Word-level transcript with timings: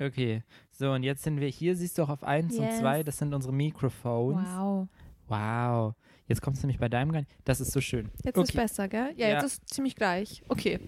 Okay, 0.00 0.42
so 0.70 0.90
und 0.92 1.02
jetzt 1.04 1.22
sind 1.22 1.40
wir 1.40 1.48
hier, 1.48 1.76
siehst 1.76 1.98
du 1.98 2.02
auch 2.02 2.08
auf 2.08 2.24
1 2.24 2.56
und 2.58 2.64
Yes. 2.64 2.80
2, 2.80 3.02
das 3.04 3.18
sind 3.18 3.32
unsere 3.32 3.52
Mikrofons. 3.52 4.46
Wow. 4.48 4.88
Wow. 5.28 5.94
Jetzt 6.26 6.40
kommst 6.42 6.62
du 6.62 6.66
nämlich 6.66 6.80
bei 6.80 6.88
deinem 6.88 7.12
gar 7.12 7.20
nicht. 7.20 7.30
Das 7.44 7.60
ist 7.60 7.70
so 7.72 7.80
schön. 7.80 8.10
Jetzt 8.24 8.36
ist 8.36 8.50
okay. 8.50 8.56
besser, 8.58 8.88
gell? 8.88 9.12
Ja, 9.16 9.28
Ja. 9.28 9.34
jetzt 9.34 9.44
ist 9.44 9.68
ziemlich 9.68 9.94
gleich. 9.94 10.42
Okay. 10.48 10.80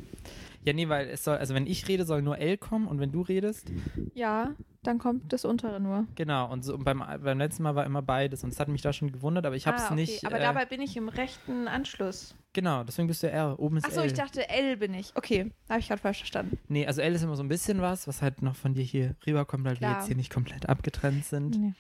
Ja, 0.67 0.73
nee, 0.73 0.89
weil 0.89 1.09
es 1.09 1.25
soll, 1.25 1.37
also 1.39 1.55
wenn 1.55 1.67
ich 1.67 1.87
rede, 1.89 2.05
soll 2.05 2.23
nur 2.23 2.39
L 2.39 2.59
kommen 2.59 2.87
und 2.89 2.99
wenn 3.01 3.13
du 3.13 3.23
redest, 3.23 3.71
Ja, 4.15 4.55
dann 4.83 4.99
kommt 4.99 5.33
das 5.33 5.45
untere 5.45 5.81
nur. 5.81 6.07
genau. 6.15 6.51
Und 6.53 6.65
so 6.65 6.75
und 6.75 6.85
beim, 6.85 6.99
beim 7.23 7.39
letzten 7.39 7.63
Mal 7.63 7.75
war 7.75 7.87
immer 7.87 8.03
beides 8.03 8.45
und 8.45 8.53
es 8.53 8.61
hat 8.61 8.69
mich 8.69 8.83
da 8.83 8.93
schon 8.93 9.11
gewundert, 9.13 9.47
aber 9.47 9.57
ich 9.57 9.67
habe 9.67 9.77
es 9.79 9.85
ah, 9.85 9.87
okay. 9.87 9.95
nicht. 9.95 10.27
Aber 10.27 10.37
äh, 10.39 10.41
dabei 10.43 10.65
bin 10.65 10.81
ich 10.81 10.97
im 10.97 11.09
rechten 11.09 11.67
Anschluss. 11.69 12.35
Genau, 12.53 12.85
deswegen 12.85 13.07
bist 13.07 13.23
du 13.23 13.31
R. 13.31 13.59
Oben 13.59 13.77
ist 13.77 13.85
Achso, 13.87 14.01
L. 14.01 14.07
ich 14.07 14.15
dachte 14.15 14.49
L 14.49 14.77
bin 14.79 14.95
ich. 14.95 15.13
Okay, 15.15 15.53
habe 15.69 15.79
ich 15.81 15.89
gerade 15.89 16.01
falsch 16.01 16.19
verstanden. 16.19 16.59
Nee, 16.69 16.87
also 16.87 17.01
L 17.03 17.15
ist 17.15 17.23
immer 17.23 17.37
so 17.37 17.43
ein 17.43 17.49
bisschen 17.49 17.81
was, 17.83 18.09
was 18.09 18.23
halt 18.23 18.41
noch 18.43 18.57
von 18.57 18.75
dir 18.75 18.83
hier 18.83 19.15
rüberkommt, 19.27 19.65
weil 19.65 19.73
wir 19.73 19.79
Klar. 19.79 19.97
jetzt 19.99 20.07
hier 20.07 20.17
nicht 20.17 20.33
komplett 20.33 20.69
abgetrennt 20.69 21.25
sind. 21.27 21.61
Nee. 21.61 21.75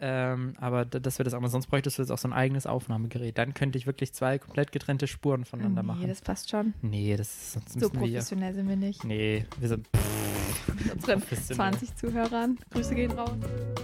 Ähm, 0.00 0.54
aber 0.60 0.84
d- 0.84 1.00
das 1.00 1.18
wird 1.18 1.26
das 1.26 1.34
auch 1.34 1.40
mal. 1.40 1.48
Sonst 1.48 1.66
bräuchtest 1.68 1.98
du 1.98 2.02
jetzt 2.02 2.10
auch 2.10 2.18
so 2.18 2.28
ein 2.28 2.32
eigenes 2.32 2.66
Aufnahmegerät. 2.66 3.38
Dann 3.38 3.54
könnte 3.54 3.78
ich 3.78 3.86
wirklich 3.86 4.12
zwei 4.12 4.38
komplett 4.38 4.70
getrennte 4.72 5.06
Spuren 5.06 5.44
voneinander 5.44 5.82
nee, 5.82 5.86
machen. 5.86 6.08
das 6.08 6.20
passt 6.20 6.50
schon. 6.50 6.74
nee, 6.82 7.16
das 7.16 7.28
ist 7.28 7.52
sonst 7.52 7.72
So 7.72 7.88
müssen 7.88 8.00
wir. 8.00 8.13
Professionell 8.18 8.54
sind 8.54 8.68
wir 8.68 8.76
nicht. 8.76 9.04
Nee, 9.04 9.44
wir 9.58 9.68
sind. 9.68 9.88
Mit 10.84 10.94
unseren 10.94 11.20
professionell. 11.20 11.72
20 11.72 11.96
Zuhörern. 11.96 12.58
Grüße 12.70 12.94
gehen 12.94 13.10
raus. 13.12 13.30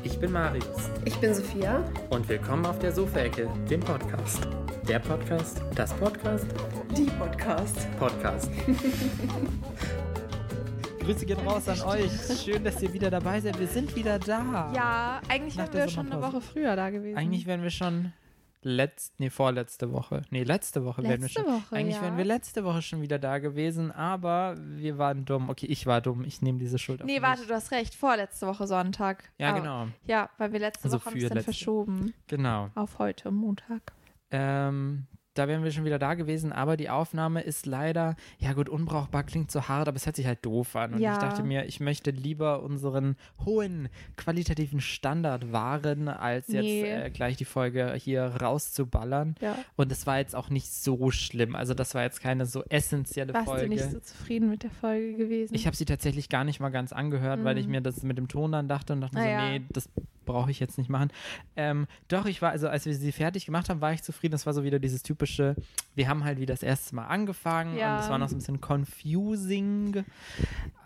Ich 0.05 0.19
bin 0.19 0.31
Marius 0.33 0.91
Ich 1.05 1.17
bin 1.17 1.35
Sophia. 1.35 1.83
und 2.11 2.29
willkommen 2.29 2.65
auf 2.67 2.79
der 2.79 2.93
Sofaecke, 2.93 3.49
dem 3.69 3.81
Podcast. 3.81 4.47
Der 4.87 4.99
Podcast, 5.01 5.61
das 5.75 5.93
Podcast, 5.95 6.47
Die 6.97 7.07
Podcast. 7.19 7.89
Podcast. 7.99 8.51
Grüße 11.01 11.27
gehen 11.27 11.39
raus 11.41 11.69
an 11.69 11.81
euch. 11.83 12.11
Schön, 12.45 12.63
dass 12.63 12.81
ihr 12.83 12.93
wieder 12.93 13.11
dabei 13.11 13.41
seid. 13.41 13.59
Wir 13.59 13.67
sind 13.67 13.97
wieder 13.97 14.19
da. 14.19 14.73
Ja, 14.75 15.21
eigentlich 15.29 15.57
Nach 15.57 15.73
wären 15.73 15.87
wir 15.87 15.93
schon 15.93 16.13
eine. 16.13 16.23
Woche 16.23 16.41
früher 16.41 16.77
da 16.77 16.91
gewesen. 16.91 17.17
Eigentlich 17.19 17.47
wären 17.47 17.63
wir 17.63 17.71
schon 17.71 18.13
letzt, 18.63 19.19
nee, 19.21 19.31
vorletzte 19.31 19.93
Woche. 19.93 20.23
Nee, 20.31 20.43
letzte 20.45 20.85
Woche 20.85 21.03
wären 21.03 21.21
wir 21.23 21.29
Letzte 21.29 21.43
schon. 21.43 21.53
Woche, 21.53 21.77
Eigentlich 21.77 21.97
ja. 21.97 22.03
wären 22.03 22.17
wir 22.17 22.25
letzte 22.25 22.65
Woche 22.65 22.83
schon 22.83 23.01
wieder 23.03 23.19
da 23.19 23.39
gewesen, 23.39 23.91
aber 23.91 24.55
wir 24.59 24.99
waren 24.99 25.25
dumm. 25.25 25.49
Okay, 25.49 25.67
ich 25.67 25.87
war 25.87 26.01
dumm. 26.01 26.25
Ich 26.25 26.43
nehme 26.43 26.59
diese 26.59 26.79
Schuld 26.79 27.01
auf 27.01 27.07
Nee, 27.07 27.15
mich. 27.15 27.23
warte, 27.23 27.47
du 27.47 27.55
hast 27.55 27.71
recht. 27.73 27.95
Vorletzte 27.95 28.47
Woche 28.47 28.67
Sonntag. 28.67 29.31
Ja, 29.39 29.51
Aber- 29.51 29.61
genau. 29.61 29.89
Ja, 30.07 30.29
weil 30.39 30.53
wir 30.53 30.61
letzte 30.61 30.85
Also 30.85 30.99
Woche 30.99 31.07
haben 31.07 31.17
es 31.17 31.23
dann 31.29 31.37
letzte- 31.39 31.45
verschoben 31.53 32.15
Genau. 32.27 32.71
auf 32.75 32.99
heute, 32.99 33.31
Montag. 33.31 33.93
Ähm, 34.31 35.07
da 35.41 35.49
wären 35.49 35.65
wir 35.65 35.71
schon 35.73 35.85
wieder 35.87 35.99
da 35.99 36.15
gewesen, 36.15 36.53
aber 36.53 36.77
die 36.77 36.91
Aufnahme 36.91 37.41
ist 37.41 37.65
leider, 37.67 38.15
ja 38.39 38.53
gut, 38.53 38.69
unbrauchbar 38.69 39.25
klingt 39.25 39.51
so 39.51 39.69
hart, 39.69 39.89
aber 39.89 39.97
es 39.97 40.05
hört 40.07 40.17
sich 40.17 40.27
halt 40.27 40.45
doof 40.45 40.77
an. 40.77 40.95
Und 40.95 41.01
Ja. 41.01 41.15
ich 41.15 41.19
dachte 41.19 41.43
mir, 41.43 41.65
ich 41.65 41.81
möchte 41.81 42.11
lieber 42.11 42.63
unseren 42.63 43.17
hohen 43.47 43.89
qualitativen 44.17 44.81
Standard 44.81 45.51
wahren, 45.53 46.09
als 46.09 46.49
Nee. 46.49 46.83
jetzt 46.83 47.07
äh, 47.07 47.11
gleich 47.11 47.37
die 47.37 47.45
Folge 47.47 47.95
hier 47.97 48.23
rauszuballern. 48.25 49.35
Ja. 49.41 49.57
Und 49.77 49.91
es 49.91 50.07
war 50.07 50.19
jetzt 50.19 50.37
auch 50.37 50.51
nicht 50.51 50.71
so 50.73 51.11
schlimm. 51.11 51.57
Also 51.57 51.73
das 51.75 51.95
war 51.95 52.03
jetzt 52.03 52.21
keine 52.21 52.45
so 52.47 52.63
essentielle 52.69 53.33
Warst 53.35 53.47
Folge. 53.47 53.63
du 53.65 53.69
nicht 53.71 53.91
so 53.91 53.99
zufrieden 54.01 54.51
mit 54.51 54.63
der 54.63 54.71
Folge 54.71 55.15
gewesen? 55.15 55.55
Ich 55.55 55.67
habe 55.67 55.77
sie 55.77 55.85
tatsächlich 55.87 56.29
gar 56.29 56.45
nicht 56.45 56.61
mal 56.61 56.69
ganz 56.69 56.93
angehört, 56.93 57.43
weil 57.45 57.57
ich 57.59 57.67
mir 57.67 57.81
das 57.81 58.03
mit 58.03 58.19
dem 58.19 58.29
Ton 58.29 58.53
dann 58.53 58.69
dachte 58.69 58.93
und 58.93 59.01
dachte 59.01 59.17
mir 59.17 59.23
so, 59.23 59.29
ja. 59.29 59.49
nee, 59.51 59.63
das 59.71 59.89
brauche 60.33 60.51
ich 60.51 60.61
jetzt 60.61 60.79
nicht 60.79 60.89
machen. 60.91 61.11
Ähm, 61.57 61.87
doch, 62.09 62.27
ich 62.27 62.41
war, 62.43 62.51
also 62.51 62.69
als 62.69 62.87
wir 62.87 62.95
sie 62.95 63.13
fertig 63.13 63.47
gemacht 63.47 63.69
haben, 63.69 63.81
war 63.81 63.93
ich 63.93 64.03
zufrieden. 64.03 64.33
Das 64.33 64.47
war 64.47 64.55
so 64.55 64.65
wieder 64.65 64.79
dieses 64.79 65.03
typische, 65.03 65.57
wir 65.95 66.09
haben 66.09 66.25
halt 66.25 66.39
wieder 66.39 66.55
das 66.55 66.63
erste 66.63 66.95
Mal 66.95 67.07
angefangen 67.07 67.77
Ja. 67.77 67.97
und 67.97 68.03
es 68.05 68.11
war 68.11 68.19
noch 68.19 68.29
so 68.29 68.35
ein 68.37 68.39
bisschen 68.39 68.61
confusing. 68.61 70.05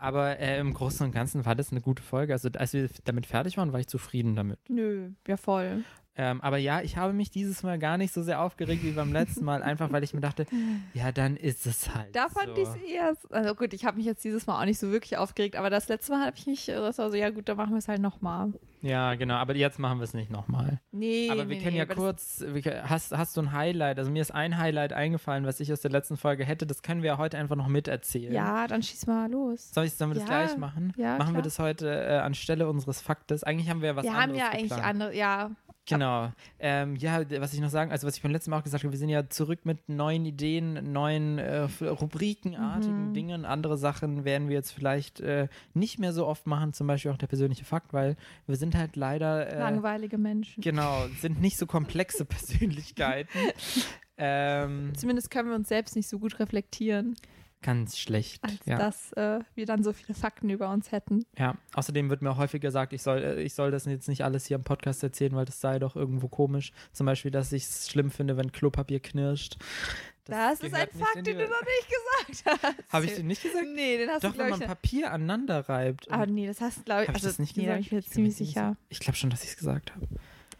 Aber 0.00 0.38
äh, 0.38 0.58
im 0.58 0.74
Großen 0.74 1.04
und 1.06 1.12
Ganzen 1.12 1.44
war 1.46 1.54
das 1.54 1.70
eine 1.72 1.80
gute 1.80 2.02
Folge. 2.02 2.32
Also 2.32 2.48
als 2.56 2.72
wir 2.72 2.88
damit 3.04 3.26
fertig 3.26 3.56
waren, 3.56 3.72
war 3.72 3.80
ich 3.80 3.86
zufrieden 3.88 4.34
damit. 4.36 4.58
Nö, 4.68 5.10
ja 5.26 5.36
voll. 5.36 5.84
Ähm, 6.16 6.40
aber 6.42 6.58
ja, 6.58 6.80
ich 6.80 6.96
habe 6.96 7.12
mich 7.12 7.30
dieses 7.30 7.62
Mal 7.64 7.78
gar 7.78 7.98
nicht 7.98 8.12
so 8.14 8.22
sehr 8.22 8.40
aufgeregt 8.40 8.84
wie 8.84 8.92
beim 8.92 9.12
letzten 9.12 9.44
Mal, 9.44 9.62
einfach 9.62 9.90
weil 9.90 10.04
ich 10.04 10.14
mir 10.14 10.20
dachte, 10.20 10.46
ja, 10.94 11.10
dann 11.10 11.36
ist 11.36 11.66
es 11.66 11.92
halt 11.94 12.14
Da 12.14 12.28
fand 12.28 12.54
so. 12.56 12.62
ich 12.62 12.68
es 12.68 12.76
eher, 12.76 13.14
also 13.30 13.54
gut, 13.54 13.72
ich 13.74 13.84
habe 13.84 13.96
mich 13.96 14.06
jetzt 14.06 14.22
dieses 14.24 14.46
Mal 14.46 14.60
auch 14.60 14.64
nicht 14.64 14.78
so 14.78 14.92
wirklich 14.92 15.16
aufgeregt, 15.16 15.56
aber 15.56 15.70
das 15.70 15.88
letzte 15.88 16.12
Mal 16.12 16.24
habe 16.26 16.36
ich 16.36 16.46
mich, 16.46 16.66
das 16.66 16.98
war 16.98 17.10
so, 17.10 17.16
ja 17.16 17.30
gut, 17.30 17.48
dann 17.48 17.56
machen 17.56 17.70
wir 17.72 17.78
es 17.78 17.88
halt 17.88 18.00
nochmal. 18.00 18.52
Ja, 18.80 19.14
genau, 19.14 19.36
aber 19.36 19.56
jetzt 19.56 19.78
machen 19.78 19.98
wir 19.98 20.04
es 20.04 20.12
nicht 20.12 20.30
nochmal. 20.30 20.78
Nee, 20.92 21.30
Aber 21.30 21.48
wir 21.48 21.56
nee, 21.56 21.62
können 21.62 21.72
nee, 21.72 21.78
ja 21.78 21.86
kurz, 21.86 22.44
wir, 22.46 22.88
hast, 22.88 23.16
hast 23.16 23.34
du 23.36 23.40
ein 23.40 23.52
Highlight? 23.52 23.98
Also 23.98 24.10
mir 24.10 24.20
ist 24.20 24.30
ein 24.30 24.58
Highlight 24.58 24.92
eingefallen, 24.92 25.46
was 25.46 25.58
ich 25.60 25.72
aus 25.72 25.80
der 25.80 25.90
letzten 25.90 26.18
Folge 26.18 26.44
hätte. 26.44 26.66
Das 26.66 26.82
können 26.82 27.00
wir 27.02 27.08
ja 27.12 27.18
heute 27.18 27.38
einfach 27.38 27.56
noch 27.56 27.64
Das, 27.64 27.72
miterzählen. 27.72 28.32
ja, 28.34 28.66
dann 28.66 28.82
schieß 28.82 29.06
mal 29.06 29.30
los. 29.30 29.70
Soll 29.72 29.86
ich, 29.86 29.94
sollen 29.94 30.10
wir 30.10 30.20
das 30.20 30.28
Ja, 30.28 30.44
gleich 30.44 30.58
machen? 30.58 30.92
ja, 30.98 31.16
machen 31.16 31.28
wir 31.30 31.40
klar. 31.40 31.42
das 31.44 31.58
heute 31.58 31.88
äh, 31.88 32.18
anstelle 32.18 32.68
unseres 32.68 33.00
Faktes? 33.00 33.42
Eigentlich 33.42 33.70
haben 33.70 33.80
wir 33.80 33.88
ja 33.88 33.96
was 33.96 34.04
wir 34.04 34.12
anderes 34.12 34.28
haben 34.28 34.34
ja 34.38 34.48
eigentlich 34.50 34.62
geplant. 34.70 34.84
andere, 34.86 35.16
ja, 35.16 35.50
Genau. 35.86 36.32
Ähm, 36.58 36.96
ja, 36.96 37.20
was 37.40 37.52
ich 37.52 37.60
noch 37.60 37.68
sagen, 37.68 37.90
also 37.92 38.06
was 38.06 38.16
ich 38.16 38.22
beim 38.22 38.32
letzten 38.32 38.50
Mal 38.50 38.58
auch 38.58 38.64
gesagt 38.64 38.84
habe, 38.84 38.92
wir 38.92 38.98
sind 38.98 39.10
ja 39.10 39.28
zurück 39.28 39.60
mit 39.64 39.88
neuen 39.88 40.24
Ideen, 40.24 40.92
neuen 40.92 41.38
äh, 41.38 41.68
Rubrikenartigen 41.82 43.08
Mhm. 43.08 43.12
Dingen. 43.14 43.44
Andere 43.44 43.76
Sachen 43.76 44.24
werden 44.24 44.48
wir 44.48 44.54
jetzt 44.54 44.70
vielleicht 44.72 45.20
äh, 45.20 45.48
nicht 45.74 45.98
mehr 45.98 46.12
so 46.12 46.26
oft 46.26 46.46
machen, 46.46 46.72
zum 46.72 46.86
Beispiel 46.86 47.10
auch 47.10 47.18
der 47.18 47.26
persönliche 47.26 47.64
Fakt, 47.64 47.92
weil 47.92 48.16
wir 48.46 48.56
sind 48.56 48.74
halt 48.74 48.96
leider 48.96 49.46
äh, 49.52 49.58
langweilige 49.58 50.16
Menschen. 50.18 50.62
Genau, 50.62 51.06
sind 51.20 51.40
nicht 51.40 51.58
so 51.58 51.66
komplexe 51.66 52.24
Persönlichkeiten. 52.24 53.38
ähm, 54.16 54.92
Zumindest 54.96 55.30
können 55.30 55.48
wir 55.48 55.56
uns 55.56 55.68
selbst 55.68 55.96
nicht 55.96 56.08
so 56.08 56.18
gut 56.18 56.38
reflektieren, 56.38 57.16
ganz 57.64 57.98
schlecht. 57.98 58.44
als 58.44 58.66
ja. 58.66 58.76
dass 58.76 59.12
äh, 59.14 59.40
wir 59.54 59.66
dann 59.66 59.82
so 59.82 59.92
viele 59.92 60.14
Fakten 60.14 60.50
über 60.50 60.70
uns 60.70 60.92
hätten. 60.92 61.24
ja. 61.36 61.56
Außerdem 61.72 62.10
wird 62.10 62.22
mir 62.22 62.30
auch 62.30 62.38
häufig 62.38 62.60
gesagt, 62.60 62.92
ich 62.92 63.02
soll, 63.02 63.18
äh, 63.18 63.42
ich 63.42 63.54
soll 63.54 63.70
das 63.70 63.86
jetzt 63.86 64.06
nicht 64.08 64.22
alles 64.22 64.46
hier 64.46 64.56
im 64.56 64.62
Podcast 64.62 65.02
erzählen, 65.02 65.34
weil 65.34 65.46
das 65.46 65.60
sei 65.60 65.78
doch 65.78 65.96
irgendwo 65.96 66.28
komisch. 66.28 66.72
Zum 66.92 67.06
Beispiel, 67.06 67.30
dass 67.30 67.52
ich 67.52 67.64
es 67.64 67.90
schlimm 67.90 68.10
finde, 68.10 68.36
wenn 68.36 68.52
Klopapier 68.52 69.00
knirscht. 69.00 69.56
Das, 70.26 70.60
ist 70.60 70.74
ein 70.74 70.88
Fakt, 70.88 71.26
den 71.26 71.38
du 71.38 71.46
noch 71.46 71.62
nicht 71.62 71.88
gesagt 71.88 72.62
hast. 72.62 72.92
Habe 72.92 73.04
ich 73.06 73.14
den 73.14 73.26
nicht 73.26 73.42
gesagt? 73.42 73.66
Nee, 73.74 73.98
den 73.98 74.08
hast 74.08 74.24
Doch, 74.24 74.32
du, 74.32 74.38
wenn 74.38 74.50
man 74.50 74.60
ich. 74.60 74.66
Papier 74.66 75.12
aneinander 75.12 75.68
reibt. 75.68 76.10
Ah, 76.10 76.24
nee, 76.24 76.46
das 76.46 76.60
hast 76.60 76.78
du, 76.78 76.82
glaube 76.84 77.02
ich. 77.02 77.08
Habe 77.08 77.18
ich 77.18 77.24
also, 77.24 77.28
das 77.28 77.38
nicht 77.38 77.56
nee, 77.56 77.64
gesagt? 77.64 77.80
ich 77.80 77.92
mir 77.92 77.98
bin 77.98 78.08
mir 78.08 78.14
ziemlich 78.14 78.36
sicher. 78.36 78.76
Ich 78.88 79.00
glaube 79.00 79.16
schon, 79.16 79.30
dass 79.30 79.42
ich 79.42 79.50
es 79.50 79.56
gesagt 79.56 79.94
habe. 79.94 80.06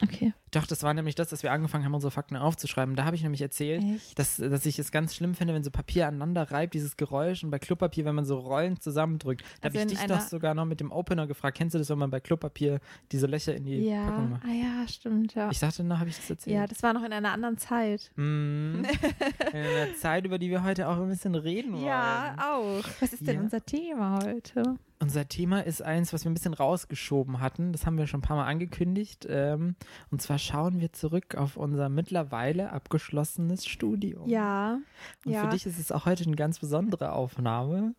Okay. 0.02 0.34
Doch, 0.54 0.66
das 0.66 0.82
war 0.82 0.94
nämlich 0.94 1.14
das, 1.14 1.28
dass 1.28 1.42
wir 1.42 1.52
angefangen 1.52 1.84
haben, 1.84 1.94
unsere 1.94 2.10
Fakten 2.10 2.36
aufzuschreiben. 2.36 2.96
Da 2.96 3.04
habe 3.04 3.16
ich 3.16 3.22
nämlich 3.22 3.42
erzählt, 3.42 3.82
Echt? 3.82 4.18
dass, 4.18 4.36
dass 4.36 4.64
ich 4.66 4.78
es 4.78 4.92
ganz 4.92 5.14
schlimm 5.14 5.34
finde, 5.34 5.52
wenn 5.54 5.64
so 5.64 5.70
Papier 5.70 6.06
aneinander 6.06 6.50
reibt, 6.50 6.74
dieses 6.74 6.96
Geräusch 6.96 7.42
und 7.44 7.50
bei 7.50 7.58
Klopapier, 7.58 8.04
wenn 8.04 8.14
man 8.14 8.24
so 8.24 8.38
Rollen 8.38 8.78
zusammendrückt. 8.80 9.42
Da 9.60 9.68
Also 9.68 9.80
habe 9.80 9.90
ich 9.92 9.98
dich 9.98 10.06
doch 10.08 10.20
sogar 10.20 10.54
noch 10.54 10.64
mit 10.64 10.80
dem 10.80 10.92
Opener 10.92 11.26
gefragt. 11.26 11.56
Kennst 11.56 11.74
du 11.74 11.78
das, 11.78 11.90
wenn 11.90 11.98
man 11.98 12.10
bei 12.10 12.20
Klopapier 12.20 12.80
diese 13.12 13.26
Löcher 13.26 13.54
in 13.54 13.64
die 13.64 13.88
Packung 13.90 14.22
Ja, 14.24 14.28
macht? 14.28 14.42
ah 14.44 14.52
ja, 14.52 14.88
stimmt, 14.88 15.34
ja. 15.34 15.50
Ich 15.50 15.58
dachte, 15.58 15.82
na, 15.84 15.98
habe 15.98 16.08
ich 16.10 16.16
das 16.16 16.30
erzählt? 16.30 16.54
Ja, 16.56 16.66
das 16.66 16.82
war 16.82 16.92
noch 16.92 17.02
in 17.04 17.12
einer 17.12 17.32
anderen 17.32 17.58
Zeit. 17.58 18.10
Mm, 18.16 18.82
in 19.52 19.60
einer 19.60 19.94
Zeit, 20.00 20.24
über 20.24 20.38
die 20.38 20.50
wir 20.50 20.62
heute 20.62 20.88
auch 20.88 20.98
ein 20.98 21.08
bisschen 21.08 21.34
reden 21.34 21.72
wollen. 21.74 21.84
Ja, 21.86 22.36
auch. 22.38 22.84
Was 23.00 23.12
ist 23.12 23.26
denn 23.26 23.36
Ja. 23.36 23.40
unser 23.42 23.64
Thema 23.64 24.20
heute? 24.24 24.76
Unser 25.00 25.28
Thema 25.28 25.60
ist 25.60 25.82
eins, 25.82 26.12
was 26.14 26.24
wir 26.24 26.30
ein 26.30 26.34
bisschen 26.34 26.54
rausgeschoben 26.54 27.40
hatten. 27.40 27.72
Das 27.72 27.84
haben 27.84 27.98
wir 27.98 28.06
schon 28.06 28.20
ein 28.20 28.22
paar 28.22 28.36
Mal 28.36 28.46
angekündigt. 28.46 29.26
Ähm, 29.28 29.74
und 30.10 30.22
zwar 30.22 30.38
schauen 30.44 30.80
wir 30.80 30.92
zurück 30.92 31.34
auf 31.34 31.56
unser 31.56 31.88
mittlerweile 31.88 32.70
abgeschlossenes 32.72 33.66
Studium. 33.66 34.28
Ja. 34.28 34.78
Und 35.24 35.32
ja. 35.32 35.42
für 35.42 35.48
dich 35.48 35.66
ist 35.66 35.78
es 35.78 35.92
auch 35.92 36.06
heute 36.06 36.24
eine 36.24 36.36
ganz 36.36 36.58
besondere 36.58 37.12
Aufnahme. 37.12 37.94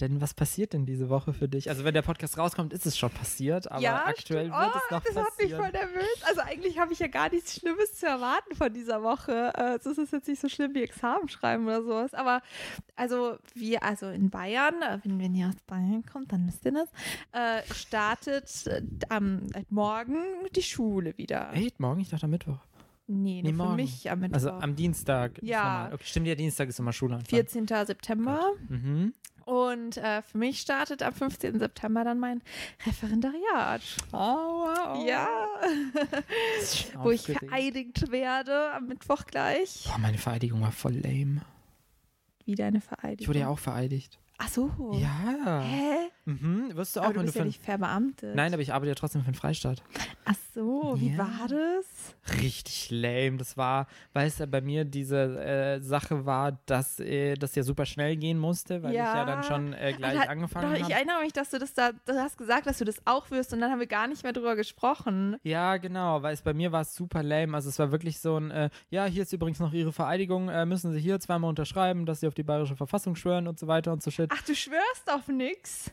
Denn 0.00 0.20
was 0.20 0.34
passiert 0.34 0.72
denn 0.72 0.86
diese 0.86 1.08
Woche 1.08 1.32
für 1.32 1.48
dich? 1.48 1.68
Also 1.68 1.84
wenn 1.84 1.94
der 1.94 2.02
Podcast 2.02 2.38
rauskommt, 2.38 2.72
ist 2.72 2.86
es 2.86 2.96
schon 2.98 3.10
passiert, 3.10 3.70
aber 3.70 3.80
ja, 3.80 4.04
aktuell 4.06 4.46
stimmt. 4.46 4.60
wird 4.60 4.72
oh, 4.74 4.78
es 4.84 4.90
noch 4.90 5.04
das 5.04 5.16
hat 5.16 5.24
mich 5.38 5.50
passieren. 5.52 5.60
voll 5.62 5.70
nervös. 5.72 6.22
Also 6.22 6.40
eigentlich 6.42 6.78
habe 6.78 6.92
ich 6.92 6.98
ja 6.98 7.06
gar 7.08 7.30
nichts 7.30 7.54
Schlimmes 7.56 7.94
zu 7.94 8.06
erwarten 8.06 8.54
von 8.54 8.72
dieser 8.72 9.02
Woche. 9.02 9.52
Es 9.78 9.86
ist 9.86 10.12
jetzt 10.12 10.28
nicht 10.28 10.40
so 10.40 10.48
schlimm 10.48 10.74
wie 10.74 10.82
Examen 10.82 11.28
schreiben 11.28 11.66
oder 11.66 11.82
sowas. 11.82 12.14
Aber 12.14 12.42
also 12.96 13.36
wir, 13.54 13.82
also 13.82 14.08
in 14.08 14.30
Bayern, 14.30 14.74
äh, 14.82 14.98
wenn, 15.04 15.18
wenn 15.20 15.34
ihr 15.34 15.48
aus 15.48 15.56
Bayern 15.66 16.04
kommt, 16.10 16.32
dann 16.32 16.46
wisst 16.46 16.64
ihr 16.64 16.72
das, 16.72 16.88
äh, 17.32 17.62
startet 17.74 18.66
äh, 18.66 18.82
am 19.08 19.46
äh, 19.54 19.62
morgen 19.70 20.16
die 20.54 20.62
Schule 20.62 21.16
wieder. 21.18 21.52
Echt? 21.52 21.80
Morgen? 21.80 22.00
Ich 22.00 22.08
dachte 22.08 22.24
am 22.24 22.30
Mittwoch. 22.30 22.58
Nee, 23.06 23.42
Nee, 23.42 23.50
für 23.50 23.56
morgen. 23.56 23.76
mich 23.76 24.08
am 24.10 24.20
Mittwoch. 24.20 24.34
Also 24.36 24.50
am 24.50 24.76
Dienstag. 24.76 25.42
Ja. 25.42 25.90
Okay, 25.92 26.04
stimmt, 26.06 26.26
ja, 26.28 26.34
Dienstag 26.36 26.68
ist 26.68 26.78
immer 26.78 26.92
Schulanfang. 26.92 27.26
14. 27.28 27.66
September. 27.66 28.52
Mhm. 28.68 29.14
Und 29.50 29.96
äh, 29.96 30.22
für 30.22 30.38
mich 30.38 30.60
startet 30.60 31.02
am 31.02 31.12
15. 31.12 31.58
September 31.58 32.04
dann 32.04 32.20
mein 32.20 32.40
Referendariat. 32.86 33.80
Oh, 34.12 34.16
wow. 34.16 35.04
Ja, 35.06 35.28
wo 37.02 37.10
ich 37.10 37.22
vereidigt 37.22 38.12
werde 38.12 38.72
am 38.72 38.86
Mittwoch 38.86 39.24
gleich. 39.26 39.86
Boah, 39.88 39.98
meine 39.98 40.18
Vereidigung 40.18 40.60
war 40.62 40.70
voll 40.70 40.94
lame. 40.94 41.40
Wieder 42.44 42.66
eine 42.66 42.78
Ich 42.78 42.84
Vereidigung. 42.84 43.26
wurde 43.28 43.40
ja 43.40 43.48
auch 43.48 43.58
vereidigt. 43.58 44.18
Ach 44.38 44.48
so. 44.48 44.70
Ja. 44.94 45.62
Hä? 45.62 46.10
Mhm, 46.40 46.76
wirst 46.76 46.96
du 46.96 47.00
auch, 47.00 47.04
Aber 47.06 47.14
du 47.14 47.22
bist 47.22 47.34
ja 47.36 47.44
nicht 47.44 47.62
verbeamtet. 47.62 48.34
Nein, 48.34 48.52
aber 48.52 48.62
ich 48.62 48.72
arbeite 48.72 48.90
ja 48.90 48.94
trotzdem 48.94 49.22
für 49.22 49.30
den 49.30 49.34
Freistaat. 49.34 49.82
Ach 50.24 50.34
so, 50.54 50.94
wie 50.98 51.10
Ja. 51.12 51.18
war 51.18 51.48
das? 51.48 52.14
Richtig 52.40 52.90
lame. 52.90 53.36
Das 53.38 53.56
war, 53.56 53.86
weißt 54.12 54.40
du, 54.40 54.46
bei 54.46 54.60
mir 54.60 54.84
diese 54.84 55.18
äh, 55.40 55.80
Sache 55.80 56.24
war, 56.26 56.52
dass 56.66 57.00
äh, 57.00 57.34
das 57.34 57.54
ja 57.54 57.62
super 57.62 57.86
schnell 57.86 58.16
gehen 58.16 58.38
musste, 58.38 58.82
weil 58.82 58.92
ich 58.92 58.98
ja 58.98 59.24
dann 59.24 59.42
schon 59.42 59.72
äh, 59.72 59.92
gleich 59.92 60.14
da- 60.20 60.28
angefangen 60.28 60.70
Doch, 60.70 60.76
ich 60.76 60.82
habe. 60.84 60.92
erinnere 60.94 61.20
mich, 61.22 61.32
dass 61.32 61.50
du 61.50 61.58
das 61.58 61.72
da, 61.74 61.90
du 61.92 62.12
hast 62.14 62.36
gesagt, 62.38 62.66
dass 62.66 62.78
du 62.78 62.84
das 62.84 62.96
auch 63.06 63.30
wirst 63.30 63.52
und 63.52 63.60
dann 63.60 63.70
haben 63.70 63.80
wir 63.80 63.86
gar 63.86 64.06
nicht 64.06 64.22
mehr 64.22 64.32
drüber 64.32 64.54
gesprochen. 64.56 65.36
Ja, 65.42 65.76
genau, 65.78 66.22
weil 66.22 66.34
es 66.34 66.42
bei 66.42 66.54
mir 66.54 66.70
war 66.72 66.82
es 66.82 66.94
super 66.94 67.22
lame. 67.22 67.54
Also 67.56 67.68
es 67.70 67.78
war 67.78 67.90
wirklich 67.90 68.18
so 68.20 68.36
ein, 68.36 68.50
äh, 68.50 68.70
ja, 68.90 69.06
hier 69.06 69.22
ist 69.22 69.32
übrigens 69.32 69.58
noch 69.58 69.72
Ihre 69.72 69.92
Vereidigung, 69.92 70.48
äh, 70.48 70.66
müssen 70.66 70.92
Sie 70.92 71.00
hier 71.00 71.18
zweimal 71.20 71.48
unterschreiben, 71.48 72.06
dass 72.06 72.20
Sie 72.20 72.26
auf 72.28 72.34
die 72.34 72.42
bayerische 72.42 72.76
Verfassung 72.76 73.16
schwören 73.16 73.48
und 73.48 73.58
so 73.58 73.66
weiter 73.66 73.92
und 73.92 74.02
so 74.02 74.10
shit. 74.10 74.30
Ach, 74.32 74.42
du 74.42 74.54
schwörst 74.54 75.10
auf 75.10 75.26
nix? 75.28 75.90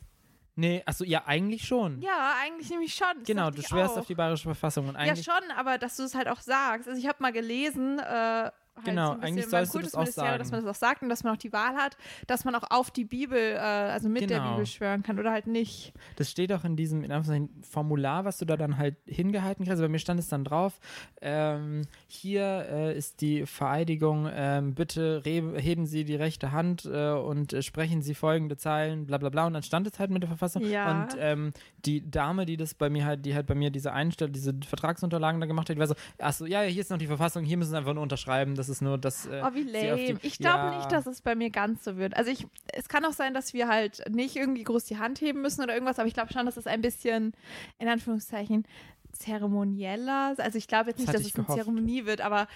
Nee, 0.59 0.81
achso, 0.87 1.03
ja, 1.03 1.21
eigentlich 1.27 1.67
schon. 1.67 2.01
Ja, 2.01 2.33
eigentlich 2.41 2.71
nämlich 2.71 2.93
schon. 2.95 3.07
Das 3.19 3.27
genau, 3.27 3.51
du 3.51 3.61
schwörst 3.61 3.95
auf 3.95 4.07
die 4.07 4.15
bayerische 4.15 4.45
Verfassung 4.45 4.87
und 4.87 4.95
Ja, 4.95 5.01
eigentlich. 5.01 5.23
schon, 5.23 5.51
aber 5.55 5.77
dass 5.77 5.97
du 5.97 6.03
es 6.03 6.15
halt 6.15 6.27
auch 6.27 6.41
sagst. 6.41 6.87
Also 6.87 6.99
ich 6.99 7.07
habe 7.07 7.21
mal 7.21 7.31
gelesen, 7.31 7.99
äh, 7.99 8.49
halt 8.77 8.85
Genau, 8.85 9.07
so 9.07 9.13
ein 9.13 9.23
eigentlich 9.23 9.47
sollst 9.47 9.73
du 9.75 9.79
das 9.79 9.93
auch 9.93 9.99
Kultusministerium, 9.99 10.37
dass 10.39 10.47
sagen. 10.47 10.57
man 10.57 10.65
das 10.65 10.75
auch 10.75 10.79
sagt 10.79 11.01
und 11.01 11.09
dass 11.09 11.23
man 11.23 11.33
auch 11.33 11.37
die 11.37 11.53
Wahl 11.53 11.75
hat, 11.75 11.97
dass 12.27 12.45
man 12.45 12.55
auch 12.55 12.63
auf 12.69 12.91
die 12.91 13.05
Bibel, 13.05 13.37
äh, 13.37 13.57
also 13.57 14.09
mit 14.09 14.29
der 14.29 14.39
Genau. 14.39 14.51
Bibel 14.51 14.65
schwören 14.65 15.03
kann 15.03 15.19
oder 15.19 15.31
halt 15.31 15.47
nicht. 15.47 15.93
Das 16.15 16.29
steht 16.31 16.51
auch 16.53 16.63
in 16.63 16.75
diesem 16.75 17.03
in 17.03 17.49
Formular, 17.63 18.25
was 18.25 18.37
du 18.37 18.45
da 18.45 18.57
dann 18.57 18.77
halt 18.77 18.95
hingehalten 19.05 19.65
kriegst. 19.65 19.81
Bei 19.81 19.87
mir 19.87 19.99
stand 19.99 20.19
es 20.19 20.29
dann 20.29 20.43
drauf, 20.43 20.79
ähm, 21.21 21.83
hier 22.07 22.65
äh, 22.69 22.97
ist 22.97 23.21
die 23.21 23.45
Vereidigung, 23.45 24.29
ähm, 24.31 24.75
bitte 24.75 25.21
heben 25.23 25.85
Sie 25.85 26.03
die 26.05 26.15
rechte 26.15 26.51
Hand 26.51 26.85
äh, 26.85 27.11
und 27.11 27.53
äh, 27.53 27.61
sprechen 27.61 28.01
Sie 28.01 28.13
folgende 28.13 28.57
Zeilen, 28.57 29.05
bla 29.05 29.17
bla 29.17 29.29
bla. 29.29 29.47
Und 29.47 29.53
dann 29.53 29.63
stand 29.63 29.87
es 29.87 29.99
halt 29.99 30.11
mit 30.11 30.23
der 30.23 30.27
Verfassung. 30.29 30.63
Ja. 30.63 31.03
Und 31.03 31.15
ähm, 31.19 31.51
die 31.85 32.09
Dame, 32.09 32.45
die 32.45 32.57
das 32.57 32.73
bei 32.73 32.89
mir 32.89 33.05
halt, 33.05 33.25
die 33.25 33.35
halt 33.35 33.47
bei 33.47 33.55
mir 33.55 33.69
diese 33.69 33.93
Einstellung, 33.93 34.33
diese 34.33 34.53
Vertragsunterlagen 34.65 35.39
da 35.41 35.47
gemacht 35.47 35.69
hat, 35.69 35.75
die 35.75 35.79
war 35.79 35.87
so, 35.87 35.95
achso, 36.19 36.45
ja, 36.45 36.63
ja, 36.63 36.69
hier 36.69 36.81
ist 36.81 36.91
noch 36.91 36.97
die 36.97 37.07
Verfassung, 37.07 37.43
hier 37.43 37.57
müssen 37.57 37.71
Sie 37.71 37.77
einfach 37.77 37.93
nur 37.93 38.03
unterschreiben, 38.03 38.55
das 38.55 38.66
ist 38.69 38.81
nur 38.81 38.97
das. 38.97 39.25
Äh, 39.25 39.41
Oh, 39.43 39.53
wie 39.53 39.61
auf 39.63 39.71
die- 39.97 40.07
lame. 40.07 40.19
Ich 40.21 40.37
glaube 40.39 40.57
Ja. 40.71 40.77
nicht, 40.77 40.91
dass 40.91 41.05
es 41.07 41.21
bei 41.21 41.35
mir 41.35 41.49
ganz 41.49 41.83
so 41.83 41.97
wird. 41.97 42.15
Also 42.15 42.31
ich, 42.31 42.45
es 42.73 42.87
kann 42.89 43.05
auch 43.05 43.13
sein, 43.13 43.33
dass 43.33 43.53
wir 43.53 43.67
halt 43.67 44.03
nicht 44.09 44.35
irgendwie 44.35 44.63
groß 44.63 44.85
die 44.85 44.97
Hand 44.97 45.21
heben 45.21 45.41
müssen 45.41 45.61
oder 45.63 45.73
irgendwas, 45.73 45.99
aber 45.99 46.07
ich 46.07 46.13
glaube 46.13 46.31
schon, 46.33 46.45
dass 46.45 46.57
es 46.57 46.67
ein 46.67 46.81
bisschen, 46.81 47.33
in 47.79 47.87
Anführungszeichen, 47.87 48.65
zeremonieller. 49.11 50.35
Also 50.37 50.57
ich 50.57 50.67
glaube 50.67 50.89
jetzt 50.91 50.99
Das 50.99 51.07
nicht, 51.07 51.13
dass 51.19 51.25
es 51.27 51.35
eine 51.35 51.45
gehofft. 51.45 51.59
Zeremonie 51.63 52.05
wird, 52.05 52.21
aber 52.21 52.47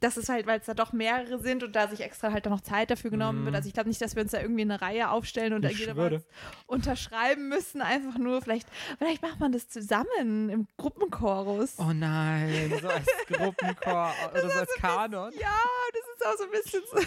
das 0.00 0.16
ist 0.16 0.28
halt, 0.28 0.46
weil 0.46 0.60
es 0.60 0.66
da 0.66 0.74
doch 0.74 0.92
mehrere 0.92 1.38
sind 1.40 1.62
und 1.64 1.74
da 1.74 1.88
sich 1.88 2.00
extra 2.00 2.32
halt 2.32 2.46
dann 2.46 2.52
noch 2.52 2.60
Zeit 2.60 2.90
dafür 2.90 3.10
genommen 3.10 3.40
Mhm. 3.40 3.44
wird. 3.46 3.56
Also 3.56 3.66
ich 3.68 3.74
glaube 3.74 3.88
nicht, 3.88 4.00
dass 4.00 4.14
wir 4.16 4.22
uns 4.22 4.32
da 4.32 4.40
irgendwie 4.40 4.62
in 4.62 4.70
eine 4.70 4.80
Reihe 4.80 5.10
aufstellen 5.10 5.52
und 5.54 5.62
da 5.62 5.68
Ich 5.70 5.78
jeder 5.78 5.92
schwöre. 5.94 6.16
was 6.16 6.24
unterschreiben 6.66 7.48
müssen. 7.48 7.80
Einfach 7.82 8.18
nur, 8.18 8.40
vielleicht, 8.42 8.68
vielleicht 8.98 9.22
macht 9.22 9.40
man 9.40 9.52
das 9.52 9.68
zusammen 9.68 10.48
im 10.50 10.66
Gruppenchorus. 10.76 11.74
Oh 11.78 11.92
nein, 11.92 12.72
so 12.80 12.88
als 12.88 13.06
Gruppenchor 13.28 14.12
oder 14.32 14.50
so 14.50 14.58
als 14.58 14.70
Kanon. 14.78 15.32
Ja, 15.40 15.56
das 15.92 16.02
ist 16.16 16.26
auch 16.26 16.36
so 16.38 16.44
ein 16.44 16.50
bisschen 16.50 16.82
so. 16.90 16.98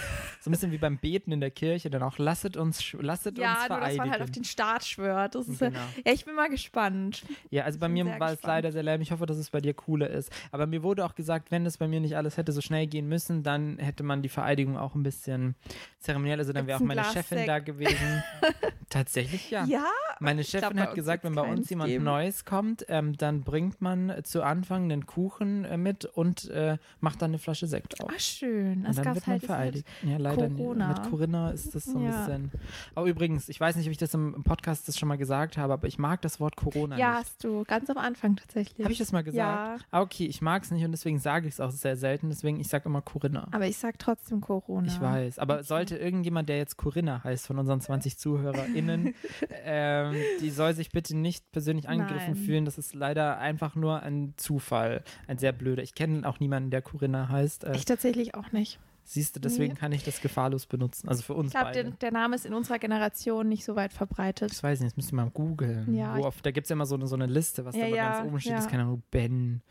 So 0.42 0.50
ein 0.50 0.52
bisschen 0.52 0.72
wie 0.72 0.78
beim 0.78 0.98
Beten 0.98 1.32
in 1.32 1.40
der 1.40 1.52
Kirche, 1.52 1.90
dann 1.90 2.02
auch 2.04 2.18
lasset 2.18 2.58
uns, 2.58 2.94
lasset 2.94 3.38
Ja, 3.38 3.52
uns 3.52 3.60
nur 3.60 3.68
dass 3.70 3.78
vereidigen. 3.78 3.98
man 4.04 4.12
halt 4.12 4.22
auf 4.24 4.32
den 4.32 4.44
Start 4.44 4.84
schwört. 4.86 5.36
Das 5.36 5.48
ist 5.48 5.60
Genau. 5.60 5.78
ja, 5.78 5.86
ja, 6.08 6.14
ich 6.14 6.26
bin 6.26 6.36
mal 6.36 6.50
gespannt. 6.50 7.24
ja, 7.50 7.64
also 7.64 7.80
bei 7.80 7.88
mir 7.90 8.06
war 8.06 8.14
es 8.14 8.20
gespannt. 8.38 8.44
leider 8.44 8.72
sehr 8.72 8.84
lame. 8.84 9.04
Ich 9.04 9.12
hoffe, 9.12 9.26
dass 9.26 9.38
es 9.38 9.50
bei 9.50 9.62
dir 9.62 9.74
cooler 9.74 10.10
ist. 10.10 10.32
Aber 10.52 10.66
mir 10.68 10.82
wurde 10.84 11.06
auch 11.06 11.16
gesagt, 11.16 11.52
wenn 11.52 11.66
es 11.66 11.78
bei 11.78 11.88
mir 11.88 12.00
nicht 12.00 12.18
alles 12.18 12.38
hätte 12.38 12.52
so 12.52 12.62
schnell 12.62 12.81
gehen 12.88 13.08
müssen, 13.10 13.44
dann 13.44 13.78
hätte 13.78 14.04
man 14.04 14.22
die 14.22 14.30
Vereidigung 14.30 14.78
auch 14.78 14.96
ein 14.96 15.04
bisschen 15.04 15.56
zeremoniell. 16.00 16.40
Also 16.40 16.54
dann 16.54 16.68
wäre 16.68 16.78
auch 16.78 16.82
meine 16.84 17.02
Glas 17.02 17.14
Chefin 17.14 17.38
Sekt? 17.40 17.50
da 17.50 17.60
gewesen. 17.60 18.24
Tatsächlich 18.90 19.50
ja. 19.52 19.64
Ja, 19.66 19.86
Meine 20.20 20.42
glaub, 20.44 20.64
Chefin 20.64 20.76
bei 20.78 20.84
hat 20.84 20.96
gesagt, 20.96 21.24
wenn 21.24 21.34
bei 21.34 21.44
uns 21.50 21.70
jemand 21.70 21.90
geben. 21.90 22.04
Neues 22.04 22.44
kommt, 22.44 22.86
ähm, 22.90 23.16
dann 23.16 23.44
bringt 23.44 23.82
man 23.82 24.10
äh, 24.10 24.24
zu 24.24 24.44
Anfang 24.44 24.84
einen 24.84 25.06
Kuchen 25.06 25.64
äh, 25.64 25.78
mit 25.78 26.04
und 26.06 26.50
äh, 26.50 26.78
macht 27.00 27.22
dann 27.22 27.32
eine 27.32 27.38
Flasche 27.40 27.68
Sekt 27.68 28.02
auf. 28.02 28.12
ach 28.14 28.20
schön. 28.20 28.80
Und 28.80 28.84
Das 28.84 28.96
dann 28.98 29.06
gab 29.06 29.16
wird 29.16 29.28
man 29.28 29.34
halt, 29.36 29.46
vereidigt. 29.46 29.88
Ja, 30.04 30.18
leider 30.18 30.50
Corona. 30.50 30.90
nicht. 30.90 31.02
Mit 31.04 31.10
Corinna 31.10 31.52
ist 31.52 31.74
das 31.74 31.86
so 31.86 31.98
ein 31.98 32.04
Ja. 32.04 32.26
bisschen. 32.26 32.52
Aber 32.96 33.06
übrigens, 33.08 33.48
ich 33.48 33.60
weiß 33.60 33.78
nicht, 33.78 33.86
ob 33.86 33.92
ich 33.92 33.98
das 33.98 34.14
im 34.14 34.44
Podcast 34.44 34.88
das 34.90 35.00
schon 35.00 35.08
mal 35.08 35.18
gesagt 35.18 35.58
habe, 35.58 35.72
aber 35.74 35.88
ich 35.88 35.98
mag 35.98 36.22
das 36.22 36.40
Wort 36.42 36.58
Corona 36.58 36.98
Ja, 36.98 37.12
nicht. 37.12 37.20
hast 37.20 37.44
du. 37.46 37.64
Ganz 37.66 37.90
am 37.90 37.98
Anfang 37.98 38.36
tatsächlich. 38.36 38.84
Habe 38.84 38.92
ich 38.92 39.00
das 39.00 39.14
mal 39.14 39.24
gesagt? 39.24 39.82
Ja. 39.82 39.86
Ah, 39.92 40.02
okay, 40.02 40.26
ich 40.26 40.42
mag 40.42 40.64
es 40.64 40.72
nicht 40.72 40.84
und 40.84 40.92
deswegen 40.92 41.20
sage 41.20 41.48
ich 41.48 41.54
es 41.54 41.60
auch 41.62 41.72
sehr 41.72 41.96
selten. 41.96 42.30
Deswegen, 42.30 42.60
ich 42.60 42.68
sage 42.72 42.86
immer 42.86 43.02
Corinna. 43.02 43.48
Aber 43.52 43.68
ich 43.68 43.78
sag 43.78 44.00
trotzdem 44.00 44.42
Corona. 44.42 44.88
Ich 44.88 45.00
weiß. 45.00 45.38
Aber 45.40 45.56
Okay. 45.56 45.64
sollte 45.64 45.98
irgendjemand, 45.98 46.50
der 46.50 46.58
jetzt 46.58 46.78
Corinna 46.78 47.24
heißt, 47.24 47.46
von 47.46 47.60
unseren 47.60 47.80
20 47.82 48.18
ZuhörerInnen, 48.18 49.14
ähm, 49.64 50.16
die 50.42 50.50
soll 50.50 50.74
sich 50.74 50.90
bitte 50.92 51.16
nicht 51.16 51.52
persönlich 51.52 51.88
angegriffen 51.88 52.34
Nein. 52.34 52.44
fühlen. 52.44 52.66
Das 52.66 52.78
ist 52.78 52.96
leider 52.96 53.38
einfach 53.38 53.76
nur 53.76 54.02
ein 54.02 54.34
Zufall. 54.38 55.04
Ein 55.28 55.38
sehr 55.38 55.52
blöder. 55.52 55.84
Ich 55.84 55.94
kenne 55.96 56.28
auch 56.28 56.40
niemanden, 56.40 56.72
der 56.72 56.82
Corinna 56.82 57.30
heißt. 57.30 57.66
Äh, 57.66 57.76
Ich 57.76 57.86
tatsächlich 57.86 58.36
auch 58.36 58.52
nicht. 58.52 58.80
siehst 59.04 59.36
du, 59.36 59.40
deswegen 59.42 59.74
Nee. 59.74 59.80
kann 59.80 59.92
ich 59.92 60.04
das 60.04 60.22
gefahrlos 60.22 60.68
benutzen. 60.68 61.10
Also 61.10 61.24
für 61.24 61.34
uns 61.34 61.48
Ich 61.48 61.52
glaube, 61.54 61.66
beide. 61.74 61.84
der, 61.84 61.92
der 61.94 62.12
Name 62.12 62.36
ist 62.36 62.46
in 62.46 62.54
unserer 62.54 62.80
Generation 62.80 63.50
nicht 63.50 63.66
so 63.66 63.76
weit 63.76 63.92
verbreitet. 63.94 64.52
Das 64.52 64.64
weiß 64.64 64.78
ich 64.80 64.84
nicht, 64.84 64.94
das 64.94 64.98
müsst 64.98 65.12
ihr 65.12 65.16
mal 65.18 65.30
googeln. 65.32 65.94
Ja, 65.94 66.18
ich- 66.18 66.42
da 66.44 66.52
gibt 66.52 66.66
es 66.66 66.70
ja 66.70 66.76
immer 66.76 66.86
so 66.86 66.96
eine, 66.96 67.08
so 67.08 67.16
eine 67.16 67.26
Liste, 67.26 67.66
was 67.66 67.76
Ja, 67.76 67.90
da 67.90 67.96
ja, 67.96 68.12
ganz 68.14 68.28
oben 68.28 68.40
steht. 68.40 68.52
ja. 68.52 68.56
Das 68.58 68.66
ist 68.66 68.72
keine 68.72 68.84
Ahnung, 68.84 69.04
Ben 69.12 69.62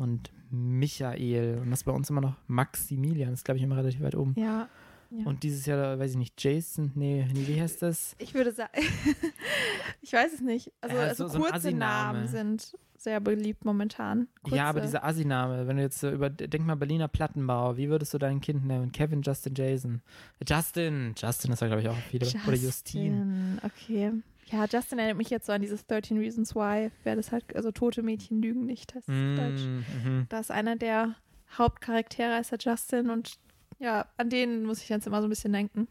und 0.00 0.30
Michael. 0.50 1.58
Und 1.58 1.70
das 1.70 1.80
ist 1.80 1.84
bei 1.84 1.92
uns 1.92 2.10
immer 2.10 2.20
noch 2.20 2.34
Maximilian. 2.46 3.30
Das 3.30 3.40
ist, 3.40 3.44
glaube 3.44 3.58
ich, 3.58 3.64
immer 3.64 3.76
relativ 3.76 4.00
weit 4.02 4.14
oben. 4.14 4.34
Ja. 4.36 4.68
ja. 5.10 5.26
Und 5.26 5.42
dieses 5.42 5.66
Jahr, 5.66 5.98
weiß 5.98 6.12
ich 6.12 6.16
nicht, 6.16 6.42
Jason, 6.42 6.90
nee, 6.94 7.26
nee 7.32 7.46
wie 7.46 7.60
heißt 7.60 7.82
das? 7.82 8.14
Ich 8.18 8.34
würde 8.34 8.52
sagen, 8.52 8.70
ich 10.02 10.12
weiß 10.12 10.32
es 10.34 10.40
nicht. 10.40 10.72
Also, 10.80 10.96
Ja, 10.96 11.02
also 11.02 11.28
so- 11.28 11.38
so 11.38 11.44
kurze. 11.44 11.72
Namen 11.72 12.26
sind 12.26 12.76
sehr 12.96 13.20
beliebt 13.20 13.64
momentan. 13.64 14.28
Kurze. 14.42 14.56
Ja, 14.56 14.68
aber 14.68 14.80
dieser 14.82 15.04
Assi-Name, 15.04 15.66
wenn 15.66 15.76
du 15.76 15.82
jetzt 15.82 16.00
so 16.00 16.10
über, 16.10 16.28
denk 16.28 16.66
mal 16.66 16.74
Berliner 16.74 17.08
Plattenbau, 17.08 17.76
wie 17.78 17.88
würdest 17.88 18.12
du 18.12 18.18
dein 18.18 18.40
Kind 18.42 18.66
nennen? 18.66 18.92
Kevin, 18.92 19.22
Justin, 19.22 19.54
Jason. 19.54 20.02
Justin, 20.46 21.14
Justin 21.16 21.52
ist 21.52 21.60
ja, 21.62 21.66
glaube 21.68 21.80
ich, 21.82 21.88
auch 21.88 21.96
viele. 22.10 22.26
Oder 22.46 22.56
Justine. 22.56 23.16
Justin, 23.16 23.58
Okay. 23.62 24.12
Ja, 24.50 24.66
Justin 24.70 24.98
erinnert 24.98 25.18
mich 25.18 25.30
jetzt 25.30 25.46
so 25.46 25.52
an 25.52 25.60
dieses 25.60 25.86
13 25.86 26.18
Reasons 26.18 26.54
Why, 26.54 26.90
wer 27.04 27.16
das 27.16 27.30
halt, 27.30 27.54
also 27.54 27.70
tote 27.70 28.02
Mädchen 28.02 28.42
lügen 28.42 28.66
nicht, 28.66 28.94
heißt 28.94 29.08
auf 29.08 29.14
Deutsch. 29.14 29.62
Mm. 29.62 30.26
Da 30.28 30.40
ist 30.40 30.50
einer 30.50 30.76
der 30.76 31.14
Hauptcharaktere, 31.56 32.38
ist 32.40 32.50
der 32.50 32.58
Justin 32.58 33.10
und 33.10 33.38
ja, 33.78 34.06
an 34.16 34.28
den 34.28 34.64
muss 34.64 34.82
ich 34.82 34.88
jetzt 34.88 35.06
immer 35.06 35.20
so 35.20 35.26
ein 35.26 35.30
bisschen 35.30 35.52
denken. 35.52 35.88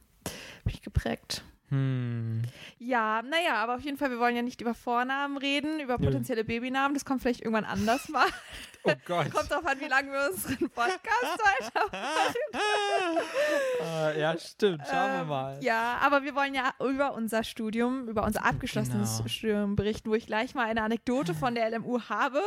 Bin 0.64 0.74
ich 0.74 0.82
geprägt. 0.82 1.44
Hm. 1.70 2.42
Ja, 2.80 3.22
naja, 3.22 3.56
aber 3.56 3.76
auf 3.76 3.82
jeden 3.82 3.98
Fall, 3.98 4.10
wir 4.12 4.20
wollen 4.20 4.36
ja 4.36 4.42
nicht 4.42 4.62
über 4.62 4.74
Vornamen 4.74 5.38
reden, 5.38 5.80
über 5.80 5.98
potenzielle 5.98 6.44
Babynamen. 6.44 6.94
Das 6.94 7.06
kommt 7.06 7.22
vielleicht 7.22 7.42
irgendwann 7.42 7.66
anders 7.66 8.10
mal. 8.10 8.26
Oh 8.86 8.94
Gott. 9.06 9.30
Kommt 9.34 9.52
drauf 9.52 9.66
an, 9.66 9.78
wie 9.82 9.90
lange 9.90 10.10
wir 10.10 10.30
unseren 10.32 10.70
Podcast 10.70 11.38
weitermachen. 11.74 12.36
Äh, 13.82 14.20
ja, 14.22 14.38
stimmt. 14.38 14.82
Schauen 14.90 15.12
wir 15.14 15.22
Ähm, 15.22 15.28
mal. 15.28 15.58
Ja, 15.64 15.98
aber 16.02 16.24
wir 16.24 16.34
wollen 16.36 16.54
ja 16.54 16.72
über 16.80 17.14
unser 17.14 17.44
Studium, 17.44 18.08
über 18.08 18.24
unser 18.24 18.46
abgeschlossenes 18.46 19.18
Genau. 19.18 19.28
Studium 19.30 19.76
berichten, 19.76 20.10
wo 20.10 20.16
ich 20.16 20.26
gleich 20.28 20.56
mal 20.56 20.66
eine 20.66 20.82
Anekdote 20.84 21.34
von 21.34 21.56
der 21.56 21.70
LMU 21.72 22.00
habe. 22.10 22.42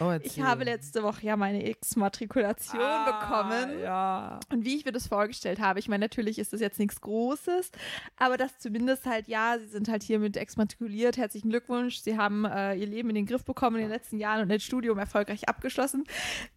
Oh, 0.00 0.12
Ich 0.22 0.40
habe 0.40 0.64
letzte 0.64 1.02
Woche 1.02 1.22
ja 1.26 1.36
meine 1.36 1.66
X-Matrikulation 1.68 2.80
Ah, 2.82 3.20
bekommen. 3.20 3.80
Ja. 3.80 4.40
Und 4.52 4.64
wie 4.64 4.76
ich 4.76 4.84
mir 4.84 4.92
das 4.92 5.06
vorgestellt 5.06 5.58
habe, 5.60 5.78
ich 5.78 5.88
meine, 5.88 6.04
natürlich 6.04 6.38
ist 6.38 6.52
das 6.52 6.60
jetzt 6.60 6.78
nichts 6.78 7.00
Großes, 7.00 7.70
aber 8.16 8.36
das 8.36 8.58
zumindest 8.68 9.06
halt, 9.06 9.28
ja, 9.28 9.56
sie 9.58 9.66
sind 9.66 9.88
halt 9.88 10.02
hiermit 10.02 10.36
exmatrikuliert. 10.36 11.16
Herzlichen 11.16 11.48
Glückwunsch. 11.48 12.00
Sie 12.00 12.18
haben 12.18 12.44
äh, 12.44 12.74
ihr 12.74 12.86
Leben 12.86 13.08
in 13.08 13.14
den 13.14 13.24
Griff 13.24 13.42
bekommen 13.42 13.76
in 13.76 13.82
den 13.82 13.90
letzten 13.90 14.18
Jahren 14.18 14.42
und 14.42 14.50
das 14.50 14.62
Studium 14.62 14.98
erfolgreich 14.98 15.48
abgeschlossen. 15.48 16.04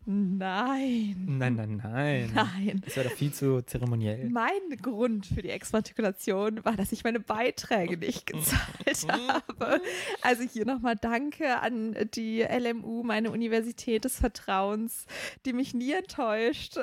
Nein. 0.05 1.15
Nein, 1.25 1.55
nein, 1.55 1.81
nein. 1.81 2.31
Nein. 2.35 2.81
Das 2.83 2.97
wäre 2.97 3.07
doch 3.07 3.15
viel 3.15 3.31
zu 3.31 3.61
zeremoniell. 3.61 4.29
Mein 4.29 4.51
Grund 4.81 5.25
für 5.25 5.41
die 5.41 5.51
Exmatrikulation 5.51 6.65
war, 6.65 6.75
dass 6.75 6.91
ich 6.91 7.05
meine 7.05 7.21
Beiträge 7.21 7.95
nicht 7.95 8.25
gezahlt 8.25 9.07
habe. 9.29 9.81
Also 10.21 10.43
hier 10.43 10.65
nochmal 10.65 10.97
Danke 10.97 11.59
an 11.59 11.95
die 12.13 12.41
LMU, 12.41 13.03
meine 13.03 13.31
Universität 13.31 14.03
des 14.03 14.17
Vertrauens, 14.17 15.05
die 15.45 15.53
mich 15.53 15.73
nie 15.73 15.93
enttäuscht. 15.93 16.77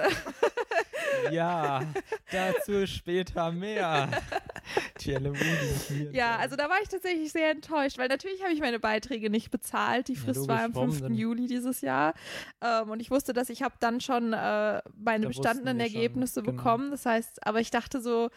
Ja, 1.31 1.83
dazu 2.31 2.87
später 2.87 3.53
mehr. 3.53 4.09
Die 5.01 5.13
Hier. 5.89 6.11
Ja, 6.13 6.37
also 6.37 6.57
da 6.57 6.69
war 6.69 6.77
ich 6.83 6.89
tatsächlich 6.89 7.33
sehr 7.33 7.51
enttäuscht, 7.51 7.99
weil 7.99 8.09
natürlich 8.09 8.43
habe 8.43 8.53
ich 8.53 8.61
meine 8.61 8.79
Beiträge 8.79 9.31
nicht 9.31 9.51
bezahlt. 9.51 10.09
Die 10.09 10.15
Ja, 10.15 10.21
Frist 10.21 10.37
logisch, 10.41 10.49
war 10.57 10.65
am 10.65 10.75
warum 10.75 10.91
5. 10.93 11.03
denn? 11.03 11.15
Juli 11.15 11.47
dieses 11.47 11.81
Jahr. 11.81 12.15
Ähm, 12.61 12.91
und 12.91 13.01
ich 13.01 13.11
wusste, 13.11 13.33
dass 13.33 13.49
ich 13.51 13.63
habe 13.63 13.75
dann 13.81 14.01
schon 14.01 14.33
äh, 14.33 14.81
meine 14.97 15.23
Da 15.23 15.29
bestandenen 15.29 15.79
wir 15.79 15.87
schon, 15.87 15.95
Ergebnisse 15.95 16.43
genau. 16.43 16.57
bekommen. 16.57 16.91
Das 16.91 17.07
heißt, 17.07 17.47
aber 17.47 17.61
ich 17.61 17.71
dachte 17.71 18.01
so, 18.01 18.31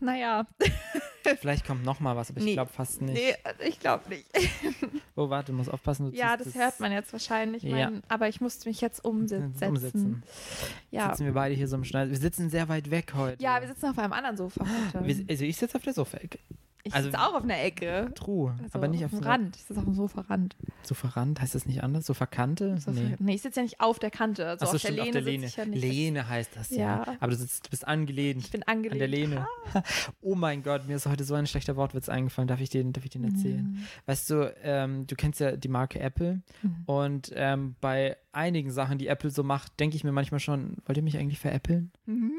naja, 0.00 0.46
Vielleicht 1.40 1.66
kommt 1.66 1.84
noch 1.84 2.00
mal 2.00 2.16
was, 2.16 2.30
aber 2.30 2.38
ich 2.38 2.46
Nee. 2.46 2.52
glaube 2.54 2.72
fast 2.72 3.02
nicht. 3.02 3.14
nee, 3.14 3.34
ich 3.66 3.78
glaube 3.80 4.08
nicht. 4.08 4.26
Oh, 5.20 5.28
warte, 5.30 5.50
du 5.50 5.58
musst 5.58 5.68
aufpassen. 5.68 6.12
Du 6.12 6.16
Ja, 6.16 6.36
ziehst 6.38 6.54
das 6.54 6.62
hört 6.62 6.78
man 6.78 6.92
jetzt 6.92 7.12
wahrscheinlich. 7.12 7.64
Ja. 7.64 7.90
Mein, 7.90 8.02
aber 8.08 8.28
ich 8.28 8.40
musste 8.40 8.68
mich 8.68 8.80
jetzt 8.80 9.04
umsetzen. 9.04 9.52
Umsetzen. 9.68 10.22
Ja. 10.92 11.08
Sitzen 11.10 11.24
wir 11.26 11.32
beide 11.32 11.56
hier 11.56 11.66
so 11.66 11.74
im 11.74 11.82
Schneid. 11.82 12.08
Wir 12.10 12.16
sitzen 12.16 12.48
sehr 12.50 12.68
weit 12.68 12.88
weg 12.92 13.12
heute. 13.16 13.42
ja, 13.42 13.60
wir 13.60 13.66
sitzen 13.66 13.86
auf 13.86 13.98
einem 13.98 14.12
anderen 14.12 14.36
Sofa 14.36 14.64
heute. 14.94 15.04
Wir, 15.04 15.24
also 15.28 15.44
ich 15.44 15.56
sitze 15.56 15.76
auf 15.76 15.82
der 15.82 15.92
Sofaecke. 15.92 16.38
Ich 16.88 16.94
Also- 16.94 17.10
sitze 17.10 17.20
auch 17.22 17.34
auf 17.34 17.42
einer 17.44 17.60
Ecke. 17.62 18.10
True, 18.14 18.54
Also 18.62 18.78
aber 18.78 18.88
nicht 18.88 19.04
auf 19.04 19.10
dem 19.10 19.20
Rand. 19.20 19.56
Ich 19.56 19.62
sitze 19.64 19.78
auf 19.78 19.84
dem 19.84 19.94
Sofa-Rand. 19.94 20.56
Sofa-Rand, 20.82 21.40
heißt 21.40 21.54
das 21.54 21.66
nicht 21.66 21.82
anders? 21.82 22.06
Sofa-Kante? 22.06 22.78
Sofa 22.78 22.90
nee. 22.98 23.14
nee, 23.18 23.34
ich 23.34 23.42
sitze 23.42 23.60
ja 23.60 23.62
nicht 23.64 23.80
auf 23.80 23.98
der 23.98 24.10
Kante. 24.10 24.46
Also 24.46 24.64
Achso, 24.64 24.76
auf 24.76 24.82
der 24.82 24.88
stimmt, 24.92 24.96
Lehne 24.98 25.08
auf 25.08 25.12
der 25.12 25.22
Lehne. 25.32 25.46
ich 25.46 25.56
ja 25.56 25.64
nicht. 25.66 25.80
Lehne 25.82 26.28
heißt 26.28 26.50
das, 26.56 26.70
ja. 26.70 26.78
Ja. 26.78 27.16
Aber 27.20 27.30
du, 27.32 27.36
sitzt, 27.36 27.66
du 27.66 27.70
bist 27.70 27.86
angelehnt 27.86 28.42
Ich 28.44 28.50
bin 28.50 28.62
an 28.64 28.76
angelehnt. 28.78 29.00
der 29.00 29.08
Lehne. 29.08 29.46
Oh 30.22 30.34
mein 30.34 30.62
Gott, 30.62 30.86
mir 30.88 30.96
ist 30.96 31.06
heute 31.06 31.24
so 31.24 31.34
ein 31.34 31.46
schlechter 31.46 31.76
Wortwitz 31.76 32.08
eingefallen. 32.08 32.48
Darf 32.48 32.60
ich 32.60 32.70
den, 32.70 32.92
darf 32.92 33.04
ich 33.04 33.10
den 33.10 33.24
erzählen? 33.24 33.62
Mhm. 33.72 33.84
Weißt 34.06 34.30
du, 34.30 34.54
ähm, 34.62 35.06
du 35.06 35.14
kennst 35.14 35.40
ja 35.40 35.56
die 35.56 35.68
Marke 35.68 36.00
Apple 36.00 36.40
Mhm. 36.62 36.76
und 36.86 37.32
ähm, 37.34 37.76
bei 37.80 38.16
einigen 38.32 38.70
Sachen, 38.70 38.98
die 38.98 39.08
Apple 39.08 39.30
so 39.30 39.42
macht, 39.42 39.78
denke 39.80 39.96
ich 39.96 40.04
mir 40.04 40.12
manchmal 40.12 40.40
schon, 40.40 40.76
wollt 40.86 40.96
ihr 40.96 41.02
mich 41.02 41.18
eigentlich 41.18 41.38
veräppeln? 41.40 41.90
Mhm. 42.06 42.32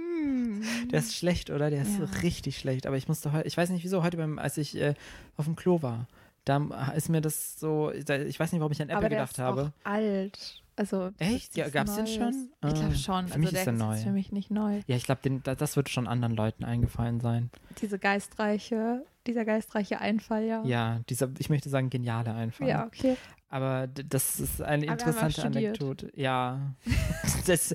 Der 0.91 0.99
ist 0.99 1.15
schlecht, 1.15 1.49
oder? 1.49 1.69
Der 1.69 1.81
ist 1.83 1.99
Ja. 1.99 2.05
so 2.07 2.21
richtig 2.21 2.57
schlecht. 2.57 2.85
Aber 2.87 2.97
ich 2.97 3.07
musste 3.07 3.31
heute, 3.31 3.47
ich 3.47 3.57
weiß 3.57 3.69
nicht 3.69 3.83
wieso, 3.83 4.03
heute 4.03 4.17
beim, 4.17 4.39
als 4.39 4.57
ich 4.57 4.75
äh, 4.79 4.93
auf 5.37 5.45
dem 5.45 5.55
Klo 5.55 5.81
war, 5.81 6.07
da 6.45 6.91
ist 6.95 7.09
mir 7.09 7.21
das 7.21 7.59
so, 7.59 7.91
ich 7.91 8.07
weiß 8.39 8.51
nicht, 8.51 8.59
warum 8.61 8.71
ich 8.71 8.81
an 8.81 8.89
Apple 8.89 9.09
gedacht 9.09 9.31
ist 9.33 9.39
habe. 9.39 9.73
auch 9.83 9.89
alt. 9.91 10.63
Also 10.75 11.11
Echt? 11.17 11.49
ist 11.49 11.57
Ja, 11.57 11.65
nichts 11.65 11.73
gab's 11.73 11.95
den 11.97 12.07
schon? 12.07 12.49
Ich 12.63 12.69
Ah, 12.69 12.71
glaube 12.71 12.95
schon. 12.95 13.27
für 13.27 13.33
also 13.33 13.39
mich 13.39 13.49
der 13.49 13.59
ist 13.59 13.65
der 13.65 13.73
neu. 13.73 13.97
für 13.97 14.11
mich 14.11 14.31
nicht 14.31 14.49
neu. 14.49 14.79
Ja, 14.87 14.95
ich 14.95 15.03
glaube, 15.03 15.29
das 15.43 15.75
wird 15.75 15.89
schon 15.89 16.07
anderen 16.07 16.33
Leuten 16.35 16.63
eingefallen 16.63 17.19
sein. 17.19 17.49
Diese 17.81 17.99
geistreiche, 17.99 19.03
dieser 19.27 19.43
geistreiche 19.43 19.99
Einfall, 19.99 20.45
ja. 20.45 20.63
Ja, 20.63 21.01
dieser, 21.09 21.29
ich 21.37 21.49
möchte 21.49 21.67
sagen, 21.69 21.89
geniale 21.89 22.33
Einfall. 22.33 22.69
Ja, 22.69 22.85
okay. 22.85 23.17
Aber 23.49 23.87
das 23.87 24.39
ist 24.39 24.61
eine 24.61 24.85
interessante. 24.85 25.43
Anekdote. 25.43 26.11
Ja. 26.15 26.75
das 27.47 27.73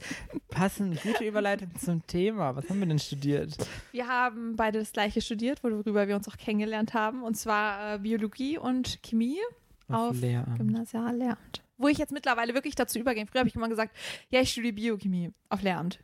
passen 0.48 0.96
gute 1.02 1.24
Überleitung 1.24 1.74
zum 1.76 2.06
Thema. 2.06 2.54
Was 2.54 2.70
haben 2.70 2.78
wir 2.78 2.86
denn 2.86 3.00
studiert? 3.00 3.56
Wir 3.90 4.06
haben 4.06 4.54
beide 4.54 4.78
das 4.78 4.92
gleiche 4.92 5.20
studiert, 5.20 5.64
worüber 5.64 6.06
wir 6.06 6.14
uns 6.14 6.28
auch 6.28 6.36
kennengelernt 6.36 6.94
haben. 6.94 7.24
Und 7.24 7.34
zwar 7.36 7.94
äh, 7.94 7.98
Biologie 7.98 8.56
und 8.56 9.02
Chemie 9.02 9.40
auf 9.88 10.20
Lehramt. 10.20 10.58
Gymnasiallehramt. 10.58 11.62
Wo 11.76 11.88
ich 11.88 11.98
jetzt 11.98 12.12
mittlerweile 12.12 12.54
wirklich 12.54 12.76
dazu 12.76 13.00
übergehe. 13.00 13.26
Früher 13.26 13.40
habe 13.40 13.48
ich 13.48 13.56
immer 13.56 13.68
gesagt, 13.68 13.96
ja, 14.30 14.40
ich 14.40 14.52
studiere 14.52 14.74
Biochemie 14.74 15.32
auf 15.48 15.62
Lehramt. 15.62 15.98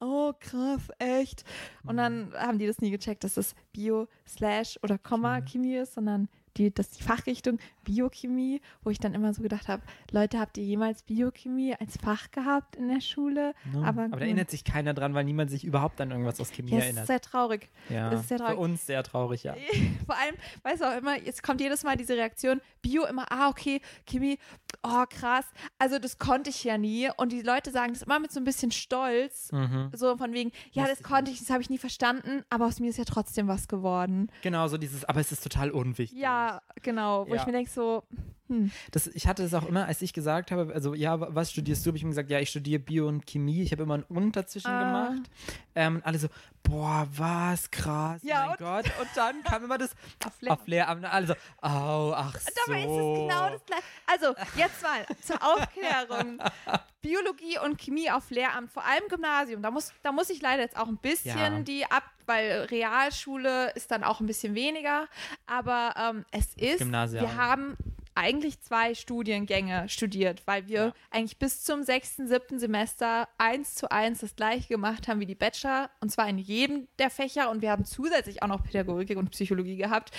Oh, 0.00 0.32
krass, 0.38 0.88
echt. 0.98 1.44
Und 1.84 1.96
dann 1.96 2.32
haben 2.34 2.58
die 2.58 2.66
das 2.66 2.78
nie 2.78 2.90
gecheckt, 2.90 3.24
dass 3.24 3.34
das 3.34 3.54
Bio 3.72 4.08
slash 4.26 4.78
oder 4.82 4.98
Komma 4.98 5.40
Chemie 5.42 5.76
ist, 5.76 5.94
sondern 5.94 6.28
die, 6.56 6.72
das 6.72 6.88
ist 6.88 7.00
die 7.00 7.02
Fachrichtung 7.02 7.58
Biochemie, 7.86 8.60
wo 8.82 8.90
ich 8.90 8.98
dann 8.98 9.14
immer 9.14 9.32
so 9.32 9.40
gedacht 9.42 9.68
habe, 9.68 9.82
Leute, 10.10 10.38
habt 10.38 10.58
ihr 10.58 10.64
jemals 10.64 11.02
Biochemie 11.04 11.74
als 11.74 11.96
Fach 11.96 12.30
gehabt 12.32 12.76
in 12.76 12.88
der 12.88 13.00
Schule? 13.00 13.54
Ne? 13.72 13.78
Aber 13.86 14.02
Aber 14.04 14.16
da 14.18 14.24
erinnert 14.24 14.50
sich 14.50 14.64
keiner 14.64 14.92
dran, 14.92 15.14
weil 15.14 15.24
niemand 15.24 15.50
sich 15.50 15.64
überhaupt 15.64 16.00
an 16.00 16.10
irgendwas 16.10 16.40
aus 16.40 16.50
Chemie 16.50 16.72
Ja, 16.72 16.76
es 16.78 16.82
ist 16.82 16.86
erinnert. 16.88 17.06
sehr 17.06 17.20
traurig. 17.20 17.70
Ja, 17.88 18.10
das 18.10 18.20
ist 18.22 18.28
sehr 18.28 18.38
für 18.38 18.44
traurig. 18.44 18.58
uns 18.58 18.86
sehr 18.86 19.02
traurig, 19.02 19.44
ja. 19.44 19.54
Vor 20.06 20.16
allem, 20.18 20.34
weißt 20.64 20.82
du 20.82 20.84
auch 20.92 20.98
immer, 20.98 21.16
es 21.24 21.40
kommt 21.42 21.60
jedes 21.60 21.84
Mal 21.84 21.96
diese 21.96 22.14
Reaktion, 22.16 22.60
Bio 22.82 23.04
immer, 23.06 23.30
ah, 23.32 23.48
okay, 23.48 23.80
Chemie, 24.06 24.38
oh, 24.82 25.04
krass. 25.08 25.44
Also 25.78 25.98
das 25.98 26.18
konnte 26.18 26.50
ich 26.50 26.62
ja 26.64 26.76
nie. 26.78 27.08
Und 27.16 27.32
die 27.32 27.42
Leute 27.42 27.70
sagen 27.70 27.92
das 27.94 28.02
immer 28.02 28.18
mit 28.20 28.32
so 28.32 28.40
ein 28.40 28.44
bisschen 28.44 28.70
Stolz. 28.72 29.50
Mhm. 29.52 29.90
So 29.94 30.16
von 30.16 30.32
wegen, 30.32 30.52
ja, 30.72 30.86
das 30.86 31.02
konnte 31.02 31.30
ich, 31.30 31.38
das 31.38 31.50
habe 31.50 31.62
ich 31.62 31.70
nie 31.70 31.78
verstanden, 31.78 32.42
aber 32.50 32.66
aus 32.66 32.80
mir 32.80 32.90
ist 32.90 32.98
ja 32.98 33.04
trotzdem 33.04 33.48
was 33.48 33.68
geworden. 33.68 34.30
Genau, 34.42 34.68
so 34.68 34.76
dieses, 34.78 35.04
aber 35.04 35.20
es 35.20 35.32
ist 35.32 35.42
total 35.42 35.70
unwichtig. 35.70 36.18
Ja, 36.18 36.60
genau. 36.82 37.26
Wo 37.28 37.34
Ja. 37.34 37.40
ich 37.40 37.46
mir 37.46 37.52
denke, 37.52 37.70
so, 37.76 38.04
hm, 38.48 38.70
Das, 38.90 39.06
ich 39.08 39.26
hatte 39.26 39.42
es 39.42 39.54
auch 39.54 39.66
immer, 39.66 39.86
als 39.86 40.02
ich 40.02 40.12
gesagt 40.12 40.50
habe, 40.50 40.72
also 40.74 40.94
ja, 40.94 41.20
wa- 41.20 41.28
was 41.30 41.50
studierst 41.50 41.84
du? 41.84 41.90
Habe 41.90 41.96
ich 41.96 42.02
immer 42.02 42.10
gesagt, 42.10 42.30
ja, 42.30 42.38
ich 42.40 42.50
studiere 42.50 42.78
Bio 42.80 43.08
und 43.08 43.26
Chemie. 43.26 43.62
Ich 43.62 43.72
habe 43.72 43.82
immer 43.82 43.94
ein 43.98 44.02
Und 44.04 44.36
dazwischen 44.36 44.70
Ah. 44.70 45.08
gemacht. 45.08 45.30
Ähm, 45.74 45.96
und 45.96 46.06
alle 46.06 46.18
so, 46.18 46.28
boah, 46.62 47.06
was 47.12 47.70
krass. 47.70 48.22
Ja, 48.22 48.34
oh 48.34 48.40
mein 48.42 48.50
und- 48.50 48.58
Gott. 48.58 48.84
Und 49.00 49.08
dann 49.14 49.42
kam 49.42 49.64
immer 49.64 49.78
das 49.78 49.90
auf 50.24 50.40
Lehramt. 50.40 50.60
auf 50.60 50.66
Lehramt. 50.66 51.04
Und 51.04 51.10
alle 51.10 51.26
so, 51.26 51.34
oh, 51.62 52.12
ach 52.14 52.38
so. 52.38 52.50
Dabei 52.66 52.80
ist 52.80 52.86
es 52.86 52.96
genau 52.96 53.50
das 53.50 53.64
gleiche. 53.66 53.82
Also, 54.06 54.34
jetzt 54.56 54.82
mal 54.82 55.06
zur 55.22 55.36
Aufklärung. 55.42 56.38
Biologie 57.02 57.58
und 57.64 57.78
Chemie 57.78 58.10
auf 58.10 58.30
Lehramt, 58.30 58.72
vor 58.72 58.84
allem 58.84 59.04
Gymnasium. 59.08 59.62
Da 59.62 59.70
muss, 59.70 59.92
da 60.02 60.10
muss 60.10 60.28
ich 60.30 60.42
leider 60.42 60.62
jetzt 60.62 60.76
auch 60.76 60.88
ein 60.88 60.96
bisschen 60.96 61.38
Ja. 61.38 61.60
die 61.60 61.84
ab, 61.84 62.02
weil 62.26 62.66
Realschule 62.70 63.70
ist 63.74 63.92
dann 63.92 64.02
auch 64.02 64.18
ein 64.20 64.26
bisschen 64.26 64.54
weniger. 64.56 65.06
Aber 65.46 65.94
ähm, 65.96 66.24
es 66.32 66.54
ist, 66.56 66.78
Gymnasial. 66.78 67.22
wir 67.22 67.36
haben 67.36 67.76
eigentlich 68.16 68.60
zwei 68.60 68.94
Studiengänge 68.94 69.88
studiert, 69.88 70.42
weil 70.46 70.66
wir 70.68 70.86
Ja. 70.86 70.92
eigentlich 71.10 71.38
bis 71.38 71.62
zum 71.62 71.82
sechsten, 71.82 72.26
siebten 72.26 72.58
Semester 72.58 73.28
eins 73.38 73.74
zu 73.74 73.90
eins 73.90 74.20
das 74.20 74.34
gleiche 74.36 74.68
gemacht 74.68 75.06
haben 75.08 75.20
wie 75.20 75.26
die 75.26 75.34
Bachelor 75.34 75.90
und 76.00 76.10
zwar 76.10 76.28
in 76.28 76.38
jedem 76.38 76.88
der 76.98 77.10
Fächer 77.10 77.50
und 77.50 77.62
wir 77.62 77.70
haben 77.70 77.84
zusätzlich 77.84 78.42
auch 78.42 78.48
noch 78.48 78.62
Pädagogik 78.62 79.16
und 79.18 79.30
Psychologie 79.30 79.76
gehabt. 79.76 80.10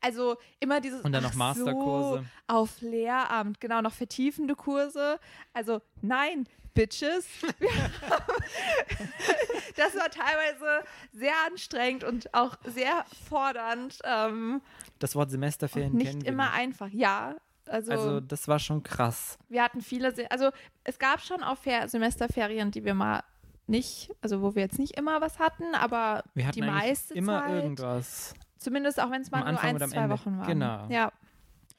Also 0.00 0.36
immer 0.60 0.80
dieses 0.80 1.00
Und 1.02 1.12
dann 1.12 1.22
noch 1.22 1.34
Masterkurse. 1.34 2.18
So, 2.20 2.54
auf 2.54 2.80
Lehramt, 2.80 3.60
genau, 3.60 3.80
noch 3.80 3.92
vertiefende 3.94 4.54
Kurse. 4.54 5.18
Also 5.52 5.80
nein, 6.02 6.46
Bitches. 6.74 7.26
Wir 7.58 7.68
haben- 8.10 8.27
das 9.76 9.94
war 9.96 10.08
teilweise 10.10 10.84
sehr 11.12 11.32
anstrengend 11.46 12.04
und 12.04 12.32
auch 12.34 12.56
sehr 12.64 13.04
fordernd. 13.28 13.98
Ähm, 14.04 14.60
Das 14.98 15.14
Wort 15.14 15.30
Semesterferien 15.30 15.92
nicht 15.94 16.22
immer 16.24 16.52
einfach. 16.52 16.88
Ja, 16.90 17.36
also, 17.66 17.92
Also 17.92 18.20
das 18.20 18.48
war 18.48 18.58
schon 18.58 18.82
krass. 18.82 19.38
wir 19.48 19.62
hatten 19.62 19.80
viele, 19.82 20.14
also 20.30 20.50
es 20.84 20.98
gab 20.98 21.20
schon 21.20 21.42
auch 21.42 21.58
Fer 21.58 21.88
Semesterferien, 21.88 22.70
die 22.70 22.84
wir 22.84 22.94
mal 22.94 23.22
nicht, 23.66 24.10
also 24.22 24.40
wo 24.40 24.54
wir 24.54 24.62
jetzt 24.62 24.78
nicht 24.78 24.96
immer 24.96 25.20
was 25.20 25.38
hatten, 25.38 25.74
aber 25.74 26.22
Wir 26.34 26.46
hatten 26.46 26.54
die 26.60 26.66
meiste 26.66 27.12
immer 27.14 27.42
Zeit, 27.42 27.50
irgendwas. 27.62 28.34
zumindest 28.58 28.98
auch 29.00 29.10
wenn 29.10 29.20
es 29.20 29.30
mal 29.30 29.42
Am 29.42 29.50
nur 29.52 29.60
Anfang 29.62 29.82
ein, 29.82 29.88
zwei 29.90 29.96
Ende. 30.02 30.14
Wochen 30.14 30.38
waren. 30.38 30.46
Genau. 30.46 30.86
Ja. 30.88 31.12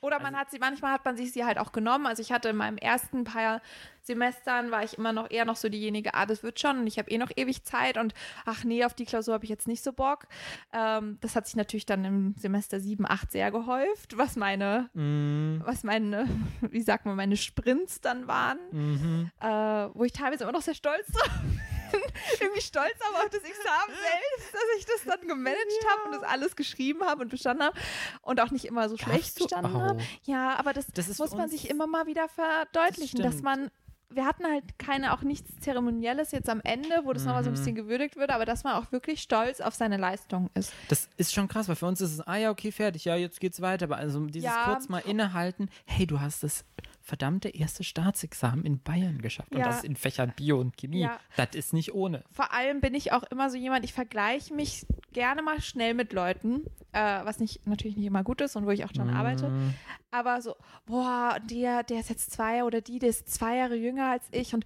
Oder 0.01 0.17
man 0.19 0.27
Also- 0.27 0.37
hat 0.39 0.51
sie, 0.51 0.59
manchmal 0.59 0.93
hat 0.93 1.03
man 1.05 1.17
sich 1.17 1.33
sie 1.33 1.43
halt 1.45 1.57
auch 1.57 1.71
genommen. 1.71 2.05
Also 2.05 2.21
ich 2.21 2.31
hatte 2.31 2.49
in 2.49 2.55
meinem 2.55 2.77
ersten 2.77 3.23
paar 3.25 3.61
Semestern 4.01 4.71
war 4.71 4.83
ich 4.83 4.97
immer 4.97 5.11
noch 5.13 5.29
eher 5.29 5.45
noch 5.45 5.55
so 5.57 5.69
diejenige, 5.69 6.13
ah, 6.13 6.25
das 6.25 6.41
wird 6.41 6.59
schon 6.59 6.79
und 6.79 6.87
ich 6.87 6.97
habe 6.97 7.11
eh 7.11 7.17
noch 7.17 7.29
ewig 7.35 7.63
Zeit 7.63 7.97
und 7.97 8.13
ach 8.45 8.63
nee, 8.63 8.83
auf 8.85 8.93
die 8.93 9.05
Klausur 9.05 9.33
habe 9.35 9.43
ich 9.43 9.49
jetzt 9.49 9.67
nicht 9.67 9.83
so 9.83 9.91
Bock. 9.93 10.25
Ähm, 10.73 11.17
das 11.21 11.35
hat 11.35 11.45
sich 11.45 11.55
natürlich 11.55 11.85
dann 11.85 12.05
im 12.05 12.33
Semester 12.37 12.79
7, 12.79 13.05
8 13.05 13.31
sehr 13.31 13.51
gehäuft, 13.51 14.17
was 14.17 14.35
meine, 14.35 14.89
Mm, 14.93 15.61
was 15.65 15.83
meine, 15.83 16.27
wie 16.61 16.81
sagt 16.81 17.05
man, 17.05 17.15
meine 17.15 17.37
Sprints 17.37 18.01
dann 18.01 18.27
waren, 18.27 18.57
mhm. 18.71 19.31
äh, 19.41 19.45
wo 19.93 20.03
ich 20.05 20.13
teilweise 20.13 20.43
immer 20.43 20.53
noch 20.53 20.61
sehr 20.61 20.73
stolz 20.75 21.05
drauf 21.07 21.29
bin. 21.41 21.59
Irgendwie 22.39 22.61
stolz 22.61 22.95
aber 23.09 23.23
auf 23.23 23.29
das 23.29 23.43
Examen 23.43 23.93
selbst, 23.95 24.53
dass 24.53 24.63
ich 24.77 24.85
das 24.85 25.03
dann 25.05 25.27
gemanagt 25.27 25.59
habe 25.91 26.05
und 26.05 26.11
das 26.21 26.23
alles 26.29 26.55
geschrieben 26.55 27.03
habe 27.03 27.21
und 27.23 27.29
bestanden 27.29 27.63
habe 27.65 27.77
und 28.21 28.39
auch 28.41 28.51
nicht 28.51 28.65
immer 28.65 28.89
so 28.89 28.97
schlecht 28.97 29.09
Darfst 29.23 29.39
du 29.39 29.43
bestanden 29.45 29.73
habe. 29.73 29.97
Ja, 30.23 30.55
aber 30.57 30.73
das, 30.73 30.87
Das 30.87 31.17
muss 31.17 31.31
man 31.31 31.49
sich 31.49 31.69
immer 31.69 31.87
mal 31.87 32.05
wieder 32.07 32.27
verdeutlichen, 32.29 33.21
Das 33.21 33.35
dass 33.35 33.41
man 33.43 33.71
wir 34.11 34.25
hatten 34.25 34.43
halt 34.43 34.63
keine 34.79 35.13
auch 35.13 35.21
nichts 35.21 35.51
Zeremonielles 35.59 36.31
jetzt 36.31 36.49
am 36.49 36.61
Ende, 36.63 37.01
wo 37.03 37.13
das 37.13 37.25
nochmal 37.25 37.43
so 37.43 37.49
ein 37.49 37.53
Mhm. 37.53 37.57
bisschen 37.57 37.75
gewürdigt 37.75 38.15
wird, 38.15 38.31
aber 38.31 38.43
dass 38.43 38.63
man 38.63 38.73
auch 38.73 38.91
wirklich 38.91 39.21
stolz 39.21 39.61
auf 39.61 39.75
seine 39.75 39.97
Leistung 39.97 40.49
ist. 40.55 40.73
Das 40.87 41.07
ist 41.17 41.31
schon 41.31 41.47
krass, 41.47 41.67
weil 41.67 41.75
für 41.75 41.85
uns 41.85 42.01
ist 42.01 42.13
es, 42.13 42.21
ah 42.21 42.35
ja, 42.35 42.49
okay, 42.49 42.71
fertig, 42.71 43.05
ja, 43.05 43.15
jetzt 43.15 43.39
geht's 43.39 43.61
weiter. 43.61 43.85
Aber 43.85 43.97
also 43.97 44.25
dieses 44.25 44.51
Ja. 44.51 44.63
kurz 44.65 44.89
mal 44.89 44.97
innehalten, 45.05 45.69
hey, 45.85 46.07
du 46.07 46.19
hast 46.19 46.41
das 46.41 46.65
verdammte 47.09 47.49
erste 47.49 47.83
Staatsexamen 47.83 48.63
in 48.65 48.79
Bayern 48.81 49.21
geschafft. 49.21 49.51
Und 49.51 49.59
Ja. 49.59 49.65
das 49.65 49.83
in 49.83 49.95
Fächern 49.97 50.31
Bio 50.35 50.59
und 50.59 50.77
Chemie. 50.77 51.01
Ja. 51.01 51.19
Das 51.35 51.49
ist 51.53 51.73
nicht 51.73 51.93
ohne. 51.93 52.23
Vor 52.31 52.53
allem 52.53 52.79
bin 52.79 52.95
ich 52.95 53.11
auch 53.11 53.23
immer 53.23 53.49
so 53.49 53.57
jemand, 53.57 53.83
ich 53.83 53.91
vergleiche 53.93 54.53
mich 54.53 54.85
gerne 55.11 55.41
mal 55.41 55.59
schnell 55.61 55.93
mit 55.95 56.13
Leuten, 56.13 56.65
äh, 56.93 57.25
was 57.25 57.39
nicht 57.39 57.65
natürlich 57.67 57.97
nicht 57.97 58.05
immer 58.05 58.23
gut 58.23 58.39
ist 58.41 58.55
und 58.55 58.65
wo 58.65 58.69
ich 58.69 58.85
auch 58.85 58.91
dran 58.91 59.09
arbeite. 59.09 59.49
Mm, 59.49 59.73
Aber 60.11 60.41
so, 60.41 60.55
boah, 60.85 61.37
der, 61.49 61.83
der 61.83 61.99
ist 61.99 62.09
jetzt 62.09 62.31
zwei 62.31 62.63
oder 62.63 62.79
die, 62.81 62.99
der 62.99 63.09
ist 63.09 63.27
zwei 63.33 63.57
Jahre 63.57 63.75
jünger 63.75 64.11
als 64.11 64.23
ich 64.31 64.53
und 64.53 64.65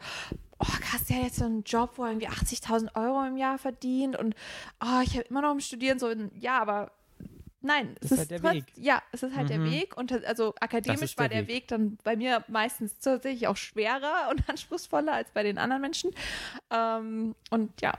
oh 0.59 0.65
krass, 0.81 1.05
der 1.05 1.17
hat 1.17 1.23
jetzt 1.23 1.37
so 1.37 1.45
einen 1.45 1.63
Job, 1.63 1.93
wo 1.95 2.03
er 2.03 2.09
irgendwie 2.11 2.27
80.000 2.29 2.95
Euro 2.95 3.25
im 3.25 3.37
Jahr 3.37 3.57
verdient 3.57 4.17
und 4.17 4.35
oh, 4.83 5.01
ich 5.03 5.11
habe 5.17 5.27
immer 5.29 5.41
noch 5.41 5.51
im 5.53 5.59
Studieren 5.61 5.97
so, 5.99 6.07
ein- 6.07 6.31
ja, 6.39 6.61
aber 6.61 6.91
nein, 7.63 7.95
es 8.01 8.11
Ist 8.11 8.19
halt 8.19 8.31
der 8.31 8.39
trotz- 8.41 8.53
Weg. 8.53 8.65
Ja, 8.75 9.01
es 9.11 9.23
ist 9.23 9.35
halt 9.35 9.49
der 9.49 9.57
Mhm. 9.59 9.71
Weg 9.71 9.97
und 9.97 10.11
also 10.25 10.53
akademisch 10.59 11.01
ist 11.01 11.17
war 11.17 11.27
der 11.27 11.39
der 11.39 11.47
Weg. 11.47 11.55
Weg. 11.63 11.67
dann 11.69 11.97
bei 12.03 12.15
mir 12.15 12.43
meistens 12.47 12.97
tatsächlich 12.99 13.47
auch 13.47 13.57
schwerer 13.57 14.27
und 14.29 14.47
anspruchsvoller 14.49 15.13
als 15.13 15.31
bei 15.31 15.41
den 15.43 15.57
anderen 15.57 15.81
Menschen. 15.81 16.11
Ähm, 16.71 17.33
und 17.49 17.81
ja, 17.81 17.93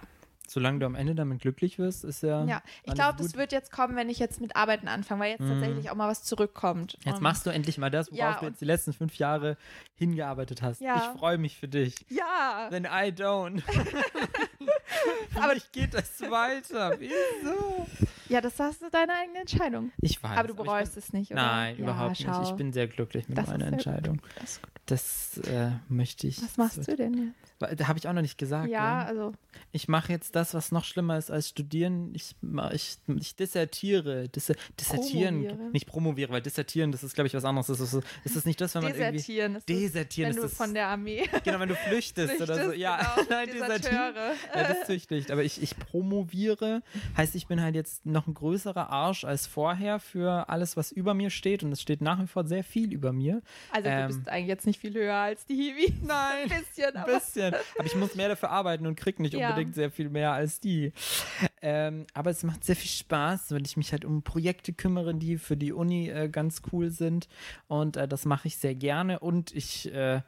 Solange 0.55 0.79
du 0.79 0.87
am 0.87 0.95
Ende 0.95 1.15
damit 1.17 1.41
glücklich 1.41 1.79
wirst, 1.79 2.05
ist 2.05 2.23
ja. 2.23 2.45
ja, 2.45 2.63
ich 2.85 2.95
glaube, 2.95 3.21
das 3.21 3.35
wird 3.35 3.51
jetzt 3.53 3.73
kommen, 3.73 3.97
wenn 3.97 4.09
ich 4.09 4.19
jetzt 4.21 4.41
mit 4.41 4.55
Arbeiten 4.57 4.87
anfange, 4.89 5.21
weil 5.23 5.31
jetzt 5.33 5.41
Mhm. 5.41 5.49
tatsächlich 5.51 5.91
auch 5.91 5.97
mal 5.97 6.09
was 6.09 6.23
zurückkommt. 6.23 6.97
Jetzt 7.05 7.21
machst 7.21 7.45
du 7.45 7.51
endlich 7.51 7.77
mal 7.77 7.91
das, 7.91 8.07
worauf 8.13 8.19
Ja, 8.19 8.39
du 8.41 8.47
jetzt 8.47 8.61
die 8.61 8.65
letzten 8.65 8.93
fünf 8.93 9.17
Jahre 9.17 9.57
hingearbeitet 9.97 10.63
hast. 10.63 10.81
Ja. 10.81 10.97
Ich 11.13 11.19
freue 11.19 11.39
mich 11.39 11.57
für 11.57 11.67
dich. 11.69 11.95
Ja, 12.09 12.69
Denn 12.71 12.85
I 12.85 13.11
don't. 13.13 13.63
Aber- 15.35 15.45
Aber 15.45 15.57
ich 15.57 15.71
geht 15.73 15.93
das 15.95 16.21
weiter. 16.23 16.95
Wieso? 16.99 17.87
Ja, 18.29 18.41
das 18.41 18.59
ist 18.59 18.83
deine 18.93 19.13
eigene 19.13 19.41
Entscheidung. 19.41 19.93
Ich 20.01 20.23
weiß. 20.23 20.39
Aber 20.39 20.49
du 20.49 20.55
ich 20.55 20.57
bin- 20.57 20.67
bereust 20.67 20.97
es 20.97 21.13
nicht, 21.13 21.33
oder? 21.33 21.43
Nein, 21.43 21.77
Ja, 21.77 21.83
überhaupt 21.83 22.19
schau. 22.19 22.41
nicht. 22.41 22.51
Ich 22.51 22.57
bin 22.57 22.73
sehr 22.73 22.87
glücklich 22.87 23.29
mit 23.29 23.37
Das 23.37 23.47
meiner 23.49 23.59
sehr 23.59 23.71
gut. 23.71 23.87
Entscheidung. 23.87 24.23
Das. 24.41 24.61
Das 24.87 25.39
äh, 25.49 25.71
möchte 25.89 26.27
ich. 26.27 26.43
Was 26.43 26.57
machst 26.57 26.87
du 26.87 26.95
denn 26.97 27.15
jetzt? 27.15 27.54
Da 27.59 27.89
habe 27.89 27.99
ich 27.99 28.09
auch 28.09 28.13
noch 28.13 28.23
nicht 28.23 28.37
gesagt. 28.39 28.69
Ja, 28.69 28.99
ne? 29.05 29.07
also 29.07 29.33
Ich 29.73 29.89
mache 29.89 30.13
jetzt 30.13 30.35
das, 30.37 30.55
was 30.55 30.73
noch 30.73 30.85
schlimmer 30.85 31.17
ist 31.19 31.31
als 31.31 31.49
studieren. 31.49 32.13
Ich, 32.15 32.35
ich, 32.73 32.99
ich 33.21 33.37
dissertiere. 33.37 34.29
Dis 34.29 34.53
dissertieren. 34.79 35.47
Promoviere. 35.47 35.71
Nicht 35.73 35.87
promoviere, 35.87 36.33
weil 36.33 36.43
dissertieren, 36.43 36.93
das 36.93 37.03
ist, 37.03 37.15
glaube 37.15 37.29
ich, 37.29 37.35
was 37.35 37.45
anderes. 37.45 37.69
Das 37.69 37.81
ist, 37.81 37.95
ist 38.25 38.37
das 38.37 38.45
nicht 38.45 38.61
das, 38.61 38.75
wenn 38.75 38.83
man 38.83 38.95
irgendwie. 38.95 39.13
desertieren 39.19 39.57
ist 39.57 39.69
das, 39.69 39.77
Desertieren 39.77 40.29
wenn 40.31 40.37
ist 40.37 40.43
du 40.43 40.49
das. 40.49 40.57
von 40.57 40.75
der 40.75 40.87
Armee 40.89 41.25
genau, 41.45 41.61
wenn 41.61 41.69
du 41.69 41.77
flüchtest, 41.77 42.41
oder 42.41 42.55
so. 42.55 42.61
flüchtest, 42.71 42.79
Ja, 42.81 43.15
genau, 43.17 43.27
nein, 43.31 43.49
desertieren. 43.51 44.15
Ja, 44.55 44.69
das 44.69 44.79
ist 44.83 44.89
richtig. 44.89 45.33
Aber 45.33 45.43
ich, 45.45 45.63
ich 45.63 45.77
promoviere. 45.79 46.83
Heißt, 47.17 47.35
ich 47.35 47.47
bin 47.47 47.61
halt 47.63 47.75
jetzt 47.75 48.05
noch 48.05 48.27
ein 48.27 48.35
größerer 48.35 48.91
Arsch 48.91 49.25
als 49.25 49.47
vorher 49.47 49.99
für 50.01 50.49
alles, 50.49 50.77
was 50.77 50.93
über 50.93 51.15
mir 51.15 51.31
steht. 51.31 51.63
Und 51.63 51.73
es 51.73 51.81
steht 51.81 52.01
nach 52.01 52.21
wie 52.21 52.27
vor 52.27 52.47
sehr 52.47 52.65
viel 52.65 52.93
über 52.93 53.13
mir. 53.13 53.43
Also 53.71 53.89
Ähm, 53.89 54.09
du 54.11 54.17
bist 54.17 54.29
eigentlich 54.29 54.49
jetzt 54.49 54.67
nicht 54.67 54.81
viel 54.81 54.95
höher 54.95 55.15
als 55.17 55.47
die 55.47 55.55
Hiwi. 55.55 55.95
Nein, 56.03 56.51
Ein 56.51 56.61
bisschen, 56.61 56.97
Ein 56.97 56.97
aber 56.97 57.13
bisschen. 57.53 57.67
Aber 57.79 57.87
ich 57.87 57.95
muss 57.97 58.15
mehr 58.15 58.29
dafür 58.29 58.51
arbeiten 58.51 58.87
und 58.87 58.97
krieg 58.97 59.21
nicht 59.21 59.35
Ja. 59.35 59.49
unbedingt 59.51 59.75
sehr 59.75 59.91
viel 59.91 60.09
mehr 60.09 60.33
als 60.33 60.61
die. 60.61 60.93
Ähm, 61.63 62.07
aber 62.15 62.31
es 62.31 62.43
macht 62.43 62.65
sehr 62.65 62.77
viel 62.77 62.91
Spaß, 62.91 63.53
weil 63.53 63.65
ich 63.65 63.77
mich 63.77 63.93
halt 63.93 64.05
um 64.05 64.23
Projekte 64.23 64.73
kümmere, 64.73 65.15
die 65.15 65.39
für 65.39 65.57
die 65.57 65.73
Uni 65.73 66.09
äh, 66.11 66.29
ganz 66.29 66.63
cool 66.73 66.91
sind. 66.91 67.29
Und 67.69 67.97
äh, 67.97 68.07
das 68.09 68.25
mache 68.25 68.49
ich 68.49 68.57
sehr 68.59 68.75
gerne. 68.75 69.19
Und 69.21 69.55
ich 69.55 69.93
äh, 69.95 70.21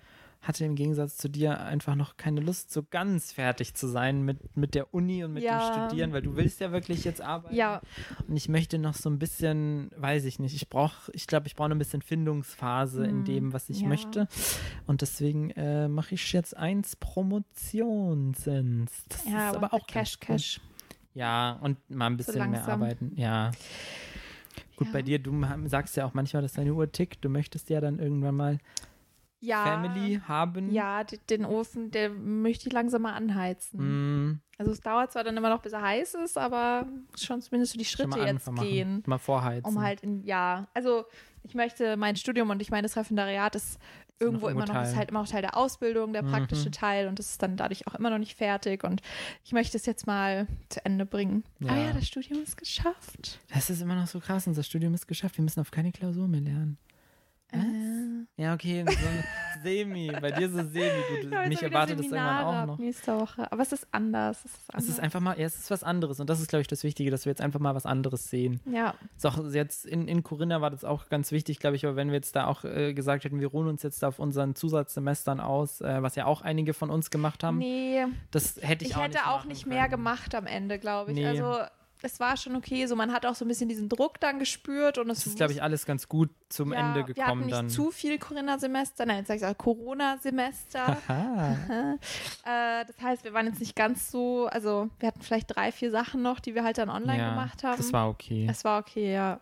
hatte 0.43 0.65
im 0.65 0.77
Gegensatz 0.77 1.17
zu 1.17 1.29
dir 1.29 1.61
einfach 1.61 1.95
noch 1.97 2.17
keine 2.17 2.41
Lust, 2.41 2.73
so 2.73 2.83
ganz 2.85 3.33
fertig 3.33 3.75
zu 3.75 3.89
sein 3.89 4.23
mit, 4.23 4.57
mit 4.57 4.75
der 4.77 4.95
Uni 4.95 5.25
und 5.25 5.33
mit 5.33 5.43
Ja. 5.43 5.59
dem 5.59 5.73
Studieren, 5.89 6.13
weil 6.13 6.23
du 6.23 6.37
willst 6.37 6.61
ja 6.61 6.71
wirklich 6.71 7.05
jetzt 7.05 7.21
arbeiten. 7.21 7.55
ja, 7.55 7.81
Und 8.29 8.37
ich 8.37 8.49
möchte 8.49 8.79
noch 8.79 8.95
so 8.95 9.11
ein 9.11 9.19
bisschen, 9.19 9.91
weiß 9.97 10.25
ich 10.25 10.39
nicht, 10.39 10.55
ich 10.55 10.69
brauche, 10.69 11.11
ich 11.13 11.27
glaube, 11.27 11.49
ich 11.49 11.57
brauche 11.57 11.69
noch 11.71 11.75
ein 11.77 11.81
bisschen 11.81 12.03
Findungsphase 12.03 13.05
in 13.05 13.17
Hm, 13.19 13.25
dem, 13.25 13.53
was 13.53 13.69
ich 13.71 13.81
ja. 13.81 13.89
möchte. 13.89 14.29
Und 14.87 15.01
deswegen 15.03 15.51
äh, 15.51 15.89
mache 15.89 16.15
ich 16.15 16.33
jetzt 16.33 16.57
eins 16.57 16.95
Promotionsens. 16.97 18.93
Das 19.09 19.25
ja, 19.25 19.51
ist 19.51 19.57
aber 19.57 19.73
auch 19.75 19.87
Cash. 19.87 20.19
Cash. 20.21 20.61
Ja, 21.15 21.59
und 21.63 21.79
mal 21.91 22.07
ein 22.07 22.17
bisschen 22.17 22.35
mehr 22.51 22.61
langsam. 22.61 22.83
arbeiten. 22.83 23.13
Ja. 23.17 23.51
Gut, 24.77 24.89
Ja. 24.89 24.93
bei 24.93 25.03
dir, 25.03 25.19
du 25.19 25.33
sagst 25.67 25.97
ja 25.97 26.05
auch 26.05 26.13
manchmal, 26.15 26.43
dass 26.43 26.53
deine 26.53 26.75
Uhr 26.75 26.93
tickt. 26.93 27.25
Du 27.25 27.29
möchtest 27.31 27.71
ja 27.71 27.81
dann 27.81 27.99
irgendwann 27.99 28.35
mal 28.35 28.59
Ja, 29.41 29.65
Family 29.65 30.21
haben. 30.27 30.71
Ja, 30.73 31.05
den 31.05 31.45
Ofen, 31.45 31.91
der 31.91 32.11
möchte 32.11 32.69
ich 32.69 32.73
langsam 32.73 33.03
mal 33.03 33.13
anheizen. 33.15 34.31
Mm, 34.31 34.41
Also 34.59 34.73
es 34.73 34.81
dauert 34.81 35.13
zwar 35.13 35.25
dann 35.25 35.37
immer 35.37 35.51
noch, 35.51 35.61
bis 35.63 35.73
er 35.75 35.83
heiß 35.83 36.15
ist, 36.15 36.39
aber 36.39 36.87
schon 37.19 37.43
zumindest 37.43 37.73
so 37.73 37.79
die 37.79 37.85
Schritte 37.85 38.19
jetzt 38.21 38.51
gehen. 38.57 39.03
Mal 39.07 39.19
vorheizen. 39.19 39.67
Um 39.69 39.83
halt 39.83 40.01
in, 40.01 40.23
ja, 40.25 40.67
also 40.75 41.05
ich 41.43 41.55
möchte 41.55 41.97
mein 41.97 42.17
Studium 42.17 42.51
und 42.51 42.63
ich 42.63 42.71
meine, 42.71 42.83
das 42.85 42.97
Referendariat 42.97 43.55
ist 43.55 43.79
irgendwo 44.19 44.49
immer 44.49 44.65
noch, 44.65 44.75
ist 44.83 44.89
Teil. 44.91 44.97
halt 44.97 45.11
immer 45.11 45.21
noch 45.21 45.29
Teil 45.29 45.43
der 45.43 45.57
Ausbildung, 45.59 46.15
der 46.15 46.23
praktische 46.23 46.69
Mhm. 46.71 46.73
Teil 46.73 47.07
und 47.07 47.19
das 47.19 47.31
ist 47.33 47.43
dann 47.43 47.59
dadurch 47.59 47.87
auch 47.87 47.95
immer 47.95 48.09
noch 48.09 48.17
nicht 48.19 48.35
fertig 48.39 48.83
und 48.83 49.03
ich 49.45 49.53
möchte 49.53 49.77
es 49.77 49.85
jetzt 49.85 50.07
mal 50.07 50.47
zu 50.71 50.83
Ende 50.87 51.05
bringen. 51.05 51.45
Ah 51.69 51.77
Ja. 51.77 51.85
ja, 51.89 51.93
das 51.93 52.07
Studium 52.09 52.43
ist 52.43 52.57
geschafft. 52.57 53.39
Das 53.53 53.69
ist 53.69 53.83
immer 53.83 53.95
noch 53.95 54.07
so 54.07 54.19
krass. 54.19 54.47
Unser 54.47 54.63
Studium 54.63 54.95
ist 54.95 55.07
geschafft. 55.07 55.37
Wir 55.37 55.45
müssen 55.45 55.61
auf 55.61 55.71
keine 55.71 55.93
Klausur 55.93 56.27
mehr 56.27 56.41
lernen. 56.41 56.79
Was? 57.53 57.61
Äh, 57.63 58.43
Ja, 58.43 58.55
okay, 58.55 58.85
so 58.87 58.91
ein 58.91 59.25
semi. 59.63 60.13
Bei 60.21 60.31
dir 60.31 60.49
so 60.51 60.57
semi. 60.59 61.23
Gut, 61.23 61.33
ja, 61.33 61.47
mich 61.49 61.63
erwartet 61.63 61.99
das 61.99 62.07
irgendwann 62.07 62.45
auch 62.45 62.67
noch. 62.67 62.79
Nächste 62.79 63.19
Woche. 63.19 63.51
Aber 63.51 63.63
es 63.63 63.73
ist 63.73 63.87
anders. 63.93 64.39
Es 64.45 64.45
ist 64.53 64.55
Es 64.69 64.75
anders. 64.75 64.89
ist 64.91 65.01
einfach 65.01 65.21
mal, 65.21 65.39
ja, 65.39 65.47
es 65.47 65.57
ist 65.59 65.71
was 65.71 65.83
anderes. 65.83 66.21
Und 66.21 66.29
das 66.29 66.41
ist, 66.41 66.49
glaube 66.49 66.61
ich, 66.61 66.67
das 66.69 66.85
Wichtige, 66.85 67.11
dass 67.11 67.25
wir 67.25 67.31
jetzt 67.31 67.41
einfach 67.41 67.61
mal 67.61 67.75
was 67.75 67.87
anderes 67.87 68.29
sehen. 68.29 68.61
ja, 68.71 68.95
Ist 69.17 69.25
auch 69.27 69.39
jetzt 69.53 69.87
in, 69.87 70.07
in 70.09 70.23
Corinna 70.23 70.61
war 70.61 70.71
das 70.71 70.85
auch 70.85 71.09
ganz 71.09 71.33
wichtig, 71.33 71.59
glaube 71.59 71.77
ich, 71.77 71.87
aber 71.87 71.97
wenn 71.97 72.09
wir 72.09 72.17
jetzt 72.17 72.37
da 72.37 72.47
auch 72.47 72.65
äh, 72.65 72.93
gesagt 72.95 73.25
hätten, 73.25 73.41
wir 73.41 73.49
ruhen 73.49 73.69
uns 73.69 73.83
jetzt 73.83 74.05
auf 74.05 74.19
unseren 74.19 74.55
Zusatzsemestern 74.55 75.41
aus, 75.41 75.81
äh, 75.81 76.03
was 76.03 76.15
ja 76.17 76.27
auch 76.27 76.43
einige 76.43 76.75
von 76.75 76.91
uns 76.91 77.11
gemacht 77.11 77.43
haben, 77.43 77.59
nee, 77.59 78.05
das 78.31 78.57
hätte 78.61 78.85
ich, 78.85 78.91
ich 78.91 78.97
auch 78.97 79.03
hätte 79.03 79.15
nicht 79.19 79.27
auch 79.27 79.45
nicht 79.47 79.67
mehr 79.67 79.83
können. 79.83 79.91
gemacht 79.93 80.35
am 80.35 80.47
Ende, 80.47 80.79
glaube 80.79 81.13
ich. 81.13 81.17
Nee. 81.17 81.27
Also 81.27 81.59
es 82.03 82.21
war 82.21 82.37
schon 82.37 82.55
okay. 82.57 82.87
So, 82.87 82.95
man 82.97 83.13
hat 83.13 83.25
auch 83.27 83.35
so 83.35 83.45
ein 83.45 83.49
bisschen 83.49 83.69
diesen 83.69 83.89
Druck 83.89 84.21
dann 84.21 84.39
gespürt 84.39 84.99
und 84.99 85.11
es 85.11 85.19
Das 85.19 85.27
ist, 85.29 85.37
glaube 85.37 85.53
ich, 85.53 85.63
alles 85.63 85.87
ganz 85.87 86.09
gut 86.09 86.31
zum 86.49 86.73
ja, 86.73 86.81
Ende 86.81 86.95
Wir 86.95 87.03
hatten 87.03 87.15
gekommen 87.15 87.41
nicht 87.47 87.57
dann. 87.57 87.69
zu 87.71 87.91
viel 87.91 88.19
Corinna-Semester, 88.19 89.07
nein, 89.07 89.19
jetzt 89.19 89.29
sag 89.29 89.37
ich 89.37 89.45
auch 89.45 89.57
Corona-Semester. 89.57 90.97
Äh, 92.45 92.85
das 92.87 93.01
heißt, 93.03 93.25
wir 93.25 93.33
waren 93.33 93.47
jetzt 93.47 93.59
nicht 93.61 93.75
ganz 93.75 94.11
so, 94.11 94.47
also 94.47 94.89
wir 95.01 95.09
hatten 95.09 95.21
vielleicht 95.21 95.55
drei, 95.57 95.73
vier 95.73 95.91
Sachen 95.91 96.23
noch, 96.23 96.39
die 96.39 96.55
wir 96.55 96.63
halt 96.63 96.79
dann 96.79 96.89
online 96.89 97.19
ja, 97.19 97.31
gemacht 97.31 97.65
haben. 97.65 97.77
Das 97.77 97.93
war 97.93 98.09
okay. 98.09 98.47
es 98.49 98.65
war 98.65 98.79
okay, 98.81 99.13
ja. 99.13 99.41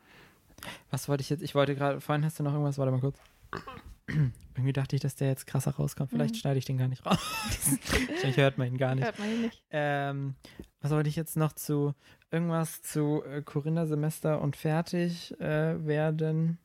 Was 0.91 1.09
wollte 1.09 1.21
ich 1.21 1.31
jetzt? 1.31 1.43
Ich 1.43 1.55
wollte 1.55 1.75
gerade, 1.75 2.01
vorhin 2.01 2.25
hast 2.25 2.39
du 2.39 2.43
noch 2.43 2.53
irgendwas, 2.53 2.79
warte 2.79 2.93
mal 2.93 3.01
kurz. 3.01 3.19
Irgendwie 4.57 4.73
dachte 4.73 4.95
ich, 4.97 5.03
dass 5.03 5.17
der 5.17 5.29
jetzt 5.29 5.47
krasser 5.47 5.73
rauskommt. 5.73 6.11
Vielleicht 6.11 6.35
Mhm. 6.35 6.39
schneide 6.39 6.59
ich 6.59 6.65
den 6.65 6.79
gar 6.79 6.89
nicht 6.89 7.05
raus. 7.05 7.19
Vielleicht 7.83 8.37
hört 8.39 8.57
man 8.57 8.69
ihn 8.69 8.79
gar 8.79 8.95
nicht. 8.95 9.05
Hört 9.05 9.19
man 9.19 9.29
hier 9.29 9.39
nicht. 9.39 9.63
Ähm, 9.71 10.35
was 10.81 10.93
wollte 10.93 11.09
ich 11.09 11.17
jetzt 11.17 11.37
noch 11.37 11.53
zu 11.53 11.95
irgendwas 12.35 12.83
zu 12.83 13.23
äh, 13.25 13.43
Corinna-Semester 13.43 14.41
und 14.41 14.57
fertig 14.57 15.39
äh, 15.41 15.87
werden? 15.87 16.59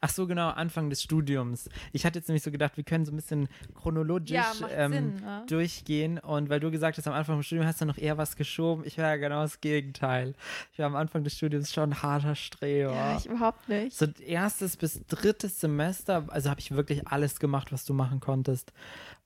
Ach 0.00 0.10
so, 0.10 0.26
genau, 0.26 0.48
Anfang 0.48 0.90
des 0.90 1.02
Studiums. 1.02 1.68
Ich 1.92 2.04
hatte 2.04 2.18
jetzt 2.18 2.28
nämlich 2.28 2.42
so 2.42 2.50
gedacht, 2.50 2.76
wir 2.76 2.84
können 2.84 3.04
so 3.04 3.12
ein 3.12 3.16
bisschen 3.16 3.48
chronologisch 3.74 4.30
Ja, 4.30 4.52
ähm, 4.70 4.92
Sinn. 4.92 5.14
Ne? 5.16 5.44
durchgehen. 5.48 6.18
Und 6.18 6.50
weil 6.50 6.60
du 6.60 6.70
gesagt 6.70 6.98
hast, 6.98 7.06
am 7.06 7.14
Anfang 7.14 7.38
des 7.38 7.46
Studiums 7.46 7.68
hast 7.68 7.80
du 7.80 7.86
noch 7.86 7.98
eher 7.98 8.18
was 8.18 8.36
geschoben. 8.36 8.84
Ich 8.86 8.98
war 8.98 9.06
ja 9.06 9.16
genau 9.16 9.42
das 9.42 9.60
Gegenteil. 9.60 10.34
Ich 10.72 10.78
war 10.78 10.86
am 10.86 10.96
Anfang 10.96 11.24
des 11.24 11.36
Studiums 11.36 11.72
schon 11.72 11.90
ein 11.90 12.02
harter 12.02 12.34
Streber. 12.34 12.92
Ja, 12.92 13.16
ich 13.16 13.26
überhaupt 13.26 13.68
nicht. 13.68 13.96
So 13.96 14.06
erstes 14.26 14.76
bis 14.76 15.00
drittes 15.06 15.60
Semester, 15.60 16.24
also 16.28 16.50
habe 16.50 16.60
ich 16.60 16.70
wirklich 16.72 17.06
alles 17.08 17.40
gemacht, 17.40 17.72
was 17.72 17.84
du 17.84 17.94
machen 17.94 18.20
konntest. 18.20 18.72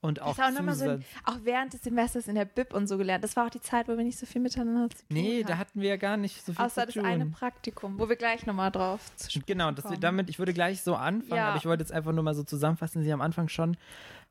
Und 0.05 0.21
auch, 0.21 0.35
Das 0.35 0.45
auch 0.47 0.51
nochmal 0.51 0.75
so, 0.75 0.85
ein, 0.85 1.01
Zusatz- 1.01 1.05
auch 1.25 1.37
während 1.43 1.73
des 1.73 1.81
Semesters 1.83 2.27
in 2.27 2.35
der 2.35 2.45
Bib 2.45 2.73
und 2.73 2.87
so 2.87 2.97
gelernt. 2.97 3.23
Das 3.23 3.35
war 3.35 3.45
auch 3.45 3.49
die 3.49 3.61
Zeit, 3.61 3.87
wo 3.87 3.97
wir 3.97 4.03
nicht 4.03 4.17
so 4.19 4.25
viel 4.25 4.41
miteinander 4.41 4.89
zu 4.89 4.97
tun 4.97 5.05
Nee, 5.09 5.39
hatten. 5.39 5.47
da 5.47 5.57
hatten 5.57 5.81
wir 5.81 5.89
ja 5.89 5.97
gar 5.97 6.17
nicht 6.17 6.45
so 6.45 6.53
viel 6.53 6.63
Außer 6.65 6.81
zu 6.81 6.85
das 6.87 6.93
tun. 6.95 7.05
eine 7.05 7.25
Praktikum, 7.25 7.99
wo 7.99 8.07
wir 8.09 8.15
gleich 8.15 8.45
nochmal 8.45 8.71
drauf 8.71 8.99
zu 9.15 9.29
sprechen 9.31 9.45
Genau, 9.47 9.71
das, 9.71 9.85
damit, 9.99 10.29
ich 10.29 10.39
würde 10.39 10.53
gleich 10.53 10.81
so 10.81 10.95
anfangen, 10.95 11.35
Ja. 11.37 11.49
aber 11.49 11.57
ich 11.57 11.65
wollte 11.65 11.81
jetzt 11.83 11.91
einfach 11.91 12.11
nur 12.13 12.23
mal 12.23 12.33
so 12.35 12.43
zusammenfassen, 12.43 13.03
sie 13.03 13.11
am 13.11 13.21
Anfang 13.21 13.49
schon 13.49 13.77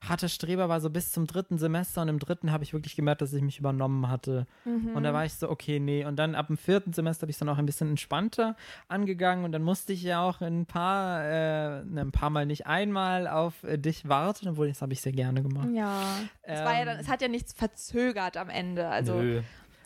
harter 0.09 0.29
Streber 0.29 0.69
war 0.69 0.81
so 0.81 0.91
bis 0.91 1.13
zum 1.13 1.27
dritten 1.27 1.59
Semester 1.59 2.03
und 2.03 2.09
im 2.09 2.19
dritten 2.19 2.51
habe 2.53 2.65
ich 2.65 2.73
wirklich 2.73 2.97
gemerkt, 2.97 3.23
dass 3.23 3.33
ich 3.33 3.43
mich 3.43 3.59
übernommen 3.59 4.09
hatte. 4.09 4.47
Und 4.65 5.03
da 5.03 5.13
war 5.13 5.25
ich 5.25 5.35
so, 5.35 5.51
okay, 5.51 5.81
nee. 5.81 6.05
Und 6.05 6.17
dann 6.17 6.35
ab 6.35 6.49
dem 6.49 6.57
vierten 6.57 6.93
Semester 6.93 7.23
habe 7.23 7.31
ich 7.31 7.37
es 7.37 7.39
dann 7.41 7.49
auch 7.49 7.59
ein 7.59 7.67
bisschen 7.67 7.91
entspannter 7.91 8.57
angegangen 8.89 9.45
und 9.45 9.53
dann 9.53 9.63
musste 9.63 9.93
ich 9.93 10.03
ja 10.03 10.23
auch 10.23 10.41
ein 10.41 10.67
paar, 10.67 11.25
äh, 11.25 11.85
ne, 11.85 12.03
ein 12.03 12.13
paar 12.13 12.31
Mal 12.31 12.47
nicht 12.47 12.67
einmal 12.67 13.27
auf 13.27 13.63
äh, 13.65 13.79
dich 13.79 14.09
warten, 14.09 14.49
obwohl 14.49 14.69
das 14.69 14.83
habe 14.83 14.93
ich 14.93 15.01
sehr 15.01 15.13
gerne 15.13 15.43
gemacht. 15.43 15.69
Ja. 15.73 16.03
Es, 16.43 16.61
war 16.61 16.79
ja 16.79 16.85
dann, 16.85 16.97
Ähm, 16.97 17.01
es 17.01 17.09
hat 17.09 17.23
ja 17.23 17.29
nichts 17.29 17.53
verzögert 17.53 18.37
am 18.37 18.49
Ende. 18.49 18.89
Also 18.89 19.15
Nö. 19.15 19.43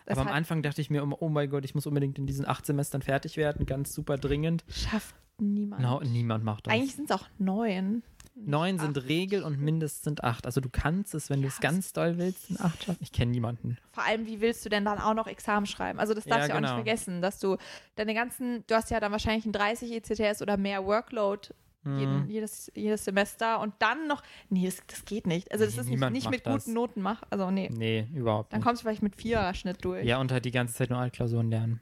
Aber 0.07 0.21
am 0.21 0.27
Anfang 0.27 0.63
dachte 0.63 0.81
ich 0.81 0.89
mir, 0.89 1.05
oh, 1.05 1.17
oh 1.19 1.29
mein 1.29 1.49
Gott, 1.49 1.65
ich 1.65 1.75
muss 1.75 1.85
unbedingt 1.85 2.17
in 2.17 2.25
diesen 2.25 2.47
acht 2.47 2.65
Semestern 2.65 3.01
fertig 3.01 3.37
werden, 3.37 3.65
ganz 3.65 3.93
super 3.93 4.17
dringend. 4.17 4.63
schafft 4.67 5.15
niemand. 5.37 5.81
No, 5.81 6.01
niemand 6.01 6.43
macht 6.43 6.67
das. 6.67 6.73
Eigentlich 6.73 6.95
sind 6.95 7.09
es 7.09 7.15
auch 7.15 7.27
neun. 7.37 8.03
Neun 8.45 8.79
sind 8.79 8.97
acht. 8.97 9.07
Regel 9.07 9.43
und 9.43 9.59
mindestens 9.59 10.03
sind 10.03 10.23
acht. 10.23 10.45
Also 10.45 10.61
du 10.61 10.69
kannst 10.69 11.13
es, 11.15 11.29
wenn 11.29 11.41
du 11.41 11.47
Ja, 11.47 11.53
es 11.53 11.59
ganz 11.59 11.93
doll 11.93 12.17
willst, 12.17 12.49
in 12.49 12.59
acht 12.59 12.83
schaffen. 12.83 12.99
Ich 13.01 13.11
kenne 13.11 13.31
niemanden. 13.31 13.77
Vor 13.91 14.03
allem, 14.03 14.25
wie 14.27 14.41
willst 14.41 14.65
du 14.65 14.69
denn 14.69 14.85
dann 14.85 14.97
auch 14.99 15.13
noch 15.13 15.27
Examen 15.27 15.65
schreiben? 15.65 15.99
Also 15.99 16.13
das 16.13 16.25
darfst 16.25 16.45
du 16.47 16.49
ja 16.49 16.55
auch 16.55 16.59
genau. 16.61 16.75
nicht 16.75 16.85
vergessen, 16.85 17.21
dass 17.21 17.39
du 17.39 17.57
deine 17.95 18.13
ganzen, 18.13 18.63
du 18.67 18.75
hast 18.75 18.89
ja 18.91 18.99
dann 18.99 19.11
wahrscheinlich 19.11 19.45
ein 19.45 19.51
30 19.51 19.91
ECTS 19.91 20.41
oder 20.41 20.57
mehr 20.57 20.85
Workload 20.85 21.49
jeden, 21.85 22.23
Mhm. 22.25 22.29
jedes, 22.29 22.69
jedes 22.75 23.05
Semester 23.05 23.61
und 23.61 23.73
dann 23.79 24.05
noch, 24.07 24.21
nee, 24.49 24.65
das, 24.65 24.81
das 24.85 25.05
geht 25.05 25.25
nicht. 25.25 25.49
Also 25.51 25.63
das 25.63 25.75
Nee, 25.75 25.81
ist 25.81 25.87
nicht, 26.01 26.09
nicht 26.11 26.29
mit 26.29 26.45
das. 26.45 26.65
guten 26.65 26.73
Noten 26.73 27.01
mach, 27.01 27.23
also 27.29 27.51
nee. 27.51 27.69
Nee, 27.71 28.05
überhaupt 28.13 28.51
Dann 28.51 28.59
nicht. 28.59 28.67
kommst 28.67 28.81
du 28.81 28.85
vielleicht 28.85 29.01
mit 29.01 29.15
Vierer-Schnitt 29.15 29.83
durch. 29.85 30.05
Ja, 30.05 30.19
und 30.19 30.29
halt 30.31 30.43
die 30.43 30.51
ganze 30.51 30.73
Zeit 30.75 30.89
nur 30.89 30.99
Altklausuren 30.99 31.49
lernen. 31.49 31.79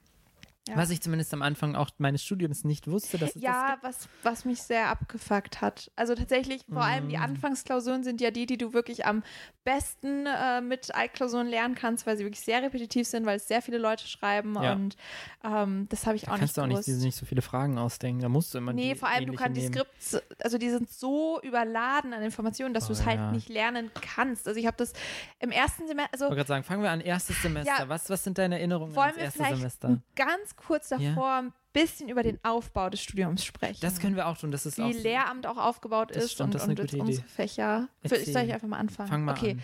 Ja. 0.67 0.75
Was 0.75 0.89
ich 0.89 1.01
zumindest 1.01 1.33
am 1.33 1.41
Anfang 1.41 1.75
auch 1.75 1.89
meines 1.97 2.23
Studiums 2.23 2.63
nicht 2.63 2.87
wusste, 2.87 3.17
dass 3.17 3.29
es 3.29 3.33
das 3.35 3.43
Ja, 3.43 3.77
was, 3.81 4.09
was 4.23 4.45
mich 4.45 4.61
sehr 4.61 4.89
abgefuckt 4.89 5.61
hat. 5.61 5.91
Also 5.95 6.13
tatsächlich, 6.15 6.63
vor 6.71 6.83
allem 6.83 7.09
die 7.09 7.17
Mm. 7.17 7.21
Anfangsklausuren 7.21 8.03
sind 8.03 8.21
ja 8.21 8.31
die, 8.31 8.45
die 8.45 8.57
du 8.57 8.73
wirklich 8.73 9.05
am 9.05 9.23
besten 9.63 10.25
äh, 10.25 10.61
mit 10.61 10.93
Altklausuren 10.95 11.47
lernen 11.47 11.75
kannst, 11.75 12.05
weil 12.07 12.17
sie 12.17 12.23
wirklich 12.23 12.41
sehr 12.43 12.61
repetitiv 12.61 13.07
sind, 13.07 13.25
weil 13.25 13.37
es 13.37 13.47
sehr 13.47 13.61
viele 13.61 13.77
Leute 13.77 14.07
schreiben 14.07 14.55
Ja. 14.61 14.73
und 14.73 14.95
ähm, 15.43 15.87
das 15.89 16.05
habe 16.05 16.15
ich 16.15 16.23
Da 16.23 16.27
auch 16.31 16.37
kannst 16.37 16.43
nicht 16.43 16.57
du 16.57 16.61
auch 16.61 16.67
nicht, 16.67 16.85
gewusst. 16.85 17.03
nicht 17.03 17.15
so 17.17 17.25
viele 17.25 17.41
Fragen 17.41 17.77
ausdenken. 17.77 18.21
Da 18.21 18.29
musst 18.29 18.53
du 18.53 18.57
immer 18.59 18.73
Nee, 18.73 18.95
vor 18.95 19.09
allem, 19.09 19.25
du 19.27 19.33
kannst 19.33 19.59
die. 19.61 19.67
Skripts, 19.67 20.17
also 20.41 20.57
die 20.57 20.69
sind 20.69 20.89
so 20.89 21.39
überladen 21.41 22.13
an 22.13 22.21
Informationen, 22.23 22.73
dass 22.73 22.85
Oh, 22.85 22.87
du 22.87 22.93
es 22.93 23.05
halt 23.05 23.19
ja. 23.19 23.31
nicht 23.31 23.49
lernen 23.49 23.91
kannst. 24.01 24.47
Also 24.47 24.59
ich 24.59 24.65
habe 24.67 24.77
das 24.77 24.93
im 25.39 25.51
ersten 25.51 25.87
Semester, 25.87 26.09
also 26.13 26.25
Ich 26.25 26.29
wollte 26.29 26.35
gerade 26.37 26.47
sagen, 26.47 26.63
fangen 26.63 26.83
wir 26.83 26.91
an, 26.91 27.01
erstes 27.01 27.41
Semester. 27.41 27.89
Was, 27.89 28.09
was 28.09 28.23
sind 28.23 28.37
deine 28.37 28.55
Erinnerungen 28.57 28.97
ans 28.97 29.15
wir 29.17 29.23
erste 29.23 29.43
Semester? 29.43 30.01
ganz 30.15 30.55
kurz 30.57 30.89
Ja. 30.89 30.97
davor 30.97 31.31
ein 31.33 31.53
bisschen 31.73 32.09
über 32.09 32.23
den 32.23 32.39
Aufbau 32.43 32.89
des 32.89 33.01
Studiums 33.01 33.45
sprechen. 33.45 33.77
Das 33.81 33.99
können 33.99 34.15
wir 34.15 34.27
auch 34.27 34.37
tun. 34.37 34.49
Das 34.51 34.65
ist 34.65 34.79
auch 34.81 34.87
wie 34.89 34.93
Lehramt 34.93 35.45
auch 35.45 35.57
aufgebaut 35.57 36.09
ist 36.11 36.31
stimmt, 36.33 36.55
und, 36.55 36.61
und 36.69 36.79
unsere 36.79 37.03
Idee. 37.03 37.21
Fächer. 37.27 37.87
Für, 38.03 38.17
Erzähl. 38.17 38.33
soll 38.33 38.41
ich 38.43 38.53
einfach 38.53 38.67
mal 38.67 38.79
anfangen? 38.79 39.09
Fang 39.09 39.23
mal 39.25 39.37
okay. 39.37 39.57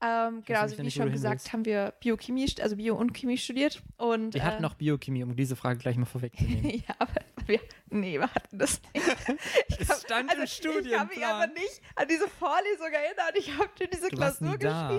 an. 0.00 0.34
Ähm, 0.36 0.42
genau, 0.46 0.60
also 0.60 0.78
wie 0.78 0.90
schon 0.90 1.10
gesagt, 1.12 1.34
willst. 1.42 1.52
haben 1.52 1.64
wir 1.66 1.92
Biochemie, 2.00 2.46
also 2.62 2.76
Bio- 2.76 2.96
und 2.96 3.12
Chemie 3.12 3.36
studiert. 3.36 3.82
Und, 3.98 4.32
Wir 4.32 4.44
hatten 4.44 4.58
äh, 4.58 4.62
noch 4.62 4.74
Biochemie, 4.74 5.24
um 5.24 5.36
diese 5.36 5.56
Frage 5.56 5.78
gleich 5.78 5.96
mal 5.96 6.06
vorwegzunehmen. 6.06 6.70
ja, 6.88 6.94
aber 6.98 7.12
wir, 7.46 7.60
nee, 7.90 8.18
wir 8.18 8.32
hatten 8.32 8.58
das 8.58 8.80
nicht. 8.94 9.06
Ich 9.68 9.80
Es 9.80 9.90
hab- 9.90 9.98
stand 9.98 10.32
im 10.32 10.40
also, 10.40 10.42
Ich 10.44 10.62
kann 10.62 10.76
mich 10.76 10.82
Studienplan. 11.12 11.30
aber 11.42 11.46
nicht 11.48 11.80
an 11.96 12.08
diese 12.08 12.28
Vorlesung 12.28 12.86
erinnern. 12.92 13.32
Ich 13.34 13.52
habe 13.58 13.68
dir 13.78 13.88
diese 13.88 14.08
Du 14.08 14.16
Klausur 14.16 14.52
nie 14.52 14.58
da. 14.58 14.90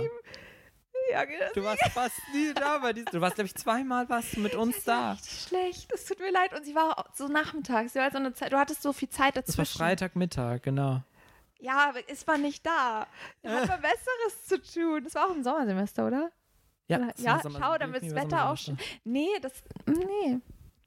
Ja. 1.12 1.24
Du 1.54 1.64
warst 1.64 1.84
fast 1.92 2.20
nie 2.34 2.54
da 2.54 2.78
bei 2.80 2.94
diesem. 2.94 3.12
Du 3.12 3.22
warst, 3.22 3.36
glaube 3.36 3.48
ich, 3.48 3.56
zweimal 3.56 4.08
warst 4.10 4.38
mit 4.38 4.56
uns 4.56 4.84
da. 4.84 5.14
Richtig 5.14 5.42
schlecht. 5.48 5.92
Es 5.94 6.06
tut 6.06 6.20
mir 6.20 6.32
leid. 6.32 6.54
Und 6.54 6.64
sie 6.66 6.76
war 6.76 7.00
auch 7.00 7.06
so 7.16 7.28
nachmittags. 7.28 7.94
Sie 7.94 8.00
war 8.00 8.12
so 8.12 8.18
eine 8.18 8.34
Zeit, 8.34 8.52
du 8.54 8.58
hattest 8.58 8.82
so 8.82 8.94
viel 8.94 9.10
Zeit 9.10 9.36
Das 9.38 9.46
dazwischen. 9.46 9.80
war 9.80 9.88
Freitagmittag, 9.88 10.62
genau. 10.62 11.02
Ja, 11.60 11.90
aber 11.90 12.00
es 12.08 12.26
war 12.28 12.38
nicht 12.38 12.66
da. 12.66 13.08
Da 13.42 13.50
hat 13.52 13.68
man 13.68 13.82
Besseres 13.82 14.46
zu 14.46 14.62
tun. 14.62 15.04
Das 15.04 15.16
war 15.16 15.28
auch 15.28 15.36
im 15.36 15.44
Sommersemester, 15.44 16.08
oder? 16.08 16.32
Ja, 16.88 16.98
Oder- 16.98 17.08
das 17.16 17.22
ja 17.24 17.42
schau, 17.44 17.78
dann 17.78 17.94
wird 17.94 18.04
das 18.04 18.16
Wetter 18.16 18.50
auch 18.50 18.58
schon. 18.58 18.78
Nee, 19.04 19.28
das. 19.42 19.52
Nee. 19.86 20.40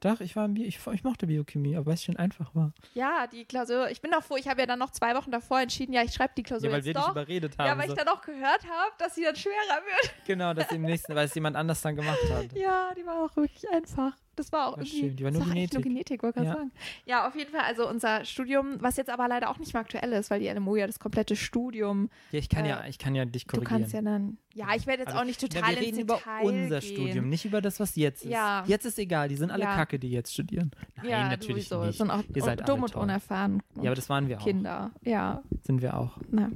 Doch, 0.03 0.19
ich 0.19 0.35
war 0.35 0.49
Bio, 0.49 0.65
ich, 0.65 0.79
ich 0.85 1.03
mochte 1.05 1.27
Biochemie, 1.27 1.77
aber 1.77 1.85
weil 1.85 1.93
es 1.93 2.03
schön 2.03 2.17
einfach 2.17 2.53
war. 2.53 2.73
Ja, 2.93 3.25
die 3.25 3.45
Klausur. 3.45 3.89
Ich 3.89 4.01
bin 4.01 4.13
auch 4.13 4.21
froh, 4.21 4.35
ich 4.35 4.49
habe 4.49 4.59
ja 4.59 4.67
dann 4.67 4.79
noch 4.79 4.91
zwei 4.91 5.15
Wochen 5.15 5.31
davor 5.31 5.61
entschieden, 5.61 5.93
ja, 5.93 6.03
ich 6.03 6.13
schreibe 6.13 6.33
die 6.35 6.43
Klausur 6.43 6.69
Ja, 6.69 6.75
weil 6.75 6.83
wir 6.83 6.93
dich 6.93 7.01
doch. 7.01 7.11
überredet 7.11 7.57
haben. 7.57 7.67
Ja, 7.67 7.77
weil 7.77 7.87
so. 7.87 7.93
ich 7.93 7.99
dann 7.99 8.09
auch 8.09 8.21
gehört 8.21 8.63
habe, 8.67 8.91
dass 8.97 9.15
sie 9.15 9.23
dann 9.23 9.35
schwerer 9.37 9.53
wird. 9.85 10.13
Genau, 10.27 10.53
dass 10.53 10.69
im 10.73 10.81
nächsten, 10.81 11.15
weil 11.15 11.27
es 11.27 11.35
jemand 11.35 11.55
anders 11.55 11.81
dann 11.81 11.95
gemacht 11.95 12.19
hat. 12.29 12.51
Ja, 12.53 12.93
die 12.95 13.05
war 13.05 13.23
auch 13.23 13.35
wirklich 13.35 13.67
einfach. 13.69 14.13
Das 14.35 14.51
war 14.51 14.67
auch 14.67 14.71
War 14.77 14.79
irgendwie. 14.79 14.99
schön. 14.99 15.15
Die 15.15 15.23
war 15.23 15.31
nur 15.31 15.43
Genetik. 15.43 15.73
nur 15.73 15.83
Genetik, 15.83 16.23
wollte 16.23 16.39
ich 16.39 16.45
Ja. 16.45 16.53
sagen. 16.53 16.71
Ja, 17.05 17.27
auf 17.27 17.35
jeden 17.35 17.51
Fall. 17.51 17.61
Also 17.61 17.87
unser 17.87 18.25
Studium, 18.25 18.77
was 18.79 18.97
jetzt 18.97 19.09
aber 19.09 19.27
leider 19.27 19.49
auch 19.49 19.59
nicht 19.59 19.73
mehr 19.73 19.81
aktuell 19.81 20.11
ist, 20.13 20.29
weil 20.31 20.39
die 20.39 20.47
LMO 20.47 20.75
ja 20.75 20.87
das 20.87 20.99
komplette 20.99 21.35
Studium. 21.35 22.09
Ja, 22.31 22.39
ich 22.39 22.49
kann 22.49 22.65
Äh, 22.65 22.69
ja, 22.69 22.83
ich 22.87 22.97
kann 22.97 23.13
ja 23.15 23.25
dich 23.25 23.45
Du 23.45 23.55
korrigieren. 23.57 23.81
kannst 23.81 23.93
ja 23.93 24.01
dann. 24.01 24.37
Ja, 24.55 24.67
ich 24.75 24.85
werde 24.85 25.01
jetzt 25.03 25.11
Aber- 25.11 25.21
auch 25.21 25.25
nicht 25.25 25.41
Na, 25.41 25.47
total 25.47 25.75
wir 25.75 25.81
reden 25.81 25.99
über 25.99 26.19
unser 26.43 26.79
gehen. 26.79 26.81
Studium, 26.81 27.29
nicht 27.29 27.43
über 27.45 27.59
das, 27.61 27.79
was 27.79 27.95
jetzt 27.95 28.23
ist. 28.23 28.29
Ja. 28.31 28.63
Jetzt 28.67 28.85
ist 28.85 28.99
egal, 28.99 29.27
die 29.27 29.35
sind 29.35 29.49
alle 29.51 29.63
Ja. 29.63 29.75
Kacke, 29.75 29.97
die 29.97 30.11
jetzt 30.11 30.31
studieren. 30.33 30.71
Nein, 30.97 31.09
ja, 31.09 31.27
natürlich 31.29 31.67
sowieso. 31.67 31.87
nicht. 31.87 31.97
Sind 31.97 32.11
auch 32.11 32.23
Ihr 32.35 32.41
seid 32.43 32.67
dumm 32.69 32.83
und 32.83 32.95
unerfahren. 32.95 33.61
Ja, 33.77 33.85
aber 33.85 33.95
das 33.95 34.09
waren 34.09 34.27
wir 34.27 34.39
auch. 34.39 34.43
Kinder. 34.43 34.91
Ja, 35.03 35.41
Sind 35.63 35.81
wir 35.81 35.97
auch. 35.97 36.17
Na. 36.29 36.51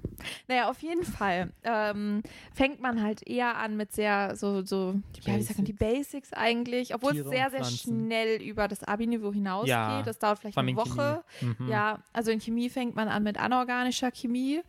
Naja, 0.47 0.69
auf 0.69 0.81
jeden 0.83 1.03
Fall 1.03 1.51
ähm, 1.63 2.21
fängt 2.53 2.81
man 2.81 3.01
halt 3.01 3.25
eher 3.27 3.57
an 3.57 3.77
mit 3.77 3.91
sehr 3.93 4.35
so, 4.35 4.63
so 4.63 4.93
Die 5.15 5.21
ja, 5.29 5.37
wie 5.37 5.41
sagt 5.41 5.57
man, 5.57 5.65
die 5.65 5.73
Basics 5.73 6.33
eigentlich, 6.33 6.93
obwohl 6.93 7.17
es 7.17 7.27
sehr, 7.27 7.49
sehr. 7.49 7.61
Schnell 7.71 8.41
über 8.41 8.67
das 8.67 8.83
Abi-Niveau 8.83 9.31
hinausgeht. 9.33 9.69
Ja, 9.69 10.01
Das 10.03 10.19
dauert 10.19 10.39
vielleicht 10.39 10.57
eine 10.57 10.71
in 10.71 10.77
Woche. 10.77 11.23
Mhm. 11.41 11.67
Ja, 11.69 11.99
also 12.13 12.31
in 12.31 12.39
Chemie 12.39 12.69
fängt 12.69 12.95
man 12.95 13.07
an 13.07 13.23
mit 13.23 13.37
anorganischer 13.39 14.11
Chemie. 14.11 14.61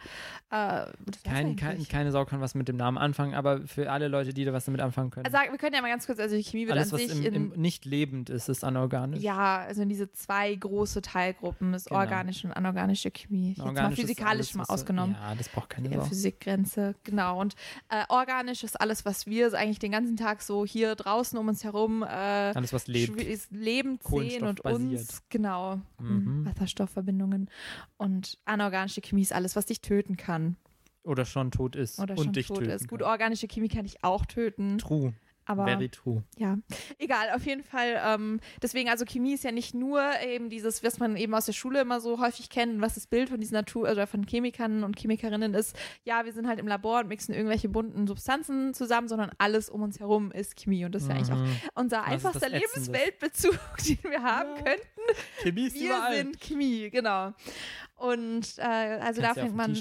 Äh, 0.50 0.86
Kein, 1.24 1.56
kein, 1.56 1.86
keine 1.88 2.10
Sau 2.12 2.24
kann 2.24 2.40
was 2.40 2.54
mit 2.54 2.68
dem 2.68 2.76
Namen 2.76 2.98
anfangen, 2.98 3.34
aber 3.34 3.66
für 3.66 3.90
alle 3.90 4.08
Leute, 4.08 4.32
die 4.32 4.44
da 4.44 4.52
was 4.52 4.64
damit 4.64 4.80
anfangen 4.80 5.10
können. 5.10 5.26
Also, 5.26 5.38
wir 5.50 5.58
können 5.58 5.74
ja 5.74 5.82
mal 5.82 5.90
ganz 5.90 6.06
kurz, 6.06 6.18
also 6.18 6.36
die 6.36 6.42
Chemie 6.42 6.66
wird 6.66 6.76
Alles, 6.76 6.92
an 6.92 6.98
sich 6.98 7.10
im, 7.10 7.22
in 7.24 7.34
im 7.34 7.52
nicht 7.60 7.84
lebend 7.84 8.30
ist, 8.30 8.48
ist 8.48 8.64
anorganisch. 8.64 9.20
ja, 9.22 9.58
also 9.58 9.82
in 9.82 9.88
diese 9.88 10.10
zwei 10.12 10.54
große 10.54 11.02
Teilgruppen, 11.02 11.72
das 11.72 11.84
Genau. 11.84 12.00
organische 12.00 12.46
und 12.48 12.52
anorganische 12.54 13.10
Chemie. 13.10 13.52
Ich 13.52 13.58
jetzt 13.58 13.74
mal 13.74 13.92
physikalisch 13.92 14.28
alles, 14.48 14.54
mal 14.54 14.64
ausgenommen. 14.64 15.16
Ja, 15.20 15.34
das 15.34 15.48
braucht 15.48 15.70
keine 15.70 15.88
Sau. 15.90 16.02
Physikgrenze, 16.02 16.94
genau. 17.04 17.40
Und 17.40 17.54
äh, 17.88 18.04
organisch 18.08 18.64
ist 18.64 18.80
alles, 18.80 19.04
was 19.04 19.26
wir 19.26 19.52
eigentlich 19.54 19.78
den 19.78 19.92
ganzen 19.92 20.16
Tag 20.16 20.42
so 20.42 20.64
hier 20.66 20.94
draußen 20.94 21.38
um 21.38 21.48
uns 21.48 21.62
herum 21.64 22.02
äh, 22.02 22.06
Alles, 22.06 22.72
was 22.72 22.87
lebt. 22.88 23.22
ist 23.22 23.50
Leben 23.52 23.98
sehen 24.04 24.44
und 24.44 24.60
uns, 24.64 25.22
genau, 25.28 25.80
Mhm. 25.98 26.44
Wasserstoffverbindungen. 26.46 27.48
Und 27.96 28.38
anorganische 28.44 29.00
Chemie 29.00 29.22
ist 29.22 29.32
alles, 29.32 29.56
was 29.56 29.66
dich 29.66 29.80
töten 29.80 30.16
kann 30.16 30.56
Oder 31.04 31.24
schon 31.24 31.50
tot 31.50 31.76
ist. 31.76 31.98
oder 31.98 32.16
und 32.16 32.24
schon 32.24 32.32
dich 32.32 32.46
tot 32.48 32.58
töten 32.58 32.70
ist. 32.70 32.88
Gut, 32.88 33.00
kann. 33.00 33.08
organische 33.10 33.46
Chemie 33.48 33.68
kann 33.68 33.84
dich 33.84 34.02
auch 34.04 34.26
töten, 34.26 34.78
True. 34.78 35.14
Aber 35.48 35.64
Very 35.64 35.88
true. 35.88 36.22
ja, 36.36 36.56
egal, 36.98 37.30
auf 37.34 37.44
jeden 37.44 37.64
Fall. 37.64 38.00
Ähm, 38.04 38.38
deswegen, 38.62 38.88
also 38.88 39.04
Chemie 39.04 39.32
ist 39.34 39.42
ja 39.44 39.50
nicht 39.50 39.74
nur 39.74 40.00
eben 40.24 40.48
dieses, 40.50 40.84
was 40.84 40.98
man 41.00 41.16
eben 41.16 41.34
aus 41.34 41.46
der 41.46 41.52
Schule 41.54 41.80
immer 41.80 42.00
so 42.00 42.20
häufig 42.20 42.50
kennt, 42.50 42.80
was 42.80 42.94
das 42.94 43.06
Bild 43.08 43.30
von 43.30 43.40
diesen 43.40 43.54
Natur- 43.54 43.90
oder 43.90 44.06
von 44.06 44.24
Chemikern 44.26 44.84
und 44.84 44.96
Chemikerinnen 44.98 45.54
ist. 45.54 45.74
Ja, 46.04 46.24
wir 46.24 46.32
sind 46.32 46.46
halt 46.46 46.60
im 46.60 46.68
Labor 46.68 47.00
und 47.00 47.08
mixen 47.08 47.34
irgendwelche 47.34 47.68
bunten 47.68 48.06
Substanzen 48.06 48.74
zusammen, 48.74 49.08
sondern 49.08 49.30
alles 49.38 49.68
um 49.70 49.82
uns 49.82 49.98
herum 49.98 50.30
ist 50.30 50.56
Chemie. 50.56 50.84
Und 50.84 50.94
das 50.94 51.02
ist 51.02 51.08
ja 51.08 51.14
eigentlich 51.16 51.32
auch 51.32 51.36
Mhm. 51.38 51.56
unser 51.74 51.96
Das 51.98 52.06
ist 52.06 52.12
einfachster. 52.12 52.48
Lebensweltbezug, 52.50 53.58
den 53.88 53.98
wir 54.10 54.22
haben 54.22 54.50
Ja. 54.56 54.62
könnten. 54.62 54.82
Chemie 55.42 55.66
ist 55.66 55.74
Wir 55.74 55.86
überall. 55.96 56.16
sind 56.16 56.40
Chemie, 56.40 56.90
genau. 56.90 57.32
Und 57.98 58.58
äh, 58.58 58.62
also 58.62 59.20
Kannst 59.20 59.36
da 59.38 59.42
fängt 59.42 59.56
man 59.56 59.74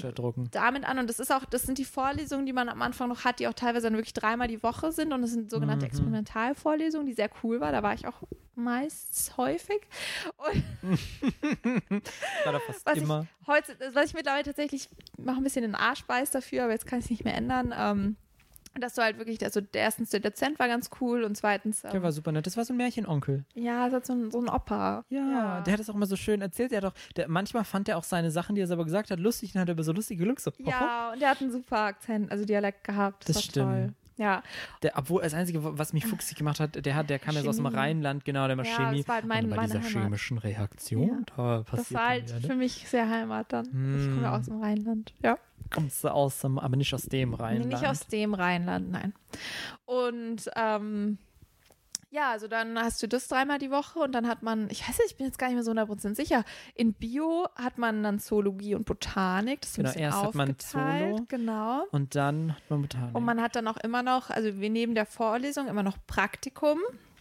damit 0.50 0.84
an 0.84 0.98
und 0.98 1.08
das 1.08 1.20
ist 1.20 1.32
auch, 1.32 1.44
das 1.44 1.62
sind 1.62 1.78
die 1.78 1.84
Vorlesungen, 1.84 2.46
die 2.46 2.52
man 2.52 2.68
am 2.68 2.82
Anfang 2.82 3.08
noch 3.08 3.24
hat, 3.24 3.38
die 3.38 3.46
auch 3.46 3.54
teilweise 3.54 3.86
dann 3.86 3.94
wirklich 3.94 4.12
dreimal 4.12 4.48
die 4.48 4.60
Woche 4.62 4.90
sind 4.90 5.12
und 5.12 5.22
das 5.22 5.30
sind 5.30 5.50
sogenannte 5.50 5.84
Mhm. 5.86 5.90
Experimentalvorlesungen, 5.90 7.06
die 7.06 7.12
sehr 7.12 7.30
cool 7.44 7.60
war. 7.60 7.70
Da 7.70 7.82
war 7.84 7.94
ich 7.94 8.08
auch 8.08 8.22
meist 8.56 9.36
häufig. 9.36 9.80
War 12.44 12.52
doch 12.52 12.62
fast 12.62 12.84
was 12.86 12.96
ich 12.96 13.02
immer. 13.02 13.26
heute, 13.46 13.76
was 13.92 14.06
ich 14.06 14.14
mittlerweile 14.14 14.44
tatsächlich 14.44 14.88
mache 15.16 15.36
ein 15.38 15.44
bisschen 15.44 15.62
den 15.62 15.74
Arsch 15.74 16.04
beiß 16.04 16.30
dafür, 16.30 16.64
aber 16.64 16.72
jetzt 16.72 16.86
kann 16.86 16.98
ich 16.98 17.06
es 17.06 17.10
nicht 17.10 17.24
mehr 17.24 17.34
ändern. 17.36 17.72
Ähm, 17.76 18.16
dass 18.78 18.94
du 18.94 19.02
halt 19.02 19.18
wirklich, 19.18 19.42
also 19.44 19.60
der 19.60 19.82
erstens 19.82 20.10
der 20.10 20.20
Dozent 20.20 20.58
war 20.58 20.68
ganz 20.68 20.90
cool 21.00 21.22
und 21.24 21.36
zweitens, 21.36 21.82
Der 21.82 21.94
ähm, 21.94 22.02
war 22.02 22.12
super 22.12 22.32
nett. 22.32 22.46
Das 22.46 22.56
war 22.56 22.64
so 22.64 22.72
ein 22.72 22.76
Märchenonkel. 22.76 23.44
ja, 23.54 23.86
es 23.86 23.92
hat 23.92 24.06
so 24.06 24.12
ein, 24.12 24.30
so 24.30 24.40
ein 24.40 24.48
Opa. 24.48 25.04
Ja, 25.08 25.60
der 25.62 25.72
hat 25.72 25.80
es 25.80 25.90
auch 25.90 25.94
immer 25.94 26.06
so 26.06 26.16
schön 26.16 26.40
erzählt. 26.40 26.70
Der 26.72 26.82
hat 26.82 26.84
auch, 26.92 26.94
der, 27.16 27.28
manchmal 27.28 27.64
fand 27.64 27.88
er 27.88 27.98
auch 27.98 28.04
seine 28.04 28.30
Sachen, 28.30 28.54
die 28.54 28.60
er 28.60 28.66
selber 28.66 28.84
gesagt 28.84 29.10
hat, 29.10 29.18
lustig 29.20 29.54
und 29.54 29.60
hat 29.60 29.68
er 29.68 29.72
über 29.72 29.82
so 29.84 29.92
lustige 29.92 30.24
Glück 30.24 30.40
so. 30.40 30.52
Ja, 30.58 31.12
und 31.12 31.20
der 31.20 31.30
hat 31.30 31.40
einen 31.40 31.50
super 31.52 31.78
Akzent, 31.78 32.30
also 32.30 32.44
Dialekt 32.44 32.84
gehabt. 32.84 33.28
Das, 33.28 33.36
Das 33.36 33.44
stimmt. 33.44 33.66
toll. 33.66 33.92
Ja, 34.20 34.42
Der, 34.82 34.98
obwohl, 34.98 35.22
das 35.22 35.32
Einzige, 35.32 35.60
was 35.78 35.92
mich 35.92 36.04
fuchsig 36.04 36.36
gemacht 36.36 36.58
hat, 36.58 36.84
der, 36.84 36.96
hat, 36.96 37.08
der 37.08 37.20
kam 37.20 37.36
ja 37.36 37.42
so 37.42 37.50
aus 37.50 37.56
dem. 37.56 37.66
Rheinland, 37.66 38.24
genau, 38.24 38.48
der 38.48 38.56
war 38.58 38.64
Ja, 38.64 38.74
Chemie. 38.74 38.98
das 38.98 39.06
war 39.06 39.14
halt 39.14 39.26
mein- 39.26 39.44
und 39.44 39.50
bei 39.50 39.56
meine 39.56 39.68
dieser 39.74 39.78
Heimat. 39.88 40.02
chemischen 40.02 40.38
Reaktion, 40.38 41.24
da 41.36 41.62
passiert 41.62 41.86
das 41.86 41.94
war 41.94 42.08
halt 42.08 42.30
dann 42.32 42.40
für 42.40 42.48
ne? 42.48 42.54
mich 42.56 42.88
sehr 42.88 43.08
Heimat 43.08 43.52
dann. 43.52 43.66
Ich 43.66 43.72
komme 44.08 44.22
ja 44.22 44.30
Mm. 44.32 44.34
aus 44.40 44.44
dem 44.46 44.60
Rheinland. 44.60 45.14
Ja. 45.22 45.38
Kommst 45.70 46.04
du 46.04 46.08
aus 46.08 46.40
dem, 46.40 46.58
aber 46.58 46.76
nicht 46.76 46.92
aus 46.94 47.02
dem 47.02 47.34
Rheinland. 47.34 47.68
nicht 47.72 47.86
aus 47.86 48.06
dem 48.06 48.34
Rheinland, 48.34 48.90
nein. 48.90 49.12
Und 49.84 50.50
ähm, 50.56 51.18
ja, 52.10 52.30
also 52.30 52.48
dann 52.48 52.78
hast 52.78 53.02
du 53.02 53.06
das 53.06 53.28
dreimal 53.28 53.58
die 53.58 53.70
Woche 53.70 53.98
und 53.98 54.12
dann 54.12 54.26
hat 54.28 54.42
man, 54.42 54.70
ich 54.70 54.80
weiß 54.80 54.96
nicht, 54.98 55.10
ich 55.10 55.16
bin 55.16 55.26
jetzt 55.26 55.38
gar 55.38 55.48
nicht 55.48 55.56
mehr 55.56 55.62
so 55.64 55.72
100% 55.72 56.14
sicher, 56.14 56.42
in 56.74 56.94
Bio 56.94 57.46
hat 57.54 57.76
man 57.76 58.02
dann 58.02 58.18
Zoologie 58.18 58.74
und 58.74 58.86
Botanik. 58.86 59.60
Das 59.60 59.70
ist 59.72 59.78
ein 59.78 59.82
Genau, 59.84 59.92
bisschen 59.92 60.02
erst 60.04 60.22
hat 60.22 60.34
man 60.34 60.50
aufgeteilt, 60.50 61.16
Zoolo. 61.16 61.26
Genau. 61.28 61.84
Und 61.90 62.14
dann 62.14 62.54
hat 62.56 62.62
man 62.70 62.80
Botanik. 62.82 63.14
Und 63.14 63.24
man 63.24 63.42
hat 63.42 63.56
dann 63.56 63.68
auch 63.68 63.76
immer 63.78 64.02
noch, 64.02 64.30
also 64.30 64.58
wir 64.58 64.70
neben 64.70 64.94
der 64.94 65.04
Vorlesung 65.04 65.66
immer 65.68 65.82
noch 65.82 65.98
Praktikum, 66.06 66.78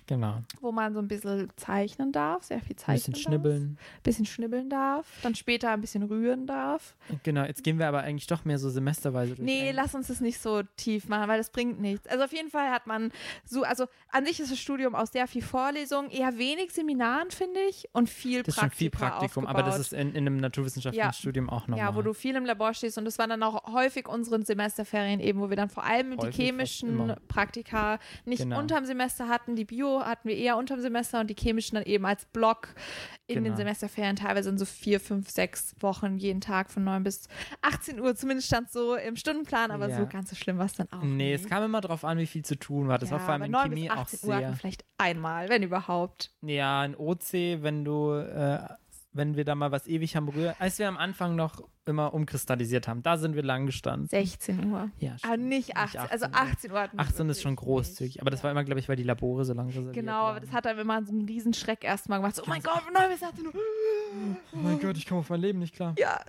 genau. 0.08 0.42
wo 0.62 0.72
man 0.72 0.94
so 0.94 1.00
ein 1.00 1.08
bisschen 1.08 1.50
zeichnen 1.58 2.12
darf, 2.12 2.44
sehr 2.44 2.60
viel 2.62 2.76
Ein 2.76 2.78
zeichnen 2.78 3.14
bisschen 3.14 3.32
schnibbeln. 3.32 3.78
darf, 3.78 4.02
bisschen 4.04 4.26
schnibbeln 4.26 4.70
darf, 4.70 5.06
dann 5.22 5.36
später 5.36 5.70
ein 5.72 5.82
bisschen 5.82 6.04
rühren 6.04 6.48
darf. 6.48 6.96
Genau, 7.24 7.44
jetzt 7.44 7.64
gehen 7.64 7.78
wir 7.80 7.88
aber 7.88 8.02
eigentlich 8.02 8.28
doch 8.28 8.46
mehr 8.46 8.58
so 8.58 8.70
semesterweise 8.70 9.36
durch. 9.36 9.46
Nee, 9.46 9.70
ein. 9.70 9.76
lass 9.76 9.94
uns 9.96 10.08
das 10.08 10.22
nicht 10.22 10.40
so 10.42 10.64
tief 10.78 11.08
machen, 11.10 11.28
weil 11.28 11.38
das 11.38 11.50
bringt 11.52 11.80
nichts. 11.80 12.08
Also 12.08 12.24
auf 12.24 12.34
jeden 12.34 12.50
Fall 12.50 12.70
hat 12.72 12.88
man 12.88 13.12
so, 13.46 13.64
also 13.64 13.86
an 14.12 14.26
sich 14.26 14.40
ist 14.40 14.52
das 14.52 14.60
Studium 14.60 14.96
aus 14.96 15.12
sehr 15.12 15.28
viel 15.28 15.42
Vorlesungen, 15.44 16.10
eher 16.10 16.38
wenig 16.38 16.72
Seminaren, 16.72 17.30
finde 17.32 17.60
ich, 17.70 17.88
und 17.94 18.10
viel 18.10 18.44
Das 18.44 18.56
ist 18.56 18.62
schon 18.62 18.72
viel 18.72 18.90
Praktikum, 18.90 19.46
aber 19.46 19.64
das 19.64 19.80
aufgebaut. 19.80 19.82
ist 19.82 19.94
in, 19.94 20.10
in 20.16 20.28
einem 20.28 20.38
naturwissenschaftlichen 20.38 21.06
Ja. 21.08 21.14
Studium 21.14 21.50
auch 21.50 21.68
normal. 21.68 21.86
ja, 21.86 21.96
wo 21.96 22.02
du 22.02 22.14
viel 22.14 22.36
im 22.36 22.46
Labor 22.46 22.74
stehst 22.74 22.98
und 22.98 23.06
das 23.06 23.20
waren 23.20 23.30
dann 23.30 23.44
auch 23.44 23.72
häufig 23.74 24.08
unsere 24.08 24.42
Semesterferien 24.44 25.20
eben, 25.20 25.40
wo 25.42 25.50
wir 25.50 25.58
dann 25.58 25.70
vor 25.70 25.84
allem 25.84 26.18
Häufig, 26.18 26.36
die 26.36 26.44
chemischen. 26.44 27.16
Praktika 27.28 28.00
nicht 28.26 28.44
Genau. 28.44 28.60
unterm 28.60 28.86
Semester 28.86 29.28
hatten, 29.28 29.56
die 29.56 29.66
Bio 29.66 29.97
hatten 30.06 30.28
wir 30.30 30.36
eher 30.38 30.58
unterm 30.58 30.80
Semester 30.82 31.20
und 31.20 31.30
die 31.30 31.36
chemischen 31.38 31.76
dann 31.76 31.86
eben 31.86 32.06
als 32.06 32.26
Block 32.26 32.70
in 33.28 33.36
den 33.36 33.44
Genau. 33.46 33.56
Semesterferien, 33.58 34.16
teilweise 34.16 34.50
in 34.50 34.58
so 34.58 34.66
vier, 34.66 35.00
fünf, 35.00 35.30
sechs 35.30 35.76
Wochen, 35.80 36.18
jeden 36.18 36.42
Tag 36.42 36.70
von 36.70 36.84
9 36.84 37.04
bis 37.04 37.28
18 37.62 38.00
Uhr, 38.00 38.16
zumindest 38.16 38.48
stand 38.48 38.72
so 38.72 38.96
im 38.96 39.16
Stundenplan, 39.16 39.72
aber 39.72 39.90
Ja. 39.90 39.98
so 39.98 40.08
ganz 40.08 40.30
so 40.30 40.36
schlimm 40.36 40.58
war 40.58 40.66
es 40.66 40.74
dann 40.74 40.92
auch. 40.92 41.02
Nee, 41.04 41.32
nicht. 41.34 41.44
es 41.44 41.50
kam 41.50 41.64
immer 41.64 41.82
drauf 41.82 42.04
an, 42.06 42.18
wie 42.18 42.28
viel 42.28 42.44
zu 42.46 42.58
tun 42.58 42.88
war. 42.88 42.98
Das 43.00 43.12
war 43.12 43.20
vor 43.20 43.34
allem 43.34 43.44
in 43.44 43.52
9 43.52 43.70
Chemie 43.70 43.82
bis 43.84 43.92
auch 43.92 43.98
18 43.98 44.30
Uhr 44.30 44.36
hatten 44.36 44.42
sehr. 44.44 44.50
wir 44.52 44.56
vielleicht 44.58 44.86
einmal, 44.98 45.50
wenn 45.50 45.64
überhaupt. 45.64 46.32
Ja, 46.42 46.84
in 46.86 46.96
OC, 46.96 47.34
wenn 47.64 47.84
du, 47.84 48.14
äh, 48.14 48.60
wenn 49.14 49.36
wir 49.36 49.46
da 49.46 49.56
mal 49.56 49.72
was 49.72 49.88
ewig 49.88 50.16
haben 50.16 50.28
berührt, 50.28 50.56
als 50.60 50.80
wir 50.80 50.88
am 50.88 50.98
Anfang 50.98 51.36
noch 51.36 51.62
immer 51.88 52.14
umkristallisiert 52.14 52.88
haben, 52.88 53.04
da 53.04 53.18
sind 53.18 53.36
wir 53.36 53.44
lang 53.44 53.66
gestanden. 53.66 54.08
16 54.08 54.72
Uhr. 54.72 54.90
Ja, 55.00 55.12
Aber 55.24 55.34
stimmt. 55.34 55.50
nicht 55.50 55.78
18, 55.78 56.00
also 56.02 56.26
18 56.32 56.32
Uhr. 56.34 56.38
18 56.38 56.72
Uhr 56.72 56.80
hatten 56.82 56.98
wir 56.98 57.02
18 57.02 57.30
ist 57.30 57.42
schon 57.42 57.56
großzügig, 57.56 58.16
nicht. 58.16 58.22
aber 58.22 58.30
das 58.32 58.44
war 58.44 58.52
immer, 58.52 58.64
glaube 58.64 58.80
ich, 58.80 58.90
weil 58.90 58.96
die 58.96 59.04
Labore 59.04 59.46
so 59.46 59.54
lang 59.54 59.68
reserviert 59.68 59.94
Genau, 59.94 60.28
aber 60.28 60.40
das 60.40 60.52
hat 60.52 60.66
dann 60.66 60.78
immer 60.78 61.04
so 61.06 61.12
einen 61.12 61.26
riesen 61.26 61.54
Schreck 61.54 61.84
erstmal 61.84 62.20
gemacht. 62.20 62.36
So, 62.36 62.44
oh 62.44 62.50
mein 62.50 62.62
Gott, 62.62 62.82
von 62.82 62.94
9 62.94 63.10
bis 63.10 63.24
18 63.24 63.46
Uhr. 63.48 63.54
Oh 64.54 64.58
mein 64.58 64.80
Gott, 64.80 64.98
ich 64.98 65.06
komme 65.06 65.20
auf 65.22 65.30
mein 65.30 65.42
Leben 65.42 65.60
nicht 65.60 65.74
klar. 65.76 65.96
Ja. 65.98 66.20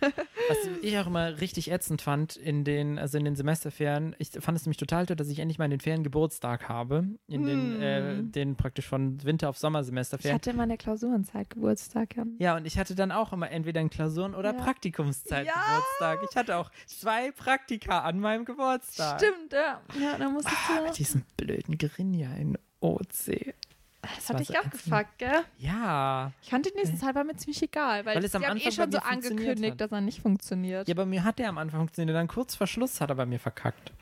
Was 0.00 0.56
ich 0.82 0.98
auch 0.98 1.06
immer 1.06 1.40
richtig 1.40 1.70
ätzend 1.70 2.00
fand 2.02 2.36
in 2.36 2.64
den, 2.64 2.98
also 2.98 3.18
in 3.18 3.24
den 3.24 3.36
Semesterferien, 3.36 4.16
ich 4.18 4.30
fand 4.30 4.56
es 4.58 4.64
nämlich 4.64 4.78
total 4.78 5.06
toll, 5.06 5.16
dass 5.16 5.28
ich 5.28 5.38
endlich 5.38 5.58
mal 5.58 5.66
in 5.66 5.70
den 5.72 5.80
Ferien 5.80 6.02
Geburtstag 6.02 6.68
habe. 6.68 7.04
In 7.28 7.44
den, 7.46 7.82
äh, 7.82 8.22
den 8.22 8.56
praktisch 8.56 8.86
von 8.86 9.22
Winter- 9.24 9.48
auf 9.50 9.56
Ich 9.56 9.60
Sommersemesterferien. 9.60 10.34
hatte 10.36 10.50
immer 10.50 10.62
in 10.62 10.70
der 10.70 10.78
Klausurenzeit 10.78 11.50
Geburtstag. 11.50 12.16
Ja. 12.16 12.24
Ja, 12.38 12.56
und 12.56 12.66
ich 12.66 12.78
hatte 12.78 12.94
dann 12.94 13.12
auch 13.12 13.32
immer 13.32 13.50
entweder 13.50 13.80
in 13.80 13.90
Klausuren 13.90 14.34
oder 14.34 14.54
Ja. 14.54 14.58
Praktikumszeit 15.04 15.46
Ja. 15.46 15.54
Geburtstag. 15.54 16.18
Ich 16.30 16.36
hatte 16.36 16.56
auch 16.56 16.70
zwei 16.86 17.30
Praktika 17.32 18.00
an 18.00 18.20
meinem 18.20 18.44
Geburtstag. 18.44 19.20
Stimmt, 19.20 19.52
ja. 19.52 19.80
Ja, 20.00 20.18
da 20.18 20.28
musstest 20.28 20.56
Ah, 20.70 20.78
du. 20.78 20.84
mit 20.84 20.98
diesem 20.98 21.22
blöden 21.36 21.78
Grinja 21.78 22.30
in 22.34 22.58
OC. 22.80 23.54
Das 24.02 24.30
war 24.30 24.34
hat 24.34 24.40
dich 24.40 24.48
so 24.48 24.54
abgefuckt, 24.54 25.18
gell? 25.18 25.42
Ja. 25.58 26.32
Ich 26.42 26.48
fand 26.48 26.64
den 26.64 26.72
nächsten 26.74 26.98
Teil 26.98 27.14
war 27.14 27.22
mir 27.22 27.36
ziemlich 27.36 27.62
egal, 27.62 28.06
weil, 28.06 28.16
Weil 28.16 28.24
es 28.24 28.34
am 28.34 28.42
eh 28.42 28.46
Anfang 28.46 28.72
schon 28.72 28.90
bei 28.90 28.98
so 28.98 29.04
angekündigt, 29.04 29.72
hat. 29.72 29.80
dass 29.82 29.92
er 29.92 30.00
nicht 30.00 30.22
funktioniert. 30.22 30.88
Ja, 30.88 30.94
bei 30.94 31.04
mir 31.04 31.22
hat 31.22 31.38
der 31.38 31.50
am 31.50 31.58
Anfang 31.58 31.80
funktioniert. 31.80 32.16
Dann 32.16 32.26
kurz 32.28 32.54
vor 32.54 32.66
Schluss 32.66 33.00
hat 33.02 33.10
er 33.10 33.16
bei 33.16 33.26
mir 33.26 33.38
verkackt. 33.38 33.92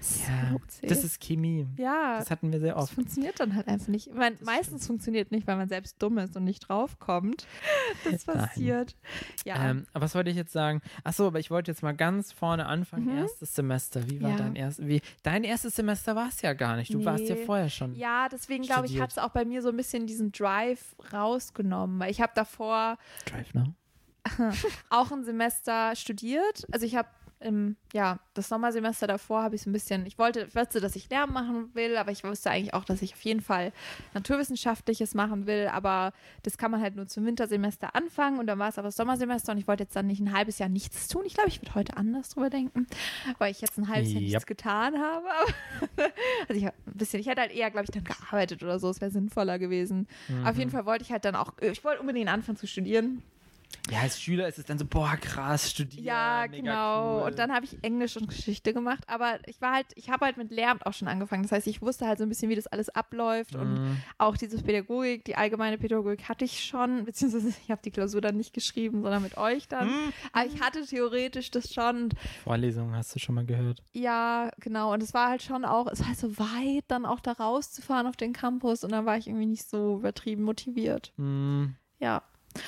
Ja, 0.00 0.50
So 0.52 0.60
zäh. 0.68 0.86
das 0.86 1.02
ist 1.04 1.20
Chemie. 1.20 1.66
ja, 1.76 2.18
Das 2.18 2.30
hatten 2.30 2.52
wir 2.52 2.60
sehr 2.60 2.74
das 2.74 2.84
oft. 2.84 2.94
funktioniert 2.94 3.40
dann 3.40 3.54
halt 3.56 3.66
einfach 3.68 3.88
nicht. 3.88 4.06
Ich 4.06 4.14
meine, 4.14 4.36
meistens 4.44 4.86
funktioniert 4.86 5.32
nicht, 5.32 5.46
weil 5.46 5.56
man 5.56 5.68
selbst 5.68 6.00
dumm 6.02 6.18
ist 6.18 6.36
und 6.36 6.44
nicht 6.44 6.68
draufkommt. 6.68 7.46
Das 8.10 8.24
passiert. 8.24 8.94
Ja. 9.44 9.70
Ähm, 9.70 9.86
aber 9.92 10.04
was 10.04 10.14
wollte 10.14 10.30
ich 10.30 10.36
jetzt 10.36 10.52
sagen? 10.52 10.82
Achso, 11.04 11.26
aber 11.26 11.40
ich 11.40 11.50
wollte 11.50 11.70
jetzt 11.70 11.82
mal 11.82 11.96
ganz 11.96 12.32
vorne 12.32 12.66
anfangen. 12.66 13.06
Mhm. 13.06 13.18
Erstes 13.18 13.54
Semester. 13.54 14.08
Wie 14.10 14.20
war 14.22 14.30
Ja. 14.30 14.36
dein 14.36 14.54
erstes? 14.56 14.86
Wie, 14.86 15.00
dein 15.22 15.42
erstes 15.42 15.74
Semester 15.76 16.14
war 16.14 16.28
es 16.28 16.40
ja 16.42 16.52
gar 16.52 16.76
nicht. 16.76 16.92
Du 16.94 17.04
warst 17.04 17.24
ja 17.28 17.34
Nee. 17.34 17.44
vorher 17.44 17.70
schon. 17.70 17.94
ja, 17.96 18.28
deswegen 18.28 18.64
glaube 18.64 18.86
ich, 18.86 19.00
hat 19.00 19.10
es 19.10 19.18
auch 19.18 19.30
bei 19.30 19.44
mir 19.44 19.62
so 19.62 19.70
ein 19.70 19.76
bisschen 19.76 20.06
diesen 20.06 20.32
Drive 20.32 20.94
rausgenommen, 21.12 21.98
weil 21.98 22.10
ich 22.10 22.20
habe 22.20 22.32
davor 22.34 22.98
Drive 23.26 23.52
Now. 23.54 23.72
auch 24.90 25.10
ein 25.10 25.24
Semester 25.24 25.94
studiert. 25.96 26.66
Also 26.70 26.84
ich 26.84 26.94
habe 26.96 27.08
im, 27.40 27.76
ja, 27.92 28.18
das 28.34 28.48
Sommersemester 28.48 29.06
davor 29.06 29.42
habe 29.42 29.54
ich 29.54 29.62
so 29.62 29.70
ein 29.70 29.72
bisschen, 29.72 30.06
ich 30.06 30.18
wollte, 30.18 30.46
ich 30.48 30.54
wusste, 30.56 30.80
dass 30.80 30.96
ich 30.96 31.08
Lehramt 31.10 31.32
machen 31.32 31.70
will, 31.74 31.96
aber 31.96 32.10
ich 32.10 32.24
wusste 32.24 32.50
eigentlich 32.50 32.74
auch, 32.74 32.84
dass 32.84 33.00
ich 33.02 33.14
auf 33.14 33.20
jeden 33.22 33.40
Fall 33.40 33.72
Naturwissenschaftliches 34.14 35.14
machen 35.14 35.46
will, 35.46 35.68
aber 35.72 36.12
das 36.42 36.58
kann 36.58 36.70
man 36.70 36.80
halt 36.80 36.96
nur 36.96 37.06
zum 37.06 37.24
Wintersemester 37.26 37.94
anfangen 37.94 38.38
und 38.38 38.46
dann 38.46 38.58
war 38.58 38.68
es 38.68 38.78
aber 38.78 38.88
das 38.88 38.96
Sommersemester 38.96 39.52
und 39.52 39.58
ich 39.58 39.66
wollte 39.68 39.84
jetzt 39.84 39.96
dann 39.96 40.06
nicht 40.06 40.20
ein 40.20 40.32
halbes 40.36 40.58
Jahr 40.58 40.68
nichts 40.68 41.08
tun. 41.08 41.22
Ich 41.26 41.34
glaube, 41.34 41.48
ich 41.48 41.60
würde 41.62 41.74
heute 41.74 41.96
anders 41.96 42.30
drüber 42.30 42.50
denken, 42.50 42.86
weil 43.38 43.50
ich 43.52 43.60
jetzt 43.60 43.78
ein 43.78 43.88
halbes 43.88 44.12
Jahr 44.12 44.20
Yep. 44.22 44.28
nichts 44.30 44.46
getan 44.46 44.98
habe. 44.98 45.26
Also 46.48 46.54
ich 46.60 46.64
habe 46.66 46.76
ein 46.86 46.94
bisschen, 46.96 47.20
ich 47.20 47.26
hätte 47.28 47.40
halt 47.40 47.52
eher, 47.52 47.70
glaube 47.70 47.84
ich, 47.84 47.90
dann 47.90 48.04
gearbeitet 48.04 48.62
oder 48.62 48.78
so, 48.78 48.88
es 48.90 49.00
wäre 49.00 49.10
sinnvoller 49.10 49.58
gewesen. 49.58 50.06
Auf 50.44 50.54
Mhm. 50.54 50.58
jeden 50.58 50.70
Fall 50.70 50.86
wollte 50.86 51.04
ich 51.04 51.12
halt 51.12 51.24
dann 51.24 51.34
auch, 51.36 51.52
ich 51.60 51.84
wollte 51.84 52.00
unbedingt 52.00 52.28
anfangen 52.28 52.56
zu 52.56 52.66
studieren. 52.66 53.22
Ja, 53.90 54.00
als 54.00 54.20
Schüler 54.20 54.46
ist 54.48 54.58
es 54.58 54.66
dann 54.66 54.78
so, 54.78 54.84
boah, 54.84 55.16
krass, 55.18 55.70
studieren. 55.70 56.04
Ja, 56.04 56.44
mega 56.50 56.60
genau. 56.62 57.16
Cool. 57.20 57.22
Und 57.28 57.38
dann 57.38 57.52
habe 57.52 57.64
ich 57.64 57.82
Englisch 57.82 58.16
und 58.18 58.28
Geschichte 58.28 58.74
gemacht, 58.74 59.02
aber 59.06 59.38
ich 59.46 59.62
war 59.62 59.72
halt, 59.72 59.86
ich 59.94 60.10
habe 60.10 60.26
halt 60.26 60.36
mit 60.36 60.50
Lehramt 60.50 60.84
auch 60.84 60.92
schon 60.92 61.08
angefangen. 61.08 61.42
Das 61.42 61.52
heißt, 61.52 61.66
ich 61.66 61.80
wusste 61.80 62.06
halt 62.06 62.18
so 62.18 62.24
ein 62.24 62.28
bisschen, 62.28 62.50
wie 62.50 62.54
das 62.54 62.66
alles 62.66 62.90
abläuft 62.90 63.54
und 63.54 63.74
Mhm. 63.74 63.96
auch 64.18 64.36
diese 64.36 64.62
Pädagogik, 64.62 65.24
die 65.24 65.36
allgemeine 65.36 65.78
Pädagogik 65.78 66.28
hatte 66.28 66.44
ich 66.44 66.64
schon, 66.64 67.04
beziehungsweise 67.06 67.48
ich 67.48 67.70
habe 67.70 67.80
die 67.82 67.90
Klausur 67.90 68.20
dann 68.20 68.36
nicht 68.36 68.52
geschrieben, 68.52 69.02
sondern 69.02 69.22
mit 69.22 69.38
euch 69.38 69.68
dann. 69.68 69.88
Mhm. 69.88 70.12
Aber 70.32 70.46
ich 70.46 70.60
hatte 70.60 70.84
theoretisch 70.84 71.50
das 71.50 71.72
schon. 71.72 72.10
Vorlesungen 72.44 72.94
hast 72.94 73.14
du 73.14 73.18
schon 73.18 73.36
mal 73.36 73.46
gehört. 73.46 73.82
Ja, 73.94 74.50
genau. 74.60 74.92
Und 74.92 75.02
es 75.02 75.14
war 75.14 75.30
halt 75.30 75.42
schon 75.42 75.64
auch, 75.64 75.86
es 75.86 76.00
war 76.06 76.14
so 76.14 76.38
weit, 76.38 76.84
dann 76.88 77.06
auch 77.06 77.20
da 77.20 77.32
rauszufahren 77.32 78.06
auf 78.06 78.16
den 78.16 78.34
Campus 78.34 78.84
und 78.84 78.92
dann 78.92 79.06
war 79.06 79.16
ich 79.16 79.28
irgendwie 79.28 79.46
nicht 79.46 79.68
so 79.68 79.96
übertrieben 79.96 80.42
motiviert. 80.42 81.12
Mhm. 81.16 81.76
Ja. 82.00 82.22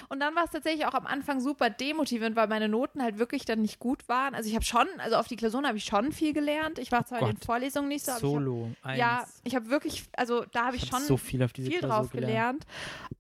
Und 0.09 0.21
dann 0.21 0.35
war 0.35 0.45
es 0.45 0.51
tatsächlich 0.51 0.87
auch 0.87 0.95
am 0.95 1.07
Anfang 1.07 1.41
super 1.41 1.71
demotivierend, 1.71 2.37
weil 2.37 2.49
meine 2.49 2.69
Noten 2.69 3.03
halt 3.03 3.19
wirklich 3.19 3.45
dann 3.45 3.63
nicht 3.63 3.79
gut 3.79 4.09
waren. 4.09 4.35
Also 4.35 4.49
ich 4.49 4.55
habe 4.55 4.65
schon, 4.65 4.87
also 4.99 5.17
auf 5.17 5.29
die 5.29 5.37
Klausuren 5.37 5.67
habe 5.67 5.79
ich 5.79 5.85
schon 5.85 6.13
viel 6.13 6.33
gelernt. 6.33 6.79
Ich 6.79 6.93
war 6.93 7.05
zwar 7.07 7.21
in 7.23 7.27
den. 7.27 7.37
Vorlesungen 7.39 7.89
nicht 7.89 8.05
so, 8.05 8.13
aber 8.13 8.19
ich 8.21 8.25
hab, 8.25 8.31
Solo. 8.31 8.71
Eins. 8.83 8.99
ja, 8.99 9.25
ich 9.45 9.55
habe 9.55 9.71
wirklich, 9.71 10.05
also 10.17 10.45
da 10.53 10.67
habe 10.67 10.77
ich, 10.77 10.85
ich 10.85 10.93
hab 10.93 10.99
schon 10.99 11.09
so 11.09 11.17
viel 11.17 11.43
auf 11.43 11.53
diese 11.53 11.71
viel 11.71 11.79
Klausur 11.79 11.97
drauf 11.97 12.11
gelernt, 12.13 12.67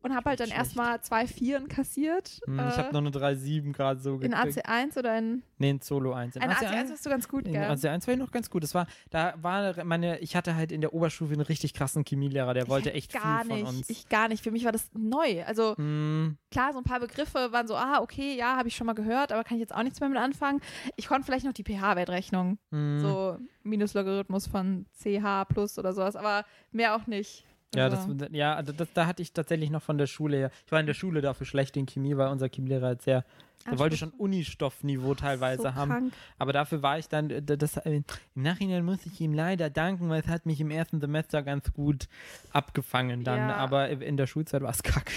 und 0.02 0.14
habe 0.14 0.30
halt 0.30 0.40
dann 0.40 0.50
erstmal 0.50 1.00
zwei 1.02 1.26
Vieren 1.26 1.68
kassiert. 1.68 2.40
Hm, 2.44 2.58
äh, 2.58 2.68
ich 2.68 2.76
habe 2.76 2.92
noch 2.92 3.00
eine 3.00 3.10
3,7 3.10 3.72
gerade 3.72 4.00
so 4.00 4.14
in 4.14 4.30
gekriegt. 4.30 4.66
AC1 4.66 4.98
oder 4.98 5.18
in, 5.18 5.42
Nee, 5.58 5.70
in 5.70 5.80
Solo 5.80 6.12
1. 6.12 6.36
In 6.36 6.42
in 6.42 6.50
AC1 6.50 6.64
AC1 6.64 6.90
warst 6.90 7.06
du 7.06 7.10
ganz 7.10 7.28
gut, 7.28 7.46
In 7.46 7.52
gell? 7.52 7.62
AC1 7.70 8.06
war 8.06 8.14
ich 8.14 8.20
noch 8.20 8.30
ganz 8.32 8.48
gut. 8.50 8.62
Das 8.62 8.74
war, 8.74 8.86
da 9.10 9.34
war 9.42 9.84
meine, 9.84 10.18
ich 10.20 10.36
hatte 10.36 10.54
halt 10.54 10.72
in 10.72 10.80
der 10.80 10.94
Oberstufe 10.94 11.32
einen 11.32 11.42
richtig 11.42 11.74
krassen 11.74 12.04
Chemielehrer, 12.04 12.54
der 12.54 12.68
wollte 12.68 12.92
echt 12.92 13.12
gar 13.12 13.44
viel 13.44 13.52
nicht, 13.54 13.66
von 13.66 13.76
uns. 13.76 13.90
Ich 13.90 14.08
gar 14.08 14.28
nicht. 14.28 14.42
Für 14.42 14.50
mich 14.50 14.64
war 14.64 14.72
das 14.72 14.88
neu. 14.94 15.44
Also 15.44 15.76
Hm, 15.76 16.38
klar, 16.50 16.72
so 16.72 16.78
ein 16.78 16.84
paar 16.84 17.00
Begriffe 17.00 17.52
waren 17.52 17.66
so, 17.66 17.76
ah, 17.76 18.00
okay, 18.00 18.36
ja, 18.36 18.56
habe 18.56 18.68
ich 18.68 18.76
schon 18.76 18.86
mal 18.86 18.94
gehört, 18.94 19.32
aber 19.32 19.44
kann 19.44 19.56
ich 19.56 19.60
jetzt 19.60 19.74
auch 19.74 19.82
nichts 19.82 20.00
mehr 20.00 20.08
mit 20.08 20.18
anfangen. 20.18 20.60
Ich 20.96 21.06
konnte 21.06 21.24
vielleicht 21.24 21.44
noch 21.44 21.52
die 21.52 21.64
pH-Wertrechnung, 21.64 22.58
hm. 22.70 23.00
so 23.00 23.38
Minuslogarithmus 23.62 24.46
von 24.46 24.86
CH 24.98 25.44
plus 25.48 25.78
oder 25.78 25.92
sowas, 25.92 26.16
aber 26.16 26.44
mehr 26.72 26.96
auch 26.96 27.06
nicht. 27.06 27.44
Ja, 27.74 27.88
das, 27.88 28.00
Also, 28.08 28.26
ja 28.32 28.60
das, 28.62 28.88
da 28.94 29.06
hatte 29.06 29.22
ich 29.22 29.32
tatsächlich 29.32 29.70
noch 29.70 29.82
von 29.82 29.96
der 29.96 30.06
Schule 30.06 30.36
her. 30.36 30.50
Ich 30.66 30.72
war 30.72 30.80
in 30.80 30.86
der 30.86 30.94
Schule 30.94 31.20
dafür 31.20 31.46
schlecht 31.46 31.76
in 31.76 31.86
Chemie, 31.86 32.16
weil 32.16 32.28
unser 32.28 32.48
Chemielehrer 32.48 32.86
halt 32.86 33.02
sehr, 33.02 33.24
der 33.68 33.78
wollte 33.78 33.96
schon 33.96 34.10
Unistoffniveau 34.10 35.14
teilweise 35.14 35.62
so 35.64 35.74
haben. 35.74 35.90
krank. 35.90 36.12
Aber 36.38 36.52
dafür 36.52 36.82
war 36.82 36.98
ich 36.98 37.08
dann, 37.08 37.44
das, 37.44 37.76
äh, 37.76 37.96
im 38.34 38.42
Nachhinein 38.42 38.84
muss 38.84 39.04
ich 39.06 39.20
ihm 39.20 39.34
leider 39.34 39.68
danken, 39.70 40.08
weil 40.08 40.20
es 40.22 40.28
hat 40.28 40.46
mich 40.46 40.60
im 40.60 40.70
ersten 40.70 41.00
Semester 41.00 41.42
ganz 41.42 41.72
gut 41.72 42.08
abgefangen 42.52 43.24
dann. 43.24 43.38
Ja. 43.38 43.56
Aber 43.56 43.88
in 43.90 44.16
der 44.16 44.26
Schulzeit 44.26 44.62
war 44.62 44.70
es 44.70 44.82
kacke. 44.82 45.12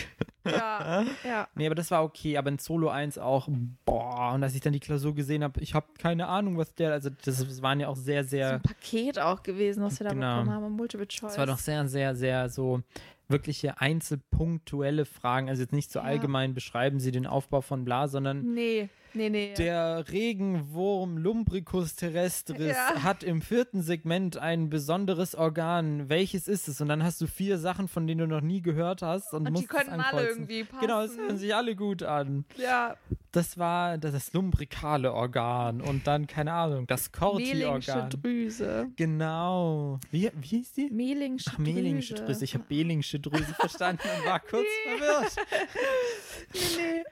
Ja, 0.45 1.05
ja. 1.25 1.47
Nee, 1.55 1.65
aber 1.67 1.75
das 1.75 1.89
war 1.89 2.03
okay. 2.03 2.37
Aber 2.37 2.49
in 2.49 2.59
Solo 2.59 2.89
1 2.89 3.17
auch, 3.17 3.47
boah. 3.85 4.33
Und 4.33 4.43
als 4.43 4.53
ich 4.55 4.61
dann 4.61 4.73
die 4.73 4.79
Klausur 4.81 5.15
gesehen 5.15 5.43
habe, 5.43 5.59
ich 5.61 5.73
habe 5.73 5.87
keine 5.97 6.27
Ahnung, 6.27 6.57
was 6.57 6.73
der, 6.75 6.91
also 6.91 7.09
das, 7.09 7.37
das 7.39 7.61
waren 7.61 7.79
ja 7.79 7.87
auch 7.87 7.95
sehr, 7.95 8.23
So 8.23 8.29
sehr, 8.31 8.55
ein 8.55 8.61
Paket 8.61 9.19
auch 9.19 9.41
gewesen, 9.43 9.83
was 9.83 9.99
wir 9.99 10.07
da 10.07 10.13
Genau. 10.13 10.41
bekommen 10.41 10.51
haben, 10.51 10.71
Multiple 10.73 11.07
Choice. 11.07 11.31
es 11.31 11.37
war 11.37 11.45
doch 11.45 11.57
sehr, 11.57 11.87
sehr, 11.87 12.13
sehr 12.15 12.49
so 12.49 12.81
wirkliche 13.29 13.79
einzelpunktuelle 13.81 15.05
Fragen. 15.05 15.49
Also 15.49 15.61
jetzt 15.61 15.73
nicht 15.73 15.91
so 15.91 15.99
Ja. 15.99 16.05
allgemein 16.05 16.53
beschreiben 16.53 16.99
sie 16.99 17.11
den 17.11 17.25
Aufbau 17.27 17.61
von 17.61 17.85
bla, 17.85 18.07
sondern 18.07 18.53
Nee, 18.53 18.89
nee, 19.13 19.29
nee. 19.29 19.53
Der 19.57 20.05
Regenwurm 20.11 21.17
Lumbricus 21.17 21.95
terrestris 21.95 22.75
Ja. 22.75 23.03
hat 23.03 23.23
im 23.23 23.41
vierten 23.41 23.81
Segment 23.81 24.37
ein 24.37 24.69
besonderes 24.69 25.35
Organ. 25.35 26.09
Welches 26.09 26.47
ist 26.47 26.67
es? 26.67 26.81
Und 26.81 26.87
dann 26.89 27.03
hast 27.03 27.21
du 27.21 27.27
vier 27.27 27.57
Sachen, 27.57 27.87
von 27.87 28.07
denen 28.07 28.21
du 28.29 28.35
noch 28.35 28.41
nie 28.41 28.61
gehört 28.61 29.01
hast. 29.01 29.33
Und, 29.33 29.39
Und 29.39 29.45
die 29.47 29.51
musst 29.51 29.63
es 29.65 29.69
können 29.69 29.89
alle 29.91 30.03
ankreuzen. 30.05 30.29
irgendwie 30.29 30.63
passen. 30.63 30.81
Genau, 30.81 31.01
es 31.01 31.17
hören 31.17 31.37
sich 31.37 31.55
alle 31.55 31.75
gut 31.75 32.03
an. 32.03 32.45
ja, 32.57 32.95
Das 33.31 33.57
war 33.57 33.97
das, 33.97 34.11
das 34.13 34.33
lumbrikale 34.33 35.13
Organ. 35.13 35.81
Und 35.81 36.05
dann, 36.07 36.27
keine 36.27 36.53
Ahnung, 36.53 36.85
das 36.87 37.11
Corti-Organ. 37.11 38.09
Drüse. 38.09 38.87
Genau. 38.95 39.99
Wie, 40.11 40.29
wie 40.35 40.47
hieß 40.47 40.73
die? 40.73 40.89
Mehlingsche 40.91 41.49
Ach, 41.53 41.57
Mehlingsche 41.57 42.13
Drüse. 42.15 42.43
Ich 42.43 42.53
habe 42.53 42.63
Belingsche 42.67 43.19
Drüse 43.19 43.53
verstanden 43.55 44.03
und 44.19 44.25
war 44.29 44.39
kurz 44.49 44.67
verwirrt. 44.85 45.35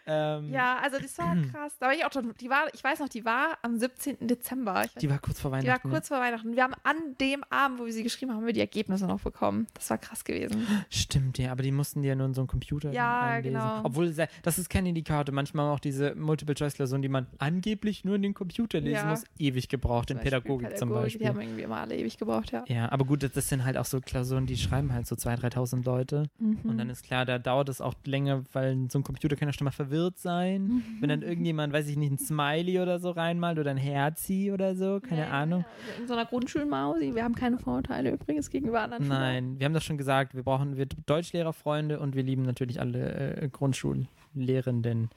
Ähm, 0.06 0.52
Ja, 0.52 0.78
also 0.80 1.00
das 1.00 1.18
war 1.18 1.36
krass. 1.52 1.74
Da 1.80 1.91
war 1.92 1.98
ich 1.98 2.06
auch 2.06 2.12
schon, 2.14 2.34
die 2.40 2.50
war, 2.50 2.68
ich 2.74 2.84
weiß 2.84 3.00
noch, 3.00 3.10
die 3.10 3.26
war 3.26 3.58
am 3.62 3.78
17. 3.78 4.28
Dezember. 4.28 4.74
Weiß, 4.76 4.94
Die 4.96 5.10
war 5.10 5.20
kurz 5.20 5.40
vor 5.40 5.52
die 5.52 5.58
war 5.58 5.64
Weihnachten. 5.64 5.88
ne? 5.90 5.94
kurz 5.94 6.08
vor 6.08 6.20
Weihnachten. 6.20 6.56
Wir 6.56 6.64
haben 6.64 6.74
an 6.84 6.96
dem 7.20 7.44
Abend, 7.50 7.80
wo 7.80 7.86
wir 7.86 7.94
sie 7.94 8.04
geschrieben 8.04 8.32
haben, 8.32 8.38
haben 8.40 8.46
wir 8.46 8.54
die 8.54 8.60
Ergebnisse 8.62 9.06
noch 9.08 9.20
bekommen. 9.22 9.68
Das 9.74 9.90
war 9.90 9.98
krass 9.98 10.24
gewesen. 10.24 10.66
Stimmt, 10.90 11.38
ja, 11.38 11.52
aber 11.52 11.64
die 11.64 11.72
mussten 11.72 12.02
die 12.02 12.08
ja 12.08 12.16
nur 12.16 12.28
in 12.28 12.34
so 12.34 12.42
einen 12.42 12.48
Computer 12.48 12.92
Ja, 12.92 13.22
einlesen. 13.22 13.54
genau. 13.60 13.82
Obwohl, 13.84 14.14
das 14.44 14.58
ist 14.58 14.70
kein 14.70 14.86
Indikator. 14.86 15.34
Manchmal 15.36 15.70
auch 15.74 15.80
diese 15.80 16.16
Multiple-Choice-Klausuren, 16.16 17.02
die 17.02 17.10
man 17.10 17.28
angeblich 17.38 18.06
nur 18.06 18.16
in 18.16 18.22
den 18.22 18.34
Computer 18.34 18.80
lesen 18.80 18.96
Ja. 18.96 19.10
muss, 19.10 19.24
ewig 19.38 19.70
gebraucht, 19.70 20.10
in 20.12 20.18
Zum 20.18 20.24
Beispiel 20.24 20.40
Pädagogik, 20.42 20.78
zum 20.78 20.90
Pädagogik, 20.90 21.04
Beispiel. 21.04 21.22
Die 21.22 21.28
haben 21.28 21.42
irgendwie 21.42 21.62
immer 21.64 21.78
alle 21.78 21.96
ewig 21.98 22.18
gebraucht, 22.18 22.52
ja. 22.52 22.64
Ja, 22.68 22.92
aber 22.92 23.06
gut, 23.06 23.24
das, 23.24 23.32
das 23.34 23.50
sind 23.50 23.64
halt 23.66 23.78
auch 23.78 23.86
so 23.86 24.00
Klausuren, 24.00 24.46
die 24.46 24.58
schreiben 24.58 24.94
halt 24.94 25.08
so 25.08 25.16
2.000, 25.16 25.54
3.000 25.54 25.86
Leute. 25.86 26.30
Mhm. 26.40 26.60
Und 26.64 26.78
dann 26.78 26.90
ist 26.90 27.04
klar, 27.04 27.26
da 27.26 27.38
dauert 27.40 27.70
es 27.70 27.82
auch 27.82 27.94
länger, 28.06 28.44
weil 28.54 28.88
so 28.90 29.00
ein 29.00 29.04
Computer 29.04 29.36
kann 29.36 29.48
ja 29.48 29.54
schon 29.54 29.66
mal 29.66 29.72
verwirrt 29.72 30.20
sein. 30.20 30.64
Mhm. 30.68 30.84
Wenn 31.00 31.10
dann 31.10 31.22
irgendjemand, 31.22 31.74
weiß 31.74 31.81
ich 31.88 31.98
nicht, 31.98 32.12
ein 32.12 32.18
Smiley 32.18 32.80
oder 32.80 33.00
so 33.00 33.12
reinmalt 33.12 33.60
oder 33.60 33.72
ein 33.72 33.78
Herzi 33.78 34.52
oder 34.54 34.76
so, 34.76 35.00
keine 35.00 35.22
Ja, 35.22 35.30
Ahnung. 35.30 35.62
ja. 35.62 35.66
Also 35.90 36.02
In 36.02 36.08
so 36.08 36.14
einer 36.14 36.26
Grundschulmausi. 36.26 37.16
Wir 37.16 37.24
haben 37.24 37.36
keine 37.36 37.58
Vorurteile 37.58 38.12
übrigens 38.12 38.50
gegenüber 38.50 38.82
anderen 38.82 39.04
Schülern. 39.04 39.20
Nein, 39.20 39.60
wir 39.60 39.66
haben 39.66 39.74
das 39.74 39.84
schon 39.84 39.98
gesagt, 39.98 40.36
wir 40.36 40.44
brauchen 40.44 40.78
wir 40.78 40.86
Deutschlehrerfreunde 41.06 42.00
und 42.00 42.16
wir 42.16 42.24
lieben 42.24 42.44
natürlich 42.44 42.80
alle 42.80 43.38
äh, 43.38 43.50
Grundschullehrenden. 43.50 45.10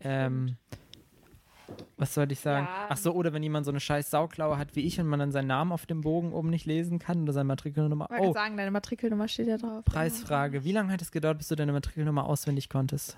Ähm, 0.00 0.56
was 1.96 2.14
sollte 2.14 2.32
ich 2.32 2.40
sagen? 2.40 2.66
Ja. 2.66 2.86
Ach 2.88 2.96
so, 2.96 3.12
oder 3.12 3.32
wenn 3.32 3.42
jemand 3.42 3.64
so 3.64 3.70
eine 3.70 3.78
scheiß 3.78 4.10
Sauklaue 4.10 4.58
hat 4.58 4.74
wie 4.74 4.80
ich 4.80 4.98
und 5.00 5.06
man 5.06 5.20
dann 5.20 5.30
seinen 5.30 5.46
Namen 5.46 5.70
auf 5.70 5.86
dem 5.86 6.00
Bogen 6.00 6.32
oben 6.32 6.50
nicht 6.50 6.66
lesen 6.66 6.98
kann 6.98 7.22
oder 7.22 7.32
seine 7.32 7.44
Matrikelnummer. 7.44 8.08
Ich 8.12 8.20
Oh, 8.20 8.32
sagen, 8.32 8.56
deine 8.56 8.70
Matrikelnummer 8.72 9.28
steht 9.28 9.46
ja 9.46 9.56
drauf. 9.56 9.84
Preisfrage. 9.84 10.64
Wie 10.64 10.72
lange 10.72 10.92
hat 10.92 11.00
es 11.02 11.12
gedauert, 11.12 11.38
bis 11.38 11.48
du 11.48 11.54
deine 11.56 11.72
Matrikelnummer 11.72 12.24
auswendig 12.26 12.68
konntest? 12.70 13.16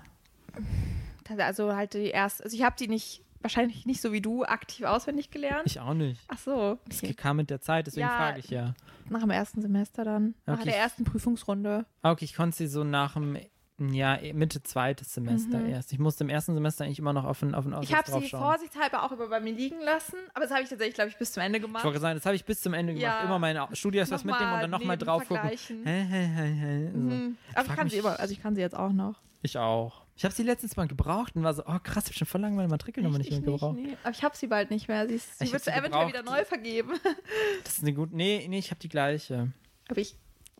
Also 1.39 1.75
halt 1.75 1.93
die 1.93 2.07
erste. 2.09 2.43
Also 2.43 2.55
ich 2.55 2.63
habe 2.63 2.75
die 2.77 2.87
nicht, 2.87 3.23
wahrscheinlich 3.41 3.85
nicht 3.85 4.01
so 4.01 4.11
wie 4.11 4.21
du, 4.21 4.43
aktiv 4.45 4.85
auswendig 4.85 5.31
gelernt. 5.31 5.63
Ich 5.65 5.79
auch 5.79 5.93
nicht. 5.93 6.21
Ach 6.27 6.37
so. 6.37 6.77
Es 6.89 7.03
Okay. 7.03 7.13
kam 7.13 7.37
mit 7.37 7.49
der 7.49 7.61
Zeit, 7.61 7.87
deswegen 7.87 8.07
Ja. 8.07 8.17
frage 8.17 8.39
ich 8.39 8.49
ja. 8.49 8.73
Nach 9.09 9.19
dem 9.21 9.29
ersten 9.31 9.61
Semester 9.61 10.03
dann. 10.05 10.33
Nach 10.45 10.55
Okay. 10.55 10.65
der 10.69 10.77
ersten 10.77 11.03
Prüfungsrunde. 11.03 11.85
Ah, 12.01 12.11
Okay, 12.11 12.25
ich 12.25 12.35
konnte 12.35 12.55
sie 12.57 12.67
so 12.67 12.83
nach 12.83 13.13
dem, 13.13 13.37
Ja, 13.79 14.19
Mitte 14.33 14.61
zweites 14.61 15.15
Semester 15.15 15.57
Mhm. 15.57 15.69
erst. 15.71 15.91
Ich 15.91 15.97
musste 15.99 16.23
im 16.23 16.29
ersten 16.29 16.53
Semester 16.53 16.85
eigentlich 16.85 16.99
immer 16.99 17.11
noch 17.11 17.25
auf 17.25 17.39
den, 17.39 17.55
auf 17.55 17.65
den 17.65 17.73
Ich 17.81 17.93
habe 17.93 18.09
sie 18.09 18.29
vorsichtshalber 18.29 19.01
auch 19.03 19.11
über 19.11 19.27
bei 19.27 19.39
mir 19.39 19.51
liegen 19.51 19.81
lassen, 19.81 20.13
aber 20.35 20.41
das 20.45 20.51
habe 20.51 20.61
ich 20.61 20.69
tatsächlich, 20.69 20.93
glaube 20.93 21.09
ich, 21.09 21.17
bis 21.17 21.31
zum 21.33 21.41
Ende 21.41 21.57
Ich 21.57 21.63
gemacht. 21.65 21.83
wollte 21.83 21.99
sagen, 21.99 22.15
das 22.15 22.25
habe 22.25 22.35
ich 22.35 22.45
bis 22.45 22.61
zum 22.61 22.75
Ende 22.75 22.93
gemacht. 22.93 23.03
Ja. 23.21 23.25
Immer 23.25 23.39
meine 23.39 23.67
Studios 23.73 24.11
mitnehmen 24.11 24.35
und 24.53 24.61
dann 24.61 24.69
nochmal 24.69 24.95
drauf 24.97 25.27
gucken. 25.27 25.49
Hä, 25.49 25.57
hä, 25.83 26.05
hä, 26.05 26.53
hä. 26.53 26.91
So. 26.93 26.97
Mhm. 26.99 27.37
Aber 27.53 27.61
ich 27.61 27.67
frag 27.67 27.75
kann 27.75 27.89
sie 27.89 27.95
mich- 27.97 28.05
immer, 28.05 28.19
also 28.19 28.31
ich 28.31 28.41
kann 28.43 28.53
sie 28.55 28.61
jetzt 28.61 28.75
auch 28.75 28.91
noch. 28.93 29.15
Ich 29.41 29.57
auch. 29.57 30.02
Ich 30.15 30.23
habe 30.23 30.33
sie 30.33 30.43
letztens 30.43 30.75
mal 30.75 30.87
gebraucht 30.87 31.35
und 31.35 31.43
war 31.43 31.53
so, 31.53 31.63
oh 31.65 31.79
krass, 31.81 32.03
ich 32.03 32.11
habe 32.11 32.17
schon 32.17 32.27
voll 32.27 32.41
lange 32.41 32.55
meine 32.55 32.67
Matrikelnummer 32.67 33.17
nicht 33.17 33.31
ich 33.31 33.39
mehr 33.39 33.51
gebraucht. 33.51 33.77
nee. 33.77 33.97
Aber 34.03 34.11
ich 34.11 34.23
habe 34.23 34.37
sie 34.37 34.47
bald 34.47 34.69
nicht 34.69 34.87
mehr. 34.87 35.07
Sie, 35.07 35.15
ist, 35.15 35.39
sie 35.39 35.51
wird 35.51 35.63
sie 35.63 35.71
eventuell 35.71 36.07
wieder 36.07 36.23
neu 36.23 36.45
vergeben. 36.45 36.93
Das 37.63 37.77
ist 37.77 37.83
eine 37.83 37.93
gute. 37.93 38.15
Nee, 38.15 38.45
nee, 38.47 38.59
ich 38.59 38.69
habe 38.69 38.79
die 38.79 38.89
gleiche. 38.89 39.51
Aber 39.87 39.99
ich 39.99 40.15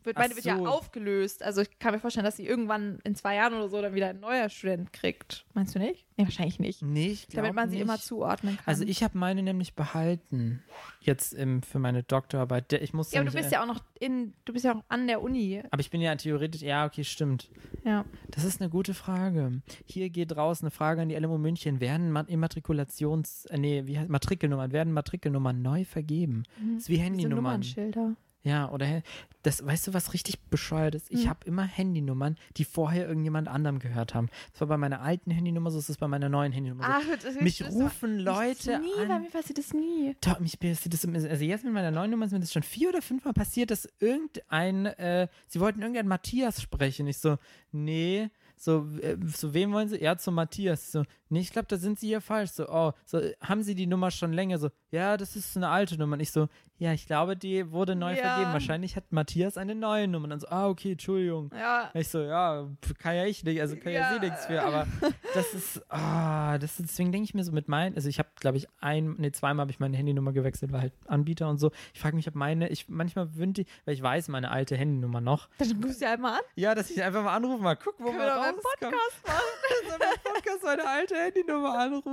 wird, 0.05 0.17
meine 0.17 0.35
wird 0.35 0.45
ja 0.45 0.57
so. 0.57 0.67
aufgelöst. 0.67 1.43
Also 1.43 1.61
ich 1.61 1.79
kann 1.79 1.93
mir 1.93 1.99
vorstellen, 1.99 2.25
dass 2.25 2.37
sie 2.37 2.45
irgendwann 2.45 2.99
in 3.03 3.15
zwei 3.15 3.35
Jahren 3.35 3.53
oder 3.53 3.69
so 3.69 3.81
dann 3.81 3.93
wieder 3.95 4.09
ein 4.09 4.19
neuer 4.19 4.49
Student 4.49 4.93
kriegt. 4.93 5.45
Meinst 5.53 5.75
du 5.75 5.79
nicht? 5.79 6.05
Nee, 6.17 6.25
wahrscheinlich 6.25 6.59
nicht. 6.59 6.81
Nee, 6.83 7.07
ich 7.07 7.27
glaub 7.27 7.43
Damit 7.43 7.55
man 7.55 7.69
sie 7.69 7.77
nicht. 7.77 7.83
immer 7.85 7.97
zuordnen 7.97 8.55
kann. 8.57 8.63
Also 8.67 8.83
ich 8.83 9.03
habe 9.03 9.17
meine 9.17 9.41
nämlich 9.41 9.73
behalten. 9.73 10.61
Jetzt 11.01 11.33
im, 11.33 11.63
für 11.63 11.79
meine 11.79 12.03
Doktorarbeit. 12.03 12.71
Der- 12.71 12.81
Ich 12.81 12.93
musste 12.93 13.15
ja, 13.15 13.21
aber 13.21 13.31
du 13.31 13.35
bist 13.37 13.51
ja 13.51 13.61
auch 13.63 13.67
noch 13.67 13.83
in, 13.99 14.33
du 14.45 14.53
bist 14.53 14.63
ja 14.65 14.75
auch 14.75 14.83
an 14.89 15.07
der 15.07 15.21
Uni. 15.21 15.61
aber 15.71 15.79
ich 15.79 15.89
bin 15.89 16.01
ja 16.01 16.15
theoretisch, 16.15 16.61
ja, 16.61 16.85
okay, 16.85 17.03
stimmt. 17.03 17.49
Ja. 17.83 18.05
Das 18.29 18.43
ist 18.43 18.61
eine 18.61 18.69
gute 18.69 18.93
Frage. 18.93 19.61
Hier 19.85 20.09
geht 20.09 20.35
raus 20.37 20.61
eine 20.61 20.71
Frage 20.71 21.01
an 21.01 21.09
die 21.09 21.15
LMU 21.15 21.37
München. 21.37 21.79
Werden 21.79 22.11
Ma- 22.11 22.21
Immatrikulations-, 22.27 23.47
äh, 23.49 23.57
nee, 23.57 23.83
wie 23.85 23.97
heißt 23.97 24.09
Matrikelnummern, 24.09 24.71
werden 24.71 24.93
Matrikelnummern 24.93 25.61
neu 25.61 25.83
vergeben? 25.85 26.43
Das 26.73 26.83
ist 26.83 26.89
wie 26.89 26.97
Handynummern. 26.97 27.35
Nummernschilder. 27.43 28.15
Ja, 28.45 28.69
oder 28.71 29.01
das, 29.43 29.65
weißt 29.65 29.88
du, 29.88 29.93
was 29.93 30.12
richtig 30.13 30.38
bescheuert 30.49 30.95
ist? 30.95 31.10
Ich 31.10 31.23
Hm. 31.23 31.29
habe 31.29 31.39
immer 31.45 31.63
Handynummern, 31.63 32.36
die 32.58 32.65
vorher 32.65 33.08
irgendjemand 33.08 33.47
anderem 33.47 33.79
gehört 33.79 34.13
haben. 34.13 34.27
Das 34.51 34.60
war 34.62 34.67
bei 34.67 34.77
meiner 34.77 35.01
alten 35.01 35.32
Handynummer 35.32 35.71
so, 35.71 35.79
ist 35.79 35.89
es 35.89 35.95
bei 35.97 36.10
meiner 36.10 36.27
neuen 36.27 36.51
Handynummer 36.51 36.84
so. 36.84 36.91
Ah, 36.91 37.15
das, 37.23 37.36
Mich 37.39 37.60
das- 37.60 37.73
rufen 37.73 38.25
das- 38.25 38.36
Leute 38.36 38.79
nie, 38.79 39.08
Bei 39.08 39.13
an. 39.15 39.21
mir 39.21 39.29
passiert 39.29 39.58
das 39.58 39.73
nie. 39.73 40.15
Doch, 40.19 40.41
mich 40.41 40.60
passiert 40.60 40.93
das, 40.93 41.06
also 41.06 41.43
jetzt 41.45 41.63
mit 41.63 41.73
meiner 41.73 41.91
neuen 41.91 42.12
Nummer 42.12 42.25
ist 42.25 42.34
mir 42.34 42.39
das 42.41 42.51
schon 42.51 42.63
vier 42.63 42.89
oder 42.89 43.01
fünfmal 43.01 43.34
passiert, 43.34 43.71
dass 43.71 43.88
irgendein, 43.99 44.88
äh, 44.88 45.27
sie 45.47 45.62
wollten 45.62 45.79
irgendeinen 45.82 46.10
Matthias 46.10 46.62
sprechen. 46.62 47.08
Ich 47.08 47.19
so, 47.19 47.38
nee, 47.71 48.29
so, 48.58 48.88
äh, 49.01 49.17
zu 49.34 49.53
wem 49.53 49.71
wollen 49.71 49.88
sie? 49.88 50.01
Ja, 50.01 50.17
zu 50.17 50.32
Matthias. 50.34 50.91
So, 50.91 51.03
nee, 51.34 51.41
ich 51.41 51.52
glaube, 51.52 51.67
da 51.67 51.78
sind 51.78 52.00
sie 52.00 52.08
hier 52.08 52.22
falsch. 52.22 52.52
So, 52.52 52.67
oh, 52.69 52.93
so, 53.06 53.19
haben 53.41 53.62
sie 53.63 53.76
die 53.76 53.88
Nummer 53.88 54.12
schon 54.12 54.32
länger? 54.34 54.58
So, 54.60 54.69
ja, 54.91 55.17
das 55.17 55.36
ist 55.36 55.58
eine 55.58 55.69
alte 55.69 55.98
Nummer. 55.98 56.13
Und 56.13 56.19
ich 56.22 56.32
so, 56.32 56.48
ja, 56.78 56.93
ich 56.93 57.06
glaube, 57.08 57.36
die 57.36 57.72
wurde 57.72 57.96
neu 57.96 58.15
Ja. 58.15 58.34
vergeben. 58.36 58.54
Wahrscheinlich 58.54 58.96
hat 58.96 59.12
Matthias 59.12 59.58
eine 59.58 59.76
neue 59.76 60.08
Nummer. 60.08 60.26
Und 60.26 60.30
dann 60.32 60.39
so, 60.39 60.48
ah, 60.50 60.67
okay, 60.67 60.93
Entschuldigung. 60.93 61.52
Ja. 61.58 61.89
Ich 61.93 62.08
so, 62.08 62.22
ja, 62.22 62.67
kann 63.00 63.15
ja 63.15 63.26
ich 63.26 63.43
nicht, 63.43 63.60
also 63.62 63.76
kann 63.76 63.91
ja, 63.93 64.00
Ja. 64.02 64.13
sie 64.13 64.19
nichts 64.19 64.46
für, 64.46 64.62
aber 64.63 64.88
das 65.34 65.54
ist, 65.54 65.82
ah, 65.91 66.58
das 66.58 66.80
ist, 66.80 66.89
deswegen 66.89 67.12
denke 67.12 67.26
ich 67.26 67.34
mir 67.34 67.43
so 67.43 67.52
mit 67.52 67.67
meinen, 67.67 67.96
also 67.96 68.08
ich 68.10 68.19
habe, 68.19 68.30
glaube 68.39 68.58
ich, 68.58 68.67
ein, 68.80 69.15
nee, 69.17 69.32
zweimal 69.32 69.62
habe 69.63 69.72
ich 69.72 69.80
meine 69.80 69.98
Handynummer 69.98 70.34
gewechselt, 70.34 70.72
weil 70.72 70.82
halt 70.82 70.93
Anbieter 71.08 71.50
und 71.50 71.58
so. 71.58 71.72
Ich 71.93 72.00
frage 72.02 72.15
mich, 72.15 72.28
ob 72.28 72.36
meine, 72.36 72.69
ich 72.69 72.89
manchmal 72.89 73.36
wünsche, 73.36 73.65
weil 73.86 73.93
ich 73.93 74.02
weiß 74.04 74.28
meine 74.28 74.52
alte 74.52 74.76
Handynummer 74.78 75.22
noch. 75.22 75.50
Dann 75.58 75.84
rufst 75.84 76.02
du 76.02 76.06
ja 76.06 76.13
einmal 76.13 76.34
an. 76.34 76.41
Ja, 76.56 76.76
dass 76.76 76.89
ich 76.91 77.02
einfach 77.02 77.24
mal 77.24 77.36
anrufe, 77.36 77.63
mal 77.63 77.76
gucken, 77.76 78.06
wo 78.06 78.10
Können 78.10 78.19
man 78.19 78.28
wir 78.28 78.34
doch 78.36 78.41
rauskommt. 78.41 78.63
Podcast 78.91 79.28
machen. 79.28 80.10
Podcast 80.24 80.63
meine 80.63 80.88
alte 80.88 81.15
Handynummer 81.25 81.77
anruft. 81.79 82.05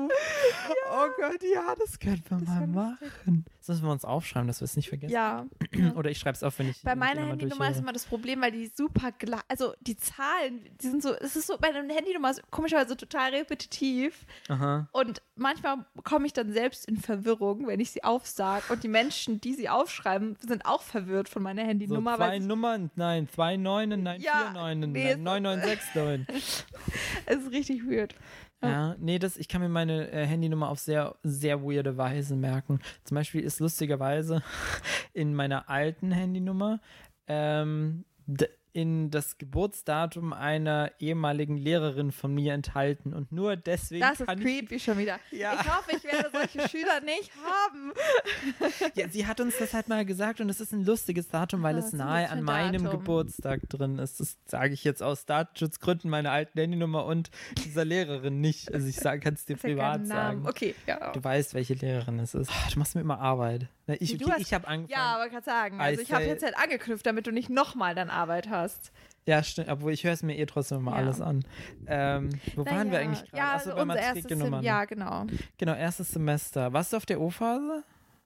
Oh 0.93 1.07
Gott, 1.17 1.43
ja, 1.55 1.75
das 1.79 1.99
könnten 1.99 2.29
wir 2.31 2.39
mal 2.39 2.61
wär 2.61 2.67
machen. 2.67 3.45
Das 3.59 3.69
müssen 3.69 3.85
wir 3.85 3.93
uns 3.93 4.05
aufschreiben, 4.05 4.49
dass 4.49 4.61
wir 4.61 4.65
es 4.65 4.77
nicht 4.77 4.89
vergessen. 4.89 5.13
Ja. 5.13 5.47
Oder 5.97 6.11
ich 6.11 6.19
schreibe 6.19 6.35
es 6.37 6.43
auf, 6.43 6.59
wenn 6.59 6.71
ich 6.71 6.83
Bei 6.83 6.95
meiner 6.97 7.21
Nummer 7.21 7.31
Handynummer 7.33 7.55
ist 7.55 7.59
durchhöre. 7.59 7.83
immer 7.83 7.93
das 7.93 8.05
Problem, 8.07 8.41
weil 8.41 8.53
die 8.53 8.67
super 8.75 9.13
gleich, 9.13 9.41
also 9.49 9.75
die 9.81 9.97
Zahlen, 9.97 10.69
die 10.81 10.89
sind 10.89 11.03
so, 11.03 11.13
es 11.15 11.37
ist 11.37 11.47
so, 11.47 11.57
bei 11.59 11.69
einer 11.69 11.93
Handynummer 11.95 12.31
ist 12.31 12.43
komischerweise 12.51 12.97
total 12.97 13.31
repetitiv 13.35 14.27
Aha. 14.49 14.89
und 14.93 15.23
manchmal 15.37 15.85
komme 16.05 16.27
ich 16.27 16.33
dann 16.33 16.53
selbst 16.53 16.87
in 16.89 16.97
Verwirrung, 16.97 17.67
wenn 17.67 17.81
ich 17.81 17.91
sie 17.91 18.03
aufsage 18.03 18.65
und 18.71 18.83
die 18.83 18.89
Menschen, 18.89 19.41
die 19.41 19.55
sie 19.55 19.69
aufschreiben, 19.69 20.37
sind 20.41 20.65
auch 20.67 20.83
verwirrt 20.83 21.29
von 21.29 21.43
meiner 21.43 21.63
So 21.63 21.69
Handynummer, 21.69 22.17
zwei 22.17 22.29
weil 22.29 22.41
Nummern, 22.41 22.91
nein, 22.97 23.29
zwei 23.29 23.57
Neunen, 23.57 24.03
nein, 24.03 24.21
Ja, 24.21 24.33
vier 24.47 24.51
Neunen, 24.53 24.93
nee, 24.93 25.05
nein, 25.05 25.13
es- 25.13 25.19
neun, 25.19 25.43
neun, 25.43 25.61
sechs, 25.61 25.85
neun. 25.95 26.27
es 27.27 27.37
ist 27.37 27.51
richtig 27.53 27.87
weird. 27.87 28.15
Ja, 28.63 28.95
nee, 28.99 29.19
das, 29.19 29.37
ich 29.37 29.49
kann 29.49 29.63
mir 29.63 29.69
meine 29.69 30.11
äh, 30.11 30.27
Handynummer 30.27 30.69
auf 30.69 30.81
sehr, 30.81 31.17
sehr 31.23 31.63
weirde 31.63 31.97
Weise 31.97 32.37
merken. 32.37 32.81
Zum 33.05 33.15
Beispiel 33.15 33.41
ist 33.43 33.61
lustigerweise 33.61 34.43
in 35.15 35.35
meiner 35.35 35.69
alten 35.71 36.13
Handynummer 36.13 36.81
ähm, 37.27 38.05
in 38.73 39.11
das 39.11 39.39
Geburtsdatum 39.39 40.33
einer 40.33 40.91
ehemaligen 40.99 41.57
Lehrerin 41.57 42.13
von 42.13 42.35
mir 42.35 42.55
enthalten 42.55 43.13
und 43.13 43.33
nur 43.33 43.57
deswegen 43.57 44.01
Das 44.01 44.21
ist 44.21 44.27
creepy 44.27 44.79
schon 44.79 44.99
wieder. 44.99 45.19
Ja. 45.31 45.55
Ich 45.55 45.69
hoffe, 45.69 45.97
ich 45.97 46.05
werde 46.05 46.31
solche 46.33 46.69
Schüler 46.69 47.01
nicht 47.01 47.31
haben. 47.37 47.93
ja, 48.95 49.09
sie 49.09 49.27
hat 49.27 49.41
uns 49.41 49.59
das 49.59 49.75
halt 49.75 49.89
mal 49.89 50.05
gesagt 50.05 50.41
und 50.41 50.49
es 50.51 50.61
ist 50.61 50.73
ein 50.73 50.85
lustiges 50.85 51.29
Datum, 51.29 51.63
weil 51.63 51.77
Ah, 51.77 51.79
es 51.79 51.93
nahe 51.93 52.29
an 52.31 52.39
ein 52.39 52.45
meinem 52.45 52.85
Datum? 52.85 53.01
Geburtstag 53.01 53.69
drin 53.69 53.99
ist. 53.99 54.21
Das 54.21 54.37
sage 54.47 54.75
ich 54.75 54.85
jetzt 54.85 55.03
aus 55.03 55.27
Datenschutzgründen 55.27 56.11
meiner 56.11 56.31
alten 56.31 56.59
Handynummer 56.59 57.05
und 57.07 57.31
dieser 57.65 57.85
Lehrerin 57.85 58.41
nicht. 58.41 58.73
Also 58.73 58.87
ich 58.87 58.97
kann 58.97 59.35
es 59.35 59.45
dir 59.45 59.57
privat 59.57 60.07
sagen. 60.07 60.47
Okay, 60.47 60.75
ja. 60.87 61.13
Du 61.13 61.23
weißt, 61.23 61.55
welche 61.55 61.75
Lehrerin 61.75 62.19
es 62.19 62.35
ist. 62.35 62.51
Du 62.73 62.79
machst 62.79 62.95
mir 62.95 63.01
immer 63.01 63.19
Arbeit. 63.21 63.69
Na, 63.91 63.97
Ich, 64.01 64.17
Du 64.17 64.25
okay, 64.25 64.35
hast- 64.35 64.41
ich 64.43 64.55
habe 64.55 64.69
angefangen. 64.69 64.89
Ja, 64.91 65.17
aber 65.17 65.29
kann 65.29 65.43
sagen, 65.43 65.77
I 65.79 65.83
also 65.83 66.03
ich 66.03 66.13
habe 66.13 66.25
jetzt 66.25 66.45
halt 66.45 66.57
angeknüpft, 66.57 67.05
damit 67.07 67.27
du 67.27 67.33
nicht 67.33 67.51
nochmal 67.51 67.95
dann 67.95 68.09
Arbeit 68.09 68.49
hast. 68.49 68.93
Ja, 69.27 69.43
stimmt. 69.43 69.69
Obwohl 69.69 69.93
ich 69.93 70.05
höre 70.05 70.13
es 70.13 70.23
mir 70.23 70.39
eh 70.39 70.47
trotzdem 70.47 70.79
immer 70.79 70.93
Ja. 70.93 70.97
alles 70.99 71.21
an. 71.21 71.45
Ähm, 71.87 72.31
wo 72.57 72.65
waren 72.65 72.91
wir 72.91 72.99
Naja, 72.99 72.99
eigentlich 73.01 73.31
gerade? 73.31 73.37
Ja, 73.37 73.55
Achso, 73.55 73.71
also 73.71 73.77
bei 73.77 73.83
unser 73.83 73.97
erstes 74.01 74.23
Matrikelnummern. 74.25 74.65
Ja, 74.65 74.85
genau. 74.85 75.27
Genau, 75.59 75.75
erstes 75.75 76.11
Semester. 76.13 76.73
Warst 76.73 76.93
du 76.93 76.97
auf 76.97 77.07
der 77.07 77.21
O-Phase? 77.21 77.85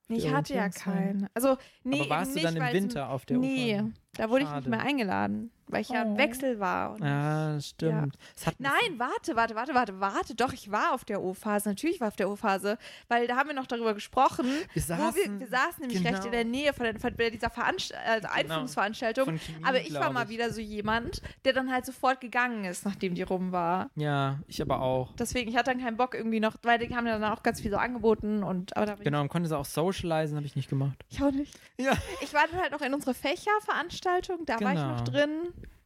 Nee, 0.09 0.19
ich 0.19 0.31
hatte 0.31 0.53
ja 0.55 0.69
keinen. 0.69 1.29
Also, 1.33 1.57
nee, 1.83 2.01
Aber 2.01 2.11
warst 2.11 2.37
du 2.37 2.41
dann 2.41 2.57
im 2.57 2.73
Winter 2.73 3.09
auf 3.09 3.25
der 3.25 3.39
Nee, 3.39 3.77
O-Phase? 3.77 3.93
da 4.17 4.29
wurde 4.31 4.43
ich 4.43 4.49
Schade. 4.49 4.61
nicht 4.61 4.71
mehr 4.71 4.81
eingeladen, 4.87 5.51
weil 5.69 5.81
ich 5.83 5.89
ja 5.89 6.03
im 6.03 6.15
Oh. 6.15 6.19
Wechsel 6.19 6.61
war. 6.61 6.93
Und 6.93 7.03
Ja, 7.05 7.59
stimmt. 7.61 8.17
Ein 8.47 8.53
Nein, 8.59 8.99
warte, 8.99 9.35
warte, 9.37 9.55
warte, 9.55 9.75
warte, 9.75 10.01
warte. 10.01 10.35
Doch, 10.35 10.53
ich 10.53 10.71
war 10.71 10.93
auf 10.93 11.05
der 11.05 11.23
O-Phase. 11.23 11.69
Natürlich 11.69 12.01
war 12.01 12.09
ich 12.09 12.13
auf 12.13 12.17
der 12.17 12.29
O-Phase, 12.31 12.79
weil 13.09 13.27
da 13.27 13.37
haben 13.37 13.49
wir 13.49 13.55
noch 13.55 13.67
darüber 13.67 13.95
gesprochen. 13.95 14.47
Wir 14.73 14.83
wo 14.83 14.89
wir, 15.15 15.25
saßen- 15.25 15.41
wir 15.41 15.47
saßen 15.49 15.81
nämlich 15.81 15.99
genau. 16.03 16.11
recht 16.15 16.25
in 16.27 16.33
der 16.33 16.45
Nähe 16.45 16.73
von, 16.73 16.85
der, 16.85 16.99
von 17.01 17.13
dieser 17.17 17.51
Veranst 17.51 17.95
also 17.95 18.29
Einführungsveranstaltung. 18.29 19.25
Von 19.25 19.39
Chemie, 19.39 19.65
aber 19.65 19.81
ich 19.81 19.95
war 19.95 20.13
mal 20.13 20.25
ich. 20.25 20.29
wieder 20.31 20.51
so 20.53 20.61
jemand, 20.61 21.23
der 21.45 21.53
dann 21.53 21.73
halt 21.73 21.87
sofort 21.87 22.21
gegangen 22.21 22.65
ist, 22.65 22.85
nachdem 22.85 23.15
die 23.15 23.23
rum 23.23 23.53
war. 23.53 23.91
Ja, 23.97 24.39
ich 24.47 24.61
aber 24.63 24.81
auch. 24.81 25.15
Deswegen, 25.17 25.51
ich 25.51 25.57
hatte 25.57 25.71
dann 25.71 25.81
keinen 25.81 25.97
Bock 25.97 26.15
irgendwie 26.15 26.41
noch, 26.41 26.57
weil 26.63 26.79
die 26.79 26.95
haben 26.95 27.07
ja 27.07 27.19
dann 27.19 27.33
auch 27.33 27.43
ganz 27.43 27.61
viel 27.61 27.71
so 27.71 27.77
angeboten 27.77 28.43
und 28.43 28.77
aber 28.77 28.97
Genau, 28.97 29.21
und 29.21 29.29
konnte 29.29 29.47
es 29.47 29.53
auch 29.53 29.65
socialisen, 29.65 30.37
habe 30.37 30.47
ich 30.47 30.57
nicht 30.57 30.69
gemacht. 30.69 30.97
ich, 31.09 31.23
auch 31.23 31.31
nicht. 31.33 31.59
Ja. 31.79 31.93
Ich 32.21 32.33
war 32.35 32.43
dann 32.51 32.61
halt 32.61 32.73
noch 32.73 32.81
in 32.83 32.93
unserer 32.95 33.15
Fächerveranstaltung, 33.15 34.45
da 34.47 34.61
war 34.61 34.73
ich 34.73 34.79
noch 34.79 35.05
Genau. 35.05 35.11
drin. 35.27 35.31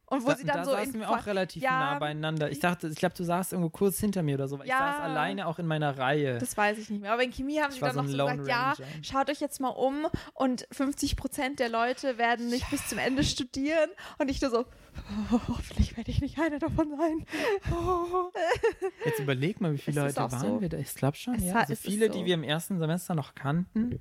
Und 0.09 0.23
wo 0.23 0.29
da, 0.29 0.35
sie 0.35 0.45
dann 0.45 0.57
da 0.57 0.65
so 0.65 0.71
saßen 0.71 0.93
in 0.93 0.99
wir 1.01 1.09
auch 1.09 1.25
relativ 1.25 1.61
ja, 1.63 1.71
nah 1.71 1.99
beieinander. 1.99 2.51
Ich 2.51 2.59
dachte, 2.59 2.87
ich 2.87 2.95
glaube, 2.95 3.15
du 3.15 3.23
saßt 3.23 3.53
irgendwo 3.53 3.69
kurz 3.69 3.99
hinter 3.99 4.23
mir 4.23 4.35
oder 4.35 4.47
so. 4.47 4.57
weil 4.59 4.65
Ich 4.65 4.71
Ja. 4.71 4.79
saß 4.79 5.01
alleine 5.01 5.47
auch 5.47 5.59
in 5.59 5.67
meiner 5.67 5.97
Reihe. 5.97 6.37
Das 6.37 6.55
weiß 6.57 6.77
ich 6.77 6.89
nicht 6.89 7.01
mehr. 7.01 7.13
Aber 7.13 7.23
in 7.23 7.31
Chemie 7.31 7.59
haben 7.59 7.69
Ich 7.69 7.75
sie 7.75 7.81
dann 7.81 7.93
so 7.93 8.01
noch 8.01 8.07
so 8.07 8.37
gesagt, 8.37 8.47
ja, 8.47 8.71
Ranger. 8.71 9.03
schaut 9.03 9.29
euch 9.29 9.39
jetzt 9.39 9.59
mal 9.59 9.69
um 9.69 10.07
und 10.33 10.67
50 10.71 11.15
Prozent 11.15 11.59
der 11.59 11.69
Leute 11.69 12.17
werden 12.17 12.49
nicht 12.49 12.69
bis 12.71 12.87
zum 12.87 12.97
Ende 12.97 13.23
studieren. 13.23 13.89
Und 14.17 14.29
ich 14.29 14.41
nur 14.41 14.51
so, 14.51 14.65
oh, 15.31 15.39
hoffentlich 15.47 15.95
werde 15.97 16.11
ich 16.11 16.21
nicht 16.21 16.39
einer 16.39 16.59
davon 16.59 16.89
sein. 16.97 17.25
Oh. 17.71 18.31
Jetzt 19.05 19.19
überleg 19.19 19.61
mal, 19.61 19.73
wie 19.73 19.77
viele 19.77 20.01
Leute 20.01 20.17
waren 20.17 20.39
so. 20.39 20.61
wir 20.61 20.69
da? 20.69 20.77
Ich 20.77 20.93
glaube 20.95 21.17
schon, 21.17 21.35
Es 21.35 21.43
ja. 21.45 21.55
Also 21.55 21.75
viele, 21.75 22.07
so. 22.07 22.13
die 22.13 22.25
wir 22.25 22.33
im 22.33 22.43
ersten 22.43 22.79
Semester 22.79 23.15
noch 23.15 23.35
kannten. 23.35 23.99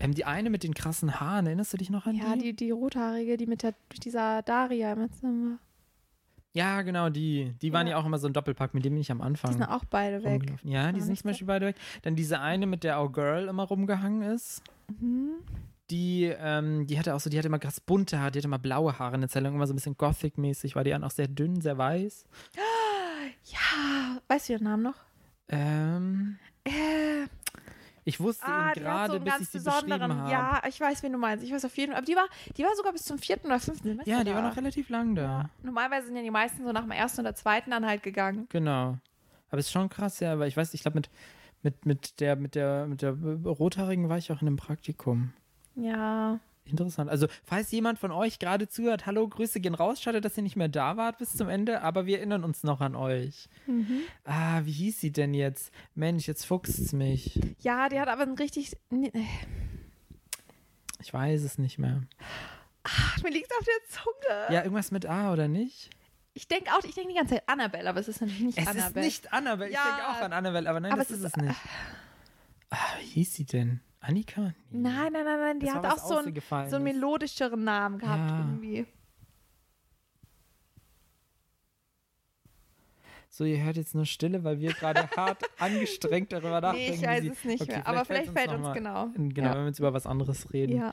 Ähm, 0.00 0.14
die 0.14 0.24
eine 0.24 0.50
mit 0.50 0.62
den 0.62 0.74
krassen 0.74 1.20
Haaren, 1.20 1.46
erinnerst 1.46 1.72
du 1.72 1.76
dich 1.76 1.90
noch 1.90 2.06
an 2.06 2.14
Ja, 2.16 2.34
die? 2.34 2.42
die, 2.42 2.56
die 2.56 2.70
rothaarige, 2.70 3.36
die 3.36 3.46
mit, 3.46 3.62
der, 3.62 3.74
dieser 4.02 4.42
Daria 4.42 4.92
im 4.92 5.10
Zimmer. 5.12 5.58
Ja, 6.54 6.82
genau, 6.82 7.08
die. 7.10 7.54
Die 7.62 7.72
waren 7.72 7.86
Ja. 7.86 7.92
ja 7.92 7.98
auch 8.00 8.06
immer 8.06 8.18
so 8.18 8.26
ein 8.26 8.32
Doppelpack, 8.32 8.74
mit 8.74 8.84
dem 8.84 8.94
bin 8.94 9.00
ich 9.00 9.10
am 9.12 9.18
Die 9.18 9.24
Anfang 9.24 9.52
sind 9.52 9.62
auch 9.64 9.84
beide 9.84 10.24
weg. 10.24 10.54
Ja, 10.64 10.90
die 10.92 11.00
sind 11.00 11.10
nicht 11.10 11.22
zum 11.22 11.30
Beispiel 11.30 11.46
beide 11.46 11.66
weg. 11.66 11.76
Dann 12.02 12.16
diese 12.16 12.40
eine, 12.40 12.66
mit 12.66 12.84
der 12.84 13.00
Our 13.00 13.12
Girl 13.12 13.48
immer 13.48 13.64
rumgehangen 13.64 14.22
ist. 14.22 14.62
Mhm. 15.00 15.34
Die, 15.90 16.24
ähm, 16.24 16.86
die 16.86 16.98
hatte 16.98 17.14
auch 17.14 17.20
so, 17.20 17.30
die 17.30 17.38
hatte 17.38 17.48
immer 17.48 17.58
krass 17.58 17.80
bunte 17.80 18.18
Haare, 18.18 18.30
die 18.30 18.38
hatte 18.40 18.48
immer 18.48 18.58
blaue 18.58 18.98
Haare 18.98 19.14
eine 19.14 19.28
Zeit 19.28 19.42
lang, 19.42 19.54
immer 19.54 19.66
so 19.66 19.72
ein 19.72 19.76
bisschen 19.76 19.96
Gothic-mäßig, 19.96 20.74
war 20.76 20.84
die 20.84 20.90
dann 20.90 21.04
auch 21.04 21.10
sehr 21.10 21.28
dünn, 21.28 21.60
sehr 21.60 21.78
weiß. 21.78 22.24
Ja, 23.44 24.20
weißt 24.28 24.48
du 24.48 24.52
ihren 24.54 24.64
Namen 24.64 24.82
noch? 24.82 24.96
Ähm, 25.48 26.38
Äh, 26.64 27.26
ich 28.08 28.18
wusste 28.20 28.46
ah, 28.46 28.70
ihn 28.70 28.82
gerade, 28.82 29.12
so 29.12 29.20
bis 29.20 29.32
ganz 29.32 29.42
ich 29.42 29.48
sie 29.50 29.58
besonderen, 29.58 30.08
beschrieben 30.08 30.18
habe. 30.18 30.32
ja, 30.32 30.62
ich 30.66 30.80
weiß, 30.80 31.02
wen 31.02 31.12
du 31.12 31.18
meinst. 31.18 31.44
Ich 31.44 31.52
weiß 31.52 31.64
auf 31.66 31.76
jeden 31.76 31.92
Fall, 31.92 31.98
aber 31.98 32.06
die 32.06 32.16
war, 32.16 32.26
die 32.56 32.64
war 32.64 32.74
sogar 32.74 32.92
bis 32.92 33.04
zum 33.04 33.18
vierten 33.18 33.48
oder 33.48 33.60
fünften 33.60 33.88
Semester 33.88 34.10
Ja, 34.10 34.24
die 34.24 34.30
da. 34.30 34.36
war 34.36 34.48
noch 34.48 34.56
relativ 34.56 34.88
lang 34.88 35.14
da. 35.14 35.50
Normalerweise 35.62 36.06
sind 36.06 36.16
ja 36.16 36.22
die 36.22 36.30
meisten 36.30 36.64
so 36.64 36.72
nach 36.72 36.82
dem 36.82 36.90
ersten 36.90 37.20
oder 37.20 37.34
zweiten 37.34 37.70
dann 37.70 37.84
halt 37.84 38.02
gegangen. 38.02 38.46
Genau. 38.48 38.96
Aber 39.50 39.58
es 39.58 39.66
ist 39.66 39.72
schon 39.72 39.90
krass, 39.90 40.20
ja, 40.20 40.38
weil 40.38 40.48
ich 40.48 40.56
weiß, 40.56 40.72
ich 40.72 40.80
glaube, 40.80 40.96
mit, 40.96 41.10
mit, 41.62 41.84
mit, 41.84 42.20
der, 42.20 42.36
mit, 42.36 42.54
der, 42.54 42.86
mit 42.86 43.02
der 43.02 43.12
Rothaarigen 43.12 44.08
war 44.08 44.16
ich 44.16 44.32
auch 44.32 44.40
in 44.40 44.48
einem 44.48 44.56
Praktikum. 44.56 45.34
Ja. 45.74 46.40
Interessant. 46.70 47.10
Also, 47.10 47.26
falls 47.44 47.70
jemand 47.70 47.98
von 47.98 48.10
euch 48.12 48.38
gerade 48.38 48.68
zuhört, 48.68 49.06
hallo, 49.06 49.26
Grüße 49.28 49.60
gehen 49.60 49.74
raus. 49.74 50.00
Schade, 50.02 50.20
dass 50.20 50.36
ihr 50.36 50.42
nicht 50.42 50.56
mehr 50.56 50.68
da 50.68 50.96
wart 50.96 51.18
bis 51.18 51.36
zum 51.36 51.48
Ende, 51.48 51.80
aber 51.82 52.06
wir 52.06 52.18
erinnern 52.18 52.44
uns 52.44 52.62
noch 52.62 52.80
an 52.80 52.94
euch. 52.94 53.48
Mhm. 53.66 54.00
Ah, 54.24 54.60
wie 54.64 54.72
hieß 54.72 55.00
sie 55.00 55.10
denn 55.12 55.34
jetzt? 55.34 55.72
Mensch, 55.94 56.26
jetzt 56.28 56.44
fuchst's 56.44 56.92
mich. 56.92 57.40
Ja, 57.60 57.88
die 57.88 57.98
hat 58.00 58.08
aber 58.08 58.22
ein 58.22 58.34
richtig. 58.34 58.76
Nee, 58.90 59.10
Ich 61.00 61.12
weiß 61.12 61.42
es 61.42 61.58
nicht 61.58 61.78
mehr. 61.78 62.02
Ach, 62.84 63.22
mir 63.22 63.30
liegt 63.30 63.50
auf 63.52 63.64
der 63.64 63.88
Zunge. 64.02 64.54
Ja, 64.54 64.62
irgendwas 64.62 64.90
mit 64.90 65.06
A 65.06 65.32
oder 65.32 65.48
nicht? 65.48 65.90
Ich 66.34 66.46
denke 66.48 66.70
auch, 66.72 66.84
ich 66.84 66.94
denke 66.94 67.10
die 67.10 67.16
ganze 67.16 67.34
Zeit 67.34 67.48
Annabelle, 67.48 67.88
aber 67.88 68.00
es 68.00 68.08
ist 68.08 68.20
natürlich 68.20 68.40
nicht 68.42 68.58
Es 68.58 68.66
Annabelle. 68.66 69.06
ist 69.06 69.22
nicht 69.24 69.32
Annabelle. 69.32 69.72
Ja. 69.72 69.80
Ich 69.80 69.86
denke 69.96 70.08
auch 70.08 70.22
an 70.22 70.32
Annabelle, 70.32 70.70
aber 70.70 70.80
nein, 70.80 70.92
Aber 70.92 71.02
das 71.02 71.10
es 71.10 71.18
ist 71.18 71.24
ist- 71.24 71.36
es 71.36 71.42
nicht. 71.42 71.56
Ah, 72.70 72.76
wie 73.00 73.06
hieß 73.06 73.34
sie 73.34 73.44
denn? 73.44 73.80
Annika? 74.00 74.52
Nee. 74.70 74.80
Nein, 74.80 75.12
nein, 75.12 75.24
nein, 75.24 75.40
nein. 75.40 75.60
Die 75.60 75.66
Das 75.66 75.74
hat 75.76 75.86
auch 75.86 75.98
so, 75.98 76.16
ein, 76.18 76.34
so 76.68 76.76
einen 76.76 76.84
melodischeren 76.84 77.64
Namen 77.64 77.98
gehabt 77.98 78.30
Ja. 78.30 78.38
irgendwie. 78.38 78.86
So, 83.30 83.44
ihr 83.44 83.62
hört 83.62 83.76
jetzt 83.76 83.94
nur 83.94 84.06
Stille, 84.06 84.42
weil 84.42 84.58
wir 84.58 84.72
gerade 84.72 85.08
hart 85.16 85.42
angestrengt 85.58 86.32
darüber 86.32 86.60
nachdenken. 86.60 86.90
Nee, 86.90 86.96
ich 86.96 87.02
weiß 87.06 87.22
sie- 87.22 87.28
es 87.28 87.44
nicht 87.44 87.62
Okay, 87.62 87.72
mehr. 87.72 87.86
Aber 87.86 88.04
vielleicht 88.04 88.30
fällt 88.32 88.48
uns 88.48 88.58
noch 88.58 88.68
mal- 88.68 88.74
genau. 88.74 89.08
Genau, 89.14 89.48
Ja. 89.48 89.54
wenn 89.54 89.62
wir 89.62 89.66
jetzt 89.68 89.78
über 89.78 89.92
was 89.92 90.06
anderes 90.06 90.52
reden. 90.52 90.76
Ja. 90.76 90.92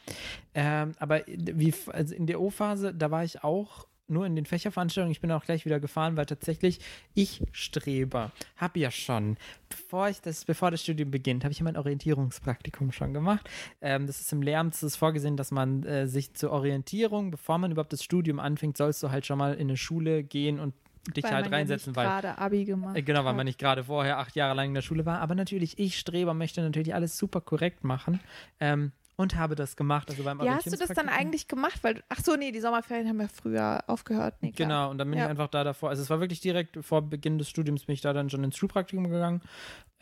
Ähm, 0.54 0.92
aber 1.00 1.22
wie, 1.28 1.74
also 1.88 2.14
in 2.14 2.28
der 2.28 2.42
O-Phase, 2.42 2.94
da 2.94 3.10
war 3.10 3.24
ich 3.24 3.44
auch 3.44 3.88
nur 4.08 4.26
in 4.26 4.36
den 4.36 4.46
Fächerveranstaltungen. 4.46 5.12
Ich 5.12 5.22
bin 5.22 5.32
auch 5.32 5.44
gleich 5.46 5.66
wieder 5.66 5.80
gefahren, 5.80 6.18
weil 6.18 6.26
tatsächlich 6.26 6.80
ich 7.14 7.42
Streber 7.52 8.32
habe 8.58 8.80
ja 8.80 8.92
schon, 8.92 9.38
bevor 9.70 10.10
ich 10.10 10.22
das, 10.22 10.46
bevor 10.46 10.72
das 10.72 10.82
Studium 10.84 11.12
beginnt, 11.12 11.44
habe 11.44 11.52
ich 11.52 11.60
ja 11.60 11.64
mein 11.64 11.78
Orientierungspraktikum 11.78 12.92
schon 12.92 13.14
gemacht. 13.14 13.50
Ähm, 13.82 14.08
das 14.08 14.22
ist 14.22 14.32
im 14.32 14.42
Lehramt 14.42 14.82
ist 14.82 14.96
vorgesehen, 14.96 15.38
dass 15.38 15.52
man 15.52 15.84
äh, 15.84 16.08
sich 16.08 16.34
zur 16.34 16.52
Orientierung, 16.52 17.32
bevor 17.32 17.58
man 17.58 17.72
überhaupt 17.72 17.94
das 17.94 18.04
Studium 18.04 18.40
anfängt, 18.40 18.78
sollst 18.78 19.02
du 19.04 19.12
halt 19.12 19.26
schon 19.26 19.38
mal 19.38 19.54
in 19.54 19.68
eine 19.68 19.78
Schule 19.78 20.24
gehen 20.24 20.60
und 20.60 20.74
dich 21.16 21.24
weil 21.24 21.34
halt 21.34 21.52
reinsetzen, 21.52 21.96
weil 21.96 22.08
gerade 22.08 22.38
Abi 22.38 22.66
gemacht 22.66 22.98
äh, 22.98 23.04
Genau, 23.04 23.20
weil 23.20 23.30
hat. 23.30 23.36
man 23.38 23.46
nicht 23.46 23.60
gerade 23.60 23.84
vorher 23.84 24.18
acht 24.18 24.36
Jahre 24.36 24.56
lang 24.56 24.70
in 24.70 24.74
der 24.74 24.82
Schule 24.82 25.06
war. 25.06 25.20
Aber 25.20 25.36
natürlich, 25.36 25.78
ich 25.78 26.00
Streber 26.00 26.34
möchte 26.34 26.62
natürlich 26.62 26.94
alles 26.96 27.18
super 27.18 27.42
korrekt 27.42 27.84
machen 27.84 28.20
ähm, 28.60 28.92
und 29.18 29.36
habe 29.36 29.56
das 29.56 29.76
gemacht. 29.76 30.10
Also 30.10 30.24
beim 30.24 30.40
Wie 30.42 30.50
hast 30.50 30.66
du 30.68 30.78
das 30.78 30.90
dann 30.90 31.10
eigentlich 31.10 31.48
gemacht? 31.48 31.80
Weil, 31.84 32.04
ach 32.10 32.20
so, 32.24 32.36
nee, 32.36 32.52
die 32.52 32.60
Sommerferien 32.60 33.08
haben 33.08 33.22
ja 33.22 33.28
früher 33.28 33.84
aufgehört. 33.88 34.36
Nee. 34.42 34.52
Genau, 34.52 34.92
und 34.92 34.98
dann 34.98 35.10
bin 35.10 35.18
Ja. 35.20 35.26
ich 35.26 35.30
einfach 35.32 35.48
da 35.48 35.64
davor. 35.64 35.90
Also 35.90 36.02
es 36.02 36.10
war 36.10 36.20
wirklich 36.20 36.42
direkt 36.42 36.78
vor 36.84 37.02
Beginn 37.02 37.38
des 37.38 37.50
Studiums 37.50 37.86
bin 37.86 37.94
ich 37.94 38.02
da 38.02 38.14
dann 38.14 38.30
schon 38.30 38.44
ins 38.44 38.58
Schulpraktikum 38.58 39.10
gegangen. 39.10 39.42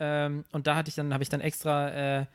Ähm, 0.00 0.44
und 0.52 0.66
da 0.66 0.74
hatte 0.76 0.88
ich 0.88 0.94
dann, 0.96 1.12
habe 1.12 1.22
ich 1.22 1.28
dann 1.28 1.40
extra 1.40 1.90
äh, 2.20 2.26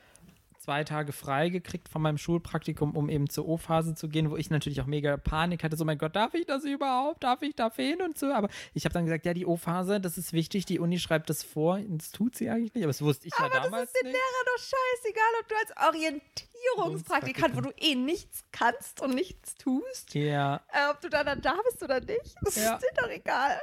zwei 0.60 0.84
Tage 0.84 1.12
frei 1.14 1.49
gekriegt 1.49 1.89
von 1.89 2.01
meinem 2.01 2.18
Schulpraktikum, 2.18 2.95
um 2.95 3.10
eben 3.10 3.30
zur 3.30 3.47
O-Phase 3.47 3.95
zu 3.95 4.10
gehen, 4.10 4.30
wo 4.30 4.36
ich 4.38 4.49
natürlich 4.49 4.82
auch 4.82 4.86
mega 4.86 5.18
Panik 5.18 5.64
hatte. 5.64 5.78
So, 5.78 5.86
mein 5.86 5.97
Gott, 5.97 6.16
darf 6.16 6.34
ich 6.34 6.45
das 6.45 6.64
überhaupt? 6.66 7.24
Darf 7.24 7.41
ich 7.41 7.55
da 7.55 7.70
fehlen 7.70 8.01
und 8.01 8.18
so? 8.18 8.28
Aber 8.34 8.49
ich 8.74 8.84
habe 8.86 8.93
dann 8.93 9.05
gesagt, 9.05 9.26
ja, 9.26 9.34
die 9.34 9.45
O-Phase, 9.45 9.99
das 10.01 10.18
ist 10.18 10.34
wichtig, 10.34 10.66
die 10.66 10.80
Uni 10.80 10.99
schreibt 10.99 11.30
das 11.30 11.43
vor. 11.43 11.80
Das 11.88 12.12
tut 12.12 12.36
sie 12.36 12.49
eigentlich 12.49 12.74
nicht, 12.74 12.84
aber 12.84 12.89
das 12.91 13.01
wusste 13.01 13.28
ich 13.28 13.34
ja 13.39 13.45
Aber 13.45 13.53
damals 13.55 13.72
das 13.72 13.84
ist 13.93 13.95
den 14.03 14.12
nicht. 14.12 14.18
Lehrern 14.20 14.45
doch 14.45 14.64
scheißegal, 14.64 15.32
ob 15.41 15.47
du 15.47 15.55
als 15.55 15.95
Orientierungspraktikant, 16.76 17.55
wo 17.55 17.62
du 17.62 17.74
eh 17.78 17.95
nichts 17.95 18.43
kannst 18.51 19.01
und 19.01 19.16
nichts 19.16 19.55
tust, 19.55 20.14
Ja, 20.14 20.57
äh, 20.74 20.89
ob 20.91 21.01
du 21.01 21.10
dann, 21.10 21.26
dann 21.26 21.41
da 21.41 21.55
bist 21.70 21.82
oder 21.84 21.99
nicht, 22.01 22.36
das 22.41 22.55
Ja. 22.57 22.76
ist 22.76 22.84
dir 22.84 23.01
doch 23.01 23.10
egal. 23.10 23.60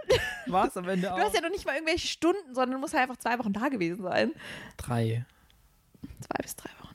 war 0.47 0.67
es 0.69 0.77
am 0.77 0.89
Ende 0.89 1.09
Du 1.09 1.13
auch. 1.15 1.19
hast 1.19 1.35
ja 1.35 1.41
noch 1.43 1.51
nicht 1.51 1.67
mal 1.67 1.75
irgendwelche 1.75 2.07
Stunden, 2.09 2.55
sondern 2.55 2.73
du 2.73 2.79
musst 2.79 2.95
halt 2.95 3.03
einfach 3.09 3.19
zwei 3.21 3.39
Wochen 3.39 3.53
da 3.53 3.69
gewesen 3.69 4.03
sein. 4.03 4.33
drei. 4.77 5.27
Zwei 6.21 6.43
bis 6.43 6.57
drei 6.57 6.71
Wochen. 6.83 6.95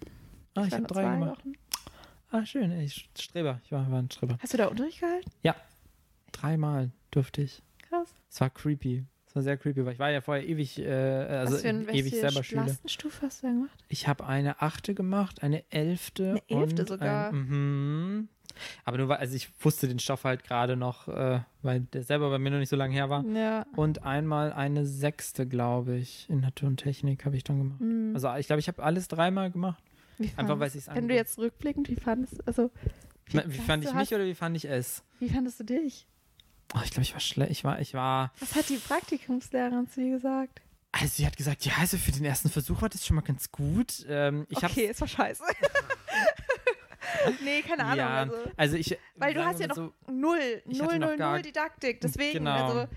Ah, 0.56 0.66
ich 0.66 0.72
war 0.72 0.80
habe 0.80 0.88
drei 0.94 1.04
gemacht. 1.04 1.40
Wochen. 1.46 1.54
Ah, 2.32 2.46
schön, 2.46 2.72
ich- 2.80 3.10
Streber. 3.20 3.60
Ich 3.66 3.72
war, 3.72 3.90
war 3.92 4.00
ein 4.00 4.10
Streber. 4.12 4.38
Hast 4.42 4.54
du 4.54 4.58
da 4.58 4.68
Unterricht 4.68 5.00
gehalten? 5.02 5.30
Dreimal 6.32 6.92
durfte 7.12 7.42
ich. 7.42 7.62
Krass. 7.90 8.08
Es 8.30 8.40
war 8.42 8.50
creepy. 8.50 9.06
Es 9.28 9.36
war 9.36 9.44
sehr 9.44 9.58
creepy, 9.58 9.86
weil 9.86 9.94
ich 9.94 10.00
war 10.00 10.10
ja 10.12 10.22
vorher 10.22 10.46
ewig, 10.48 10.80
äh, 10.80 10.90
also 10.92 11.54
Was 11.56 11.62
für 11.62 11.70
ein, 11.70 11.88
ewig 11.90 12.12
selber 12.14 12.44
Schüler. 12.44 12.64
Klassenstufe 12.64 13.26
hast 13.26 13.44
du 13.44 13.48
da 13.48 13.54
gemacht? 13.54 13.84
Ich 13.90 14.08
habe 14.08 14.26
eine 14.26 14.62
achte 14.62 14.94
gemacht, 14.94 15.44
eine 15.44 15.64
elfte. 15.72 16.32
Eine 16.32 16.62
elfte 16.62 16.82
und 16.84 16.88
sogar? 16.90 17.30
Ein, 17.30 17.36
mhm. 17.36 18.30
Aber 18.86 18.98
nur 18.98 19.08
weil, 19.10 19.18
also 19.18 19.36
ich 19.36 19.50
wusste 19.60 19.88
den 19.88 20.00
Stoff 20.00 20.24
halt 20.24 20.44
gerade 20.44 20.76
noch, 20.76 21.08
äh, 21.08 21.40
weil 21.62 21.82
der 21.82 22.04
selber 22.04 22.30
bei 22.30 22.40
mir 22.40 22.52
noch 22.52 22.60
nicht 22.60 22.70
so 22.70 22.76
lange 22.76 22.94
her 22.94 23.10
war. 23.10 23.26
Ja. 23.26 23.66
Und 23.76 24.04
einmal 24.04 24.54
eine 24.54 24.86
sechste, 24.86 25.48
glaube 25.48 25.96
ich, 25.98 26.30
in 26.30 26.40
Natur 26.42 26.68
und 26.70 26.78
Technik 26.78 27.26
habe 27.26 27.36
ich 27.38 27.44
dann 27.44 27.58
gemacht. 27.60 27.80
Hm. 27.80 28.12
Also 28.14 28.34
ich 28.36 28.48
glaube, 28.48 28.60
ich 28.60 28.68
habe 28.68 28.82
alles 28.84 29.08
dreimal 29.08 29.52
gemacht. 29.52 29.82
Einfach 30.38 30.60
weil 30.60 30.68
es 30.68 30.74
sich 30.74 30.88
Wenn 30.94 31.08
du 31.08 31.16
jetzt 31.16 31.38
rückblickend, 31.40 31.90
wie 31.90 31.96
fandest 31.96 32.46
also 32.48 32.70
Wie, 33.26 33.42
wie 33.48 33.58
fand 33.58 33.84
du- 33.84 33.88
ich 33.90 33.94
mich 33.94 34.02
hast- 34.04 34.14
oder 34.14 34.26
wie 34.26 34.36
fand 34.36 34.56
ich 34.58 34.66
es? 34.66 35.04
Wie 35.20 35.30
fandest 35.30 35.60
du 35.60 35.64
dich? 35.64 36.06
Oh, 36.76 36.80
ich 36.84 36.92
glaube, 36.92 37.02
ich 37.02 37.14
war 37.14 37.20
schlecht. 37.20 37.52
Ich 37.52 37.64
war, 37.64 37.80
ich 37.82 37.94
war. 37.94 38.32
Was 38.40 38.56
hat 38.56 38.70
die 38.70 38.78
Praktikumslehrerin 38.78 39.90
zu 39.90 40.00
dir 40.02 40.12
gesagt? 40.12 40.62
Also 40.94 41.08
sie 41.08 41.26
hat 41.26 41.38
gesagt, 41.38 41.66
ja, 41.66 41.74
also 41.80 41.98
für 41.98 42.12
den 42.12 42.26
ersten 42.26 42.50
Versuch 42.50 42.82
war 42.82 42.90
das 42.90 43.06
schon 43.06 43.16
mal 43.16 43.22
ganz 43.22 43.52
gut. 43.52 44.06
Ähm, 44.10 44.46
ich 44.50 44.58
okay, 44.58 44.88
es 44.92 45.00
war 45.02 45.08
scheiße. 45.08 45.44
nee, 47.44 47.62
keine 47.62 47.84
Ahnung. 47.84 47.98
ja, 47.98 48.10
Also, 48.18 48.36
also 48.58 48.78
ich. 48.78 48.98
weil 49.16 49.34
du 49.34 49.44
hast 49.46 49.60
ja 49.60 49.68
noch 49.68 49.76
so, 49.76 49.94
null, 50.08 50.62
null, 50.66 51.00
null, 51.00 51.18
null 51.18 51.42
Didaktik. 51.42 52.02
Deswegen, 52.02 52.40
Genau. 52.40 52.52
also 52.68 52.88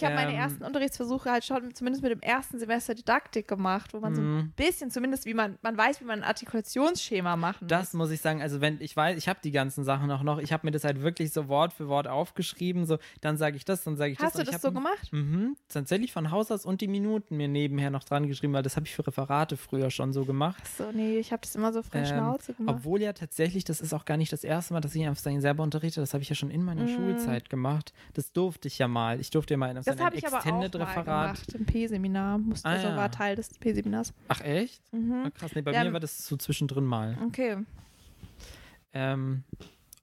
ich 0.00 0.04
habe 0.04 0.14
meine 0.14 0.32
Ähm, 0.32 0.38
ersten 0.38 0.64
Unterrichtsversuche 0.64 1.30
halt 1.30 1.44
schon 1.44 1.74
zumindest 1.74 2.02
mit 2.02 2.12
dem 2.12 2.20
ersten 2.20 2.58
Semester 2.58 2.94
Didaktik 2.94 3.46
gemacht, 3.48 3.92
wo 3.94 4.00
man 4.00 4.14
so 4.14 4.20
ein 4.22 4.36
Mhm. 4.36 4.52
bisschen 4.56 4.90
zumindest, 4.90 5.24
wie 5.26 5.34
man, 5.34 5.58
man 5.62 5.76
weiß, 5.76 6.00
wie 6.00 6.04
man 6.04 6.20
ein 6.22 6.24
Artikulationsschema 6.28 7.36
machen 7.36 7.68
Das 7.68 7.92
muss. 7.92 8.08
muss 8.08 8.10
ich 8.10 8.20
sagen, 8.20 8.42
also 8.42 8.60
wenn 8.60 8.80
ich 8.80 8.96
weiß, 8.96 9.16
ich 9.18 9.28
habe 9.28 9.40
die 9.42 9.50
ganzen 9.50 9.84
Sachen 9.84 10.10
auch 10.10 10.22
noch, 10.22 10.38
ich 10.38 10.52
habe 10.52 10.66
mir 10.66 10.70
das 10.70 10.84
halt 10.84 11.02
wirklich 11.02 11.32
so 11.32 11.48
Wort 11.48 11.72
für 11.72 11.88
Wort 11.88 12.06
aufgeschrieben, 12.08 12.86
so 12.86 12.98
dann 13.20 13.36
sage 13.36 13.56
ich 13.56 13.64
das, 13.64 13.84
dann 13.84 13.96
sage 13.96 14.12
ich 14.12 14.18
das. 14.18 14.34
Hast 14.34 14.38
du 14.38 14.44
das 14.50 14.62
so 14.62 14.72
gemacht? 14.72 15.12
Mhm, 15.12 15.56
tatsächlich 15.68 16.12
von 16.12 16.30
Haus 16.30 16.50
aus 16.50 16.64
und 16.64 16.80
die 16.80 16.88
Minuten 16.88 17.36
mir 17.36 17.48
nebenher 17.48 17.90
noch 17.90 18.04
dran 18.04 18.26
geschrieben, 18.28 18.52
weil 18.52 18.62
das 18.62 18.76
habe 18.76 18.86
ich 18.86 18.94
für 18.94 19.06
Referate 19.06 19.56
früher 19.56 19.90
schon 19.90 20.12
so 20.12 20.24
gemacht. 20.24 20.62
So, 20.76 20.90
nee, 20.92 21.18
ich 21.18 21.32
habe 21.32 21.40
das 21.42 21.54
immer 21.54 21.72
so 21.72 21.82
frei 21.82 22.00
Ähm, 22.00 22.06
Schnauze 22.06 22.54
gemacht. 22.54 22.76
Obwohl 22.78 23.00
ja 23.02 23.12
tatsächlich, 23.12 23.64
das 23.64 23.80
ist 23.80 23.92
auch 23.94 24.04
gar 24.04 24.16
nicht 24.16 24.32
das 24.32 24.44
erste 24.44 24.72
Mal, 24.74 24.80
dass 24.80 24.94
ich 24.94 25.06
einfach 25.06 25.20
selber 25.22 25.62
unterrichte. 25.62 26.00
Das 26.00 26.14
habe 26.14 26.22
ich 26.22 26.28
ja 26.28 26.34
schon 26.34 26.50
in 26.50 26.62
meiner 26.62 26.86
Schulzeit 26.88 27.50
gemacht. 27.50 27.92
Das 28.14 28.32
durfte 28.32 28.68
ich 28.68 28.78
ja 28.78 28.88
mal. 28.88 29.20
Ich 29.20 29.30
durfte 29.30 29.54
ja 29.54 29.58
mal 29.58 29.70
in 29.70 29.76
Mhm. 29.76 29.82
Das 29.96 30.04
habe 30.06 30.16
ich 30.16 30.26
aber 30.26 30.38
auch 30.38 30.44
mal 30.44 30.64
Extended-Referat. 30.64 31.34
gemacht 31.34 31.54
im 31.54 31.66
P-Seminar. 31.66 32.40
Ah, 32.62 32.70
Also 32.70 32.88
ja. 32.88 32.96
war 32.96 33.10
Teil 33.10 33.36
des 33.36 33.48
P-Seminars. 33.58 34.12
Ach 34.28 34.40
echt? 34.40 34.80
Mhm. 34.92 35.24
Ah, 35.26 35.30
krass. 35.30 35.52
Nee, 35.54 35.62
bei 35.62 35.72
Ja, 35.72 35.84
mir 35.84 35.92
war 35.92 36.00
das 36.00 36.26
so 36.26 36.36
zwischendrin 36.36 36.84
mal. 36.84 37.16
Okay. 37.26 37.58
Ähm, 38.92 39.44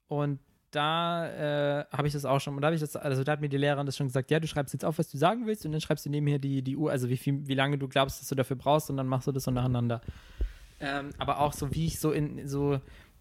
und 0.08 0.38
da 0.70 1.80
äh, 1.80 1.84
habe 1.92 2.06
ich 2.08 2.12
das 2.12 2.24
auch 2.24 2.40
schon, 2.40 2.54
und 2.54 2.60
da 2.60 2.66
habe 2.66 2.74
ich 2.74 2.80
das, 2.80 2.94
also 2.96 3.24
da 3.24 3.32
hat 3.32 3.40
mir 3.40 3.48
die 3.48 3.56
Lehrerin 3.56 3.86
das 3.86 3.96
schon 3.96 4.06
gesagt, 4.06 4.30
ja, 4.30 4.38
du 4.38 4.46
schreibst 4.46 4.74
jetzt 4.74 4.84
auf, 4.84 4.98
was 4.98 5.10
du 5.10 5.16
sagen 5.16 5.46
willst, 5.46 5.64
und 5.64 5.72
dann 5.72 5.80
schreibst 5.80 6.04
du 6.06 6.10
nebenher 6.10 6.38
die, 6.38 6.62
die 6.62 6.76
Uhr, 6.76 6.90
also 6.90 7.08
wie 7.08 7.16
viel, 7.16 7.46
wie 7.46 7.54
lange 7.54 7.78
du 7.78 7.88
glaubst, 7.88 8.20
dass 8.20 8.28
du 8.28 8.34
dafür 8.34 8.56
brauchst, 8.56 8.90
und 8.90 8.96
dann 8.98 9.06
machst 9.06 9.26
du 9.26 9.32
das 9.32 9.44
so 9.44 9.50
nacheinander. 9.50 10.00
Ähm, 10.80 11.10
aber 11.18 11.40
auch 11.40 11.52
so, 11.54 11.74
wie 11.74 11.86
ich 11.86 11.98
so 11.98 12.12
in 12.12 12.46
so 12.46 12.80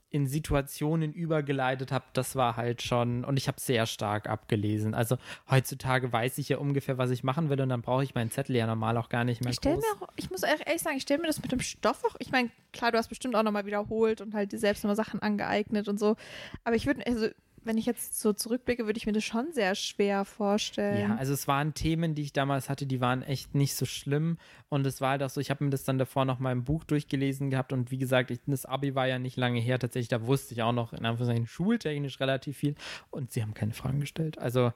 in 0.09 0.25
Situationen 0.25 1.11
übergeleitet 1.13 1.91
habe, 1.91 2.05
das 2.13 2.35
war 2.35 2.55
halt 2.55 2.81
schon, 2.81 3.25
und 3.25 3.37
ich 3.37 3.47
habe 3.47 3.59
sehr 3.59 3.85
stark 3.85 4.29
abgelesen. 4.29 4.93
Also 4.93 5.17
heutzutage 5.49 6.11
weiß 6.13 6.37
ich 6.37 6.49
ja 6.49 6.57
ungefähr, 6.57 6.97
was 6.97 7.09
ich 7.09 7.23
machen 7.23 7.49
will, 7.49 7.59
und 7.59 7.69
dann 7.69 7.81
brauche 7.81 8.03
ich 8.03 8.15
meinen 8.15 8.31
Zettel 8.31 8.55
ja 8.55 8.65
normal 8.67 8.97
auch 8.97 9.09
gar 9.09 9.23
nicht 9.25 9.43
mehr 9.43 9.51
Ich 9.51 9.57
stelle 9.57 9.75
groß. 9.75 9.83
mir 9.83 10.05
auch, 10.05 10.09
ich 10.15 10.31
muss 10.31 10.43
ehrlich 10.43 10.81
sagen, 10.81 10.95
ich 10.97 11.03
stelle 11.03 11.21
mir 11.21 11.27
das 11.27 11.41
mit 11.41 11.51
dem 11.51 11.59
Stoff 11.59 12.05
auch, 12.05 12.15
ich 12.19 12.31
meine, 12.31 12.49
klar, 12.71 12.91
du 12.91 12.97
hast 12.97 13.09
bestimmt 13.09 13.35
auch 13.35 13.43
nochmal 13.43 13.65
wiederholt 13.65 14.21
und 14.21 14.33
halt 14.33 14.51
dir 14.53 14.59
selbst 14.59 14.83
nochmal 14.83 14.95
Sachen 14.95 15.21
angeeignet 15.21 15.87
und 15.89 15.99
so. 15.99 16.15
Aber 16.63 16.75
ich 16.75 16.85
würde, 16.85 17.05
also, 17.05 17.27
wenn 17.67 17.77
ich 17.77 17.85
jetzt 17.85 18.19
so 18.19 18.33
zurückblicke, 18.33 18.85
würde 18.85 18.97
ich 18.97 19.05
mir 19.05 19.11
das 19.11 19.23
schon 19.23 19.51
sehr 19.51 19.75
schwer 19.75 20.25
vorstellen. 20.25 21.09
Ja, 21.09 21.15
also 21.17 21.33
es 21.33 21.47
waren 21.47 21.73
Themen, 21.73 22.15
die 22.15 22.23
ich 22.23 22.33
damals 22.33 22.69
hatte, 22.69 22.85
die 22.85 23.01
waren 23.01 23.21
echt 23.21 23.53
nicht 23.53 23.75
so 23.75 23.85
schlimm. 23.85 24.37
Und 24.69 24.85
es 24.87 25.01
war 25.01 25.11
halt 25.11 25.23
auch 25.23 25.29
so, 25.29 25.39
ich 25.39 25.49
habe 25.49 25.63
mir 25.63 25.69
das 25.69 25.83
dann 25.83 25.97
davor 25.97 26.25
noch 26.25 26.39
mal 26.39 26.51
im 26.51 26.63
Buch 26.63 26.83
durchgelesen 26.83 27.49
gehabt. 27.49 27.73
Und 27.73 27.91
wie 27.91 27.97
gesagt, 27.97 28.31
ich, 28.31 28.39
das 28.47 28.65
Abi 28.65 28.95
war 28.95 29.07
ja 29.07 29.19
nicht 29.19 29.37
lange 29.37 29.59
her. 29.59 29.77
Tatsächlich, 29.79 30.07
da 30.07 30.25
wusste 30.25 30.53
ich 30.53 30.63
auch 30.63 30.73
noch 30.73 30.93
in 30.93 31.05
Anführungszeichen 31.05 31.47
schultechnisch 31.47 32.19
relativ 32.19 32.57
viel. 32.57 32.75
Und 33.11 33.31
sie 33.31 33.41
haben 33.41 33.53
keine 33.53 33.73
Fragen 33.73 33.99
gestellt. 33.99 34.37
Also 34.39 34.71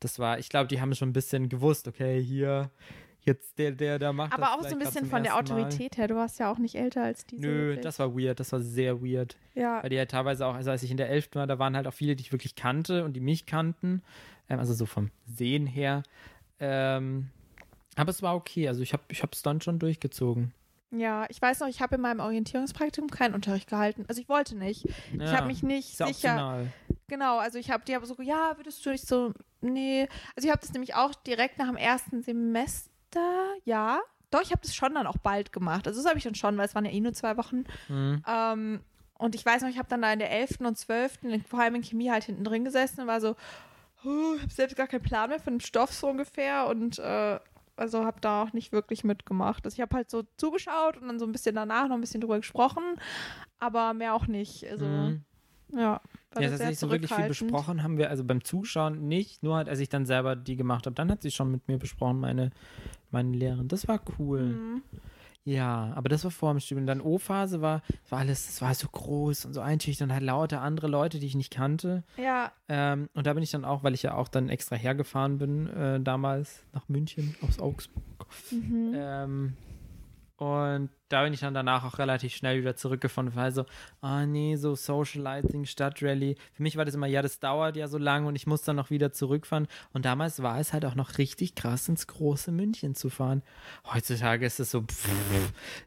das 0.00 0.18
war, 0.18 0.38
ich 0.38 0.48
glaube, 0.48 0.68
die 0.68 0.80
haben 0.80 0.94
schon 0.94 1.10
ein 1.10 1.14
bisschen 1.14 1.48
gewusst, 1.48 1.88
okay, 1.88 2.22
hier, 2.22 2.70
jetzt 3.26 3.58
der, 3.58 3.72
der 3.72 3.98
da 3.98 4.12
macht 4.12 4.32
das 4.32 4.38
Aber 4.40 4.54
auch 4.54 4.62
so 4.62 4.74
ein 4.74 4.78
bisschen 4.78 5.06
von 5.06 5.22
der 5.22 5.32
ersten 5.32 5.54
Mal. 5.54 5.60
Autorität 5.64 5.96
her. 5.98 6.08
Du 6.08 6.14
warst 6.16 6.38
ja 6.38 6.50
auch 6.50 6.58
nicht 6.58 6.74
älter 6.76 7.02
als 7.02 7.26
diese. 7.26 7.42
Nö, 7.42 7.66
wirklich. 7.68 7.80
das 7.84 7.98
war 7.98 8.16
weird, 8.16 8.40
das 8.40 8.52
war 8.52 8.60
sehr 8.60 9.02
weird. 9.02 9.36
Ja. 9.54 9.82
Weil 9.82 9.90
die 9.90 9.98
halt 9.98 10.10
teilweise 10.10 10.46
auch, 10.46 10.54
also 10.54 10.70
als 10.70 10.82
ich 10.82 10.90
in 10.90 10.96
der 10.96 11.10
11. 11.10 11.30
war, 11.34 11.46
da 11.46 11.58
waren 11.58 11.76
halt 11.76 11.86
auch 11.86 11.94
viele, 11.94 12.16
die 12.16 12.22
ich 12.22 12.32
wirklich 12.32 12.54
kannte 12.54 13.04
und 13.04 13.12
die 13.14 13.20
mich 13.20 13.44
kannten. 13.46 14.02
Ähm, 14.48 14.58
also 14.58 14.72
so 14.74 14.86
vom 14.86 15.10
Sehen 15.26 15.66
her. 15.66 16.02
Ähm, 16.60 17.28
aber 17.96 18.10
es 18.10 18.22
war 18.22 18.34
okay. 18.36 18.68
Also 18.68 18.82
ich 18.82 18.92
habe 18.92 19.02
ich 19.08 19.22
es 19.22 19.42
dann 19.42 19.60
schon 19.60 19.78
durchgezogen. 19.78 20.52
Ja, 20.92 21.26
ich 21.28 21.42
weiß 21.42 21.60
noch, 21.60 21.68
ich 21.68 21.80
habe 21.80 21.96
in 21.96 22.00
meinem 22.00 22.20
Orientierungspraktikum 22.20 23.10
keinen 23.10 23.34
Unterricht 23.34 23.68
gehalten. 23.68 24.04
Also 24.08 24.20
ich 24.20 24.28
wollte 24.28 24.56
nicht. 24.56 24.84
Ich 25.12 25.20
Ja, 25.20 25.32
habe 25.32 25.48
mich 25.48 25.62
nicht 25.62 25.96
sicher. 25.96 26.06
optional. 26.08 26.72
Genau, 27.08 27.38
also 27.38 27.58
ich 27.58 27.70
habe 27.70 27.84
die 27.84 27.94
aber 27.94 28.06
so, 28.06 28.16
ja, 28.22 28.52
würdest 28.56 28.84
du 28.86 28.90
nicht 28.90 29.06
so, 29.06 29.32
nee. 29.60 30.08
Also 30.36 30.46
ich 30.46 30.50
habe 30.52 30.60
das 30.60 30.72
nämlich 30.72 30.94
auch 30.94 31.14
direkt 31.14 31.58
nach 31.58 31.66
dem 31.66 31.76
ersten 31.76 32.22
Semester, 32.22 32.90
ja. 33.64 34.00
Doch, 34.30 34.42
ich 34.42 34.50
habe 34.50 34.60
das 34.62 34.74
schon 34.74 34.94
dann 34.94 35.06
auch 35.06 35.18
bald 35.18 35.52
gemacht. 35.52 35.86
Also 35.86 36.00
das 36.00 36.08
habe 36.08 36.18
ich 36.18 36.24
dann 36.24 36.34
schon, 36.34 36.56
weil 36.58 36.66
es 36.66 36.74
waren 36.74 36.84
ja 36.84 36.90
eh 36.90 37.00
nur 37.00 37.12
zwei 37.12 37.36
Wochen. 37.36 37.64
Mhm. 37.88 38.22
Ähm, 38.26 38.80
und 39.18 39.34
ich 39.34 39.46
weiß 39.46 39.62
noch, 39.62 39.68
ich 39.70 39.78
habe 39.78 39.88
dann 39.88 40.02
da 40.02 40.12
in 40.12 40.18
der 40.18 40.30
11. 40.30 40.66
und 40.66 40.76
12. 40.76 41.18
in- 41.22 41.42
vor 41.44 41.60
allem 41.60 41.76
in 41.76 41.82
Chemie 41.84 42.10
halt 42.10 42.24
hinten 42.24 42.44
drin 42.44 42.64
gesessen 42.64 43.02
und 43.02 43.06
war 43.06 43.20
so, 43.20 43.36
oh, 44.04 44.34
ich 44.36 44.42
habe 44.42 44.52
selbst 44.52 44.76
gar 44.76 44.88
keinen 44.88 45.02
Plan 45.02 45.30
mehr 45.30 45.38
von 45.40 45.54
dem 45.54 45.60
Stoff 45.60 45.92
so 45.92 46.08
ungefähr 46.08 46.66
und 46.66 46.98
äh, 46.98 47.38
also 47.76 48.04
habe 48.04 48.20
da 48.20 48.42
auch 48.42 48.52
nicht 48.52 48.72
wirklich 48.72 49.04
mitgemacht. 49.04 49.64
Also 49.64 49.76
ich 49.76 49.80
habe 49.80 49.94
halt 49.96 50.10
so 50.10 50.24
zugeschaut 50.38 50.96
und 50.96 51.06
dann 51.08 51.18
so 51.18 51.24
ein 51.26 51.32
bisschen 51.32 51.54
danach 51.54 51.88
noch 51.88 51.94
ein 51.94 52.00
bisschen 52.00 52.20
drüber 52.20 52.36
gesprochen, 52.38 52.82
aber 53.58 53.94
mehr 53.94 54.14
auch 54.14 54.26
nicht. 54.26 54.66
Also 54.68 54.86
Mhm. 54.86 55.24
Ja. 55.72 56.00
Ja, 56.38 56.50
tatsächlich 56.50 56.78
so 56.78 56.90
wirklich 56.90 57.12
viel 57.12 57.28
besprochen 57.28 57.82
haben 57.82 57.96
wir, 57.96 58.10
also 58.10 58.22
beim 58.22 58.44
Zuschauen 58.44 59.08
nicht, 59.08 59.42
nur 59.42 59.56
halt, 59.56 59.70
als 59.70 59.78
ich 59.78 59.88
dann 59.88 60.04
selber 60.04 60.36
die 60.36 60.56
gemacht 60.56 60.84
habe, 60.84 60.94
dann 60.94 61.10
hat 61.10 61.22
sie 61.22 61.30
schon 61.30 61.50
mit 61.50 61.66
mir 61.66 61.78
besprochen, 61.78 62.20
meine, 62.20 62.50
meine 63.10 63.34
Lehrerin. 63.34 63.68
Das 63.68 63.88
war 63.88 64.00
cool. 64.18 64.42
Mhm. 64.42 64.82
Ja, 65.44 65.92
aber 65.94 66.08
das 66.08 66.24
war 66.24 66.32
vor 66.32 66.52
dem 66.52 66.58
Studium. 66.58 66.86
Dann 66.86 67.00
O-Phase 67.00 67.62
war, 67.62 67.82
war 68.10 68.18
alles, 68.18 68.48
es 68.48 68.60
war 68.60 68.74
so 68.74 68.88
groß 68.88 69.44
und 69.44 69.54
so 69.54 69.60
einschüchternd, 69.60 70.12
halt 70.12 70.24
lauter 70.24 70.60
andere 70.60 70.88
Leute, 70.88 71.20
die 71.20 71.26
ich 71.26 71.36
nicht 71.36 71.52
kannte. 71.52 72.02
Ja, 72.16 72.52
Ähm, 72.68 73.08
und 73.14 73.28
da 73.28 73.32
bin 73.32 73.44
ich 73.44 73.52
dann 73.52 73.64
auch, 73.64 73.84
weil 73.84 73.94
ich 73.94 74.02
ja 74.02 74.14
auch 74.14 74.26
dann 74.26 74.48
extra 74.48 74.74
hergefahren 74.74 75.38
bin, 75.38 75.68
äh, 75.68 76.00
damals 76.00 76.64
nach 76.72 76.88
München 76.88 77.36
aus 77.46 77.60
Augsburg. 77.60 78.26
mhm. 78.50 78.92
Ähm, 78.94 79.56
und 80.36 80.90
da 81.08 81.22
bin 81.22 81.32
ich 81.32 81.40
dann 81.40 81.54
danach 81.54 81.84
auch 81.84 81.98
relativ 81.98 82.34
schnell 82.34 82.60
wieder 82.60 82.76
zurückgefunden, 82.76 83.34
weil 83.36 83.52
so, 83.52 83.64
ah 84.02 84.26
nee, 84.26 84.56
so 84.56 84.74
Socializing, 84.74 85.64
Stadtrally. 85.64 86.36
Für 86.52 86.62
mich 86.62 86.76
war 86.76 86.84
das 86.84 86.94
immer, 86.94 87.06
ja, 87.06 87.22
das 87.22 87.38
dauert 87.38 87.76
ja 87.76 87.88
so 87.88 87.96
lange 87.96 88.28
und 88.28 88.36
ich 88.36 88.46
muss 88.46 88.62
dann 88.62 88.76
noch 88.76 88.90
wieder 88.90 89.12
zurückfahren. 89.12 89.66
Und 89.92 90.04
damals 90.04 90.42
war 90.42 90.60
es 90.60 90.72
halt 90.72 90.84
auch 90.84 90.94
noch 90.94 91.16
richtig 91.18 91.54
krass, 91.54 91.88
ins 91.88 92.06
große 92.06 92.52
München 92.52 92.94
zu 92.94 93.08
fahren. 93.08 93.42
Heutzutage 93.92 94.44
ist 94.44 94.60
es 94.60 94.70
so, 94.70 94.82
pff, 94.82 95.08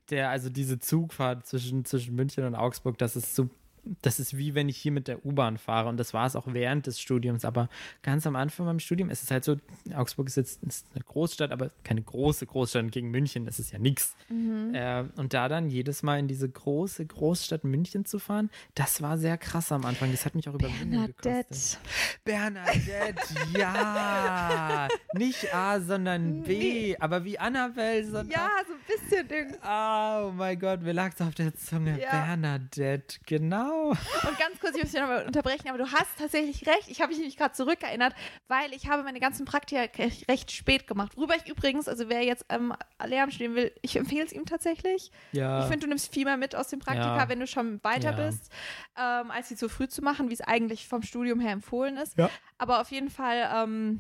der, 0.10 0.30
also 0.30 0.50
diese 0.50 0.80
Zugfahrt 0.80 1.46
zwischen, 1.46 1.86
zwischen 1.86 2.16
München 2.16 2.46
und 2.46 2.56
Augsburg, 2.56 2.98
das 2.98 3.16
ist 3.16 3.36
so 3.36 3.50
das 4.02 4.20
ist 4.20 4.38
wie 4.38 4.56
wenn 4.56 4.70
ich 4.70 4.78
hier 4.78 4.92
mit 4.92 5.08
der 5.08 5.26
U-Bahn 5.26 5.58
fahre 5.58 5.90
und 5.90 5.98
das 5.98 6.14
war 6.14 6.26
es 6.26 6.36
auch 6.36 6.46
während 6.48 6.88
des 6.88 7.00
Studiums, 7.00 7.46
aber 7.46 7.70
ganz 8.04 8.26
am 8.28 8.36
Anfang 8.36 8.66
beim 8.66 8.80
Studium 8.80 9.10
ist 9.10 9.24
es 9.24 9.32
halt 9.32 9.44
so, 9.44 9.58
Augsburg 9.96 10.28
ist 10.28 10.38
jetzt 10.38 10.64
ist 10.64 10.86
eine 10.94 11.04
Großstadt, 11.04 11.52
aber 11.52 11.72
keine 11.84 12.02
große 12.02 12.46
Großstadt 12.46 12.92
gegen 12.92 13.12
München, 13.12 13.46
das 13.46 13.60
ist 13.60 13.72
ja 13.72 13.80
nichts. 13.80 14.16
Äh, 14.74 15.04
und 15.18 15.34
da 15.34 15.50
dann 15.50 15.70
jedes 15.70 16.04
Mal 16.04 16.20
in 16.20 16.28
diese 16.28 16.48
große 16.48 17.06
Großstadt 17.06 17.64
München 17.64 18.06
zu 18.06 18.20
fahren, 18.20 18.50
das 18.76 19.02
war 19.02 19.18
sehr 19.18 19.38
krass 19.38 19.72
am 19.72 19.86
Anfang, 19.86 20.12
das 20.12 20.26
hat 20.26 20.36
mich 20.36 20.48
auch 20.50 20.54
Überwindung 20.54 21.08
gekostet. 21.08 21.80
Bernadette. 22.24 22.80
Bernadette, 23.04 23.58
ja! 23.58 24.88
Nicht 25.14 25.54
A, 25.54 25.80
sondern 25.80 26.44
B, 26.44 26.96
aber 27.00 27.24
wie 27.24 27.40
Annabelle, 27.40 28.04
sondern 28.06 28.30
Ja, 28.30 28.50
so 28.68 28.74
ein 28.74 29.00
bisschen 29.00 29.28
Ding. 29.28 29.58
Oh 29.64 30.32
mein 30.36 30.60
Gott, 30.60 30.82
mir 30.82 30.94
lag 30.94 31.14
es 31.14 31.22
auf 31.22 31.36
der 31.36 31.56
Zunge. 31.56 32.00
Ja. 32.00 32.12
Bernadette, 32.12 33.20
genau. 33.26 33.69
Und 33.74 34.38
ganz 34.40 34.60
kurz, 34.60 34.76
ich 34.76 34.84
muss 34.84 34.92
dich 34.92 35.00
nochmal 35.02 35.26
unterbrechen, 35.26 35.70
aber 35.70 35.78
du 35.78 35.92
hast 35.92 36.08
tatsächlich 36.18 36.68
recht. 36.68 36.88
Ich 36.88 37.00
habe 37.02 37.10
mich 37.10 37.18
nämlich 37.18 37.38
gerade 37.38 37.54
zurückerinnert, 37.54 38.14
weil 38.48 38.74
ich 38.74 38.90
habe 38.90 39.04
meine 39.04 39.20
ganzen 39.20 39.46
Praktika 39.46 39.82
recht 40.28 40.52
spät 40.52 40.88
gemacht. 40.88 41.16
Worüber 41.18 41.36
ich 41.36 41.48
übrigens, 41.50 41.88
also 41.88 42.10
wer 42.10 42.24
jetzt 42.24 42.46
ähm, 42.50 42.74
Lehramt 43.06 43.34
studieren 43.34 43.56
will, 43.56 43.72
ich 43.82 43.96
empfehle 43.96 44.26
es 44.26 44.32
ihm 44.34 44.46
tatsächlich. 44.46 45.12
Ja. 45.32 45.60
Ich 45.62 45.66
finde, 45.66 45.80
du 45.80 45.88
nimmst 45.88 46.14
viel 46.14 46.26
mehr 46.26 46.38
mit 46.38 46.56
aus 46.56 46.68
dem 46.70 46.80
Praktika, 46.80 47.18
Ja. 47.18 47.30
wenn 47.30 47.40
du 47.40 47.48
schon 47.48 47.84
weiter 47.84 48.12
Ja. 48.18 48.26
bist, 48.28 48.52
ähm, 48.98 49.32
als 49.32 49.50
sie 49.50 49.56
zu 49.56 49.70
früh 49.70 49.88
zu 49.88 50.02
machen, 50.02 50.30
wie 50.30 50.34
es 50.34 50.42
eigentlich 50.42 50.88
vom 50.88 51.02
Studium 51.02 51.40
her 51.40 51.52
empfohlen 51.52 51.98
ist. 51.98 52.18
Ja. 52.18 52.30
Aber 52.58 52.82
auf 52.82 52.92
jeden 52.92 53.10
Fall 53.10 53.50
ähm, 53.54 54.00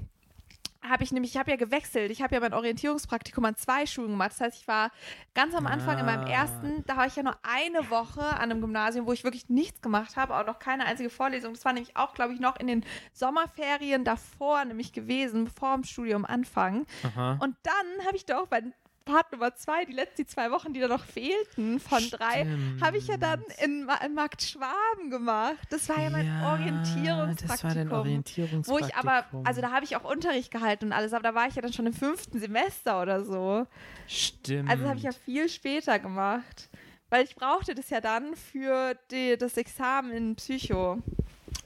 habe 0.81 1.03
ich 1.03 1.11
nämlich, 1.11 1.31
ich 1.31 1.37
habe 1.37 1.51
ja 1.51 1.57
gewechselt. 1.57 2.09
Ich 2.11 2.21
habe 2.21 2.35
ja 2.35 2.41
mein 2.41 2.53
Orientierungspraktikum 2.53 3.43
an 3.45 3.55
zwei 3.55 3.85
Schulen 3.85 4.11
gemacht. 4.11 4.31
Das 4.31 4.41
heißt, 4.41 4.61
ich 4.61 4.67
war 4.67 4.91
ganz 5.33 5.53
am 5.53 5.67
Anfang 5.67 5.99
in 5.99 6.05
meinem 6.05 6.23
Ah. 6.25 6.29
ersten, 6.29 6.83
da 6.85 6.95
war 6.95 7.05
ich 7.05 7.15
ja 7.15 7.23
nur 7.23 7.37
eine 7.43 7.89
Woche 7.89 8.21
an 8.21 8.37
einem 8.51 8.61
Gymnasium, 8.61 9.05
wo 9.05 9.11
ich 9.11 9.23
wirklich 9.23 9.49
nichts 9.49 9.81
gemacht 9.81 10.15
habe, 10.15 10.35
auch 10.37 10.45
noch 10.45 10.59
keine 10.59 10.85
einzige 10.85 11.09
Vorlesung. 11.09 11.53
Das 11.53 11.65
war 11.65 11.73
nämlich 11.73 11.97
auch, 11.97 12.13
glaube 12.13 12.33
ich, 12.33 12.39
noch 12.39 12.55
in 12.57 12.67
den 12.67 12.85
Sommerferien 13.13 14.03
davor 14.05 14.63
nämlich 14.65 14.93
gewesen, 14.93 15.45
bevor 15.45 15.75
dem 15.75 15.83
Studium 15.83 16.25
anfangen. 16.25 16.85
Aha. 17.03 17.37
Und 17.41 17.55
dann 17.63 18.05
habe 18.05 18.15
ich 18.15 18.25
doch 18.25 18.47
bei 18.47 18.63
Part 19.09 19.31
Nummer 19.31 19.55
zwei, 19.55 19.85
die 19.85 19.93
letzten 19.93 20.27
zwei 20.27 20.51
Wochen, 20.51 20.73
die 20.73 20.79
da 20.79 20.87
noch 20.87 21.03
fehlten 21.03 21.79
von 21.79 22.01
drei, 22.11 22.45
habe 22.81 22.97
ich 22.97 23.07
ja 23.07 23.17
dann 23.17 23.43
in, 23.63 23.87
in 24.05 24.13
Markt 24.13 24.41
Schwaben 24.43 25.09
gemacht. 25.09 25.57
Das 25.69 25.89
war 25.89 25.99
ja 25.99 26.09
mein 26.09 26.29
Orientierungspraktikum. 26.43 27.47
Das 27.47 27.63
war 27.63 27.73
dein 27.73 27.89
Wo 27.89 27.95
Orientierungspraktikum. 27.95 28.87
ich 28.89 28.95
aber, 28.95 29.25
also 29.45 29.61
da 29.61 29.71
habe 29.71 29.85
ich 29.85 29.95
auch 29.95 30.03
Unterricht 30.09 30.51
gehalten 30.51 30.85
und 30.85 30.93
alles, 30.93 31.13
aber 31.13 31.23
da 31.23 31.35
war 31.35 31.47
ich 31.47 31.55
ja 31.55 31.61
dann 31.61 31.73
schon 31.73 31.87
im 31.87 31.93
fünften 31.93 32.39
Semester 32.39 33.01
oder 33.01 33.23
so. 33.23 33.65
Stimmt. 34.07 34.69
Also 34.69 34.81
das 34.83 34.89
habe 34.89 34.97
ich 34.99 35.03
ja 35.05 35.11
viel 35.11 35.49
später 35.49 35.99
gemacht. 35.99 36.69
Weil 37.11 37.23
ich 37.23 37.35
brauchte 37.35 37.73
das 37.73 37.89
ja 37.89 38.01
dann 38.01 38.35
für 38.35 38.95
die, 39.09 39.35
das 39.35 39.57
Examen 39.57 40.11
in 40.11 40.35
Psycho. 40.35 40.99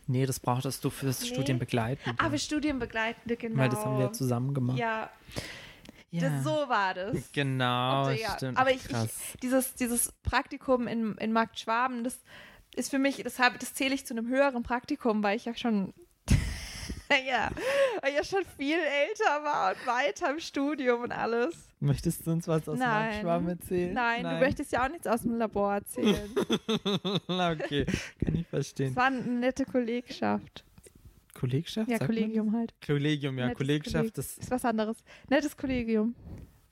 Nee, 0.07 0.25
das 0.25 0.39
brauchtest 0.39 0.83
du 0.85 0.89
für 0.89 1.07
das 1.07 1.21
Nee. 1.21 1.27
Studienbegleiten. 1.27 2.13
Ah, 2.17 2.29
für 2.29 2.37
Studienbegleitende, 2.39 3.35
genau. 3.35 3.57
Weil 3.57 3.69
das 3.69 3.83
haben 3.83 3.97
wir 3.97 4.05
ja 4.05 4.11
zusammen 4.13 4.53
gemacht. 4.53 4.77
Ja, 4.77 5.09
Ja. 6.13 6.29
das, 6.29 6.43
so 6.43 6.49
war 6.69 6.93
das. 6.93 7.15
Genau, 7.33 8.07
Und, 8.07 8.15
ja, 8.19 8.35
stimmt. 8.35 8.57
Aber 8.57 8.71
ich, 8.71 8.87
ich, 8.89 9.39
dieses, 9.41 9.73
dieses 9.75 10.11
Praktikum 10.23 10.87
in, 10.87 11.15
in 11.17 11.31
Markt 11.33 11.59
Schwaben, 11.59 12.03
das 12.03 12.19
ist 12.75 12.89
für 12.91 12.99
mich, 12.99 13.23
das, 13.23 13.39
hab- 13.39 13.59
das 13.59 13.73
zähle 13.73 13.95
ich 13.95 14.05
zu 14.05 14.13
einem 14.13 14.27
höheren 14.27 14.63
Praktikum, 14.63 15.23
weil 15.23 15.37
ich 15.37 15.45
ja 15.45 15.55
schon, 15.55 15.93
ja, 17.27 17.49
weil 18.01 18.11
ich 18.11 18.17
ja 18.17 18.23
schon 18.23 18.43
viel 18.57 18.77
älter 18.79 19.43
war 19.43 19.71
und 19.71 19.87
weiter 19.87 20.29
im 20.31 20.39
Studium 20.39 21.01
und 21.01 21.11
alles. 21.11 21.55
Möchtest 21.79 22.25
du 22.25 22.31
uns 22.31 22.47
was 22.47 22.67
aus 22.69 22.77
Nein. 22.79 23.19
Schwaben 23.21 23.47
erzählen? 23.49 23.93
Nein, 23.93 24.23
du 24.23 24.39
möchtest 24.39 24.71
ja 24.71 24.85
auch 24.85 24.89
nichts 24.89 25.05
aus 25.07 25.21
dem 25.23 25.35
Labor 25.37 25.73
erzählen. 25.73 26.29
okay, 27.27 27.85
kann 28.23 28.35
ich 28.35 28.41
Es 28.41 28.47
verstehen. 28.49 28.95
war 28.95 29.05
eine 29.07 29.19
nette 29.21 29.65
Kollegschaft. 29.65 30.63
Kollegschaft? 31.33 31.89
Ja, 31.89 31.99
Kollegium 31.99 32.53
halt. 32.53 32.73
das? 32.79 32.87
Kollegium, 32.87 33.37
ja. 33.37 33.45
Nettes 33.47 33.57
Kollegschaft, 33.57 33.95
Kolleg- 33.95 34.13
das. 34.13 34.37
Ist 34.37 34.51
was 34.51 34.65
anderes. 34.65 35.03
Nettes 35.29 35.55
Kollegium. 35.57 36.15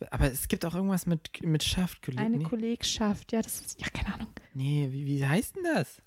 Aber 0.09 0.31
es 0.31 0.47
gibt 0.47 0.65
auch 0.65 0.73
irgendwas 0.73 1.05
mit, 1.05 1.43
mit 1.43 1.63
Schaft. 1.63 2.01
Kolleg 2.01 2.19
Eine 2.19 2.37
nee, 2.37 2.43
Kollegschaft. 2.43 3.31
Ja, 3.31 3.41
das 3.41 3.61
ist, 3.61 3.79
ja, 3.81 3.87
keine 3.89 4.15
Ahnung. 4.15 4.27
nee 4.53 4.87
wie, 4.91 5.05
wie 5.05 5.25
heißt 5.25 5.55
denn 5.55 5.63
das? 5.75 6.01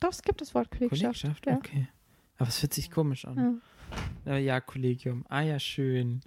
Doch, 0.00 0.10
es 0.10 0.22
gibt 0.22 0.40
das 0.40 0.54
Wort 0.54 0.70
Kollegschaft. 0.70 1.22
Kollegschaft, 1.22 1.46
ja. 1.46 1.56
okay. 1.56 1.88
Aber 2.38 2.48
es 2.48 2.58
fühlt 2.58 2.74
sich 2.74 2.90
komisch 2.90 3.24
an. 3.24 3.62
Äh, 4.26 4.42
ja, 4.44 4.60
Kollegium. 4.60 5.24
Ah 5.28 5.42
ja, 5.42 5.58
schön. 5.60 6.20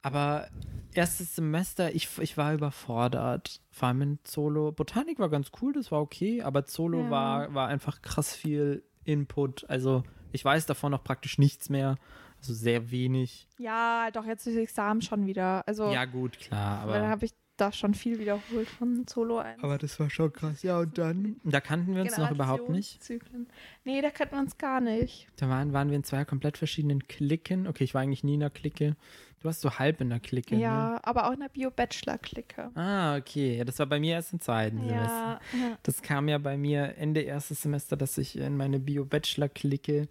Aber 0.00 0.48
erstes 0.94 1.34
Semester, 1.34 1.94
ich, 1.94 2.08
ich 2.20 2.36
war 2.36 2.54
überfordert. 2.54 3.60
Vor 3.70 3.88
allem 3.88 4.02
in 4.02 4.18
Zolo. 4.22 4.72
Botanik 4.72 5.18
war 5.18 5.28
ganz 5.28 5.50
cool, 5.60 5.72
das 5.72 5.90
war 5.90 6.00
okay, 6.00 6.40
aber 6.42 6.64
Zolo 6.64 7.00
Ja. 7.02 7.10
war, 7.10 7.54
war 7.54 7.68
einfach 7.68 8.00
krass 8.00 8.34
viel 8.34 8.84
Input. 9.04 9.68
Also 9.68 10.04
ich 10.32 10.44
weiß 10.44 10.66
davon 10.66 10.92
noch 10.92 11.04
praktisch 11.04 11.38
nichts 11.38 11.68
mehr. 11.68 11.96
Also 12.40 12.54
sehr 12.54 12.90
wenig. 12.90 13.48
Ja, 13.58 14.10
doch, 14.12 14.24
jetzt 14.24 14.46
ist 14.46 14.54
das 14.56 14.62
Examen 14.62 15.02
schon 15.02 15.26
wieder. 15.26 15.66
Also, 15.66 15.90
Ja, 15.90 16.04
gut, 16.04 16.38
klar, 16.38 16.82
aber. 16.82 17.08
habe 17.08 17.24
ich 17.24 17.32
da 17.56 17.72
schon 17.72 17.92
viel 17.94 18.18
wiederholt 18.20 18.68
von 18.68 19.04
Solo 19.08 19.38
1. 19.38 19.62
Aber 19.62 19.78
das 19.78 19.98
war 19.98 20.08
schon 20.10 20.32
krass. 20.32 20.62
Ja, 20.62 20.78
und 20.78 20.96
dann. 20.96 21.40
Da 21.44 21.60
kannten 21.60 21.94
wir 21.94 22.02
uns 22.02 22.16
noch 22.16 22.30
überhaupt 22.30 22.68
nicht. 22.68 23.00
Generationszyklen. 23.00 23.48
Nee, 23.84 24.00
da 24.00 24.10
kannten 24.10 24.36
wir 24.36 24.40
uns 24.40 24.56
gar 24.58 24.80
nicht. 24.80 25.26
Da 25.36 25.48
waren, 25.48 25.72
waren 25.72 25.88
wir 25.90 25.96
in 25.96 26.04
zwei 26.04 26.24
komplett 26.24 26.56
verschiedenen 26.56 27.06
Klicken. 27.08 27.66
Okay, 27.66 27.84
ich 27.84 27.94
war 27.94 28.02
eigentlich 28.02 28.22
nie 28.24 28.34
in 28.34 28.40
der 28.40 28.50
Clique. 28.50 28.96
Du 29.40 29.44
warst 29.44 29.60
so 29.60 29.78
halb 29.78 30.00
in 30.00 30.10
der 30.10 30.18
Clique. 30.18 30.54
Ne? 30.56 30.62
Ja, 30.62 31.00
aber 31.02 31.28
auch 31.28 31.32
in 31.32 31.40
der 31.40 31.48
Bio-Bachelor-Clique. 31.48 32.70
Ah, 32.74 33.16
okay. 33.16 33.56
Ja, 33.56 33.64
das 33.64 33.78
war 33.78 33.86
bei 33.86 34.00
mir 34.00 34.14
erst 34.14 34.32
im 34.32 34.40
zweiten 34.40 34.78
Semester. 34.80 34.96
Ja, 34.98 35.40
ja. 35.52 35.78
Das 35.84 36.02
kam 36.02 36.28
ja 36.28 36.38
bei 36.38 36.56
mir 36.56 36.96
Ende 36.96 37.20
erstes 37.20 37.62
Semester, 37.62 37.96
dass 37.96 38.18
ich 38.18 38.36
in 38.36 38.56
meine 38.56 38.80
Bio-Bachelor-Clique 38.80 40.08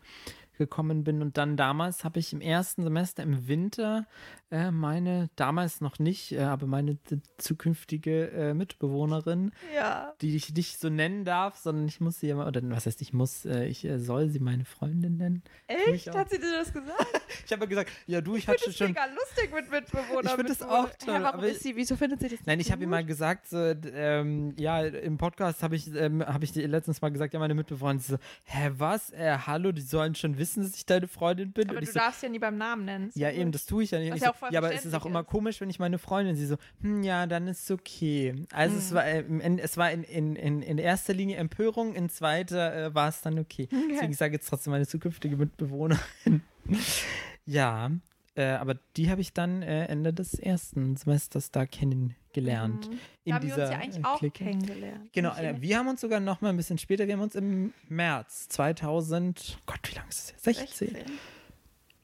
gekommen 0.57 1.03
bin. 1.03 1.21
Und 1.21 1.37
dann 1.37 1.57
damals 1.57 2.03
habe 2.03 2.19
ich 2.19 2.33
im 2.33 2.41
ersten 2.41 2.83
Semester 2.83 3.21
im 3.23 3.47
Winter 3.47 4.05
äh, 4.49 4.71
meine, 4.71 5.29
damals 5.35 5.81
noch 5.81 5.99
nicht, 5.99 6.31
äh, 6.31 6.39
aber 6.41 6.67
meine 6.67 6.97
zukünftige 7.37 8.29
äh, 8.31 8.53
Mitbewohnerin, 8.53 9.51
ja. 9.75 10.13
die 10.21 10.35
ich 10.35 10.53
nicht 10.53 10.79
so 10.79 10.89
nennen 10.89 11.25
darf, 11.25 11.57
sondern 11.57 11.87
ich 11.87 11.99
muss 12.01 12.19
sie 12.19 12.29
immer, 12.29 12.47
oder 12.47 12.61
was 12.69 12.85
heißt 12.85 13.01
ich 13.01 13.13
muss, 13.13 13.45
äh, 13.45 13.65
ich 13.65 13.83
äh, 13.85 13.99
soll 13.99 14.29
sie 14.29 14.39
meine 14.39 14.65
Freundin 14.65 15.17
nennen. 15.17 15.43
Echt? 15.67 16.13
Hat 16.13 16.29
sie 16.29 16.39
dir 16.39 16.51
das 16.51 16.73
gesagt? 16.73 16.87
Ich 17.45 17.53
habe 17.53 17.63
ja 17.63 17.69
gesagt, 17.69 17.91
ja 18.07 18.19
du, 18.19 18.35
ich 18.35 18.43
Ich 18.43 18.47
hatte 18.49 18.59
finde 18.59 18.71
das 18.71 18.77
schon. 18.77 18.87
mega 18.87 19.05
lustig 19.05 19.53
mit 19.53 19.71
Mitbewohnern. 19.71 20.25
Ich 20.25 20.31
find 20.33 20.49
das 20.49 20.61
auch 20.61 20.89
toll, 20.97 21.15
Hä, 21.15 21.19
warum 21.23 21.43
ist 21.45 21.61
sie, 21.63 21.75
wieso 21.77 21.95
findet 21.95 22.19
sie 22.19 22.27
das 22.29 22.39
Nein, 22.45 22.59
ich 22.59 22.71
habe 22.71 22.81
gut? 22.81 22.89
mal 22.89 23.05
gesagt, 23.05 23.47
so, 23.47 23.57
ähm, 23.57 24.53
ja, 24.57 24.81
im 24.81 25.17
Podcast 25.17 25.63
habe 25.63 25.75
ich, 25.77 25.93
ähm, 25.95 26.21
hab 26.25 26.43
ich 26.43 26.51
dir 26.51 26.67
letztens 26.67 27.01
mal 27.01 27.09
gesagt, 27.09 27.33
ja, 27.33 27.39
meine 27.39 27.53
Mitbewohnerin 27.53 27.99
sie 27.99 28.13
so, 28.13 28.17
hä, 28.45 28.71
was? 28.77 29.11
Äh, 29.11 29.37
hallo, 29.45 29.71
die 29.71 29.81
sollen 29.81 30.15
schon 30.15 30.37
wissen, 30.37 30.63
dass 30.63 30.75
ich 30.75 30.85
deine 30.85 31.07
Freundin 31.07 31.51
bin. 31.53 31.69
Aber 31.69 31.77
Und 31.79 31.83
du 31.85 31.89
ich 31.89 31.93
so, 31.93 31.99
darfst 31.99 32.23
ja 32.23 32.29
nie 32.29 32.39
beim 32.39 32.57
Namen 32.57 32.83
nennen. 32.85 33.11
ja, 33.15 33.31
eben, 33.31 33.51
das 33.51 33.65
tue 33.65 33.83
ich 33.83 33.91
ja 33.91 33.99
nicht. 33.99 34.11
Was 34.11 34.17
ich 34.17 34.23
ja 34.23 34.31
auch 34.31 34.35
voll 34.37 34.49
ja, 34.53 34.59
aber 34.59 34.73
es 34.73 34.85
ist 34.85 34.93
auch 34.93 35.05
immer 35.05 35.23
komisch, 35.23 35.59
wenn 35.61 35.69
ich 35.69 35.79
meine 35.79 35.97
Freundin, 35.97 36.35
sie 36.35 36.45
so, 36.45 36.55
hm, 36.81 37.03
ja, 37.03 37.25
dann 37.27 37.47
ist 37.47 37.63
es 37.63 37.71
okay. 37.71 38.45
Also 38.53 38.73
Hm. 38.75 38.79
es 38.79 38.93
war, 38.93 39.05
äh, 39.05 39.19
End- 39.19 39.59
es 39.59 39.75
war 39.77 39.91
in, 39.91 40.03
in, 40.03 40.35
in, 40.35 40.61
in 40.61 40.77
erster 40.77 41.13
Linie 41.13 41.37
Empörung, 41.37 41.93
in 41.95 42.09
zweiter 42.09 42.75
äh, 42.87 42.95
war 42.95 43.09
es 43.09 43.21
dann 43.21 43.37
okay. 43.39 43.67
Deswegen 43.91 44.13
sage 44.13 44.31
ich 44.35 44.39
jetzt 44.41 44.49
trotzdem 44.49 44.71
meine 44.71 44.87
zukünftige 44.87 45.35
Mitbewohnerin. 45.37 46.41
ja, 47.45 47.91
äh, 48.35 48.45
aber 48.51 48.75
die 48.95 49.09
habe 49.09 49.21
ich 49.21 49.33
dann 49.33 49.61
äh, 49.63 49.85
Ende 49.85 50.13
des 50.13 50.33
ersten 50.35 50.95
Semesters 50.95 51.51
da 51.51 51.65
kennen, 51.65 52.15
gelernt. 52.33 52.87
Mhm. 52.89 52.99
In 53.23 53.33
haben 53.33 53.41
wir 53.43 53.49
dieser 53.55 53.63
uns 53.63 53.71
ja 53.71 53.77
eigentlich 53.79 54.03
äh, 54.03 54.07
auch 54.07 54.19
Clique. 54.19 54.43
kennengelernt. 54.43 55.09
Genau, 55.13 55.33
äh, 55.35 55.49
in- 55.51 55.61
wir 55.61 55.77
haben 55.77 55.87
uns 55.87 56.01
sogar 56.01 56.19
noch 56.19 56.41
mal 56.41 56.49
ein 56.49 56.57
bisschen 56.57 56.77
später, 56.77 57.07
wir 57.07 57.13
haben 57.13 57.21
uns 57.21 57.35
im 57.35 57.73
März 57.89 58.47
2000, 58.49 59.57
Gott, 59.65 59.79
wie 59.89 59.95
lange 59.95 60.09
ist 60.09 60.19
es 60.19 60.29
jetzt? 60.29 60.43
16. 60.77 60.87
16. 60.89 61.11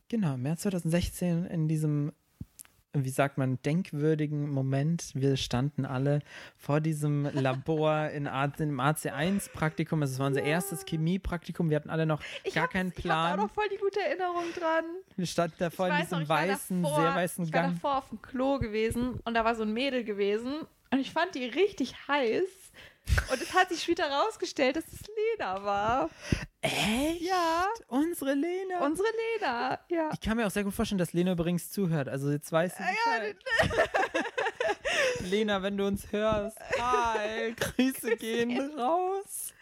Genau, 0.09 0.33
im 0.35 0.41
März 0.43 0.61
2016 0.61 1.45
in 1.45 1.67
diesem, 1.67 2.11
wie 2.95 3.09
sagt 3.09 3.37
man, 3.39 3.59
denkwürdigen 3.63 4.49
Moment. 4.51 5.11
Wir 5.15 5.35
standen 5.35 5.85
alle 5.85 6.19
vor 6.57 6.79
diesem 6.79 7.25
Labor 7.33 8.09
in 8.09 8.27
A 8.27 8.45
im 8.45 8.79
AC1-Praktikum. 8.79 10.01
Also 10.01 10.13
es 10.13 10.19
war 10.19 10.27
unser 10.27 10.43
erstes 10.43 10.85
Chemiepraktikum. 10.85 11.69
Wir 11.69 11.77
hatten 11.77 11.89
alle 11.89 12.05
noch 12.05 12.21
Ich 12.43 12.53
gar 12.53 12.67
keinen 12.67 12.93
Ich 12.95 13.09
habe 13.09 13.13
auch 13.13 13.35
Plan. 13.35 13.39
noch 13.39 13.51
voll 13.53 13.67
die 13.71 13.77
gute 13.77 13.99
Erinnerung 13.99 14.43
dran. 14.57 14.85
Wir 15.17 15.25
standen 15.25 15.55
da 15.57 15.69
vor 15.71 15.87
in 15.87 15.97
diesem 16.01 16.29
weißen, 16.29 16.83
davor, 16.83 17.01
sehr 17.01 17.15
weißen 17.15 17.45
ich 17.45 17.53
war 17.53 17.61
Gang. 17.63 17.73
davor 17.73 17.97
auf 17.97 18.09
dem 18.09 18.21
Klo 18.21 18.59
gewesen 18.59 19.19
und 19.25 19.33
da 19.33 19.43
war 19.43 19.55
so 19.55 19.63
ein 19.63 19.73
Mädel 19.73 20.03
gewesen 20.03 20.61
und 20.91 20.99
ich 20.99 21.11
fand 21.11 21.33
die 21.33 21.45
richtig 21.45 21.95
heiß. 22.07 22.43
Und 23.31 23.41
es 23.41 23.53
hat 23.53 23.69
sich 23.69 23.83
später 23.83 24.09
rausgestellt, 24.09 24.75
dass 24.77 24.85
es 24.91 25.01
Lena 25.37 25.63
war. 25.63 26.09
Echt? 26.61 27.21
Ja, 27.21 27.65
Unsere 27.87 28.33
Lena. 28.33 28.85
unsere 28.85 29.07
Lena. 29.39 29.79
Ja. 29.89 30.09
ich 30.13 30.21
kann 30.21 30.37
mir 30.37 30.47
auch 30.47 30.51
sehr 30.51 30.63
gut 30.63 30.73
vorstellen, 30.73 30.99
dass 30.99 31.13
Lena 31.13 31.33
übrigens 31.33 31.71
zuhört. 31.71 32.07
Also 32.07 32.31
jetzt 32.31 32.51
weiß 32.51 32.75
sie 32.77 32.83
Bescheid. 32.83 33.35
Lena, 35.29 35.61
wenn 35.63 35.77
du 35.77 35.85
uns 35.87 36.11
hörst, 36.11 36.57
hi, 36.79 37.53
Grüße 37.59 38.15
gehen 38.17 38.77
raus. 38.79 39.53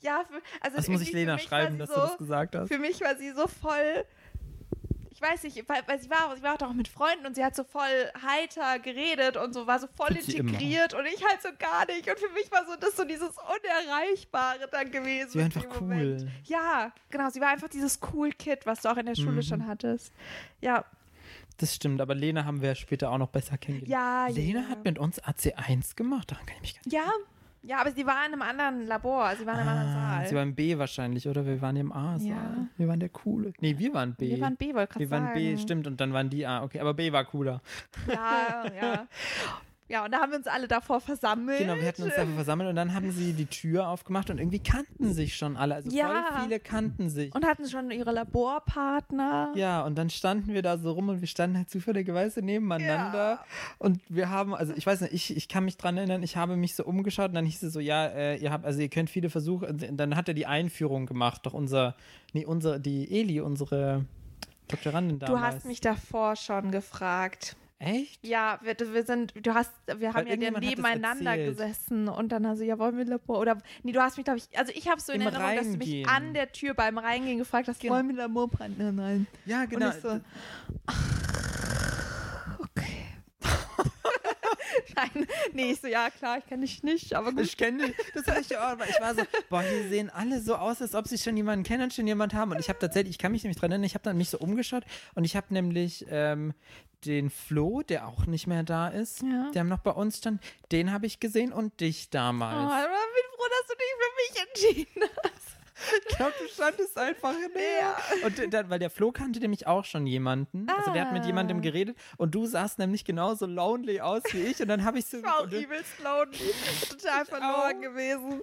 Ja, 0.00 0.24
für, 0.28 0.40
also 0.60 0.78
Was 0.78 0.88
muss 0.88 1.00
ich 1.02 1.12
Lena 1.12 1.38
schreiben, 1.38 1.78
dass 1.78 1.88
so, 1.90 1.94
du 1.96 2.00
das 2.00 2.18
gesagt 2.18 2.54
hast? 2.56 2.68
Für 2.68 2.78
mich 2.78 3.00
war 3.00 3.16
sie 3.16 3.32
so 3.32 3.46
voll. 3.46 4.04
Ich 5.24 5.28
weiß 5.30 5.42
nicht, 5.44 5.68
weil, 5.68 5.82
weil 5.86 6.00
sie 6.00 6.10
war, 6.10 6.34
sie 6.36 6.42
war 6.42 6.60
auch 6.60 6.72
mit 6.72 6.88
Freunden 6.88 7.24
und 7.26 7.36
sie 7.36 7.44
hat 7.44 7.54
so 7.54 7.62
voll 7.62 8.10
heiter 8.26 8.80
geredet 8.80 9.36
und 9.36 9.52
so 9.54 9.66
war 9.68 9.78
so 9.78 9.86
voll 9.96 10.08
Tut 10.08 10.28
integriert 10.34 10.94
und 10.94 11.06
ich 11.06 11.24
halt 11.24 11.40
so 11.40 11.50
gar 11.58 11.86
nicht. 11.86 12.08
Und 12.10 12.18
für 12.18 12.28
mich 12.30 12.50
war 12.50 12.66
so 12.66 12.74
das 12.74 12.96
so 12.96 13.04
dieses 13.04 13.30
Unerreichbare 13.30 14.68
dann 14.70 14.90
gewesen. 14.90 15.30
Sie 15.30 15.38
war 15.38 15.46
in 15.46 15.52
einfach 15.54 15.80
Moment. 15.80 16.22
cool. 16.22 16.28
Ja, 16.44 16.92
genau. 17.10 17.30
Sie 17.30 17.40
war 17.40 17.48
einfach 17.48 17.68
dieses 17.68 18.00
cool 18.12 18.30
Kid, 18.32 18.66
was 18.66 18.80
du 18.82 18.88
auch 18.90 18.96
in 18.96 19.06
der 19.06 19.14
Schule 19.14 19.32
Mhm. 19.32 19.42
schon 19.42 19.66
hattest. 19.68 20.12
Ja, 20.60 20.84
Das 21.58 21.74
stimmt, 21.74 22.00
aber 22.00 22.14
Lena 22.16 22.44
haben 22.44 22.60
wir 22.62 22.74
später 22.74 23.10
auch 23.12 23.18
noch 23.18 23.28
besser 23.28 23.56
kennengelernt. 23.58 23.92
ja. 24.36 24.42
Lena 24.42 24.62
ja. 24.62 24.68
hat 24.70 24.84
mit 24.84 24.98
uns 24.98 25.22
AC1 25.22 25.94
gemacht, 25.94 26.30
daran 26.32 26.46
kann 26.46 26.56
ich 26.56 26.62
mich 26.62 26.74
gar 26.74 26.82
nicht 26.84 26.92
Ja, 26.94 27.12
ja, 27.62 27.80
aber 27.80 27.92
sie 27.92 28.06
war 28.06 28.26
in 28.26 28.32
einem 28.32 28.42
anderen 28.42 28.86
Labor. 28.86 29.34
Sie 29.36 29.46
war 29.46 29.54
in 29.54 29.60
einem 29.60 29.68
anderen 29.68 29.88
Ah, 29.96 30.16
Saal. 30.18 30.26
Sie 30.28 30.34
war 30.34 30.42
im 30.42 30.54
B 30.54 30.78
wahrscheinlich, 30.78 31.28
oder? 31.28 31.46
Wir 31.46 31.60
waren 31.62 31.76
im 31.76 31.92
A-Saal. 31.92 32.28
Ja. 32.28 32.66
Wir 32.76 32.88
waren 32.88 33.00
der 33.00 33.08
Coole. 33.08 33.52
Nee, 33.60 33.78
wir 33.78 33.94
waren 33.94 34.14
B. 34.14 34.30
Wir 34.30 34.40
waren 34.40 34.56
B, 34.56 34.74
wollte 34.74 34.98
Wir 34.98 35.06
gerade 35.06 35.10
waren 35.10 35.34
sagen. 35.34 35.56
B, 35.56 35.56
stimmt, 35.58 35.86
und 35.86 36.00
dann 36.00 36.12
waren 36.12 36.28
die 36.30 36.46
A. 36.46 36.62
Okay, 36.64 36.80
aber 36.80 36.94
B 36.94 37.12
war 37.12 37.24
cooler. 37.24 37.60
Ja, 38.08 38.64
ja. 38.80 39.06
Ja, 39.92 40.06
und 40.06 40.10
da 40.12 40.20
haben 40.22 40.30
wir 40.32 40.38
uns 40.38 40.46
alle 40.46 40.68
davor 40.68 41.02
versammelt. 41.02 41.58
Genau, 41.58 41.76
wir 41.76 41.86
hatten 41.86 42.02
uns 42.04 42.14
dafür 42.14 42.34
versammelt 42.34 42.70
und 42.70 42.76
dann 42.76 42.94
haben 42.94 43.10
sie 43.12 43.34
die 43.34 43.44
Tür 43.44 43.88
aufgemacht 43.88 44.30
und 44.30 44.38
irgendwie 44.38 44.58
kannten 44.58 45.12
sich 45.12 45.36
schon 45.36 45.54
alle. 45.58 45.74
Also 45.74 45.90
Ja. 45.94 46.08
voll 46.30 46.44
viele 46.44 46.60
kannten 46.60 47.10
sich. 47.10 47.34
Und 47.34 47.44
hatten 47.44 47.68
schon 47.68 47.90
ihre 47.90 48.10
Laborpartner. 48.10 49.52
Ja, 49.54 49.82
und 49.82 49.96
dann 49.98 50.08
standen 50.08 50.54
wir 50.54 50.62
da 50.62 50.78
so 50.78 50.92
rum 50.92 51.10
und 51.10 51.20
wir 51.20 51.28
standen 51.28 51.58
halt 51.58 51.68
zufälligerweise 51.68 52.40
nebeneinander. 52.40 53.32
Ja. 53.32 53.44
Und 53.78 54.00
wir 54.08 54.30
haben, 54.30 54.54
also 54.54 54.72
ich 54.74 54.86
weiß 54.86 55.02
nicht, 55.02 55.12
ich, 55.12 55.36
ich 55.36 55.48
kann 55.48 55.66
mich 55.66 55.76
dran 55.76 55.98
erinnern, 55.98 56.22
ich 56.22 56.38
habe 56.38 56.56
mich 56.56 56.74
so 56.74 56.84
umgeschaut 56.84 57.28
und 57.28 57.34
dann 57.34 57.44
hieß 57.44 57.62
es 57.62 57.72
so, 57.74 57.80
ja, 57.80 58.06
äh, 58.06 58.36
ihr 58.36 58.50
habt, 58.50 58.64
also 58.64 58.80
ihr 58.80 58.88
könnt 58.88 59.10
viele 59.10 59.28
Versuche, 59.28 59.66
und 59.66 59.96
dann 59.98 60.16
hat 60.16 60.26
er 60.26 60.32
die 60.34 60.46
Einführung 60.46 61.04
gemacht, 61.04 61.42
doch 61.44 61.52
unser, 61.52 61.96
nee, 62.32 62.46
unsere, 62.46 62.80
die 62.80 63.10
Eli, 63.20 63.40
unsere 63.40 64.06
Doktorandin 64.68 65.18
Du 65.18 65.26
damals. 65.26 65.56
hast 65.56 65.66
mich 65.66 65.82
davor 65.82 66.34
schon 66.36 66.70
gefragt. 66.70 67.56
Echt? 67.84 68.24
Ja, 68.24 68.60
wir, 68.62 68.76
wir 68.78 69.02
sind, 69.04 69.34
du 69.44 69.54
hast, 69.54 69.72
wir 69.96 70.14
haben 70.14 70.26
ja 70.28 70.36
nebeneinander 70.36 71.36
gesessen 71.36 72.08
und 72.08 72.30
dann 72.30 72.46
hast 72.46 72.60
du, 72.60 72.64
ja, 72.64 72.78
wollen 72.78 72.96
wir 72.96 73.04
Labor? 73.04 73.40
Oder, 73.40 73.58
nee, 73.82 73.90
du 73.90 74.00
hast 74.00 74.16
mich, 74.18 74.24
glaube 74.24 74.38
ich, 74.38 74.56
also 74.56 74.72
ich 74.74 74.88
habe 74.88 75.00
so 75.00 75.12
in 75.12 75.20
Im 75.20 75.26
Erinnerung, 75.26 75.56
dass 75.56 75.66
du 75.72 75.76
mich 75.78 75.88
Reingehen. 75.88 76.08
an 76.08 76.34
der 76.34 76.52
Tür 76.52 76.74
beim 76.74 76.96
Reingehen 76.98 77.38
gefragt 77.38 77.66
hast, 77.66 77.80
Genau. 77.80 77.94
wollen 77.94 78.06
wir 78.08 78.14
Laborpartner? 78.14 78.92
Nein. 78.92 79.26
Ja, 79.46 79.64
genau. 79.64 79.86
Und 79.86 79.96
ich 79.96 80.00
so, 80.00 80.08
okay. 82.60 83.06
Nein, 84.96 85.26
nee, 85.52 85.72
ich 85.72 85.80
so, 85.80 85.86
ja, 85.88 86.10
klar, 86.10 86.38
ich 86.38 86.46
kenne 86.46 86.62
dich 86.66 86.82
nicht, 86.82 87.14
aber 87.14 87.30
gut. 87.32 87.40
Ich 87.44 87.56
kenne 87.56 87.86
dich. 87.86 87.96
Das 88.14 88.26
hatte 88.26 88.40
ich 88.40 88.48
ja 88.50 88.60
auch. 88.66 88.72
aber 88.72 88.88
Ich 88.88 89.00
war 89.00 89.14
so, 89.14 89.22
boah, 89.50 89.62
hier 89.62 89.88
sehen 89.88 90.10
alle 90.10 90.40
so 90.40 90.56
aus, 90.56 90.80
als 90.82 90.94
ob 90.94 91.06
sie 91.08 91.18
schon 91.18 91.36
jemanden 91.36 91.64
kennen 91.64 91.84
und 91.84 91.94
schon 91.94 92.06
jemanden 92.06 92.36
haben. 92.36 92.50
Und 92.52 92.58
ich 92.60 92.68
habe 92.68 92.78
tatsächlich, 92.78 93.12
ich 93.12 93.18
kann 93.18 93.32
mich 93.32 93.42
nämlich 93.42 93.58
dran 93.58 93.70
erinnern, 93.70 93.84
ich 93.86 93.94
habe 93.94 94.04
dann 94.04 94.16
mich 94.18 94.30
so 94.30 94.38
umgeschaut 94.38 94.84
und 95.14 95.24
ich 95.24 95.36
habe 95.36 95.46
nämlich 95.54 96.06
ähm, 96.10 96.54
den 97.04 97.30
Flo, 97.30 97.82
der 97.82 98.06
auch 98.06 98.26
nicht 98.26 98.46
mehr 98.46 98.62
da 98.62 98.88
ist, 98.88 99.22
Ja. 99.22 99.50
der 99.52 99.64
noch 99.64 99.80
bei 99.80 99.90
uns 99.90 100.18
stand, 100.18 100.40
den 100.70 100.92
habe 100.92 101.06
ich 101.06 101.18
gesehen 101.20 101.52
und 101.52 101.80
dich 101.80 102.04
Oh, 102.06 102.08
damals. 102.12 102.72
ich 102.72 102.88
bin 102.88 103.30
froh, 103.34 103.48
dass 103.50 103.66
du 103.66 103.74
dich 103.74 103.94
für 103.98 104.12
mich 104.20 104.74
entschieden 104.74 105.10
hast. 105.24 105.51
Ich 106.08 106.16
glaube, 106.16 106.32
du 106.40 106.48
standest 106.48 106.96
einfach 106.98 107.32
näher. 107.54 107.96
Und 108.24 108.52
dann, 108.54 108.70
weil 108.70 108.78
der 108.78 108.90
Flo 108.90 109.12
kannte 109.12 109.40
nämlich 109.40 109.66
auch 109.66 109.84
schon 109.84 110.06
jemanden. 110.06 110.66
Also 110.68 110.92
der 110.92 111.06
hat 111.06 111.12
mit 111.12 111.22
Ah. 111.22 111.26
jemandem 111.26 111.60
geredet 111.62 111.96
und 112.18 112.34
du 112.34 112.46
sahst 112.46 112.78
nämlich 112.78 113.04
genauso 113.04 113.46
lonely 113.46 114.00
aus 114.00 114.22
wie 114.32 114.42
ich. 114.42 114.60
Und 114.60 114.68
dann 114.68 114.84
habe 114.84 114.98
ich 114.98 115.06
so. 115.06 115.18
Ich 115.18 115.24
war 115.24 115.40
auch 115.40 115.50
übelst 115.50 115.98
lonely. 116.02 116.54
Total 116.88 117.24
verloren 117.24 117.76
auch. 117.76 117.80
gewesen. 117.80 118.40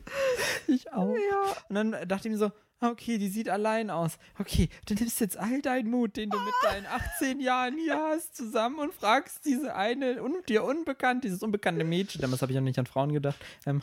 ich 0.67 0.91
auch. 0.93 1.15
Ja. 1.15 1.55
Und 1.69 1.75
dann 1.75 1.91
dachte 2.07 2.27
ich 2.27 2.31
mir 2.31 2.37
so, 2.37 2.51
ah, 2.81 2.89
okay, 2.89 3.17
die 3.17 3.27
sieht 3.29 3.49
allein 3.49 3.89
aus. 3.89 4.17
Okay, 4.39 4.69
du 4.87 4.93
nimmst 4.93 5.19
jetzt 5.19 5.37
all 5.37 5.61
deinen 5.61 5.89
Mut, 5.89 6.15
den 6.17 6.29
du 6.29 6.39
mit 6.39 6.53
deinen 6.63 6.85
18 6.85 7.39
Jahren 7.39 7.77
hier 7.77 7.97
hast, 7.97 8.35
zusammen 8.35 8.79
und 8.79 8.93
fragst 8.93 9.45
diese 9.45 9.75
eine 9.75 10.21
un 10.23 10.35
dir 10.47 10.63
unbekannt, 10.63 11.23
dieses 11.23 11.43
unbekannte 11.43 11.83
Mädchen. 11.83 12.21
Damals 12.21 12.41
habe 12.41 12.51
ich 12.51 12.57
auch 12.57 12.61
nicht 12.63 12.79
an 12.79 12.85
Frauen 12.85 13.11
gedacht. 13.13 13.37
Ähm, 13.65 13.81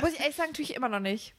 Muss 0.00 0.12
ich 0.12 0.20
ehrlich 0.20 0.36
sagen, 0.36 0.52
tue 0.54 0.62
ich 0.64 0.74
immer 0.74 0.88
noch 0.88 1.00
nicht. 1.00 1.34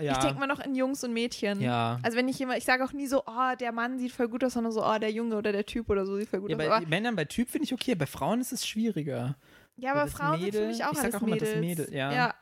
Ja, 0.00 0.12
Ich 0.12 0.18
denke 0.18 0.38
mal 0.40 0.46
noch 0.46 0.60
in 0.60 0.74
Jungs 0.74 1.04
und 1.04 1.12
Mädchen. 1.12 1.60
Ja. 1.60 1.98
Also 2.02 2.16
wenn 2.16 2.28
ich 2.28 2.38
jemand, 2.38 2.58
ich 2.58 2.64
sage 2.64 2.84
auch 2.84 2.92
nie 2.92 3.06
so, 3.06 3.22
oh, 3.26 3.54
der 3.58 3.72
Mann 3.72 3.98
sieht 3.98 4.12
voll 4.12 4.28
gut 4.28 4.42
aus, 4.44 4.54
sondern 4.54 4.72
so, 4.72 4.84
oh, 4.84 4.98
der 4.98 5.10
Junge 5.10 5.36
oder 5.36 5.52
der 5.52 5.66
Typ 5.66 5.88
oder 5.90 6.04
so 6.06 6.16
sieht 6.16 6.28
voll 6.28 6.40
gut 6.40 6.50
ja, 6.50 6.56
aus. 6.56 6.58
bei 6.58 6.70
Aber, 6.70 6.86
Männern, 6.86 7.16
bei 7.16 7.24
Typ 7.24 7.48
finde 7.50 7.64
ich 7.64 7.72
okay, 7.72 7.94
bei 7.94 8.06
Frauen 8.06 8.40
ist 8.40 8.52
es 8.52 8.66
schwieriger. 8.66 9.36
ja, 9.76 9.92
aber 9.92 10.08
Frauen 10.08 10.40
sind 10.40 10.52
für 10.54 10.60
Mädel- 10.60 10.68
mich 10.68 10.84
auch 10.84 10.92
ich 10.92 10.96
sag 10.98 11.04
alles 11.04 11.14
auch 11.16 11.22
immer 11.22 11.36
das 11.36 11.48
Mädels. 11.56 11.88
Mädel, 11.88 11.94
ja. 11.96 12.12
ja. 12.12 12.34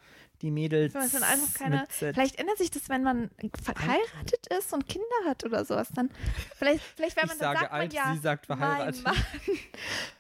Die 0.43 0.51
Mädels. 0.51 0.93
Das 0.93 1.12
sind 1.12 1.22
einfach 1.22 1.55
keine. 1.55 1.84
Vielleicht 1.89 2.39
ändert 2.39 2.59
sich 2.59 2.70
das, 2.70 2.89
wenn 2.89 3.03
man 3.03 3.30
verheiratet 3.62 4.47
ist 4.59 4.72
und 4.72 4.87
Kinder 4.89 5.07
hat 5.26 5.45
oder 5.45 5.64
sowas. 5.64 5.89
Dann 5.95 6.11
vielleicht, 6.57 6.82
vielleicht 6.97 7.16
wenn 7.16 7.24
Ich 7.24 7.30
man 7.30 7.39
dann 7.39 7.55
sage 7.55 7.59
sagt 7.61 7.72
man 7.72 7.80
alt, 7.80 7.93
ja, 7.95 8.12
sie 8.14 8.18
sagt 8.20 8.47
verheiratet. 8.47 9.03
Mein 9.05 9.14
Mann. 9.14 9.24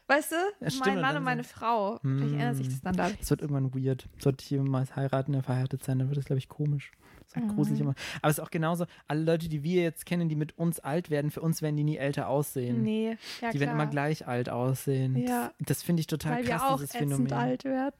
Weißt 0.08 0.32
du? 0.32 0.36
Ja, 0.60 0.70
stimmt, 0.70 0.86
mein 0.86 0.94
Mann 0.96 1.04
dann 1.04 1.16
und 1.18 1.24
meine 1.24 1.44
Frau. 1.44 1.98
Vielleicht 2.00 2.32
ändert 2.32 2.56
sich 2.56 2.68
das 2.68 2.80
dann 2.80 2.96
dadurch. 2.96 3.18
Es 3.20 3.28
wird 3.30 3.40
irgendwann 3.42 3.74
weird. 3.74 4.08
Sollte 4.18 4.42
ich 4.42 4.50
jemals 4.50 4.94
heiraten, 4.96 5.32
der 5.32 5.42
verheiratet 5.42 5.84
sein, 5.84 5.98
dann 5.98 6.08
wird 6.08 6.18
das, 6.18 6.24
glaube 6.26 6.38
ich, 6.38 6.48
komisch. 6.48 6.92
Das 7.24 7.34
wird 7.42 7.54
gruselig 7.54 7.80
immer. 7.80 7.94
Aber 8.22 8.30
es 8.30 8.38
ist 8.38 8.44
auch 8.44 8.50
genauso, 8.52 8.86
alle 9.08 9.22
Leute, 9.24 9.48
die 9.48 9.64
wir 9.64 9.82
jetzt 9.82 10.06
kennen, 10.06 10.28
die 10.28 10.36
mit 10.36 10.56
uns 10.56 10.78
alt 10.78 11.10
werden, 11.10 11.32
für 11.32 11.40
uns 11.40 11.60
werden 11.60 11.76
die 11.76 11.82
nie 11.82 11.96
älter 11.96 12.28
aussehen. 12.28 12.82
Nee, 12.84 13.18
ja 13.40 13.50
die 13.50 13.58
klar. 13.58 13.60
werden 13.68 13.70
immer 13.72 13.86
gleich 13.88 14.28
alt 14.28 14.48
aussehen. 14.48 15.16
Ja. 15.16 15.52
Das, 15.58 15.66
das 15.78 15.82
finde 15.82 16.00
ich 16.00 16.06
total 16.06 16.36
Weil 16.36 16.44
krass, 16.44 16.62
wir 16.62 16.68
auch 16.68 16.76
dieses 16.78 16.92
Phänomen. 16.92 17.32
alt 17.32 17.64
werden. 17.64 17.94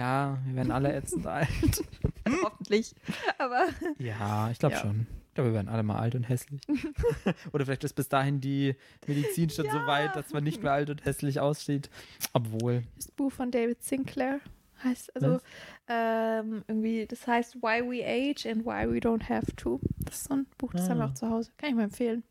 Ja, 0.00 0.38
wir 0.46 0.56
werden 0.56 0.70
alle 0.72 0.94
ätzend 0.94 1.26
alt. 1.26 1.48
Hoffentlich. 2.42 2.94
Aber 3.38 3.66
Ja, 3.98 4.50
ich 4.50 4.58
glaube 4.58 4.76
Ja. 4.76 4.80
schon. 4.80 5.06
Ich 5.28 5.34
glaube, 5.34 5.50
wir 5.50 5.54
werden 5.54 5.68
alle 5.68 5.82
mal 5.82 5.98
alt 5.98 6.14
und 6.14 6.24
hässlich. 6.28 6.62
Oder 7.52 7.64
vielleicht 7.66 7.84
ist 7.84 7.92
bis 7.94 8.08
dahin 8.08 8.40
die 8.40 8.74
Medizin 9.06 9.48
schon 9.50 9.66
so 9.70 9.76
Ja. 9.76 9.86
weit, 9.86 10.16
dass 10.16 10.32
man 10.32 10.42
nicht 10.42 10.62
mehr 10.62 10.72
alt 10.72 10.88
und 10.90 11.04
hässlich 11.04 11.38
aussieht. 11.38 11.90
Obwohl. 12.32 12.82
das 12.96 13.10
Buch 13.12 13.30
von 13.30 13.50
David 13.50 13.82
Sinclair 13.82 14.40
heißt, 14.82 15.14
also 15.14 15.38
ähm, 15.88 16.64
irgendwie, 16.66 17.06
das 17.06 17.26
heißt 17.26 17.56
Why 17.56 17.82
We 17.82 18.04
Age 18.04 18.46
and 18.46 18.64
Why 18.64 18.88
We 18.90 18.98
Don't 18.98 19.28
Have 19.28 19.54
To. 19.56 19.78
Das 19.98 20.16
ist 20.16 20.24
so 20.28 20.34
ein 20.34 20.46
Buch, 20.58 20.72
das 20.72 20.88
haben 20.88 20.98
wir 20.98 21.04
Ah. 21.04 21.08
auch 21.08 21.14
zu 21.14 21.28
Hause. 21.28 21.50
Kann 21.58 21.68
ich 21.70 21.76
mal 21.76 21.84
empfehlen. 21.84 22.22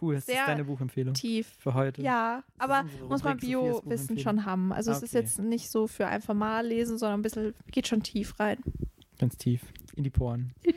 Cool, 0.00 0.14
das 0.16 0.28
ist 0.28 0.36
deine 0.36 0.64
Buchempfehlung 0.64 1.14
Tief. 1.14 1.48
für 1.58 1.74
heute. 1.74 2.02
Ja, 2.02 2.42
aber 2.58 2.84
muss 3.08 3.22
man 3.22 3.36
Bio-Wissen 3.38 4.18
schon 4.18 4.44
haben. 4.44 4.72
Also 4.72 4.90
es 4.90 5.02
ist 5.02 5.14
Okay. 5.14 5.24
jetzt 5.24 5.38
nicht 5.38 5.70
so 5.70 5.86
für 5.86 6.06
einfach 6.06 6.34
mal 6.34 6.66
lesen, 6.66 6.98
sondern 6.98 7.20
ein 7.20 7.22
bisschen, 7.22 7.54
geht 7.70 7.86
schon 7.86 8.02
tief 8.02 8.38
rein. 8.40 8.58
Ganz 9.18 9.36
tief. 9.36 9.62
In 9.94 10.02
die 10.04 10.10
Poren. 10.10 10.52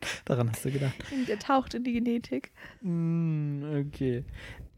Daran 0.24 0.50
hast 0.50 0.64
du 0.64 0.70
gedacht. 0.70 0.94
Der 1.28 1.38
taucht 1.38 1.74
in 1.74 1.84
die 1.84 1.92
Genetik. 1.92 2.52
Mm, 2.82 3.86
okay. 3.86 4.24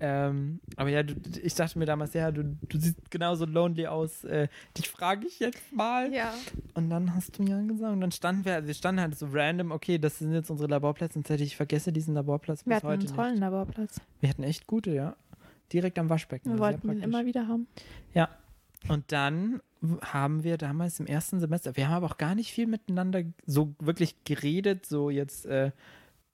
Ähm, 0.04 0.58
aber 0.76 0.90
ja, 0.90 1.04
du, 1.04 1.14
ich 1.42 1.54
dachte 1.54 1.78
mir 1.78 1.84
damals, 1.84 2.12
ja, 2.14 2.32
du, 2.32 2.56
du 2.68 2.78
siehst 2.78 3.08
genauso 3.10 3.46
lonely 3.46 3.86
aus. 3.86 4.24
Äh, 4.24 4.48
dich 4.76 4.88
frage 4.88 5.28
ich 5.28 5.38
jetzt 5.38 5.72
mal. 5.72 6.12
Ja. 6.12 6.34
Und 6.74 6.90
dann 6.90 7.14
hast 7.14 7.38
du 7.38 7.44
mir 7.44 7.62
gesagt, 7.68 7.92
und 7.92 8.00
dann 8.00 8.10
standen 8.10 8.44
wir, 8.44 8.54
also 8.56 8.66
wir 8.66 8.74
standen 8.74 9.00
halt 9.00 9.16
so 9.16 9.28
random, 9.30 9.70
okay, 9.70 9.98
das 9.98 10.18
sind 10.18 10.32
jetzt 10.32 10.50
unsere 10.50 10.68
Laborplätze. 10.68 11.18
Und 11.18 11.30
ich 11.30 11.56
vergesse 11.56 11.92
diesen 11.92 12.14
Laborplatz 12.14 12.66
Wir 12.66 12.70
bis 12.70 12.76
hatten 12.78 12.88
heute 12.88 13.06
einen 13.06 13.16
tollen 13.16 13.30
nicht. 13.34 13.40
Laborplatz. 13.40 14.00
Wir 14.18 14.28
hatten 14.28 14.42
echt 14.42 14.66
gute, 14.66 14.90
ja. 14.90 15.14
Direkt 15.72 15.98
am 16.00 16.10
Waschbecken. 16.10 16.50
Wir 16.50 16.56
sehr 16.56 16.60
wollten 16.60 16.90
ihn 16.90 17.02
immer 17.02 17.24
wieder 17.24 17.46
haben. 17.46 17.68
Ja. 18.12 18.28
Und 18.88 19.12
dann 19.12 19.60
haben 20.02 20.44
wir 20.44 20.58
damals 20.58 21.00
im 21.00 21.06
ersten 21.06 21.40
Semester, 21.40 21.76
wir 21.76 21.88
haben 21.88 21.94
aber 21.96 22.06
auch 22.06 22.18
gar 22.18 22.34
nicht 22.34 22.52
viel 22.52 22.66
miteinander 22.66 23.22
so 23.46 23.74
wirklich 23.80 24.24
geredet, 24.24 24.86
so 24.86 25.10
jetzt 25.10 25.44
äh, 25.46 25.72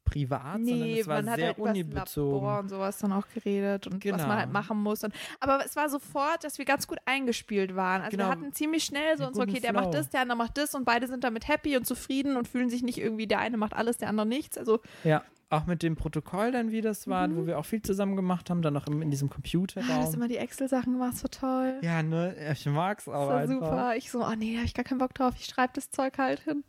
privat, 0.04 0.54
sondern 0.64 0.64
Nee, 0.80 1.00
es 1.00 1.06
war 1.06 1.16
man 1.16 1.30
hat 1.30 1.36
sehr 1.36 1.46
halt 1.48 1.58
unibezogen. 1.58 2.32
Labor 2.46 2.58
und 2.60 2.68
sowas 2.70 2.98
dann 2.98 3.12
auch 3.12 3.26
geredet 3.34 3.86
und 3.86 3.96
was 3.96 4.00
Genau. 4.02 4.16
man 4.26 4.38
halt 4.38 4.52
machen 4.52 4.82
muss. 4.82 5.04
Und, 5.04 5.12
aber 5.38 5.62
es 5.66 5.76
war 5.76 5.88
sofort, 5.90 6.44
dass 6.44 6.56
wir 6.56 6.64
ganz 6.64 6.86
gut 6.86 6.98
eingespielt 7.04 7.76
waren. 7.76 8.00
Also 8.00 8.16
Genau. 8.16 8.28
wir 8.28 8.30
hatten 8.32 8.52
ziemlich 8.54 8.84
schnell 8.84 9.18
so 9.18 9.24
Einen 9.24 9.34
uns, 9.34 9.38
okay, 9.50 9.60
der 9.60 9.74
macht 9.74 9.92
das, 9.92 10.08
der 10.08 10.22
andere 10.22 10.38
macht 10.38 10.56
das 10.56 10.74
und 10.74 10.84
beide 10.86 11.06
sind 11.08 11.24
damit 11.24 11.46
happy 11.46 11.76
und 11.76 11.86
zufrieden 11.86 12.36
und 12.36 12.48
fühlen 12.48 12.70
sich 12.70 12.82
nicht 12.82 12.96
irgendwie, 12.98 13.26
der 13.26 13.40
eine 13.40 13.58
macht 13.58 13.74
alles, 13.74 13.98
der 13.98 14.08
andere 14.08 14.26
nichts. 14.26 14.56
Also 14.56 14.80
Ja, 15.04 15.22
auch 15.50 15.64
mit 15.66 15.82
dem 15.82 15.96
Protokoll 15.96 16.52
dann, 16.52 16.70
wie 16.70 16.80
das 16.82 17.06
war, 17.08 17.26
Mhm. 17.28 17.36
wo 17.36 17.46
wir 17.46 17.58
auch 17.58 17.64
viel 17.64 17.80
zusammen 17.82 18.16
gemacht 18.16 18.50
haben, 18.50 18.60
dann 18.62 18.74
noch 18.74 18.86
im, 18.86 19.00
in 19.02 19.10
diesem 19.10 19.28
ah, 19.30 19.34
Computerraum. 19.34 20.00
das 20.02 20.14
immer 20.14 20.28
die 20.28 20.36
Excel-Sachen 20.36 20.92
gemacht, 20.94 21.16
so 21.16 21.28
toll. 21.28 21.78
ja, 21.82 22.02
ne, 22.02 22.34
ich 22.52 22.66
mag's 22.66 23.06
Das 23.06 23.14
auch 23.14 23.28
war 23.28 23.38
einfach. 23.38 23.54
super. 23.54 23.96
Ich 23.96 24.10
so, 24.10 24.24
oh 24.24 24.34
nee, 24.36 24.52
da 24.54 24.58
hab 24.60 24.66
ich 24.66 24.74
gar 24.74 24.84
keinen 24.84 24.98
Bock 24.98 25.14
drauf. 25.14 25.34
Ich 25.38 25.46
schreibe 25.46 25.72
das 25.74 25.90
Zeug 25.90 26.18
halt 26.18 26.40
hin. 26.40 26.64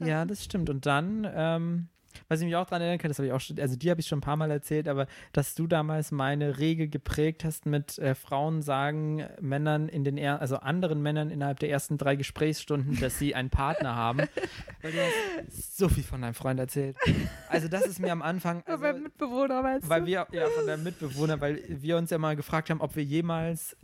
Ja, 0.00 0.24
das 0.24 0.44
stimmt. 0.44 0.68
Und 0.70 0.86
dann, 0.86 1.26
ähm, 1.34 1.88
was 2.28 2.40
ich 2.40 2.46
mich 2.46 2.56
auch 2.56 2.66
dran 2.66 2.80
erinnern 2.80 2.98
kann, 2.98 3.08
das 3.10 3.18
habe 3.18 3.26
ich 3.26 3.32
auch 3.32 3.40
schon, 3.40 3.58
also 3.58 3.76
die 3.76 3.90
habe 3.90 4.00
ich 4.00 4.06
schon 4.06 4.18
ein 4.18 4.22
paar 4.22 4.36
Mal 4.36 4.50
erzählt, 4.50 4.86
aber 4.88 5.06
dass 5.32 5.54
du 5.54 5.66
damals 5.66 6.12
meine 6.12 6.58
Regel 6.58 6.88
geprägt 6.88 7.44
hast 7.44 7.66
mit 7.66 7.98
äh, 7.98 8.14
Frauen 8.14 8.62
sagen 8.62 9.24
Männern 9.40 9.88
in 9.88 10.04
den, 10.04 10.18
er 10.18 10.40
also 10.40 10.56
anderen 10.56 11.02
Männern 11.02 11.30
innerhalb 11.30 11.58
der 11.60 11.70
ersten 11.70 11.98
drei 11.98 12.16
Gesprächsstunden, 12.16 12.98
dass 13.00 13.18
sie 13.18 13.34
einen 13.34 13.50
Partner 13.50 13.94
haben. 13.96 14.18
Weil 14.82 14.92
du 14.92 14.98
hast 14.98 15.76
so 15.76 15.88
viel 15.88 16.04
von 16.04 16.22
deinem 16.22 16.34
Freund 16.34 16.60
erzählt. 16.60 16.96
Also 17.48 17.68
das 17.68 17.86
ist 17.86 17.98
mir 17.98 18.12
am 18.12 18.22
Anfang, 18.22 18.62
Also, 18.66 18.82
beim 18.82 19.02
Mitbewohner, 19.02 19.64
weißt 19.64 19.88
weil 19.88 20.02
du? 20.02 20.06
wir, 20.06 20.26
ja, 20.32 20.46
von 20.48 20.66
deinem 20.66 20.84
Mitbewohner, 20.84 21.40
weil 21.40 21.62
wir 21.68 21.96
uns 21.96 22.10
ja 22.10 22.18
mal 22.18 22.36
gefragt 22.36 22.70
haben, 22.70 22.80
ob 22.80 22.94
wir 22.94 23.04
jemals 23.04 23.76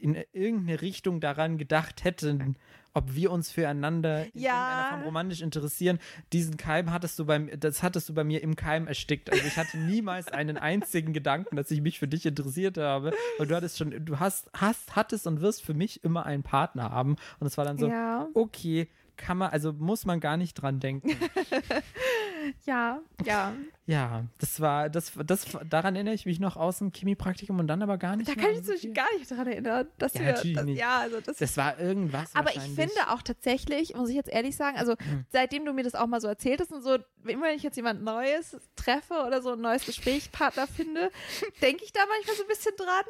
in 0.00 0.16
irgendeine 0.32 0.82
Richtung 0.82 1.20
daran 1.20 1.58
gedacht 1.58 2.04
hätten, 2.04 2.56
ob 2.94 3.14
wir 3.14 3.30
uns 3.30 3.50
füreinander 3.50 4.26
in 4.26 4.40
Ja. 4.40 4.88
Form 4.90 5.02
romantisch 5.02 5.42
interessieren. 5.42 5.98
Diesen 6.32 6.56
Keim 6.56 6.92
hattest 6.92 7.18
du 7.18 7.26
beim, 7.26 7.50
das 7.58 7.82
hattest 7.82 8.08
du 8.08 8.14
bei 8.14 8.24
mir 8.24 8.42
im 8.42 8.56
Keim 8.56 8.86
erstickt. 8.86 9.30
Also 9.30 9.44
ich 9.44 9.56
hatte 9.56 9.76
niemals 9.78 10.28
einen 10.28 10.56
einzigen 10.56 11.12
Gedanken, 11.12 11.56
dass 11.56 11.70
ich 11.70 11.82
mich 11.82 11.98
für 11.98 12.08
dich 12.08 12.24
interessiert 12.24 12.78
habe. 12.78 13.12
Und 13.38 13.50
du 13.50 13.56
hattest 13.56 13.78
schon, 13.78 14.04
du 14.04 14.20
hast, 14.20 14.48
hast, 14.54 14.96
hattest 14.96 15.26
und 15.26 15.40
wirst 15.40 15.62
für 15.62 15.74
mich 15.74 16.04
immer 16.04 16.24
einen 16.24 16.44
Partner 16.44 16.90
haben. 16.90 17.16
Und 17.40 17.46
es 17.46 17.58
war 17.58 17.64
dann 17.64 17.78
so, 17.78 17.88
ja, 17.88 18.28
okay, 18.34 18.88
kann 19.16 19.38
man, 19.38 19.50
also 19.50 19.72
muss 19.72 20.04
man 20.06 20.20
gar 20.20 20.36
nicht 20.36 20.54
dran 20.54 20.80
denken. 20.80 21.08
ja, 22.66 23.00
ja. 23.24 23.54
Ja, 23.86 24.24
das 24.38 24.60
war, 24.60 24.88
das, 24.88 25.12
das, 25.26 25.44
daran 25.68 25.94
erinnere 25.94 26.14
ich 26.14 26.24
mich 26.24 26.40
noch 26.40 26.56
aus 26.56 26.78
dem 26.78 26.90
Chemiepraktikum 26.90 27.58
und 27.58 27.66
dann 27.66 27.82
aber 27.82 27.98
gar 27.98 28.16
nicht 28.16 28.28
Da 28.30 28.34
kann 28.34 28.50
ich 28.58 28.66
mich 28.66 28.94
gar 28.94 29.12
nicht 29.18 29.30
dran 29.30 29.46
erinnern, 29.46 29.88
dass 29.98 30.14
Ja, 30.14 30.20
wir, 30.20 30.32
natürlich 30.32 30.56
das, 30.56 30.64
nicht. 30.64 30.78
ja, 30.78 30.98
also 31.00 31.20
das 31.20 31.36
Das 31.36 31.56
war 31.58 31.78
irgendwas 31.78 32.34
Aber 32.34 32.50
ich 32.56 32.62
finde 32.62 32.92
auch 33.10 33.20
tatsächlich, 33.20 33.94
muss 33.94 34.08
ich 34.08 34.16
jetzt 34.16 34.30
ehrlich 34.30 34.56
sagen, 34.56 34.78
also 34.78 34.94
Hm. 35.04 35.26
seitdem 35.30 35.64
du 35.66 35.72
mir 35.74 35.82
das 35.84 35.94
auch 35.94 36.06
mal 36.06 36.20
so 36.20 36.28
erzählt 36.28 36.60
hast 36.60 36.72
und 36.72 36.82
so, 36.82 36.94
immer 37.26 37.46
wenn 37.46 37.56
ich 37.56 37.62
jetzt 37.62 37.76
jemand 37.76 38.02
Neues 38.02 38.56
treffe 38.76 39.24
oder 39.26 39.42
so 39.42 39.52
ein 39.52 39.60
neues 39.60 39.84
Gesprächspartner 39.84 40.66
finde, 40.66 41.10
denke 41.62 41.84
ich 41.84 41.92
da 41.92 42.00
manchmal 42.08 42.36
so 42.36 42.42
ein 42.42 42.48
bisschen 42.48 42.72
dran. 42.76 43.04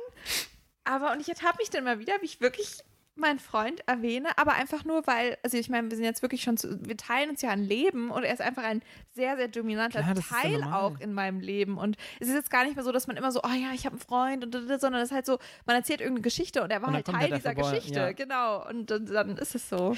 Aber 0.85 1.13
und 1.13 1.21
ich 1.21 1.29
ertappe 1.29 1.59
mich 1.61 1.71
dann 1.71 1.85
mal 1.85 1.99
wieder, 2.01 2.15
wie 2.21 2.27
ich 2.27 2.41
wirklich 2.41 2.79
meinen 3.17 3.39
Freund 3.39 3.87
erwähne, 3.87 4.29
aber 4.37 4.55
einfach 4.55 4.85
nur, 4.85 5.07
weil, 5.07 5.37
also 5.43 5.57
ich 5.57 5.69
meine, 5.69 5.89
wir 5.91 5.97
sind 5.97 6.05
jetzt 6.05 6.23
wirklich 6.23 6.43
schon, 6.43 6.57
zu, 6.57 6.79
wir 6.87 6.97
teilen 6.97 7.31
uns 7.31 7.43
ja 7.43 7.51
ein 7.51 7.63
Leben 7.63 8.11
und 8.11 8.25
er 8.25 8.33
ist 8.33 8.41
einfach 8.41 8.65
ein 8.65 8.83
sehr, 9.13 9.37
sehr 9.37 9.49
dominanter 9.49 10.01
Klar, 10.03 10.15
ja 10.17 10.23
Teil 10.43 10.53
normal. 10.61 10.81
auch 10.81 11.01
in 11.01 11.13
meinem 11.15 11.39
Leben. 11.41 11.79
Und 11.79 11.97
es 12.19 12.29
ist 12.29 12.35
jetzt 12.35 12.51
gar 12.51 12.65
nicht 12.65 12.75
mehr 12.75 12.85
so, 12.85 12.91
dass 12.93 13.07
man 13.07 13.17
immer 13.17 13.31
so, 13.31 13.41
oh 13.45 13.49
ja, 13.55 13.73
ich 13.73 13.87
habe 13.87 13.95
einen 13.95 14.01
Freund 14.01 14.45
und 14.45 14.53
sondern 14.81 15.01
es 15.03 15.11
ist 15.11 15.15
halt 15.15 15.27
so, 15.27 15.39
man 15.67 15.77
erzählt 15.77 16.01
irgendeine 16.01 16.23
Geschichte 16.23 16.63
und 16.63 16.71
er 16.73 16.83
war 16.83 16.89
Und 16.89 16.95
halt 16.95 17.07
Teil 17.07 17.31
dieser 17.31 17.53
vorbei, 17.55 17.71
Geschichte, 17.79 17.99
ja. 18.01 18.13
genau. 18.13 18.69
Und, 18.69 18.91
dann- 18.91 19.07
dann 19.07 19.37
ist 19.37 19.55
es 19.55 19.69
so. 19.69 19.95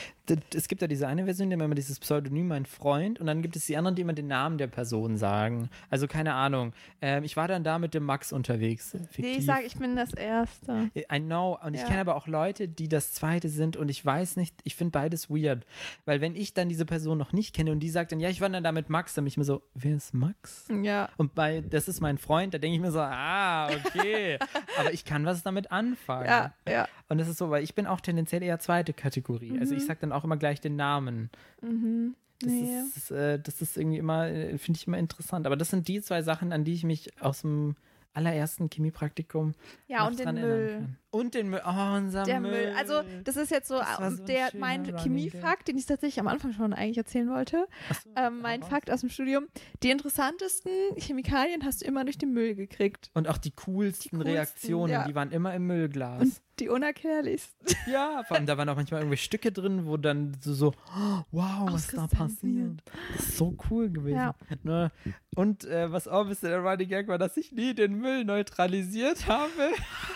Es 0.55 0.69
gibt 0.69 0.83
ja 0.83 0.89
diese 0.89 1.07
eine 1.09 1.25
Version, 1.25 1.49
die 1.49 1.55
immer 1.55 1.75
dieses 1.75 1.99
Pseudonym 1.99 2.49
mein 2.49 2.67
Freund 2.67 3.19
und 3.21 3.27
dann 3.27 3.41
gibt 3.43 3.57
es 3.57 3.67
die 3.67 3.77
anderen, 3.77 3.95
die 3.97 4.03
immer 4.03 4.13
den 4.13 4.27
Namen 4.27 4.59
der 4.59 4.67
Person 4.67 5.17
sagen. 5.17 5.71
Also 5.89 6.07
keine 6.07 6.35
Ahnung. 6.35 6.75
Ähm, 7.01 7.25
ich 7.25 7.37
war 7.37 7.49
dann 7.49 7.65
da 7.65 7.79
mit 7.79 7.95
dem 7.95 8.05
Max 8.05 8.33
unterwegs. 8.33 8.93
Nee, 8.93 9.07
Fiktiv. 9.11 9.39
ich 9.39 9.47
sage, 9.47 9.63
ich 9.65 9.77
bin 9.77 9.97
das 9.97 10.13
Erste. 10.13 10.91
I 10.95 11.21
know. 11.21 11.59
Und 11.65 11.75
ich 11.75 11.81
Ja. 11.81 11.87
kenne 11.87 12.01
aber 12.01 12.17
auch 12.17 12.27
Leute, 12.27 12.69
die 12.69 12.89
das 12.89 13.06
zweite 13.15 13.49
sind 13.49 13.77
und 13.77 13.89
ich 13.91 14.05
weiß 14.05 14.37
nicht, 14.37 14.55
ich 14.65 14.75
finde 14.77 14.93
beides 14.93 15.31
weird. 15.31 15.67
Weil 16.05 16.21
wenn 16.21 16.35
ich 16.35 16.55
dann 16.55 16.69
diese 16.69 16.85
Person 16.85 17.19
noch 17.19 17.33
nicht 17.33 17.55
kenne 17.55 17.73
und 17.73 17.81
die 17.81 17.91
sagt 17.91 18.13
dann, 18.13 18.21
ja, 18.21 18.29
ich 18.31 18.39
dann 18.41 18.63
da 18.65 18.73
mit 18.73 18.89
Max, 18.91 19.15
dann 19.15 19.25
bin 19.25 19.29
ich 19.29 19.37
mir 19.37 19.45
so, 19.45 19.63
wer 19.75 19.97
ist 19.97 20.15
Max? 20.15 20.69
Ja. 20.83 21.09
Und 21.17 21.35
bei, 21.35 21.61
das 21.61 21.89
ist 21.89 22.01
mein 22.01 22.19
Freund, 22.19 22.55
da 22.55 22.59
denke 22.59 22.77
ich 22.77 22.81
mir 22.81 22.93
so, 22.93 23.01
ah, 23.01 23.69
okay. 23.69 24.39
aber 24.79 24.93
ich 24.93 25.05
kann 25.05 25.25
was 25.25 25.43
damit 25.43 25.71
anfangen. 25.73 26.27
Ja, 26.27 26.55
ja. 26.69 26.89
Und 27.09 27.19
das 27.19 27.29
ist 27.29 27.39
so, 27.39 27.51
weil 27.51 27.63
ich 27.65 27.75
bin 27.75 27.87
auch 27.87 28.01
tendenziell 28.01 28.43
eher 28.43 28.59
zweite 28.59 28.93
Kategorie. 28.93 29.59
Also 29.59 29.75
ich 29.75 29.85
sage 29.87 30.01
dann 30.01 30.13
auch 30.13 30.25
immer 30.25 30.37
gleich 30.37 30.61
den 30.61 30.77
Namen. 30.77 31.31
Mhm. 31.63 32.15
Das, 32.41 32.53
Nee. 32.53 32.81
ist, 32.95 33.11
äh, 33.11 33.39
das 33.41 33.63
ist 33.63 33.77
irgendwie 33.79 33.97
immer, 33.99 34.27
äh, 34.29 34.59
finde 34.59 34.79
ich 34.79 34.87
immer 34.87 34.99
interessant. 34.99 35.47
Aber 35.47 35.57
das 35.57 35.71
sind 35.71 35.89
die 35.89 36.03
zwei 36.03 36.23
Sachen, 36.23 36.53
an 36.53 36.65
die 36.65 36.75
ich 36.75 36.85
mich 36.85 37.11
aus 37.23 37.41
dem 37.41 37.77
allerersten 38.13 38.69
Chemiepraktikum 38.71 39.55
Ja, 39.89 40.07
und 40.07 40.19
den 40.19 40.35
Müll. 40.35 40.69
kann. 40.71 40.97
Und 41.17 41.35
den 41.35 41.49
Müll. 41.49 41.63
Oh, 41.65 41.97
unser 41.97 42.25
Der 42.25 42.41
Müll. 42.41 42.51
Müll. 42.51 42.75
Also, 42.77 43.03
das 43.25 43.37
ist 43.37 43.51
jetzt 43.51 43.69
so, 43.69 43.77
war 43.77 44.11
so 44.11 44.23
der, 44.25 44.51
mein 44.55 44.85
Chemiefakt, 44.99 45.69
den 45.69 45.79
ich 45.79 45.87
tatsächlich 45.87 46.21
am 46.21 46.29
Anfang 46.29 46.53
schon 46.53 46.73
eigentlich 46.73 46.99
erzählen 46.99 47.29
wollte. 47.31 47.67
So, 48.05 48.11
Ähm, 48.17 48.41
mein 48.43 48.63
hau 48.63 48.67
Fakt 48.67 48.91
aus 48.91 49.01
dem 49.01 49.09
Studium. 49.09 49.47
Die 49.83 49.91
interessantesten 49.91 50.73
Chemikalien 50.97 51.65
hast 51.65 51.83
du 51.83 51.87
immer 51.87 52.05
durch 52.05 52.19
den 52.19 52.33
Müll 52.33 52.55
gekriegt. 52.55 53.11
Und 53.15 53.29
auch 53.29 53.39
die 53.39 53.53
coolsten, 53.53 54.11
Die 54.11 54.17
coolsten, 54.17 54.33
Reaktionen, 54.33 54.93
ja. 54.93 55.07
die 55.07 55.15
waren 55.15 55.33
immer 55.33 55.55
im 55.55 55.67
Müllglas. 55.67 56.23
Und 56.23 56.41
die 56.59 56.69
unerklärlichsten. 56.69 57.77
ja, 57.93 58.23
vor 58.27 58.37
allem 58.37 58.47
da 58.47 58.57
waren 58.57 58.69
auch 58.69 58.77
manchmal 58.77 59.01
irgendwelche 59.01 59.25
Stücke 59.25 59.53
drin, 59.53 59.87
wo 59.87 59.97
dann 59.97 60.37
so, 60.41 60.55
so 60.55 60.73
oh, 60.97 61.23
wow, 61.31 61.71
was 61.71 61.89
da 61.89 62.07
passiert. 62.07 62.83
Das 63.13 63.29
ist 63.29 63.37
so 63.37 63.57
cool 63.71 63.91
gewesen. 63.91 64.17
Ja. 64.17 64.35
Ne? 64.63 64.91
Und 65.35 65.65
äh, 65.65 65.93
was 65.93 66.09
auch 66.09 66.23
ein 66.23 66.29
bisschen 66.29 66.51
der 66.51 66.61
Running 66.61 66.89
Gag 66.89 67.09
war, 67.09 67.19
dass 67.19 67.37
ich 67.37 67.53
nie 67.53 67.75
den 67.75 67.99
Müll 67.99 68.25
neutralisiert 68.25 69.27
habe. 69.27 69.73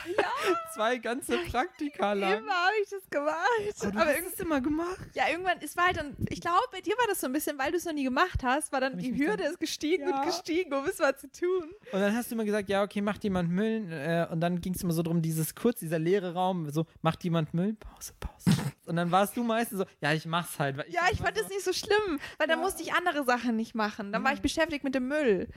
Zwei 0.74 0.89
ganze 0.98 1.38
Praktika 1.38 2.12
lang. 2.12 2.38
Immer 2.38 2.52
habe 2.52 2.72
ich 2.82 2.90
das 2.90 3.08
gemacht. 3.10 3.36
Aber 3.80 3.90
du 3.92 3.98
Aber 3.98 4.10
hast 4.10 4.34
es 4.34 4.40
immer 4.40 4.60
gemacht. 4.60 4.98
ja, 5.14 5.28
irgendwann, 5.30 5.58
es 5.60 5.76
war 5.76 5.86
halt 5.86 5.96
dann, 5.98 6.16
ich 6.28 6.40
glaube, 6.40 6.58
bei 6.72 6.80
dir 6.80 6.94
war 6.98 7.06
das 7.08 7.20
so 7.20 7.26
ein 7.26 7.32
bisschen, 7.32 7.58
weil 7.58 7.70
du 7.70 7.76
es 7.76 7.84
noch 7.84 7.92
nie 7.92 8.04
gemacht 8.04 8.42
hast, 8.42 8.72
war 8.72 8.80
dann 8.80 8.98
die 8.98 9.14
Hürde 9.16 9.44
dann- 9.44 9.52
ist 9.52 9.60
gestiegen 9.60 10.08
Ja. 10.08 10.20
und 10.20 10.26
gestiegen, 10.26 10.72
um 10.74 10.84
es 10.86 10.98
mal 10.98 11.16
zu 11.16 11.30
tun. 11.30 11.70
Und 11.92 12.00
dann 12.00 12.14
hast 12.14 12.30
du 12.30 12.34
immer 12.34 12.44
gesagt, 12.44 12.68
ja, 12.68 12.82
okay, 12.82 13.00
macht 13.00 13.22
jemand 13.24 13.50
Müll. 13.50 13.86
Äh, 13.90 14.26
und 14.32 14.40
dann 14.40 14.60
ging 14.60 14.74
es 14.74 14.82
immer 14.82 14.92
so 14.92 15.02
drum, 15.02 15.22
dieses 15.22 15.54
kurz, 15.54 15.80
dieser 15.80 15.98
leere 15.98 16.34
Raum, 16.34 16.70
so, 16.70 16.86
macht 17.02 17.22
jemand 17.24 17.54
Müll? 17.54 17.74
Pause, 17.74 18.12
Pause. 18.18 18.50
Und 18.90 18.96
dann 18.96 19.10
warst 19.12 19.36
du 19.36 19.44
meistens 19.44 19.78
so, 19.78 19.84
ja, 20.00 20.12
ich 20.12 20.26
mach's 20.26 20.58
halt. 20.58 20.76
Weil 20.76 20.86
Ja, 20.90 21.02
ich 21.12 21.18
fand 21.18 21.36
so, 21.36 21.42
das 21.42 21.50
nicht 21.50 21.64
so 21.64 21.72
schlimm, 21.72 22.18
weil 22.38 22.48
dann 22.48 22.58
musste 22.58 22.82
ich 22.82 22.92
andere 22.92 23.24
Sachen 23.24 23.54
nicht 23.54 23.74
machen. 23.74 24.12
Dann 24.12 24.24
war 24.24 24.32
ich 24.32 24.40
beschäftigt 24.40 24.82
mit 24.82 24.96
dem 24.96 25.06
Müll. 25.06 25.48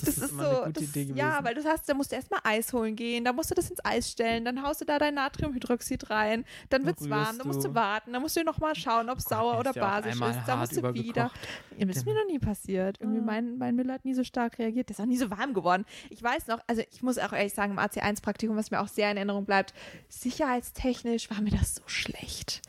Das, 0.00 0.16
ist, 0.16 0.32
immer 0.32 0.64
so, 0.64 0.72
das, 0.72 0.84
ja, 0.94 1.40
weil 1.44 1.54
du 1.54 1.62
hast, 1.64 1.86
da 1.86 1.92
musst 1.92 2.12
du 2.12 2.16
erstmal 2.16 2.40
Eis 2.44 2.72
holen 2.72 2.96
gehen, 2.96 3.24
dann 3.24 3.36
musst 3.36 3.50
du 3.50 3.54
das 3.54 3.68
ins 3.68 3.84
Eis 3.84 4.10
stellen, 4.10 4.44
dann 4.46 4.62
haust 4.62 4.80
du 4.80 4.86
da 4.86 4.98
dein 4.98 5.14
Natriumhydroxid 5.14 6.08
rein, 6.08 6.46
dann 6.70 6.86
wird's 6.86 7.02
Rührst 7.02 7.10
warm, 7.10 7.38
dann 7.38 7.46
musst 7.46 7.64
du. 7.64 7.74
warten, 7.74 8.12
dann 8.14 8.22
musst 8.22 8.36
du 8.36 8.42
nochmal 8.42 8.74
schauen, 8.74 9.10
ob 9.10 9.18
es 9.18 9.24
sauer 9.24 9.52
der 9.52 9.60
oder 9.60 9.70
ist 9.70 9.76
ja 9.76 9.82
basisch 9.82 10.14
ist, 10.14 10.48
dann 10.48 10.58
musst 10.58 10.76
du 10.76 10.94
wieder. 10.94 11.30
Ja, 11.76 11.84
das 11.84 11.96
ist 11.98 12.06
mir 12.06 12.14
noch 12.14 12.26
nie 12.26 12.38
passiert. 12.38 12.98
Irgendwie 13.00 13.20
mein, 13.20 13.58
mein 13.58 13.76
Müll 13.76 13.92
hat 13.92 14.04
nie 14.04 14.14
so 14.14 14.24
stark 14.24 14.58
reagiert. 14.58 14.88
Der 14.88 14.94
ist 14.94 15.00
auch 15.00 15.06
nie 15.06 15.18
so 15.18 15.30
warm 15.30 15.54
geworden. 15.54 15.84
Ich 16.10 16.22
weiß 16.22 16.46
noch, 16.48 16.60
also 16.66 16.82
ich 16.90 17.02
muss 17.02 17.18
auch 17.18 17.32
ehrlich 17.32 17.54
sagen, 17.54 17.72
im 17.72 17.78
AC1-Praktikum, 17.78 18.56
was 18.56 18.70
mir 18.70 18.80
auch 18.80 18.88
sehr 18.88 19.10
in 19.10 19.16
Erinnerung 19.16 19.44
bleibt, 19.44 19.74
sicherheitstechnisch 20.08 21.30
war 21.30 21.40
mir 21.40 21.50
das 21.50 21.74
so 21.76 21.82
schlecht. 21.86 22.62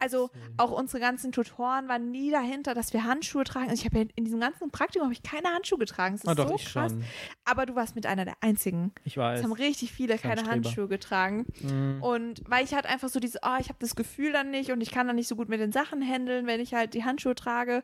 Also 0.00 0.30
auch 0.58 0.70
unsere 0.70 1.00
ganzen 1.00 1.32
Tutoren 1.32 1.88
waren 1.88 2.10
nie 2.10 2.30
dahinter, 2.30 2.74
dass 2.74 2.92
wir 2.92 3.04
Handschuhe 3.04 3.44
tragen. 3.44 3.70
Also 3.70 3.80
ich 3.80 3.86
habe 3.86 3.98
ja 4.00 4.04
in 4.16 4.24
diesem 4.24 4.40
ganzen 4.40 4.70
Praktikum 4.70 5.06
habe 5.06 5.14
ich 5.14 5.22
keine 5.22 5.48
Handschuhe 5.48 5.78
getragen. 5.78 6.14
Das 6.16 6.24
ist 6.24 6.28
Ah, 6.28 6.34
doch, 6.34 6.48
so 6.48 6.56
krass. 6.56 6.92
schon. 6.92 7.04
Aber 7.44 7.64
du 7.66 7.74
warst 7.74 7.94
mit 7.94 8.04
einer 8.06 8.24
der 8.24 8.34
einzigen. 8.40 8.92
Ich 9.04 9.16
weiß. 9.16 9.38
Es 9.38 9.44
haben 9.44 9.52
richtig 9.52 9.92
viele 9.92 10.14
ein 10.14 10.20
keine. 10.20 10.44
Handschuhe 10.44 10.88
getragen. 10.88 11.46
Mhm. 11.62 12.02
Und 12.02 12.42
weil 12.46 12.64
ich 12.64 12.74
halt 12.74 12.86
einfach 12.86 13.08
so 13.08 13.18
dieses, 13.20 13.40
oh, 13.42 13.56
ich 13.60 13.68
habe 13.68 13.78
das 13.78 13.96
Gefühl 13.96 14.32
dann 14.32 14.50
nicht 14.50 14.70
und 14.70 14.80
ich 14.82 14.90
kann 14.90 15.06
dann 15.06 15.16
nicht 15.16 15.28
so 15.28 15.36
gut 15.36 15.48
mit 15.48 15.60
den 15.60 15.72
Sachen 15.72 16.02
handeln, 16.02 16.46
wenn 16.46 16.60
ich 16.60 16.74
halt 16.74 16.92
die 16.94 17.04
Handschuhe 17.04 17.34
trage. 17.34 17.82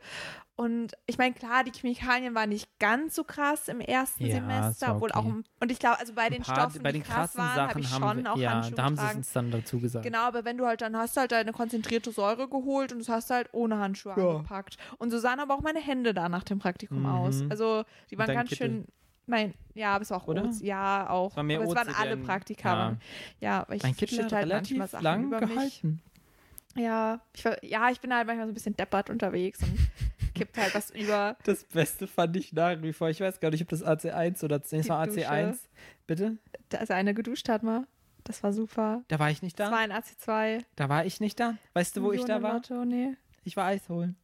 Und 0.60 0.92
ich 1.06 1.16
meine, 1.16 1.34
klar, 1.34 1.64
die 1.64 1.70
Chemikalien 1.72 2.34
waren 2.34 2.50
nicht 2.50 2.68
ganz 2.78 3.14
so 3.14 3.24
krass 3.24 3.68
im 3.68 3.80
ersten 3.80 4.24
Ja, 4.26 4.28
es 4.28 4.34
Semester, 4.34 4.94
obwohl 4.94 5.08
okay. 5.10 5.18
auch, 5.18 5.24
und 5.60 5.72
ich 5.72 5.78
glaube, 5.78 5.98
also 5.98 6.12
bei 6.12 6.28
den 6.28 6.42
paar- 6.42 6.54
Stoffen, 6.54 6.82
bei 6.82 6.92
die 6.92 6.98
den 6.98 7.02
krass 7.06 7.32
krassen 7.32 7.40
waren, 7.40 7.68
habe 7.70 7.80
ich 7.80 7.90
haben 7.90 8.02
schon 8.16 8.24
wir, 8.24 8.32
auch 8.34 8.36
ja, 8.36 8.50
Handschuhe 8.56 8.74
da 8.74 8.82
haben 8.84 8.96
sie 8.98 9.20
es 9.20 9.32
dann 9.32 9.50
dazu 9.50 9.80
gesagt. 9.80 10.04
Genau, 10.04 10.18
aber 10.20 10.44
wenn 10.44 10.58
du 10.58 10.66
halt 10.66 10.82
dann 10.82 10.94
hast 10.98 11.16
halt 11.16 11.32
eine 11.32 11.52
konzentrierte 11.52 12.12
Säure 12.12 12.46
geholt 12.46 12.92
und 12.92 12.98
das 12.98 13.08
hast 13.08 13.30
du 13.30 13.34
halt 13.36 13.48
ohne 13.52 13.78
Handschuhe 13.78 14.12
Ja. 14.18 14.30
angepackt. 14.32 14.76
Und 14.98 15.10
so 15.10 15.18
sahen 15.18 15.40
aber 15.40 15.54
auch 15.54 15.62
meine 15.62 15.80
Hände 15.80 16.12
da 16.12 16.28
nach 16.28 16.44
dem 16.44 16.58
Praktikum 16.58 17.00
Mhm. 17.00 17.06
aus. 17.06 17.42
Also 17.48 17.84
die 18.10 18.18
waren 18.18 18.26
ganz 18.34 18.50
Kittel? 18.50 18.66
schön. 18.68 18.86
Mein, 19.26 19.54
ja, 19.72 19.94
aber 19.94 20.02
es 20.02 20.10
war 20.10 20.18
auch 20.18 20.26
Oder? 20.28 20.44
Oz, 20.44 20.60
ja, 20.60 21.08
auch. 21.08 21.30
Es 21.30 21.36
war 21.36 21.44
aber 21.44 21.52
es 21.64 21.74
waren 21.74 21.88
Oze, 21.88 21.96
alle 21.98 22.16
Praktika. 22.18 22.68
ja. 22.74 22.96
Ja, 23.40 23.66
ich 23.72 23.82
Mein 23.82 23.96
Kittel 23.96 24.24
hat 24.24 24.32
halt 24.32 24.46
manchmal 24.48 24.80
relativ 24.80 24.90
Sachen 24.90 25.04
lang 25.04 25.24
über 25.24 25.40
mich. 25.40 25.48
gehalten. 25.54 26.02
Ja, 26.76 27.20
ich, 27.34 27.44
war- 27.44 27.64
ja, 27.64 27.90
ich 27.90 28.00
bin 28.00 28.14
halt 28.14 28.26
manchmal 28.26 28.46
so 28.46 28.52
ein 28.52 28.54
bisschen 28.54 28.76
deppert 28.76 29.10
unterwegs 29.10 29.60
und 29.62 29.76
kippt 30.40 30.58
halt 30.58 30.74
was 30.74 30.90
über. 30.90 31.36
Das 31.44 31.64
Beste 31.64 32.06
fand 32.06 32.36
ich 32.36 32.52
nach 32.52 32.80
wie 32.82 32.92
vor. 32.92 33.08
Ich 33.10 33.20
weiß 33.20 33.40
gar 33.40 33.50
nicht, 33.50 33.62
ob 33.62 33.68
das 33.68 33.84
AC1 33.84 34.44
oder 34.44 34.60
nee, 34.70 34.78
es 34.78 34.88
war 34.88 35.06
Dusche. 35.06 35.28
AC1. 35.28 35.58
Bitte? 36.06 36.38
Also 36.76 36.94
eine 36.94 37.14
geduscht 37.14 37.48
hat 37.48 37.62
mal. 37.62 37.86
Das 38.24 38.42
war 38.42 38.52
super. 38.52 39.02
Da 39.08 39.18
war 39.18 39.30
ich 39.30 39.42
nicht 39.42 39.58
Das 39.58 39.70
war 39.70 39.86
da. 39.86 39.94
ein 39.94 40.02
AC2. 40.02 40.62
Da 40.76 40.88
war 40.88 41.04
ich 41.04 41.20
nicht 41.20 41.40
da. 41.40 41.56
Weißt 41.72 41.96
du, 41.96 42.02
wo 42.02 42.12
ich 42.12 42.24
da 42.24 42.42
war? 42.42 42.60
Millionen-Lotto, 42.60 42.84
nee. 42.84 43.16
Ich 43.44 43.56
war 43.56 43.66
Eis 43.66 43.88
holen. 43.88 44.16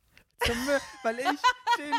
Zum 0.45 0.67
Müll, 0.67 0.79
weil 1.03 1.19
ich, 1.19 1.25
stehen, 1.73 1.95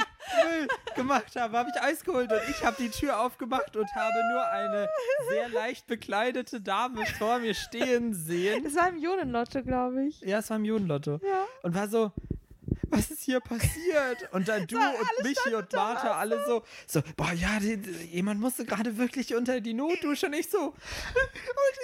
Müll 0.46 0.68
gemacht 0.96 1.36
habe, 1.36 1.58
habe 1.58 1.72
ich 1.74 1.82
Eis 1.82 2.04
geholt 2.04 2.32
und 2.32 2.40
ich 2.52 2.64
habe 2.64 2.76
die 2.80 2.90
Tür 2.90 3.20
aufgemacht 3.20 3.76
und 3.76 3.90
habe 3.96 4.16
nur 4.32 4.48
eine 4.48 4.88
sehr 5.32 5.50
leicht 5.50 5.88
bekleidete 5.88 6.62
Dame 6.62 7.04
vor 7.18 7.40
mir 7.40 7.56
stehen 7.56 8.14
sehen. 8.14 8.64
Das 8.64 8.76
war 8.76 8.90
im 8.90 8.98
Ionenlotto, 8.98 9.64
glaube 9.64 10.06
ich. 10.06 10.22
Ja, 10.22 10.38
es 10.38 10.50
war 10.52 10.58
im 10.58 10.66
Judenlotto. 10.66 11.20
Ja. 11.24 11.46
Und 11.64 11.74
war 11.74 11.88
so, 11.88 12.12
was 12.90 13.12
ist 13.12 13.22
hier 13.24 13.40
passiert? 13.40 14.30
Und 14.32 14.48
dann 14.48 14.66
du 14.68 14.78
und 14.80 15.24
Michi 15.24 15.54
und 15.56 15.72
Martha 15.74 16.12
alle 16.18 16.44
so, 16.48 16.64
so, 16.88 17.02
boah, 17.16 17.32
ja, 17.34 17.60
die, 17.60 17.78
die, 17.78 17.92
jemand 18.16 18.40
musste 18.40 18.66
gerade 18.66 18.98
wirklich 18.98 19.36
unter 19.36 19.60
die 19.62 19.74
Notdusche. 19.74 20.28
Und 20.28 20.34
ich 20.36 20.50
so, 20.50 20.74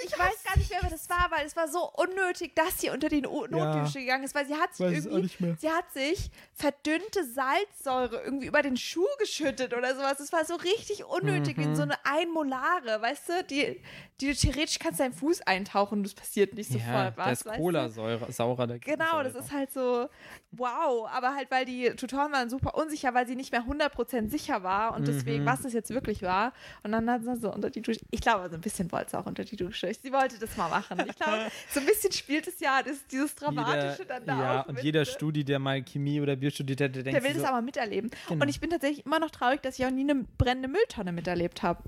Ich 0.04 0.18
weiß 0.18 0.44
gar 0.44 0.56
nicht 0.56 0.70
mehr, 0.70 0.80
wer 0.82 0.90
das 0.90 1.08
war, 1.08 1.28
weil 1.30 1.46
es 1.46 1.56
war 1.56 1.68
so 1.68 1.90
unnötig, 1.94 2.54
dass 2.54 2.80
sie 2.80 2.90
unter 2.90 3.08
die 3.08 3.20
No- 3.22 3.46
Notdusche 3.48 4.00
gegangen 4.00 4.24
ist, 4.24 4.34
weil 4.34 4.46
sie 4.46 4.54
hat 4.54 4.74
sich 4.74 4.86
irgendwie, 4.86 5.22
nicht 5.22 5.40
mehr. 5.40 5.56
sie 5.60 5.70
hat 5.70 5.92
sich 5.92 6.30
verdünnte 6.54 7.24
Salzsäure 7.24 8.22
irgendwie 8.22 8.46
über 8.46 8.62
den 8.62 8.76
Schuh 8.76 9.06
geschüttet 9.18 9.74
oder 9.74 9.94
sowas. 9.94 10.20
Es 10.20 10.32
war 10.32 10.44
so 10.44 10.54
richtig 10.56 11.04
unnötig, 11.04 11.58
in 11.58 11.74
so 11.76 11.84
Mhm. 11.84 11.90
eine 11.92 12.04
Einmolare, 12.06 13.00
weißt 13.02 13.28
du, 13.28 13.44
die, 13.44 13.80
die 14.20 14.28
du 14.28 14.34
theoretisch 14.34 14.78
kannst 14.78 15.00
deinen 15.00 15.12
Fuß 15.12 15.42
eintauchen 15.42 15.98
und 15.98 16.06
es 16.06 16.14
passiert 16.14 16.54
nicht 16.54 16.70
ja, 16.70 16.78
sofort 16.78 17.16
was. 17.16 17.40
da 17.42 17.50
ist? 17.52 17.58
Cola 17.58 17.88
saurer, 17.88 18.30
saurer 18.32 18.66
dagegen. 18.68 18.96
Genau, 18.98 19.22
das 19.22 19.34
ist 19.34 19.52
halt 19.52 19.72
so, 19.72 20.08
wow, 20.52 21.08
aber 21.12 21.34
halt, 21.34 21.50
weil 21.50 21.64
die 21.64 21.90
Tutoren 21.96 22.30
waren 22.32 22.48
super 22.48 22.76
unsicher, 22.76 23.12
weil 23.14 23.26
sie 23.26 23.34
nicht 23.34 23.50
mehr 23.50 23.64
100% 23.64 24.30
sicher 24.30 24.62
war 24.62 24.94
und 24.94 25.08
deswegen, 25.08 25.42
Mhm. 25.42 25.46
was 25.48 25.62
das 25.62 25.72
jetzt 25.72 25.90
wirklich 25.90 26.22
war. 26.22 26.52
Und 26.84 26.92
dann 26.92 27.10
hat 27.10 27.22
sie 27.24 27.36
so 27.36 27.52
unter 27.52 27.70
die 27.70 27.82
Dusche, 27.82 28.00
ich 28.10 28.20
glaube, 28.20 28.48
so 28.48 28.54
ein 28.54 28.60
bisschen 28.60 28.90
wollte 28.92 29.10
sie 29.10 29.18
auch 29.18 29.26
unter 29.26 29.44
die 29.44 29.56
Dusche. 29.56 29.92
Sie 30.00 30.12
wollte 30.12 30.38
das 30.38 30.56
mal 30.56 30.68
machen. 30.68 31.02
Ich 31.08 31.16
glaube, 31.16 31.46
so 31.70 31.80
ein 31.80 31.86
bisschen 31.86 32.12
spielt 32.12 32.46
es 32.46 32.60
ja 32.60 32.82
das, 32.84 33.04
dieses 33.10 33.34
Dramatische 33.34 34.06
dann 34.06 34.24
da 34.26 34.40
Ja, 34.40 34.60
und 34.62 34.74
mit, 34.76 34.84
jeder 34.84 35.00
ne? 35.00 35.06
Studi, 35.06 35.44
der 35.44 35.58
mal 35.58 35.82
Chemie 35.82 36.20
oder 36.20 36.36
Bio 36.36 36.50
studiert 36.50 36.80
hat, 36.80 36.94
der 36.94 37.02
denkt 37.02 37.20
Der 37.20 37.28
will 37.34 37.40
so, 37.40 37.46
aber 37.46 37.62
miterleben. 37.62 38.10
Genau. 38.28 38.42
Und 38.42 38.48
ich 38.48 38.60
bin 38.60 38.70
tatsächlich 38.70 39.04
immer 39.06 39.18
noch 39.18 39.30
traurig, 39.30 39.60
dass 39.62 39.78
ich 39.78 39.84
auch 39.86 39.90
nie 39.90 40.02
eine 40.08 40.24
brennende 40.38 40.68
Mülltonne 40.68 41.10
miterlebt 41.10 41.62
habe. 41.64 41.82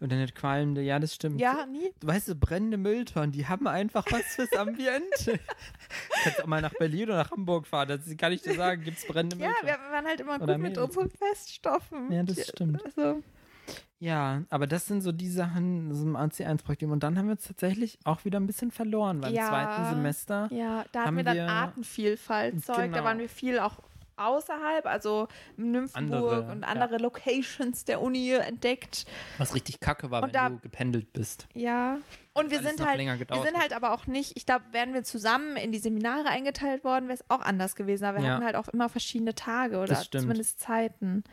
und 0.00 0.10
dann 0.10 0.20
nicht 0.20 0.34
qualmende, 0.34 0.80
ja, 0.80 0.98
das 0.98 1.14
stimmt. 1.14 1.38
Ja, 1.40 1.65
nie. 1.66 1.92
Du 2.00 2.06
weißt, 2.06 2.38
brennende 2.40 2.76
Mülltonnen, 2.76 3.32
die 3.32 3.46
haben 3.46 3.66
einfach 3.66 4.04
was 4.10 4.22
fürs 4.22 4.52
Ambiente. 4.54 5.32
du 5.34 5.38
kannst 6.24 6.42
auch 6.42 6.46
mal 6.46 6.62
nach 6.62 6.74
Berlin 6.74 7.04
oder 7.04 7.16
nach 7.18 7.30
Hamburg 7.30 7.66
fahren, 7.66 7.88
das 7.88 8.00
kann 8.16 8.32
ich 8.32 8.42
dir 8.42 8.54
sagen, 8.54 8.82
gibt 8.82 8.98
es 8.98 9.06
brennende 9.06 9.36
Ja, 9.36 9.48
Mülltonnen. 9.48 9.66
wir 9.84 9.92
waren 9.92 10.06
halt 10.06 10.20
immer 10.20 10.40
Oder 10.42 10.54
gut 10.54 10.62
mit 10.62 10.78
unseren 10.78 11.10
Feststoffen. 11.10 12.12
Ja, 12.12 12.22
das 12.22 12.46
stimmt. 12.48 12.84
Also, 12.84 13.22
Ja, 13.98 14.42
aber 14.50 14.66
das 14.66 14.86
sind 14.86 15.00
so 15.00 15.10
die 15.10 15.28
Sachen 15.30 15.92
so 15.94 16.04
im 16.04 16.16
AC1-Praktikum. 16.16 16.92
Und 16.92 17.02
dann 17.02 17.16
haben 17.16 17.26
wir 17.26 17.32
uns 17.32 17.44
tatsächlich 17.46 17.98
auch 18.04 18.24
wieder 18.26 18.38
ein 18.38 18.46
bisschen 18.46 18.70
verloren, 18.70 19.22
weil 19.22 19.32
Ja. 19.32 19.44
im 19.44 19.48
zweiten 19.48 19.94
Semester. 19.96 20.48
Ja, 20.52 20.84
da 20.92 21.00
Haben 21.00 21.06
hatten 21.06 21.16
wir 21.16 21.24
dann 21.24 21.36
wir- 21.36 21.48
Artenvielfalt-Zeug. 21.48 22.76
Genau. 22.76 22.96
Da 22.98 23.04
waren 23.04 23.18
wir 23.18 23.28
viel 23.28 23.58
auch 23.58 23.78
außerhalb, 24.16 24.86
also 24.86 25.28
Nymphenburg 25.56 26.32
Andere, 26.32 26.52
und 26.52 26.62
ja. 26.62 26.68
andere 26.68 26.96
Locations 26.98 27.84
der 27.84 28.00
Uni 28.02 28.30
entdeckt. 28.32 29.06
Was 29.38 29.54
richtig 29.54 29.80
kacke 29.80 30.10
war, 30.10 30.22
Und 30.22 30.28
wenn 30.28 30.32
da- 30.32 30.48
du 30.50 30.58
gependelt 30.58 31.12
bist. 31.12 31.46
Ja. 31.54 31.98
Und 32.34 32.50
wir 32.50 32.60
sind 32.60 32.84
halt, 32.86 32.98
wir 32.98 33.42
sind 33.42 33.58
halt 33.58 33.72
aber 33.72 33.92
auch 33.92 34.06
nicht, 34.06 34.36
ich 34.36 34.44
glaube, 34.44 34.64
wären 34.72 34.92
wir 34.92 35.04
zusammen 35.04 35.56
in 35.56 35.72
die 35.72 35.78
Seminare 35.78 36.28
eingeteilt 36.28 36.84
worden, 36.84 37.08
wäre 37.08 37.14
es 37.18 37.24
auch 37.30 37.40
anders 37.40 37.76
gewesen. 37.76 38.04
Aber 38.04 38.18
wir 38.18 38.26
Ja. 38.26 38.34
hatten 38.34 38.44
halt 38.44 38.56
auch 38.56 38.68
immer 38.68 38.88
verschiedene 38.88 39.34
Tage 39.34 39.78
oder 39.78 39.94
zumindest 40.10 40.60
Zeiten. 40.60 41.24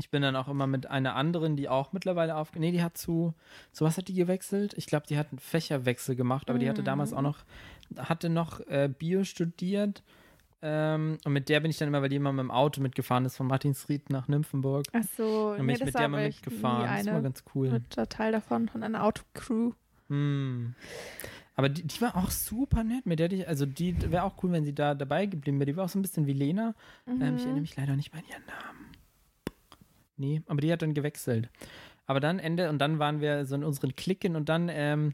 Ich 0.00 0.10
bin 0.10 0.22
dann 0.22 0.36
auch 0.36 0.46
immer 0.48 0.66
mit 0.68 0.86
einer 0.86 1.16
anderen, 1.16 1.56
die 1.56 1.68
auch 1.68 1.92
mittlerweile 1.92 2.36
auf. 2.36 2.52
Nee, 2.54 2.70
die 2.70 2.82
hat 2.84 2.96
zu. 2.96 3.34
Zu 3.72 3.84
was 3.84 3.98
hat 3.98 4.06
die 4.08 4.14
gewechselt? 4.14 4.72
Ich 4.74 4.86
glaube, 4.86 5.06
die 5.08 5.18
hat 5.18 5.26
einen 5.32 5.40
Fächerwechsel 5.40 6.14
gemacht, 6.14 6.48
aber 6.50 6.60
die 6.60 6.68
hatte 6.70 6.84
damals 6.84 7.10
Mhm. 7.10 7.16
auch 7.16 7.22
noch. 7.22 7.38
Hatte 7.96 8.28
noch 8.28 8.60
äh, 8.68 8.88
Bio 8.88 9.24
studiert. 9.24 10.02
Ähm, 10.60 11.18
und 11.24 11.32
mit 11.32 11.48
der 11.48 11.60
bin 11.60 11.70
ich 11.70 11.78
dann 11.78 11.88
immer, 11.88 12.02
weil 12.02 12.08
die 12.08 12.16
immer 12.16 12.32
mit 12.32 12.42
dem 12.42 12.50
Auto 12.50 12.80
mitgefahren 12.80 13.24
ist, 13.24 13.36
von 13.36 13.46
Martinsried 13.46 14.10
nach 14.10 14.26
Nymphenburg. 14.28 14.86
Ach 14.92 15.04
so, 15.16 15.54
Dann 15.56 15.66
bin 15.66 15.76
ich 15.76 15.84
mit 15.84 15.94
der 15.94 16.08
mal 16.08 16.26
mitgefahren. 16.26 17.04
Das 17.04 17.14
war 17.14 17.22
ganz 17.22 17.44
cool. 17.54 17.70
Mit 17.70 18.10
Teil 18.10 18.32
davon, 18.32 18.68
von 18.68 18.82
einer 18.82 19.04
Autocrew. 19.04 19.72
Hm. 20.08 20.74
Aber 21.54 21.68
die, 21.68 21.82
die 21.82 22.00
war 22.00 22.16
auch 22.16 22.30
super 22.30 22.82
nett. 22.84 23.04
Mit 23.06 23.18
der 23.18 23.30
ich, 23.32 23.46
also 23.46 23.66
die 23.66 24.10
wäre 24.10 24.22
auch 24.24 24.42
cool, 24.42 24.52
wenn 24.52 24.64
sie 24.64 24.74
da 24.74 24.94
dabei 24.94 25.26
geblieben 25.26 25.58
wäre. 25.58 25.66
Die 25.66 25.76
war 25.76 25.84
auch 25.84 25.88
so 25.88 25.98
ein 25.98 26.02
bisschen 26.02 26.26
wie 26.26 26.32
Lena. 26.32 26.74
Ähm, 27.06 27.18
Mhm. 27.18 27.36
ich 27.36 27.42
erinnere 27.44 27.60
mich 27.60 27.76
leider 27.76 27.96
nicht 27.96 28.12
mehr 28.12 28.22
an 28.22 28.28
ihren 28.30 28.46
Namen. 28.46 28.86
Nee, 30.16 30.42
aber 30.46 30.60
die 30.60 30.72
hat 30.72 30.82
dann 30.82 30.94
gewechselt. 30.94 31.48
Aber 32.06 32.20
dann 32.20 32.38
Ende, 32.38 32.70
und 32.70 32.78
dann 32.78 32.98
waren 32.98 33.20
wir 33.20 33.44
so 33.44 33.54
in 33.54 33.62
unseren 33.64 33.94
Klicken 33.94 34.34
und 34.34 34.48
dann 34.48 34.68
ähm, 34.72 35.12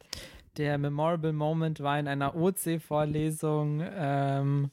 der 0.57 0.79
Memorable 0.79 1.33
Moment 1.33 1.81
war 1.81 1.99
in 1.99 2.09
einer 2.09 2.35
OC-Vorlesung 2.37 3.83
ähm, 3.85 4.71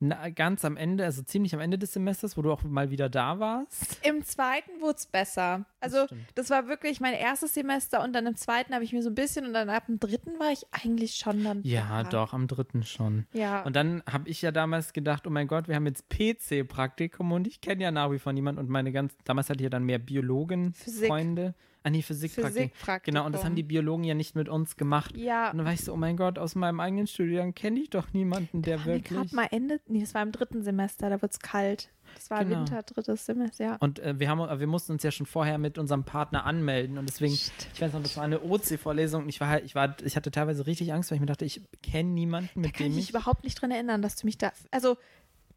na, 0.00 0.28
ganz 0.28 0.64
am 0.64 0.76
Ende, 0.76 1.04
also 1.04 1.22
ziemlich 1.22 1.54
am 1.54 1.60
Ende 1.60 1.76
des 1.76 1.92
Semesters, 1.92 2.36
wo 2.36 2.42
du 2.42 2.52
auch 2.52 2.62
mal 2.62 2.90
wieder 2.90 3.08
da 3.08 3.40
warst. 3.40 3.98
Im 4.06 4.22
zweiten 4.22 4.80
wurde 4.80 4.96
es 4.98 5.06
besser. 5.06 5.64
Also 5.80 6.06
stimmt. 6.06 6.22
das 6.36 6.50
war 6.50 6.68
wirklich 6.68 7.00
mein 7.00 7.14
erstes 7.14 7.54
Semester 7.54 8.02
und 8.04 8.12
dann 8.12 8.26
im 8.26 8.36
zweiten 8.36 8.74
habe 8.74 8.84
ich 8.84 8.92
mir 8.92 9.02
so 9.02 9.10
ein 9.10 9.16
bisschen 9.16 9.44
und 9.46 9.54
dann 9.54 9.68
ab 9.70 9.86
dem 9.86 9.98
dritten 9.98 10.38
war 10.38 10.52
ich 10.52 10.66
eigentlich 10.70 11.16
schon 11.16 11.42
dann. 11.42 11.62
Ja, 11.64 12.04
da. 12.04 12.10
doch, 12.10 12.32
am 12.32 12.46
dritten 12.46 12.84
schon. 12.84 13.26
Ja. 13.32 13.62
Und 13.62 13.74
dann 13.74 14.02
habe 14.10 14.28
ich 14.28 14.40
ja 14.40 14.52
damals 14.52 14.92
gedacht, 14.92 15.26
oh 15.26 15.30
mein 15.30 15.48
Gott, 15.48 15.66
wir 15.66 15.74
haben 15.74 15.86
jetzt 15.86 16.08
PC-Praktikum 16.08 17.32
und 17.32 17.48
ich 17.48 17.60
kenne 17.60 17.82
ja 17.82 17.90
nach 17.90 18.12
wie 18.12 18.20
vor 18.20 18.32
niemanden 18.32 18.60
und 18.60 18.68
meine 18.68 18.92
ganz, 18.92 19.16
damals 19.24 19.50
hatte 19.50 19.58
ich 19.58 19.64
ja 19.64 19.70
dann 19.70 19.84
mehr 19.84 19.98
Biologen, 19.98 20.74
Physik. 20.74 21.08
Freunde. 21.08 21.54
Ah 21.82 21.90
nee, 21.90 22.02
Physikpraktikum. 22.02 22.70
Physikpraktikum. 22.70 23.14
Genau, 23.14 23.26
und 23.26 23.32
das 23.32 23.44
haben 23.44 23.54
die 23.54 23.62
Biologen 23.62 24.04
ja 24.04 24.14
nicht 24.14 24.34
mit 24.34 24.48
uns 24.48 24.76
gemacht. 24.76 25.16
Ja. 25.16 25.50
Und 25.50 25.58
dann 25.58 25.66
war 25.66 25.72
ich 25.72 25.84
so, 25.84 25.92
oh 25.92 25.96
mein 25.96 26.16
Gott, 26.16 26.38
aus 26.38 26.54
meinem 26.54 26.80
eigenen 26.80 27.06
Studiengang 27.06 27.54
kenne 27.54 27.80
ich 27.80 27.90
doch 27.90 28.12
niemanden, 28.12 28.62
der 28.62 28.84
wir 28.84 28.94
wirklich. 28.94 29.18
gerade 29.18 29.34
mal 29.34 29.48
Ende, 29.50 29.80
nee, 29.86 30.00
das 30.00 30.14
war 30.14 30.22
im 30.22 30.32
dritten 30.32 30.62
Semester, 30.62 31.08
da 31.08 31.22
wird 31.22 31.32
es 31.32 31.38
kalt. 31.40 31.90
Das 32.14 32.30
war 32.30 32.44
Genau. 32.44 32.60
Winter, 32.60 32.82
drittes 32.82 33.26
Semester, 33.26 33.64
ja. 33.64 33.76
Und 33.76 33.98
äh, 34.00 34.18
wir, 34.18 34.28
haben, 34.28 34.60
wir 34.60 34.66
mussten 34.66 34.92
uns 34.92 35.02
ja 35.02 35.10
schon 35.10 35.26
vorher 35.26 35.58
mit 35.58 35.78
unserem 35.78 36.04
Partner 36.04 36.44
anmelden 36.44 36.98
und 36.98 37.08
deswegen, 37.08 37.34
ich 37.34 37.80
weiß 37.80 37.92
noch, 37.92 38.02
das 38.02 38.16
war 38.16 38.24
eine 38.24 38.40
OC-Vorlesung 38.42 39.28
ich 39.28 39.40
war 39.40 39.48
halt, 39.48 39.64
ich 39.64 39.74
war, 39.74 39.96
ich 40.02 40.16
hatte 40.16 40.30
teilweise 40.30 40.66
richtig 40.66 40.92
Angst, 40.92 41.10
weil 41.10 41.16
ich 41.16 41.20
mir 41.20 41.26
dachte, 41.26 41.44
ich 41.44 41.62
kenne 41.82 42.10
niemanden, 42.10 42.60
mit 42.60 42.74
Kann 42.74 42.86
dem 42.86 42.92
ich 42.92 42.96
mich 42.96 43.10
überhaupt 43.10 43.44
nicht 43.44 43.60
dran 43.60 43.70
erinnern, 43.70 44.02
dass 44.02 44.16
du 44.16 44.26
mich 44.26 44.38
da. 44.38 44.52
Also, 44.70 44.96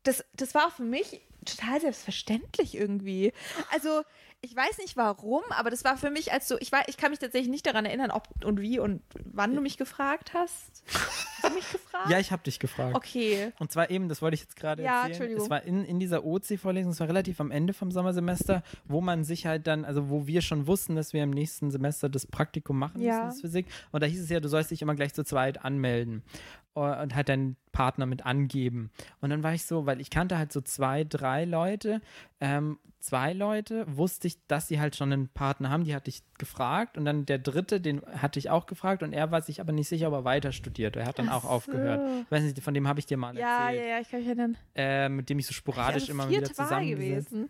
das, 0.03 0.25
das 0.35 0.53
war 0.53 0.71
für 0.71 0.83
mich 0.83 1.21
total 1.45 1.79
selbstverständlich 1.81 2.75
irgendwie. 2.75 3.33
Also, 3.71 4.01
ich 4.43 4.55
weiß 4.55 4.79
nicht 4.79 4.97
warum, 4.97 5.43
aber 5.51 5.69
das 5.69 5.83
war 5.83 5.97
für 5.97 6.09
mich 6.09 6.31
als 6.31 6.47
so, 6.47 6.57
ich, 6.59 6.71
war, 6.71 6.87
ich 6.89 6.97
kann 6.97 7.11
mich 7.11 7.19
tatsächlich 7.19 7.49
nicht 7.51 7.65
daran 7.67 7.85
erinnern, 7.85 8.09
ob 8.09 8.27
und 8.43 8.59
wie 8.59 8.79
und 8.79 9.03
wann 9.23 9.53
du 9.53 9.61
mich 9.61 9.77
gefragt 9.77 10.33
hast. 10.33 10.83
Hast 10.87 11.43
du 11.43 11.53
mich 11.53 11.71
gefragt? 11.71 12.09
Ja, 12.09 12.17
ich 12.17 12.31
habe 12.31 12.41
dich 12.41 12.57
gefragt. 12.57 12.95
Okay. 12.95 13.51
Und 13.59 13.71
zwar 13.71 13.91
eben, 13.91 14.09
das 14.09 14.21
wollte 14.23 14.33
ich 14.35 14.41
jetzt 14.41 14.55
gerade 14.55 14.81
Ja, 14.81 15.01
erzählen. 15.01 15.11
Entschuldigung. 15.11 15.43
Es 15.43 15.49
war 15.51 15.61
in, 15.63 15.85
in 15.85 15.99
dieser 15.99 16.25
OC-Vorlesung, 16.25 16.91
es 16.91 16.99
war 16.99 17.07
relativ 17.07 17.39
am 17.39 17.51
Ende 17.51 17.73
vom 17.73 17.91
Sommersemester, 17.91 18.63
wo 18.85 18.99
man 18.99 19.23
sich 19.23 19.45
halt 19.45 19.67
dann, 19.67 19.85
also 19.85 20.09
wo 20.09 20.25
wir 20.25 20.41
schon 20.41 20.65
wussten, 20.65 20.95
dass 20.95 21.13
wir 21.13 21.21
im 21.23 21.31
nächsten 21.31 21.69
Semester 21.69 22.09
das 22.09 22.25
Praktikum 22.25 22.79
machen 22.79 22.99
Ja. 23.01 23.25
müssen, 23.25 23.41
Physik. 23.41 23.67
Und 23.91 24.01
da 24.01 24.07
hieß 24.07 24.21
es 24.23 24.29
ja, 24.29 24.39
du 24.39 24.49
sollst 24.49 24.71
dich 24.71 24.81
immer 24.81 24.95
gleich 24.95 25.13
zu 25.13 25.23
zweit 25.23 25.63
anmelden 25.63 26.23
und 26.73 27.13
halt 27.15 27.29
deinen 27.29 27.57
Partner 27.73 28.05
mit 28.07 28.25
angeben. 28.25 28.91
Und 29.19 29.29
dann 29.29 29.43
war 29.43 29.53
ich 29.53 29.65
so, 29.65 29.85
weil 29.85 30.01
ich 30.01 30.09
kannte 30.09 30.37
halt 30.37 30.51
so 30.51 30.61
zwei, 30.61 31.03
drei 31.03 31.45
Leute. 31.45 32.01
Ähm, 32.39 32.79
zwei 33.01 33.33
Leute 33.33 33.85
wusste 33.87 34.27
ich, 34.27 34.37
dass 34.47 34.67
sie 34.67 34.79
halt 34.79 34.95
schon 34.95 35.11
einen 35.11 35.27
Partner 35.27 35.69
haben, 35.69 35.83
die 35.83 35.93
hatte 35.95 36.09
ich 36.09 36.23
gefragt. 36.37 36.97
Und 36.97 37.05
dann 37.05 37.25
der 37.25 37.37
dritte, 37.39 37.81
den 37.81 38.01
hatte 38.05 38.39
ich 38.39 38.49
auch 38.49 38.65
gefragt. 38.65 39.03
Und 39.03 39.13
er 39.13 39.31
war 39.31 39.41
sich 39.41 39.59
aber 39.59 39.73
nicht 39.73 39.87
sicher, 39.89 40.07
ob 40.07 40.13
er 40.13 40.23
weiter 40.23 40.51
studiert. 40.51 40.95
Er 40.95 41.05
hat 41.05 41.19
dann 41.19 41.29
Ach 41.29 41.43
auch 41.43 41.45
aufgehört. 41.45 41.99
so. 42.01 42.21
Ich 42.25 42.31
weiß 42.31 42.43
nicht, 42.43 42.61
von 42.61 42.73
dem 42.73 42.87
habe 42.87 42.99
ich 42.99 43.05
dir 43.05 43.17
mal 43.17 43.37
Ja, 43.37 43.65
erzählt 43.69 43.81
ja, 43.83 43.89
ja, 43.95 43.99
ich 43.99 44.09
kann 44.09 44.19
mich 44.19 44.27
erinnern. 44.27 44.57
äh, 44.75 45.09
mit 45.09 45.29
dem 45.29 45.39
ich 45.39 45.47
so 45.47 45.53
sporadisch 45.53 46.03
also 46.03 46.11
immer 46.13 46.29
wieder 46.29 46.43
zusammengesetzt. 46.45 47.29
gewesen. 47.31 47.49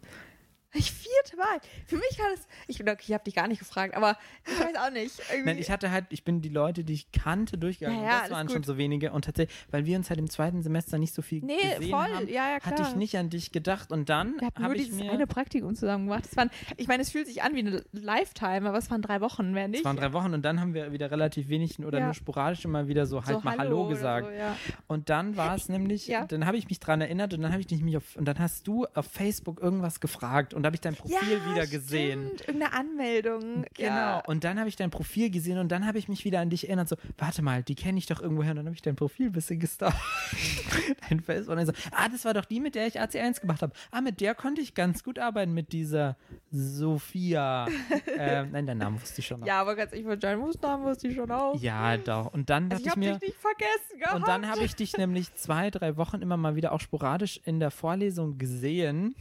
Ich 0.74 0.92
vierte 0.92 1.38
Wahl. 1.38 1.60
Für 1.86 1.96
mich 1.98 2.18
war 2.18 2.28
das. 2.34 2.48
Ich 2.68 2.80
ich 2.80 3.14
habe 3.14 3.24
dich 3.26 3.36
gar 3.36 3.48
nicht 3.48 3.60
gefragt, 3.60 3.94
aber 3.96 4.18
ich 4.48 4.58
weiß 4.60 4.76
auch 4.78 4.92
nicht. 4.92 5.20
Irgendwie. 5.30 5.46
Nein, 5.46 5.58
ich 5.58 5.70
hatte 5.70 5.92
halt, 5.92 6.06
ich 6.10 6.24
bin 6.24 6.42
die 6.42 6.50
Leute, 6.50 6.84
die 6.84 6.94
ich 6.94 7.12
kannte, 7.12 7.58
durchgegangen. 7.58 8.00
Ja, 8.00 8.04
und 8.06 8.10
ja, 8.12 8.22
das 8.22 8.32
waren 8.32 8.48
gut. 8.48 8.54
schon 8.56 8.64
so 8.64 8.78
wenige. 8.78 9.12
Und 9.12 9.26
tatsächlich, 9.26 9.56
weil 9.70 9.86
wir 9.86 9.98
uns 9.98 10.10
halt 10.10 10.20
im 10.20 10.30
zweiten 10.30 10.62
Semester 10.62 10.98
nicht 10.98 11.14
so 11.14 11.22
viel 11.22 11.44
Nee, 11.44 11.58
gesehen 11.76 11.90
voll. 11.90 12.00
haben, 12.16 12.28
Ja, 12.28 12.50
ja, 12.50 12.54
hatte 12.62 12.76
klar. 12.76 12.90
ich 12.90 12.96
nicht 12.96 13.18
an 13.18 13.30
dich 13.30 13.52
gedacht. 13.52 13.92
Und 13.92 14.10
dann 14.10 14.36
habe 14.62 14.78
ich 14.78 14.92
mir, 14.92 15.12
eine 15.12 15.28
Praktikum 15.28 15.76
zusammen 15.76 16.06
gemacht. 16.08 16.26
Das 16.26 16.38
waren, 16.38 16.50
ich 16.78 16.88
meine, 16.88 17.02
es 17.04 17.12
fühlt 17.12 17.28
sich 17.28 17.44
an 17.44 17.54
wie 17.56 17.60
eine 17.60 17.84
Lifetime, 17.92 18.68
aber 18.70 18.78
es 18.78 18.90
waren 18.90 19.02
drei 19.02 19.20
Wochen, 19.22 19.52
mehr 19.52 19.68
nicht. 19.68 19.80
es 19.80 19.86
waren 19.86 19.98
drei 19.98 20.14
Wochen 20.14 20.34
und 20.34 20.42
dann 20.44 20.62
haben 20.62 20.74
wir 20.74 20.92
wieder 20.94 21.12
relativ 21.12 21.50
wenig 21.50 21.80
oder 21.80 22.00
Ja. 22.00 22.06
nur 22.06 22.14
sporadisch 22.14 22.64
immer 22.66 22.88
wieder 22.88 23.06
so 23.06 23.24
halt 23.26 23.38
so, 23.38 23.44
mal 23.44 23.58
Hallo, 23.58 23.82
oder 23.82 23.90
gesagt. 23.96 24.28
So, 24.28 24.34
ja. 24.34 24.56
Und 24.88 25.10
dann 25.10 25.36
war 25.38 25.56
es 25.56 25.68
nämlich, 25.70 26.12
dann 26.30 26.46
habe 26.46 26.58
ich 26.58 26.70
mich 26.70 26.80
dran 26.80 27.02
erinnert 27.02 27.34
und 27.34 27.42
dann 27.42 27.52
habe 27.52 27.62
ich 27.62 27.82
mich 27.82 27.98
auf, 27.98 28.16
und 28.16 28.26
dann 28.26 28.40
hast 28.40 28.68
du 28.68 28.86
auf 28.94 29.06
Facebook 29.08 29.62
irgendwas 29.62 30.00
gefragt 30.00 30.54
und 30.62 30.64
da 30.64 30.68
habe 30.68 30.76
ich 30.76 30.82
dein 30.82 30.96
Profil 30.96 31.18
ja, 31.18 31.52
wieder 31.52 31.66
gesehen. 31.66 32.28
stimmt. 32.28 32.48
Irgendeine 32.48 32.74
Anmeldung. 32.74 33.66
Genau. 33.74 33.96
Ja. 33.96 34.20
Und 34.28 34.44
dann 34.44 34.60
habe 34.60 34.70
ich 34.70 34.76
dein 34.76 34.92
Profil 34.92 35.32
gesehen 35.32 35.58
und 35.58 35.72
dann 35.72 35.88
habe 35.88 35.98
ich 35.98 36.08
mich 36.08 36.24
wieder 36.24 36.40
an 36.40 36.52
dich 36.52 36.68
erinnert. 36.68 36.88
So, 36.88 36.98
warte 37.18 37.42
mal, 37.42 37.64
die 37.64 37.74
kenne 37.74 37.98
ich 37.98 38.06
doch 38.06 38.22
irgendwoher. 38.22 38.52
Und 38.52 38.58
dann 38.58 38.68
habe 38.68 38.76
ich 38.76 38.84
dein 38.84 38.96
Profil 38.96 39.28
ein 39.28 39.32
bisschen 39.32 39.60
gestalkt. 39.60 39.98
dein 41.10 41.20
Facebook. 41.20 41.50
Und 41.50 41.58
dann 41.58 41.66
so, 41.66 41.74
ah, 41.94 42.08
das 42.10 42.26
war 42.26 42.36
doch 42.36 42.46
die, 42.46 42.60
mit 42.60 42.76
der 42.76 42.86
ich 42.86 43.02
AC1 43.02 43.42
gemacht 43.42 43.64
habe. 43.64 43.74
Ah, 43.90 44.02
mit 44.02 44.22
der 44.22 44.36
konnte 44.36 44.62
ich 44.62 44.76
ganz 44.76 45.04
gut 45.04 45.18
arbeiten, 45.18 45.52
mit 45.52 45.74
dieser 45.74 46.16
Sophia. 46.52 47.68
ähm, 48.20 48.52
nein, 48.52 48.68
deinen 48.68 48.78
Namen 48.78 49.02
wusste 49.02 49.22
ich 49.22 49.26
schon 49.26 49.40
noch. 49.40 49.48
ja, 49.48 49.60
aber 49.60 49.76
ganz 49.76 49.94
ehrlich, 49.94 50.06
von 50.06 50.20
John 50.20 50.54
Namen 50.62 50.84
wusste 50.84 51.08
ich 51.08 51.16
schon 51.16 51.32
auch. 51.32 51.60
Ja, 51.60 51.98
doch. 51.98 52.32
Und 52.34 52.52
dann 52.52 52.72
also 52.72 52.82
ich 52.82 52.86
ich, 52.86 52.92
habe 52.92 53.00
mir. 53.00 53.14
dich 53.14 53.30
nicht 53.30 53.42
vergessen 53.42 54.00
gehabt. 54.00 54.16
Und 54.16 54.28
dann 54.28 54.48
habe 54.48 54.64
ich 54.64 54.76
dich 54.76 54.96
nämlich 54.96 55.34
zwei, 55.34 55.72
drei 55.72 55.98
Wochen 55.98 56.22
immer 56.22 56.38
mal 56.38 56.56
wieder 56.56 56.72
auch 56.72 56.82
sporadisch 56.82 57.42
in 57.46 57.60
der 57.60 57.72
Vorlesung 57.72 58.38
gesehen. 58.38 59.16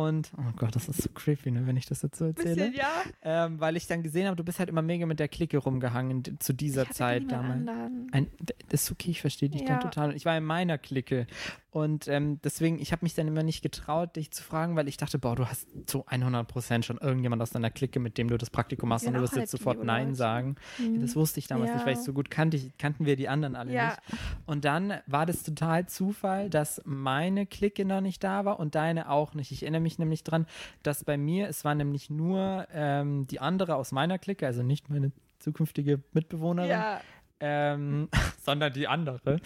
Und, 0.00 0.32
oh 0.38 0.52
Gott, 0.56 0.74
das 0.74 0.88
ist 0.88 1.02
so 1.02 1.10
creepy, 1.12 1.50
ne, 1.50 1.66
wenn 1.66 1.76
ich 1.76 1.84
das 1.84 2.00
dazu 2.00 2.24
erzähle. 2.24 2.54
Bisschen, 2.70 2.74
ja. 2.74 3.02
Ähm, 3.22 3.60
weil 3.60 3.76
ich 3.76 3.86
dann 3.86 4.02
gesehen 4.02 4.26
habe, 4.26 4.36
du 4.36 4.44
bist 4.44 4.58
halt 4.58 4.68
immer 4.70 4.80
mega 4.82 5.04
mit 5.04 5.20
der 5.20 5.28
Clique 5.28 5.58
rumgehangen 5.58 6.22
zu 6.40 6.54
dieser 6.54 6.88
Zeit 6.90 7.30
damals. 7.30 7.68
Ein, 8.12 8.26
das 8.70 8.84
ist 8.84 8.90
okay, 8.92 9.10
ich 9.10 9.20
verstehe 9.20 9.50
dich 9.50 9.60
Ja. 9.62 9.68
dann 9.68 9.80
total. 9.80 10.16
Ich 10.16 10.24
war 10.24 10.36
in 10.38 10.44
meiner 10.44 10.78
Clique. 10.78 11.26
Und 11.72 12.08
ähm, 12.08 12.40
deswegen, 12.42 12.80
ich 12.80 12.90
habe 12.90 13.04
mich 13.04 13.14
dann 13.14 13.28
immer 13.28 13.44
nicht 13.44 13.62
getraut, 13.62 14.16
dich 14.16 14.32
zu 14.32 14.42
fragen, 14.42 14.74
weil 14.74 14.88
ich 14.88 14.96
dachte, 14.96 15.18
boah, 15.20 15.36
du 15.36 15.46
hast 15.46 15.68
zu 15.86 16.04
100% 16.04 16.82
schon 16.82 16.98
irgendjemand 16.98 17.40
aus 17.42 17.50
deiner 17.50 17.70
Clique, 17.70 18.00
mit 18.00 18.18
dem 18.18 18.28
du 18.28 18.36
das 18.38 18.50
Praktikum 18.50 18.88
machst 18.88 19.06
und 19.06 19.14
du 19.14 19.20
wirst 19.20 19.36
jetzt 19.36 19.52
sofort 19.52 19.78
Nein 19.84 20.06
Bio-Leute. 20.06 20.16
sagen. 20.16 20.56
Mhm. 20.78 21.00
Das 21.00 21.14
wusste 21.14 21.38
ich 21.38 21.46
damals 21.46 21.72
nicht, 21.72 21.86
weil 21.86 21.92
ich 21.92 21.98
Ja. 22.00 22.04
so 22.04 22.12
gut 22.12 22.28
kannte. 22.28 22.60
Kannten 22.78 23.06
wir 23.06 23.14
die 23.14 23.28
anderen 23.28 23.54
alle 23.54 23.72
Ja. 23.72 23.86
nicht. 23.86 23.98
Und 24.46 24.64
dann 24.64 24.94
war 25.06 25.26
das 25.26 25.44
total 25.44 25.86
Zufall, 25.86 26.50
dass 26.50 26.82
meine 26.84 27.46
Clique 27.46 27.84
noch 27.84 28.00
nicht 28.00 28.24
da 28.24 28.44
war 28.44 28.58
und 28.58 28.74
deine 28.74 29.08
auch 29.08 29.34
nicht. 29.34 29.52
Ich 29.52 29.62
erinnere 29.62 29.80
mich 29.82 29.98
nämlich 29.98 30.24
dran, 30.24 30.46
dass 30.82 31.04
bei 31.04 31.16
mir, 31.16 31.48
es 31.48 31.64
war 31.64 31.76
nämlich 31.76 32.10
nur 32.10 32.66
ähm, 32.72 33.28
die 33.28 33.38
andere 33.38 33.76
aus 33.76 33.92
meiner 33.92 34.18
Clique, 34.18 34.44
also 34.44 34.64
nicht 34.64 34.90
meine 34.90 35.12
zukünftige 35.38 36.00
Mitbewohnerin, 36.12 36.70
Ja. 36.70 37.00
ähm, 37.38 38.08
sondern 38.42 38.72
die 38.72 38.88
andere. 38.88 39.38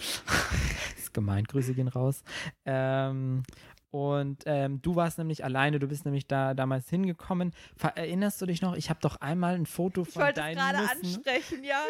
Ist 1.15 1.25
gemein, 1.25 1.43
Grüße 1.45 1.73
gehen 1.73 1.87
raus. 1.87 2.23
Ähm, 2.65 3.43
und 3.91 4.43
ähm, 4.45 4.81
du 4.81 4.95
warst 4.95 5.17
nämlich 5.19 5.45
alleine, 5.45 5.79
du 5.79 5.87
bist 5.87 6.03
nämlich 6.03 6.27
da 6.27 6.53
damals 6.53 6.89
hingekommen. 6.89 7.53
Ver 7.77 7.95
erinnerst 7.95 8.41
du 8.41 8.45
dich 8.45 8.61
noch? 8.61 8.75
Ich 8.75 8.89
habe 8.89 8.99
doch 9.01 9.21
einmal 9.21 9.55
ein 9.55 9.65
Foto 9.65 10.01
Ich 10.01 10.09
von 10.09 10.23
wollte 10.23 10.41
es 10.41 10.45
deinen 10.47 10.55
gerade 10.57 10.79
Nüssen. 10.79 11.05
ansprechen, 11.15 11.63
ja. 11.63 11.81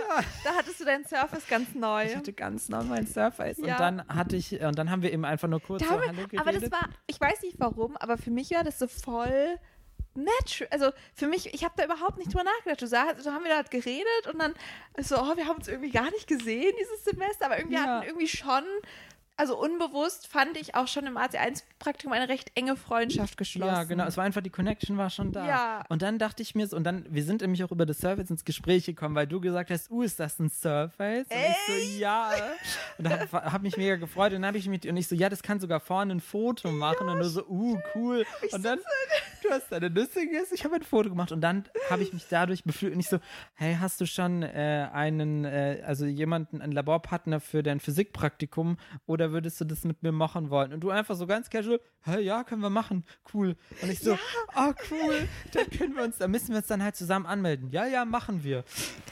Da 0.44 0.52
hattest 0.56 0.80
du 0.80 0.86
deinen 0.86 1.06
Surface 1.06 1.48
ganz 1.48 1.74
neu. 1.74 2.06
Ich 2.06 2.16
hatte 2.16 2.34
ganz 2.34 2.70
neu 2.70 2.84
mein 2.84 3.08
Surface. 3.08 3.58
Ja. 3.58 3.74
Und 3.74 3.80
dann 3.80 4.08
hatte 4.08 4.36
ich, 4.36 4.62
und 4.62 4.78
dann 4.78 4.92
haben 4.92 5.02
wir 5.02 5.12
eben 5.12 5.26
einfach 5.26 5.48
nur 5.48 5.60
kurz 5.62 5.82
Da 5.82 5.88
so 5.88 5.94
Hallo 6.00 6.14
geredet. 6.14 6.40
aber 6.40 6.52
das 6.52 6.72
war, 6.72 6.90
ich 7.08 7.20
weiß 7.20 7.42
nicht 7.42 7.56
warum, 7.60 7.98
aber 7.98 8.18
für 8.18 8.30
mich 8.30 8.52
war 8.52 8.64
das 8.64 8.78
so 8.78 8.88
voll 8.88 9.58
natural. 10.14 10.68
Also 10.70 10.92
für 11.16 11.26
mich, 11.28 11.56
ich 11.56 11.64
habe 11.64 11.74
da 11.76 11.86
überhaupt 11.86 12.20
nicht 12.20 12.32
drüber 12.32 12.44
nachgedacht. 12.44 12.84
Du 12.84 12.88
sagst, 12.88 13.24
so 13.24 13.32
haben 13.32 13.44
wir 13.44 13.50
da 13.50 13.58
halt 13.58 13.72
geredet 13.72 14.28
und 14.32 14.40
dann 14.40 14.54
so, 15.00 15.16
oh, 15.18 15.36
wir 15.36 15.46
haben 15.48 15.58
uns 15.58 15.68
irgendwie 15.68 15.90
gar 15.92 16.12
nicht 16.12 16.28
gesehen 16.28 16.72
dieses 16.80 17.04
Semester, 17.04 17.48
aber 17.48 17.58
irgendwie 17.58 17.78
Ja. 17.78 17.82
hatten 17.84 18.06
irgendwie 18.08 18.28
schon, 18.28 18.64
also 19.38 19.60
unbewusst 19.60 20.28
fand 20.28 20.56
ich 20.56 20.76
auch 20.76 20.88
schon 20.88 21.06
im 21.06 21.18
AC1-Praktikum 21.18 22.14
eine 22.14 22.30
recht 22.30 22.52
enge 22.56 22.78
Freundschaft 22.78 23.38
geschlossen. 23.38 23.74
Ja, 23.74 23.84
genau. 23.84 24.06
Es 24.06 24.16
war 24.16 24.24
einfach, 24.24 24.42
die 24.42 24.50
Connection 24.50 24.98
war 24.98 25.10
schon 25.10 25.34
da. 25.34 25.46
Ja. 25.46 25.86
Und 25.90 26.02
dann 26.02 26.20
dachte 26.20 26.42
ich 26.42 26.56
mir 26.56 26.68
so, 26.68 26.78
und 26.78 26.86
dann, 26.86 27.06
wir 27.10 27.24
sind 27.24 27.42
nämlich 27.42 27.64
auch 27.64 27.72
über 27.72 27.86
das 27.86 28.00
Surface 28.00 28.30
ins 28.30 28.46
Gespräch 28.46 28.86
gekommen, 28.86 29.14
weil 29.14 29.28
du 29.28 29.42
gesagt 29.42 29.72
hast, 29.72 29.92
uh, 29.92 30.04
ist 30.04 30.22
das 30.22 30.40
ein 30.40 30.50
Surface? 30.50 31.28
Und 31.30 31.38
ich 31.38 31.56
so, 31.68 32.00
ja. 32.00 32.32
Und 32.98 33.06
da 33.06 33.20
hab, 33.20 33.34
hab 33.34 33.62
mich 33.62 33.76
mega 33.76 33.98
gefreut. 33.98 34.32
Und 34.32 34.42
dann 34.42 34.48
habe 34.48 34.58
ich 34.58 34.70
mich, 34.70 34.88
und 34.88 34.96
ich 34.96 35.08
so, 35.08 35.16
ja, 35.16 35.28
das 35.28 35.44
kann 35.44 35.60
sogar 35.60 35.82
vorne 35.82 36.14
ein 36.14 36.22
Foto 36.22 36.72
machen. 36.72 37.10
und 37.10 37.20
du 37.20 37.28
so, 37.28 37.46
uh, 37.48 37.78
cool. 37.94 38.26
Und 38.54 38.64
dann, 38.64 38.80
du 39.44 39.50
hast 39.50 39.70
deine 39.70 39.90
Nüsse 39.90 40.26
gegessen, 40.26 40.54
ich 40.54 40.64
habe 40.64 40.76
ein 40.76 40.84
Foto 40.84 41.10
gemacht. 41.10 41.34
Und 41.34 41.42
dann 41.42 41.66
habe 41.90 42.04
ich 42.04 42.14
mich 42.14 42.26
dadurch 42.30 42.64
beflügelt. 42.64 42.96
Und 42.96 43.02
ich 43.02 43.10
so, 43.10 43.20
hey, 43.56 43.78
hast 43.80 44.00
du 44.00 44.06
schon 44.06 44.44
äh, 44.44 44.88
einen, 44.94 45.44
äh, 45.44 45.84
also 45.86 46.06
jemanden, 46.06 46.62
einen 46.62 46.72
Laborpartner 46.72 47.42
für 47.42 47.64
dein 47.64 47.82
Physikpraktikum? 47.82 48.78
Oder 49.08 49.25
würdest 49.32 49.60
du 49.62 49.66
das 49.66 49.84
mit 49.84 50.04
mir 50.04 50.12
machen 50.12 50.50
wollen? 50.50 50.74
Und 50.74 50.82
du 50.82 50.90
einfach 50.90 51.16
so 51.16 51.28
ganz 51.28 51.50
casual, 51.50 51.80
hey, 52.02 52.22
ja, 52.22 52.44
können 52.44 52.62
wir 52.62 52.70
machen. 52.70 53.06
Cool. 53.34 53.56
Und 53.82 53.92
ich 53.92 54.00
so, 54.00 54.18
oh, 54.56 54.74
cool. 54.92 55.28
Dann 55.54 55.70
können 55.70 55.96
wir 55.96 56.04
uns, 56.04 56.18
dann 56.18 56.32
müssen 56.32 56.50
wir 56.50 56.58
uns 56.58 56.68
dann 56.68 56.84
halt 56.84 56.96
zusammen 56.96 57.26
anmelden. 57.26 57.70
Ja, 57.70 57.86
ja, 57.86 58.06
machen 58.06 58.44
wir. 58.44 58.64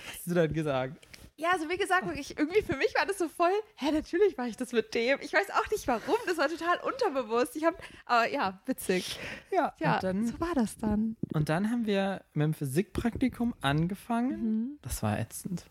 Hast 0.07 0.27
du 0.27 0.33
dann 0.33 0.53
gesagt. 0.53 0.97
Ja, 1.35 1.49
also 1.51 1.67
wie 1.67 1.77
gesagt, 1.77 2.05
wirklich, 2.05 2.37
irgendwie 2.37 2.61
für 2.61 2.77
mich 2.77 2.93
war 2.95 3.07
das 3.07 3.17
so 3.17 3.27
voll, 3.27 3.51
hä, 3.75 3.91
natürlich 3.91 4.37
war 4.37 4.47
ich 4.47 4.55
das 4.55 4.71
mit 4.71 4.93
dem. 4.93 5.19
Ich 5.21 5.33
weiß 5.33 5.49
auch 5.49 5.69
nicht 5.71 5.87
warum, 5.87 6.15
das 6.27 6.37
war 6.37 6.47
total 6.47 6.77
unterbewusst. 6.81 7.55
Ich 7.55 7.65
habe, 7.65 7.75
aber 8.05 8.29
ja, 8.29 8.61
witzig. 8.67 9.19
Ja, 9.51 9.73
Ja, 9.79 9.99
dann 9.99 10.27
so 10.27 10.39
war 10.39 10.53
das 10.53 10.77
dann. 10.77 11.17
Und 11.33 11.49
dann 11.49 11.71
haben 11.71 11.87
wir 11.87 12.23
mit 12.33 12.45
dem 12.45 12.53
Physikpraktikum 12.53 13.55
angefangen. 13.61 14.41
Mhm. 14.41 14.79
Das 14.83 15.01
war 15.01 15.19
ätzend. 15.19 15.65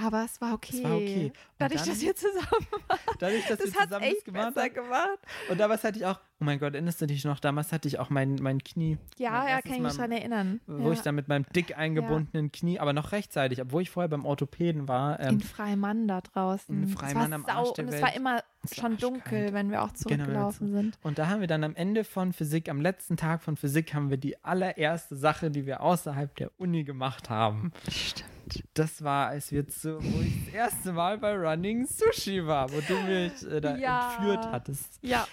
Ja, 0.00 0.06
aber 0.06 0.24
es 0.24 0.40
war 0.40 0.54
okay. 0.54 0.76
Es 0.78 0.84
war 0.84 0.94
okay. 0.96 1.24
Und 1.26 1.32
Dadurch, 1.58 1.80
dann- 1.80 1.88
dass 1.90 2.00
wir 2.00 2.14
zusammen 2.14 2.66
waren, 2.88 2.98
Dadurch, 3.18 3.46
dass 3.46 3.58
das 3.58 3.72
wir 3.74 3.80
zusammen 3.82 4.04
echt 4.04 4.16
das 4.18 4.24
gemacht 4.24 4.56
haben. 4.56 4.74
gemacht. 4.74 5.18
Und 5.50 5.58
damals 5.60 5.82
hatte 5.84 5.98
ich 5.98 6.06
auch, 6.06 6.20
oh 6.40 6.44
mein 6.44 6.58
Gott, 6.60 6.74
erinnerst 6.74 7.00
du 7.00 7.06
dich 7.06 7.24
noch? 7.24 7.40
Damals 7.40 7.72
hatte 7.72 7.88
ich 7.88 7.98
auch 7.98 8.10
mein, 8.10 8.36
mein 8.40 8.62
Knie. 8.62 8.98
Ja, 9.16 9.30
Mein 9.32 9.48
ja, 9.48 9.62
kann 9.62 9.72
ich 9.74 9.80
mich 9.80 9.96
dran 9.96 10.12
erinnern. 10.12 10.60
Wo 10.66 10.88
ja. 10.88 10.92
ich 10.92 11.00
dann 11.00 11.14
mit 11.16 11.26
meinem 11.28 11.44
dick 11.54 11.76
eingebundenen 11.76 12.52
Knie, 12.52 12.78
aber 12.78 12.92
noch 12.92 13.10
rechtzeitig, 13.12 13.60
obwohl 13.60 13.82
ich 13.82 13.90
vorher 13.90 14.08
beim 14.08 14.24
Orthopäden 14.24 14.86
war. 14.88 15.18
in 15.20 15.26
Ähm, 15.28 15.40
Freimann 15.40 16.06
da 16.06 16.20
draußen. 16.20 16.82
in 16.82 16.88
Freimann 16.88 17.32
am 17.32 17.44
Arsch 17.46 17.68
sau 17.68 17.72
der 17.74 17.86
und 17.86 17.92
es 17.94 18.02
war 18.02 18.14
immer 18.14 18.42
schon 18.72 18.96
dunkel, 18.98 19.52
wenn 19.52 19.70
wir 19.70 19.82
auch 19.82 19.88
Genau, 19.88 19.98
zurückgelaufen 19.98 20.72
sind. 20.72 20.98
und 21.02 21.18
da 21.18 21.28
haben 21.28 21.40
wir 21.40 21.46
dann 21.48 21.64
am 21.64 21.74
Ende 21.74 22.04
von 22.04 22.32
Physik, 22.32 22.68
am 22.68 22.80
letzten 22.80 23.16
Tag 23.16 23.42
von 23.42 23.56
Physik, 23.56 23.94
haben 23.94 24.10
wir 24.10 24.16
die 24.16 24.42
allererste 24.44 25.16
Sache, 25.16 25.50
die 25.50 25.64
wir 25.66 25.80
außerhalb 25.80 26.34
der 26.36 26.50
Uni 26.58 26.84
gemacht 26.84 27.30
haben. 27.30 27.72
Stimmt. 27.90 28.28
Das 28.74 29.02
war, 29.02 29.28
als 29.28 29.50
wir 29.52 29.66
zu, 29.68 29.98
wo 30.02 30.20
ich 30.20 30.44
das 30.46 30.54
erste 30.54 30.92
Mal 30.92 31.18
bei 31.18 31.34
Running 31.36 31.86
Sushi 31.86 32.46
war, 32.46 32.70
wo 32.72 32.80
du 32.80 32.94
mich 33.02 33.42
äh, 33.50 33.60
da 33.60 33.76
Ja. 33.76 34.12
entführt 34.14 34.46
hattest. 34.50 34.98
Ja, 35.02 35.26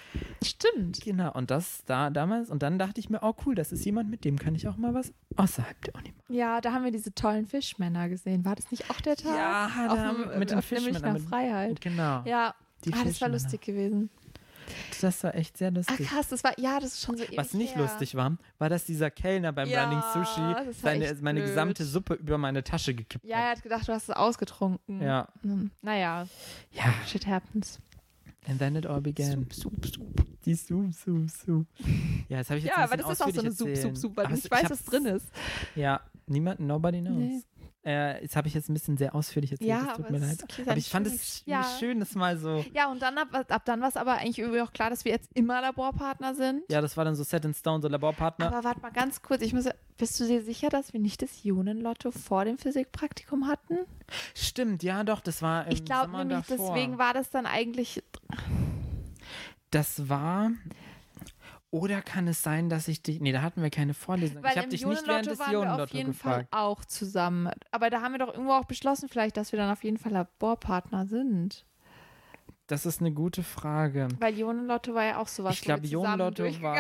stimmt. 0.44 1.02
Genau, 1.02 1.32
und 1.34 1.52
das 1.52 1.84
da 1.86 2.10
damals, 2.10 2.50
und 2.50 2.64
dann 2.64 2.80
dachte 2.80 3.00
ich 3.00 3.10
mir, 3.10 3.20
oh 3.22 3.34
cool, 3.46 3.56
das 3.56 3.72
ist 3.72 3.86
jemand, 3.86 4.10
mit 4.10 4.26
dem 4.26 4.38
kann 4.38 4.56
ich 4.56 4.68
auch 4.68 4.78
mal 4.78 4.94
was 4.94 5.14
außerhalb 5.36 5.82
der 5.84 5.96
Uni 5.96 6.10
machen. 6.18 6.34
Ja, 6.36 6.62
da 6.62 6.72
haben 6.74 6.84
wir 6.84 6.92
diese 6.92 7.14
tollen 7.14 7.46
Fischmänner 7.46 8.10
gesehen. 8.10 8.46
War 8.46 8.56
das 8.56 8.72
nicht 8.72 8.90
auch 8.90 9.02
der 9.02 9.16
Tag? 9.16 9.36
Ja, 9.36 9.70
da 9.76 9.94
auf 9.94 10.00
haben 10.00 10.40
mit 10.40 10.52
den 10.52 10.62
Fischmännern, 10.62 11.14
mit- 11.14 11.22
Freiheit. 11.24 11.82
Genau. 11.82 12.22
Ja, 12.26 12.54
Die 12.84 12.94
ah, 12.94 13.04
das 13.04 13.22
war 13.22 13.30
lustig 13.30 13.62
gewesen. 13.62 14.10
Das 15.02 15.24
war 15.24 15.36
echt 15.36 15.58
sehr 15.58 15.70
Ach 15.70 15.76
lustig. 15.76 16.08
krass, 16.08 16.28
das 16.30 16.44
war, 16.44 16.58
ja, 16.60 16.80
das 16.80 16.94
ist 16.94 17.02
schon 17.02 17.18
so 17.18 17.24
ewig 17.24 17.38
Was 17.38 17.54
nicht 17.54 17.76
her. 17.76 17.82
lustig 17.84 18.16
war, 18.16 18.38
war, 18.58 18.70
dass 18.70 18.86
dieser 18.86 19.12
Kellner 19.12 19.52
beim 19.54 19.70
Ja, 19.70 19.84
Running 19.86 20.02
Sushi 20.14 20.74
seine, 20.82 21.14
meine 21.22 21.40
blöd. 21.42 21.50
gesamte 21.52 21.86
Suppe 21.86 22.14
über 22.16 22.38
meine 22.38 22.64
Tasche 22.64 22.94
gekippt 22.94 23.26
Ja, 23.26 23.38
er 23.38 23.50
hat. 23.52 23.58
hat 23.58 23.64
gedacht, 23.64 23.88
du 23.88 23.94
hast 23.94 24.04
es 24.04 24.16
ausgetrunken. 24.16 25.02
Ja. 25.02 25.28
Hm, 25.42 25.72
Naja, 25.82 26.28
Ja. 26.72 26.94
shit 27.08 27.28
happens. 27.28 27.80
And 28.48 28.60
then 28.60 28.76
it 28.76 28.86
all 28.86 29.02
began. 29.02 29.48
Sup, 29.52 29.84
sup. 29.86 30.26
Die 30.46 30.54
Soup, 30.54 30.94
Soup, 30.94 31.28
Soup. 31.30 31.66
Ja, 32.30 32.38
das 32.38 32.50
habe 32.52 32.60
ich 32.60 32.66
jetzt 32.66 32.78
Ja, 32.78 32.84
aber 32.84 32.98
das 32.98 33.10
ist 33.10 33.22
auch 33.24 33.30
so 33.32 33.42
eine 33.42 33.52
Sup, 33.52 33.68
erzählen. 33.70 33.96
Sup, 33.96 34.16
weil 34.16 34.26
Aber 34.28 34.36
ich 34.36 34.52
weiß, 34.52 34.64
hab's- 34.66 34.70
was 34.72 34.86
drin 34.86 35.06
ist. 35.08 35.26
Ja, 35.76 36.02
niemand, 36.28 36.60
nobody 36.60 37.02
knows. 37.02 37.16
Nee. 37.18 37.42
Äh, 37.86 38.24
jetzt 38.24 38.36
habe 38.36 38.48
ich 38.48 38.56
jetzt 38.56 38.68
ein 38.68 38.74
bisschen 38.74 38.98
sehr 38.98 39.14
ausführlich 39.14 39.52
erzählt, 39.52 39.70
Ja, 39.70 39.84
das 39.86 39.98
tut 39.98 40.06
aber 40.08 40.12
mir 40.18 40.26
leid. 40.26 40.44
aber 40.66 40.78
ich 40.78 40.90
fand 40.90 41.06
es 41.06 41.44
ja. 41.46 41.64
schön, 41.80 42.00
das 42.00 42.16
mal 42.16 42.36
so. 42.38 42.66
Ja, 42.74 42.90
und 42.90 43.00
dann 43.00 43.18
ab, 43.20 43.28
ab 43.48 43.62
dann 43.66 43.80
war 43.82 43.90
es 43.90 43.96
aber 43.96 44.14
eigentlich 44.14 44.40
irgendwie 44.40 44.62
auch 44.62 44.74
klar, 44.74 44.90
dass 44.90 45.06
wir 45.06 45.12
jetzt 45.12 45.30
immer 45.36 45.62
Laborpartner 45.62 46.34
sind. 46.34 46.64
Ja, 46.72 46.82
das 46.82 46.98
war 46.98 47.06
dann 47.06 47.14
so 47.16 47.24
Set 47.24 47.46
in 47.46 47.54
Stone, 47.54 47.84
so 47.84 47.88
Laborpartner. 47.88 48.48
Aber 48.48 48.64
warte 48.64 48.82
mal 48.82 48.92
ganz 48.92 49.22
kurz, 49.22 49.44
ich 49.44 49.54
muss, 49.54 49.66
bist 49.98 50.20
du 50.20 50.26
dir 50.26 50.42
sicher, 50.42 50.70
dass 50.70 50.94
wir 50.94 51.00
nicht 51.00 51.22
das 51.22 51.46
Ionenlotto 51.46 52.10
vor 52.10 52.44
dem 52.44 52.58
Physikpraktikum 52.58 53.48
hatten? 53.48 53.78
Stimmt, 54.34 54.82
ja, 54.82 55.04
doch, 55.04 55.20
das 55.20 55.44
war 55.44 55.68
im 55.68 55.74
ich 55.74 55.86
glaube 55.86 56.12
nämlich, 56.18 56.48
davor. 56.48 56.74
deswegen 56.74 56.98
war 56.98 57.14
das 57.14 57.30
dann 57.30 57.46
eigentlich. 57.46 58.02
Das 59.70 60.10
war. 60.10 60.52
Oder 61.76 62.02
kann 62.02 62.26
es 62.30 62.42
sein, 62.42 62.70
dass 62.70 62.88
ich 62.88 63.02
dich. 63.02 63.20
Nee, 63.20 63.34
da 63.34 63.42
hatten 63.42 63.62
wir 63.62 63.70
keine 63.70 63.94
Vorlesung. 63.94 64.42
Weil 64.42 64.52
ich 64.52 64.58
habe 64.58 64.70
dich 64.70 64.86
nicht 64.86 65.06
während 65.06 65.28
Ionenlotto 65.28 65.30
des 65.30 65.40
wir 65.40 65.46
auf 65.46 65.52
Ionenlotto 65.52 65.98
jeden 65.98 66.12
gefragt. 66.12 66.48
Fall 66.50 66.60
auch 66.62 66.86
zusammen. 66.86 67.52
Aber 67.72 67.90
da 67.90 68.02
haben 68.02 68.14
wir 68.14 68.20
doch 68.20 68.34
irgendwo 68.34 68.54
auch 68.54 68.64
beschlossen, 68.64 69.10
vielleicht, 69.10 69.36
dass 69.36 69.52
wir 69.52 69.60
dann 69.60 69.70
auf 69.70 69.84
jeden 69.84 69.98
Fall 69.98 70.14
Laborpartner 70.14 71.06
sind. 71.06 71.66
Das 72.68 72.86
ist 72.86 73.02
eine 73.02 73.12
gute 73.12 73.44
Frage. 73.44 74.08
Weil 74.20 74.38
Ionenlotto 74.38 74.94
war 74.94 75.04
ja 75.04 75.18
auch 75.18 75.28
sowas. 75.28 75.56
Ich 75.56 75.62
glaube, 75.64 75.86
Ionenlotto 75.86 76.46
war. 76.62 76.78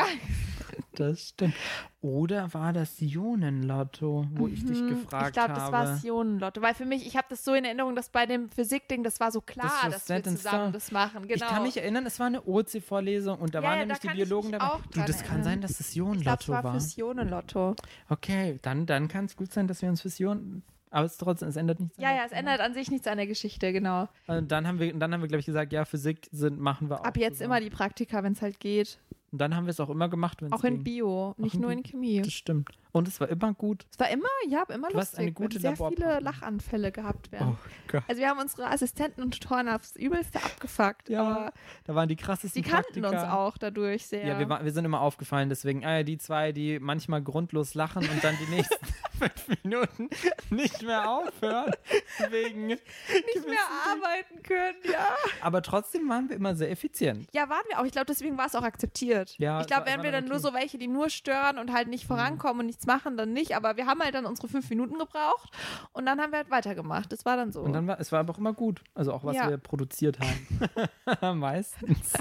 Das 0.95 1.29
stimmt. 1.29 1.55
Oder 2.01 2.53
war 2.53 2.71
das 2.73 2.99
Ionenlotto, 3.01 4.27
wo 4.33 4.47
ich 4.47 4.63
dich 4.65 4.81
Mhm, 4.83 4.87
gefragt 4.89 5.27
Ich 5.29 5.33
glaube, 5.33 5.53
das 5.53 5.71
war 5.71 5.79
habe? 5.79 5.89
das 5.89 6.03
Ionenlotto. 6.03 6.61
Weil 6.61 6.73
für 6.73 6.85
mich, 6.85 7.05
ich 7.05 7.15
habe 7.17 7.27
das 7.29 7.43
so 7.43 7.53
in 7.53 7.65
Erinnerung, 7.65 7.95
dass 7.95 8.09
bei 8.09 8.25
dem 8.25 8.49
Physikding, 8.49 9.03
das 9.03 9.19
war 9.19 9.31
so 9.31 9.41
klar, 9.41 9.71
war 9.83 9.89
dass 9.89 10.07
wir 10.09 10.23
zusammen 10.23 10.71
das 10.71 10.91
machen. 10.91 11.27
Genau. 11.27 11.33
Ich 11.45 11.51
kann 11.51 11.63
mich 11.63 11.77
erinnern, 11.77 12.05
es 12.05 12.19
war 12.19 12.27
eine 12.27 12.41
OC-Vorlesung 12.45 13.39
und 13.39 13.55
da 13.55 13.59
Ja, 13.59 13.69
waren 13.69 13.73
ja, 13.79 13.85
nämlich 13.85 13.99
da 13.99 14.11
die 14.11 14.21
ich 14.21 14.27
Biologen 14.27 14.51
dabei. 14.51 14.77
Du, 14.93 15.01
das 15.03 15.23
kann 15.23 15.43
sein, 15.43 15.61
dass 15.61 15.79
es 15.79 15.89
ich 15.89 15.95
glaube, 15.95 16.11
Ionenlotto 16.11 16.51
war 16.53 16.63
war. 16.63 16.71
fürs 16.73 16.97
Ionenlotto. 16.97 17.75
Okay, 18.09 18.59
dann, 18.61 18.85
dann 18.85 19.07
kann 19.07 19.25
es 19.25 19.35
gut 19.35 19.51
sein, 19.51 19.67
dass 19.67 19.81
wir 19.81 19.89
uns 19.89 20.01
fürs 20.01 20.19
Ion. 20.19 20.63
Aber 20.91 21.05
es 21.05 21.17
trotzdem, 21.17 21.49
es 21.49 21.57
ändert 21.57 21.79
nichts. 21.81 21.97
Ja, 21.97 22.11
ja, 22.15 22.23
es 22.25 22.31
ändert 22.31 22.61
an 22.61 22.73
sich 22.73 22.89
nichts 22.89 23.05
an 23.07 23.17
der 23.17 23.27
Geschichte, 23.27 23.73
genau. 23.73 24.07
Und 24.27 24.49
dann 24.49 24.65
haben 24.65 24.79
wir, 24.79 24.93
dann 24.93 25.13
haben 25.13 25.19
wir, 25.21 25.27
glaube 25.27 25.41
ich, 25.41 25.45
gesagt, 25.45 25.73
ja, 25.73 25.83
Physik 25.83 26.29
sind, 26.31 26.57
machen 26.57 26.89
wir 26.89 27.01
auch. 27.01 27.03
Ab 27.03 27.17
jetzt 27.17 27.39
zusammen. 27.39 27.57
immer 27.57 27.59
die 27.61 27.69
Praktika, 27.69 28.23
wenn 28.23 28.31
es 28.31 28.41
halt 28.41 28.61
geht. 28.61 28.99
Und 29.35 29.39
dann 29.39 29.53
haben 29.53 29.65
wir 29.65 29.71
es 29.71 29.81
auch 29.81 29.89
immer 29.89 30.07
gemacht, 30.07 30.41
wenn 30.41 30.47
es 30.47 30.53
Auch 30.53 30.63
in 30.63 30.75
ging. 30.75 30.83
Bio, 30.85 31.35
nicht 31.35 31.55
in 31.55 31.61
nur 31.61 31.69
in 31.69 31.83
Chemie. 31.83 32.21
Das 32.21 32.31
stimmt. 32.31 32.69
Und 32.95 33.09
es 33.09 33.19
war 33.19 33.27
immer 33.27 33.53
gut. 33.53 33.85
Es 33.91 33.99
war 33.99 34.09
immer, 34.09 34.23
ja, 34.47 34.63
immer 34.73 34.87
Du 34.87 34.95
lustig. 34.95 35.19
eine 35.19 35.31
gute 35.33 35.59
sehr 35.59 35.75
viele. 35.75 36.21
Lachanfälle 36.21 36.93
gehabt 36.93 37.29
werden. 37.33 37.57
Oh 37.61 37.69
Gott. 37.91 38.03
Also 38.07 38.21
wir 38.21 38.29
haben 38.29 38.39
unsere 38.39 38.67
Assistenten 38.67 39.21
und 39.21 39.31
Tutoren 39.39 39.67
aufs 39.67 39.97
Übelste 39.97 40.41
abgefuckt. 40.41 41.09
Ja, 41.09 41.51
Da 41.83 41.93
waren 41.95 42.07
die 42.07 42.15
krassesten 42.15 42.63
die 42.63 42.69
kannten 42.69 43.01
Praktika. 43.01 43.23
uns 43.23 43.31
auch 43.33 43.57
dadurch 43.57 44.07
sehr. 44.07 44.25
Ja, 44.25 44.39
wir, 44.39 44.47
war- 44.47 44.63
wir 44.63 44.71
sind 44.71 44.85
immer 44.85 45.01
aufgefallen, 45.01 45.49
deswegen, 45.49 45.83
ah 45.85 45.97
ja, 45.97 46.03
die 46.03 46.17
zwei, 46.17 46.53
die 46.53 46.79
manchmal 46.79 47.21
grundlos 47.21 47.73
lachen 47.73 48.07
und 48.09 48.23
dann 48.23 48.37
die 48.37 48.55
nächsten 48.55 48.75
fünf 49.19 49.63
Minuten 49.63 50.09
nicht 50.49 50.81
mehr 50.81 51.09
aufhören. 51.09 51.71
Wegen 52.29 52.67
nicht 52.67 52.83
mehr 53.47 53.59
arbeiten 53.89 54.41
können. 54.43 54.77
Ja. 54.91 55.15
Aber 55.41 55.61
trotzdem 55.61 56.07
waren 56.09 56.29
wir 56.29 56.35
immer 56.37 56.55
sehr 56.55 56.71
effizient. 56.71 57.27
Ja, 57.33 57.49
waren 57.49 57.63
wir 57.69 57.79
auch. 57.79 57.85
Ich 57.85 57.91
glaube, 57.91 58.07
deswegen 58.07 58.37
war 58.37 58.45
es 58.47 58.55
auch 58.55 58.63
akzeptiert. 58.63 59.35
Ja, 59.37 59.59
ich 59.61 59.67
glaube, 59.67 59.85
wären 59.85 60.03
wir 60.03 60.11
dann 60.11 60.25
nur 60.25 60.35
okay. 60.35 60.39
Mhm. 60.39 60.47
so 60.47 60.53
welche, 60.53 60.77
die 60.77 60.87
nur 60.87 61.09
stören 61.09 61.57
und 61.59 61.71
halt 61.73 61.87
nicht 61.87 62.05
vorankommen 62.05 62.61
und 62.61 62.65
nichts 62.67 62.84
machen, 62.85 63.17
dann 63.17 63.33
nicht. 63.33 63.55
Aber 63.55 63.77
wir 63.77 63.85
haben 63.87 64.01
halt 64.01 64.15
dann 64.15 64.25
unsere 64.25 64.47
fünf 64.47 64.69
Minuten 64.69 64.97
gebraucht 64.97 65.49
und 65.93 66.05
dann 66.05 66.19
haben 66.19 66.31
wir 66.31 66.37
halt 66.39 66.51
weitergemacht. 66.51 67.11
Das 67.11 67.25
war 67.25 67.37
dann 67.37 67.51
so. 67.51 67.61
Und 67.61 67.73
dann 67.73 67.87
war, 67.87 67.99
es 67.99 68.11
war 68.11 68.19
aber 68.19 68.33
auch 68.33 68.37
immer 68.37 68.53
gut. 68.53 68.81
Also 68.93 69.13
auch 69.13 69.23
was 69.23 69.35
Ja. 69.35 69.49
wir 69.49 69.57
produziert 69.57 70.19
haben. 70.19 71.39
Meistens. 71.39 72.13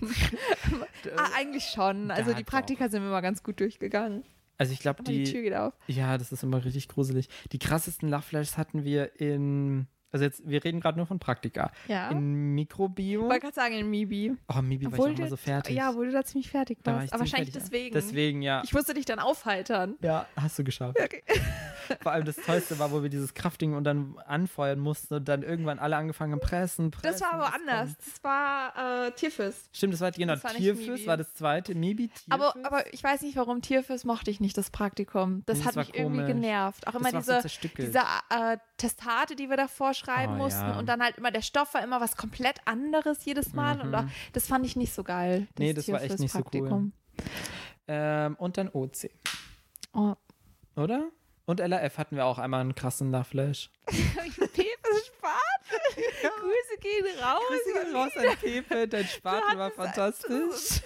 ah, 1.16 1.28
eigentlich 1.36 1.64
schon. 1.64 2.10
Also 2.10 2.30
Ja, 2.30 2.36
die. 2.36 2.44
Praktika 2.44 2.88
sind 2.88 3.02
wir 3.02 3.10
mal 3.10 3.20
ganz 3.20 3.42
gut 3.42 3.60
durchgegangen. 3.60 4.24
Also 4.56 4.72
ich 4.72 4.78
glaube, 4.78 5.02
die, 5.02 5.24
die, 5.24 5.32
Tür 5.32 5.42
geht 5.42 5.54
auf. 5.54 5.74
ja, 5.88 6.16
das 6.16 6.30
ist 6.30 6.44
immer 6.44 6.64
richtig 6.64 6.88
gruselig. 6.88 7.28
Die 7.50 7.58
krassesten 7.58 8.08
Lachflashes 8.08 8.56
hatten 8.56 8.84
wir 8.84 9.20
in, 9.20 9.88
also 10.14 10.24
jetzt, 10.24 10.42
wir 10.48 10.62
reden 10.64 10.80
gerade 10.80 10.96
nur 10.96 11.06
von 11.06 11.18
Praktika. 11.18 11.70
Ja. 11.88 12.08
In 12.10 12.54
Mikrobio. 12.54 13.22
Ich 13.22 13.28
wollte 13.28 13.40
gerade 13.40 13.54
sagen, 13.54 13.74
in 13.74 13.90
Mibi. 13.90 14.32
Oh, 14.48 14.62
Mibi 14.62 14.86
war 14.86 14.94
ich 14.94 15.00
auch 15.00 15.06
immer 15.18 15.28
so 15.28 15.36
fertig. 15.36 15.76
Ja, 15.76 15.94
wo 15.94 16.02
du 16.04 16.12
da 16.12 16.24
ziemlich 16.24 16.48
fertig 16.50 16.78
war 16.84 16.94
warst. 16.94 17.06
ich 17.06 17.12
Aber 17.12 17.20
wahrscheinlich 17.20 17.50
fertig. 17.50 17.68
deswegen. 17.70 17.94
Deswegen, 17.94 18.42
ja. 18.42 18.62
Ich 18.64 18.72
musste 18.72 18.94
dich 18.94 19.04
dann 19.04 19.18
aufheitern. 19.18 19.96
Ja, 20.00 20.26
hast 20.36 20.58
du 20.58 20.64
geschafft. 20.64 20.98
Okay. 21.00 21.22
Vor 22.02 22.12
allem 22.12 22.24
das 22.24 22.36
Tollste 22.36 22.78
war, 22.78 22.92
wo 22.92 23.02
wir 23.02 23.10
dieses 23.10 23.34
Kraftding 23.34 23.74
und 23.74 23.84
dann 23.84 24.16
anfeuern 24.24 24.78
mussten 24.78 25.14
und 25.14 25.28
dann 25.28 25.42
irgendwann 25.42 25.78
alle 25.78 25.96
angefangen 25.96 26.32
haben, 26.32 26.40
pressen, 26.40 26.90
pressen. 26.90 27.12
Das 27.12 27.20
war 27.20 27.34
aber 27.34 27.48
es 27.48 27.54
anders. 27.54 27.88
kommt. 27.88 27.98
Das 28.06 28.24
war 28.24 29.06
äh, 29.06 29.10
Tierfist. 29.12 29.68
Stimmt, 29.76 29.92
das 29.94 30.00
war 30.00 30.10
genau 30.12 30.34
Das 30.34 30.44
war 30.44 30.52
Mibi. 30.54 31.06
war 31.06 31.16
das 31.16 31.34
zweite. 31.34 31.74
Mibi, 31.74 32.08
Tierfüß. 32.08 32.24
Aber, 32.30 32.54
aber 32.64 32.94
ich 32.94 33.02
weiß 33.04 33.20
nicht, 33.22 33.36
warum 33.36 33.60
Tierfist 33.62 34.06
mochte 34.06 34.30
ich 34.30 34.40
nicht, 34.40 34.56
das 34.56 34.70
Praktikum. 34.70 35.42
Das 35.46 35.58
Nee, 35.58 35.64
das 35.64 35.68
hat 35.68 35.76
war 35.76 35.84
mich 35.84 35.94
irgendwie 35.98 36.20
komisch. 36.22 36.34
genervt. 36.34 36.86
Auch 36.86 36.92
Das 36.92 37.00
immer 37.02 37.12
war 37.12 37.22
so 37.22 37.30
diese, 37.32 37.40
zerstückelt. 37.42 37.88
diese 37.88 37.98
äh, 38.30 38.56
Testate, 38.76 39.36
die 39.36 39.48
wir 39.50 39.56
davor 39.56 39.94
schreiben 39.94 40.34
Oh, 40.34 40.44
mussten. 40.44 40.60
ja. 40.68 40.78
Und 40.78 40.86
dann 40.86 41.02
halt 41.02 41.16
immer, 41.18 41.30
der 41.30 41.42
Stoff 41.42 41.74
war 41.74 41.82
immer 41.84 42.00
was 42.00 42.16
komplett 42.16 42.58
anderes 42.64 43.24
jedes 43.24 43.52
Mal. 43.52 43.80
Und 43.80 43.94
auch, 43.94 44.04
das 44.32 44.46
fand 44.46 44.66
ich 44.66 44.74
nicht 44.76 44.92
so 44.92 45.04
geil. 45.04 45.46
Nee, 45.58 45.72
das 45.72 45.88
war 45.90 46.02
echt 46.02 46.18
nicht 46.18 46.32
so 46.32 46.42
cool. 46.52 46.90
Ähm, 47.86 48.34
und 48.36 48.56
dann 48.56 48.68
OC, 48.72 49.10
Oh. 49.92 50.14
oder? 50.76 51.08
Und 51.46 51.60
LAF 51.60 51.98
hatten 51.98 52.16
wir 52.16 52.24
auch 52.24 52.38
einmal 52.38 52.62
einen 52.62 52.74
krassen 52.74 53.10
Lachflash. 53.10 53.70
Pepe 53.86 54.88
Spaten. 55.06 55.82
Grüße 56.40 56.80
gehen 56.80 57.04
raus. 57.22 57.42
Grüße 57.48 57.84
gehen 57.84 57.94
raus 57.96 58.10
an 58.16 58.36
Pepe, 58.40 58.88
dein 58.88 59.04
Spatel 59.04 59.58
war 59.58 59.70
fantastisch. 59.70 60.80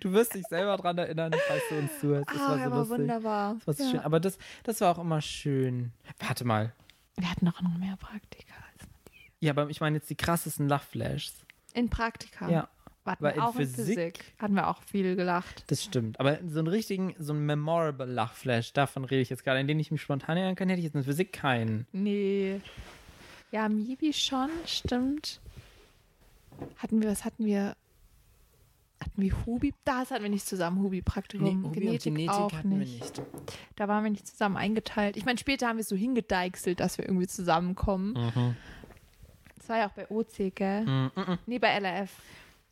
Du 0.00 0.12
wirst 0.12 0.34
dich 0.34 0.44
selber 0.50 0.76
dran 0.76 0.98
erinnern, 0.98 1.32
falls 1.48 1.62
du 1.70 1.78
uns 1.78 2.00
zuhörst. 2.00 2.28
Das 2.30 2.36
Ah, 2.40 2.48
war 2.50 2.58
ja, 2.58 2.64
so 2.66 2.70
war 2.72 2.88
wunderbar. 2.90 3.54
Das 3.54 3.66
war 3.66 3.74
so 3.74 3.82
Ja. 3.84 3.90
schön. 3.92 4.00
Aber 4.00 4.20
das, 4.20 4.36
das 4.64 4.80
war 4.82 4.94
auch 4.94 5.00
immer 5.00 5.22
schön. 5.22 5.92
Warte 6.18 6.44
mal. 6.44 6.74
Wir 7.16 7.30
hatten 7.30 7.46
doch 7.46 7.60
noch 7.60 7.76
mehr 7.78 7.96
Praktika. 7.96 8.54
als- 8.72 8.88
Ja, 9.40 9.52
aber 9.52 9.68
ich 9.70 9.80
meine 9.80 9.96
jetzt 9.96 10.08
die 10.10 10.14
krassesten 10.16 10.68
Lachflashs. 10.68 11.34
In 11.74 11.88
Praktika. 11.90 12.48
Ja, 12.50 12.68
Hatten 13.04 13.24
weil 13.24 13.32
wir 13.32 13.36
in 13.36 13.40
auch 13.42 13.54
in 13.56 13.66
Physik- 13.66 13.86
Physik. 13.86 14.24
Hatten 14.38 14.54
wir 14.54 14.68
auch 14.68 14.82
viel 14.82 15.16
gelacht. 15.16 15.64
das 15.68 15.82
stimmt. 15.82 16.18
Aber 16.20 16.38
so 16.46 16.58
einen 16.60 16.68
richtigen, 16.68 17.14
so 17.18 17.32
einen 17.32 17.44
memorable 17.46 18.06
Lachflash, 18.06 18.72
davon 18.72 19.04
rede 19.04 19.22
ich 19.22 19.30
jetzt 19.30 19.44
gerade, 19.44 19.58
an 19.60 19.66
den 19.66 19.78
ich 19.80 19.90
mich 19.90 20.00
spontan 20.02 20.36
erinnern 20.36 20.54
kann, 20.54 20.68
hätte 20.68 20.78
ich 20.80 20.84
jetzt 20.84 20.94
in 20.94 21.04
Physik 21.04 21.32
keinen. 21.32 21.86
Nee. 21.92 22.60
Ja, 23.50 23.68
Mibi 23.68 24.12
schon, 24.12 24.48
stimmt. 24.66 25.40
Hatten 26.78 27.02
wir, 27.02 27.10
was 27.10 27.24
hatten 27.24 27.44
wir? 27.44 27.74
Hatten 29.02 29.20
wir 29.20 29.34
Hubi? 29.46 29.74
Das 29.84 30.12
hatten 30.12 30.22
wir 30.22 30.30
nicht 30.30 30.46
zusammen, 30.46 30.80
Hubi-Praktikum. 30.80 31.64
Hubi 31.64 31.88
und 31.88 32.02
Genetik, 32.02 32.30
auch 32.30 32.62
nicht. 32.62 33.00
nicht. 33.02 33.22
Da 33.74 33.88
waren 33.88 34.04
wir 34.04 34.10
nicht 34.12 34.28
zusammen 34.28 34.56
eingeteilt. 34.56 35.16
Ich 35.16 35.24
meine, 35.24 35.38
später 35.38 35.66
haben 35.66 35.76
wir 35.76 35.80
es 35.82 35.88
so 35.88 35.96
hingedeichselt, 35.96 36.78
dass 36.78 36.98
wir 36.98 37.06
irgendwie 37.06 37.26
zusammenkommen. 37.26 38.12
Mhm. 38.12 38.56
Das 39.56 39.68
war 39.68 39.78
ja 39.78 39.88
auch 39.88 39.92
bei 39.92 40.08
OC, 40.08 40.54
gell? 40.54 40.84
Mm, 40.84 41.10
mm, 41.16 41.20
mm. 41.20 41.38
Nee, 41.46 41.58
bei 41.58 41.68
LRF. 41.78 42.10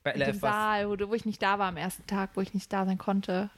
Bei 0.05 0.13
LF 0.13 0.41
was? 0.41 0.53
Saal, 0.53 0.89
wo, 0.89 1.09
wo 1.09 1.15
ich 1.15 1.25
nicht 1.25 1.43
da 1.43 1.59
war 1.59 1.67
am 1.69 1.77
ersten 1.77 2.07
Tag, 2.07 2.31
wo 2.35 2.41
ich 2.41 2.55
nicht 2.55 2.73
da 2.73 2.87
sein 2.87 2.99
konnte. 2.99 3.51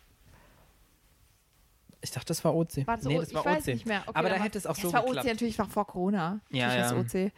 Ich 2.01 2.11
dachte, 2.11 2.27
das 2.27 2.43
war 2.45 2.55
OC. 2.55 2.87
War 2.87 2.97
das 2.97 3.05
nee, 3.05 3.17
O- 3.17 3.21
das 3.21 3.29
ich 3.29 3.35
war 3.35 3.45
weiß 3.45 3.63
OC. 3.69 3.75
nicht 3.75 3.87
mehr. 3.87 4.03
Okay, 4.07 4.19
Aber 4.19 4.29
da 4.29 4.37
hätte 4.37 4.57
es 4.59 4.67
auch 4.67 4.77
ja, 4.77 4.83
so 4.83 4.89
Das 4.89 4.95
war 4.95 5.03
geklappt. 5.03 5.27
OC 5.27 5.33
natürlich 5.33 5.59
war 5.59 5.67
vor 5.69 5.87
Corona. 5.87 6.41
Ja, 6.51 6.75
ja. 6.75 6.95
war's 6.95 7.15
OC. 7.15 7.33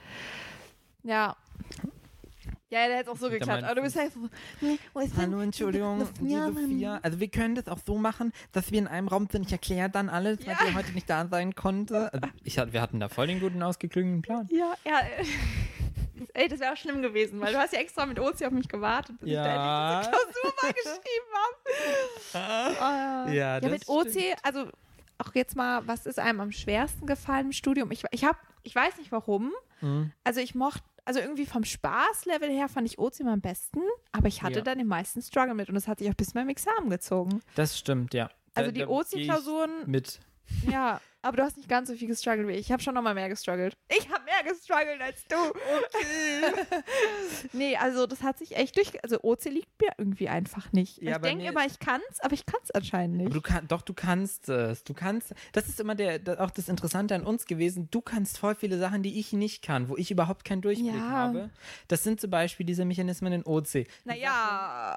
Ja. 1.03 1.37
Ja, 2.75 2.89
der 2.89 2.97
hätte 2.99 3.11
auch 3.13 3.17
so 3.17 3.31
geklappt. 3.31 3.63
Aber 3.63 3.75
du 3.77 3.83
bist 3.83 3.95
halt 3.97 4.13
so, 4.13 4.29
nee, 4.61 4.79
Hallo, 5.17 5.41
Entschuldigung, 5.41 5.99
Mann. 5.99 6.55
Sophia. 6.57 6.99
Also 7.03 7.21
wir 7.21 7.29
können 7.29 7.55
das 7.55 7.69
auch 7.69 7.79
so 7.87 7.97
machen, 7.99 8.33
dass 8.51 8.73
wir 8.73 8.81
in 8.81 8.89
einem 8.89 9.07
Raum 9.07 9.29
sind. 9.31 9.47
Ich 9.47 9.53
erkläre 9.53 9.89
dann 9.91 10.09
alles, 10.09 10.41
weil 10.45 10.55
Ja. 10.55 10.59
wir 10.67 10.75
heute 10.75 10.91
nicht 10.91 11.09
da 11.09 11.27
sein 11.29 11.55
konnte. 11.55 12.13
Also 12.13 12.27
ich, 12.43 12.57
wir 12.57 12.81
hatten 12.81 12.99
da 12.99 13.09
voll 13.09 13.29
den 13.29 13.39
guten, 13.39 13.63
ausgeklügelten 13.63 14.23
Plan. 14.23 14.49
Ja, 14.51 14.75
ja. 14.85 15.01
Ey, 16.35 16.49
das 16.49 16.59
wäre 16.59 16.73
auch 16.73 16.77
schlimm 16.77 17.01
gewesen, 17.03 17.41
weil 17.41 17.53
du 17.53 17.59
hast 17.59 17.73
ja 17.73 17.79
extra 17.81 18.07
mit 18.07 18.19
OC 18.19 18.43
auf 18.45 18.51
mich 18.51 18.67
gewartet, 18.69 19.17
bis 19.21 19.31
Ja. 19.31 19.43
ich 19.43 19.47
da 19.47 20.01
endlich 20.03 20.21
diese 20.21 20.33
Klausur 20.43 20.55
mal 20.63 20.73
geschrieben 20.73 21.31
habe. 22.75 23.31
Äh, 23.31 23.35
Ja, 23.37 23.59
ja, 23.61 23.69
mit 23.69 23.89
OC, 23.89 24.37
also 24.43 24.67
auch 25.19 25.35
jetzt 25.35 25.55
mal, 25.57 25.87
was 25.87 26.07
ist 26.07 26.19
einem 26.19 26.41
am 26.41 26.51
schwersten 26.53 27.07
gefallen 27.07 27.47
im 27.47 27.53
Studium? 27.53 27.91
Ich, 27.93 28.03
ich 28.11 28.25
habe, 28.25 28.39
ich 28.65 28.75
weiß 28.75 28.99
nicht 28.99 29.13
warum. 29.13 29.53
Mhm. 29.81 30.13
Also 30.25 30.41
ich 30.41 30.55
mochte, 30.55 30.83
also 31.05 31.21
irgendwie 31.21 31.47
vom 31.47 31.65
Spaßlevel 31.65 32.49
her 32.51 32.69
fand 32.69 32.87
ich 32.87 32.99
immer 33.21 33.33
am 33.33 33.41
besten, 33.41 33.81
aber 34.13 34.29
ich 34.29 34.43
hatte 34.43 34.59
Ja. 34.59 34.65
dann 34.65 34.79
den 34.79 34.87
meisten 34.87 35.21
Struggle 35.23 35.55
mit 35.55 35.69
und 35.69 35.75
das 35.75 35.87
hat 35.89 35.99
sich 35.99 36.09
auch 36.11 36.15
bis 36.15 36.35
meinem 36.35 36.49
Examen 36.49 36.91
gezogen. 36.91 37.41
Das 37.55 37.79
stimmt, 37.79 38.15
ja. 38.15 38.31
Also 38.55 38.71
Da- 38.71 38.75
die 38.75 38.87
OC-Klausuren, 38.87 39.71
Mit. 39.87 40.21
ja, 40.71 41.01
aber 41.25 41.39
du 41.39 41.43
hast 41.43 41.57
nicht 41.57 41.69
ganz 41.69 41.89
so 41.89 41.95
viel 41.95 42.09
gestruggelt 42.09 42.47
wie 42.49 42.53
ich. 42.53 42.61
Ich 42.61 42.73
habe 42.73 42.83
schon 42.83 42.95
noch 42.95 43.03
mal 43.03 43.15
mehr 43.15 43.29
gestruggelt. 43.29 43.77
Ich 43.89 44.09
habe 44.11 44.25
mehr 44.25 44.43
gestruggelt 44.53 45.01
als 45.01 45.25
du. 45.27 45.37
Okay. 45.37 46.83
nee, 47.53 47.77
also 47.77 48.07
das 48.07 48.23
hat 48.23 48.39
sich 48.39 48.57
echt 48.57 48.77
durch. 48.77 49.03
Also 49.03 49.19
OC 49.23 49.47
liegt 49.47 49.81
mir 49.81 49.91
irgendwie 49.99 50.29
einfach 50.29 50.73
nicht. 50.73 51.01
Ja, 51.03 51.17
ich 51.17 51.23
denke 51.23 51.45
immer, 51.47 51.65
ich 51.67 51.79
kann's, 51.79 52.21
aber 52.21 52.35
ich 52.35 52.45
kann's 52.47 52.71
anscheinend 52.71 53.17
nicht. 53.17 53.35
Du 53.35 53.41
kann, 53.41 53.67
doch, 53.69 53.83
du 53.83 53.95
kannst 53.95 54.49
es. 54.49 54.85
Du 54.85 54.95
kannst. 54.95 55.35
Das 55.53 55.69
ist 55.69 55.81
immer 55.81 55.95
der, 55.95 56.21
auch 56.41 56.51
das 56.51 56.69
Interessante 56.69 57.15
an 57.15 57.25
uns 57.25 57.47
gewesen. 57.47 57.89
Du 57.91 58.01
kannst 58.01 58.39
voll 58.39 58.55
viele 58.55 58.79
Sachen, 58.79 59.03
die 59.03 59.19
ich 59.19 59.33
nicht 59.33 59.63
kann, 59.63 59.89
wo 59.89 59.97
ich 59.97 60.11
überhaupt 60.11 60.45
keinen 60.45 60.61
Durchblick 60.63 60.95
Ja. 60.95 61.09
habe. 61.11 61.51
Das 61.89 62.05
sind 62.05 62.21
zum 62.21 62.31
Beispiel 62.31 62.67
diese 62.67 62.85
Mechanismen 62.85 63.33
in 63.33 63.47
OC. 63.47 63.87
naja, 64.05 64.97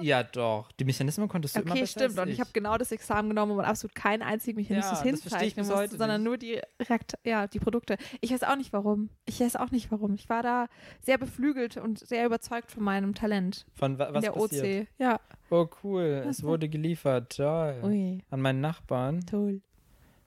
Ja, 0.00 0.22
doch. 0.22 0.72
Die 0.72 0.84
Mechanismen 0.84 1.28
konntest 1.28 1.56
du 1.56 1.60
immer 1.60 1.72
okay, 1.72 1.80
besser 1.80 2.00
stimmt. 2.00 2.18
Und 2.18 2.28
ich 2.28 2.40
habe 2.40 2.50
genau 2.52 2.76
das 2.78 2.90
Examen 2.92 3.28
genommen, 3.28 3.52
wo 3.52 3.56
man 3.56 3.64
absolut 3.64 3.94
keinen 3.94 4.22
einzigen 4.22 4.56
Mechanismus 4.58 4.92
Ja, 4.92 4.93
das 4.94 5.02
hinzeichnen 5.02 5.66
heute 5.68 5.96
sondern 5.96 6.22
nicht. 6.22 6.28
nur 6.28 6.36
die 6.38 6.60
Reakt 6.80 7.14
ja, 7.24 7.46
die 7.46 7.58
Produkte. 7.58 7.96
Ich 8.20 8.32
weiß 8.32 8.42
auch 8.44 8.56
nicht 8.56 8.72
warum. 8.72 9.10
Ich 9.26 9.40
weiß 9.40 9.56
auch 9.56 9.70
nicht 9.70 9.90
warum. 9.90 10.14
Ich 10.14 10.28
war 10.28 10.42
da 10.42 10.66
sehr 11.00 11.18
beflügelt 11.18 11.76
und 11.76 11.98
sehr 11.98 12.26
überzeugt 12.26 12.70
von 12.70 12.82
meinem 12.82 13.14
Talent 13.14 13.66
Von 13.74 13.98
wa 13.98 14.06
in 14.06 14.14
was 14.14 14.22
der 14.24 14.32
passiert? 14.32 14.82
OC. 14.82 14.88
Ja. 14.98 15.20
Oh, 15.50 15.66
cool. 15.82 16.22
Was 16.24 16.38
Es 16.38 16.42
wurde 16.44 16.68
geliefert. 16.68 17.36
Toll. 17.36 17.80
Ui, 17.82 18.22
An 18.30 18.40
meinen 18.40 18.60
Nachbarn 18.60 19.20
toll. 19.26 19.60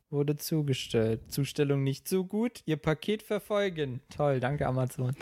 Wurde 0.09 0.37
zugestellt. 0.37 1.31
Zustellung 1.31 1.83
nicht 1.83 2.07
so 2.07 2.23
gut. 2.23 2.61
Ihr 2.65 2.77
Paket 2.77 3.23
verfolgen. 3.23 4.01
Toll, 4.09 4.39
danke 4.39 4.65
Amazon. 4.65 5.15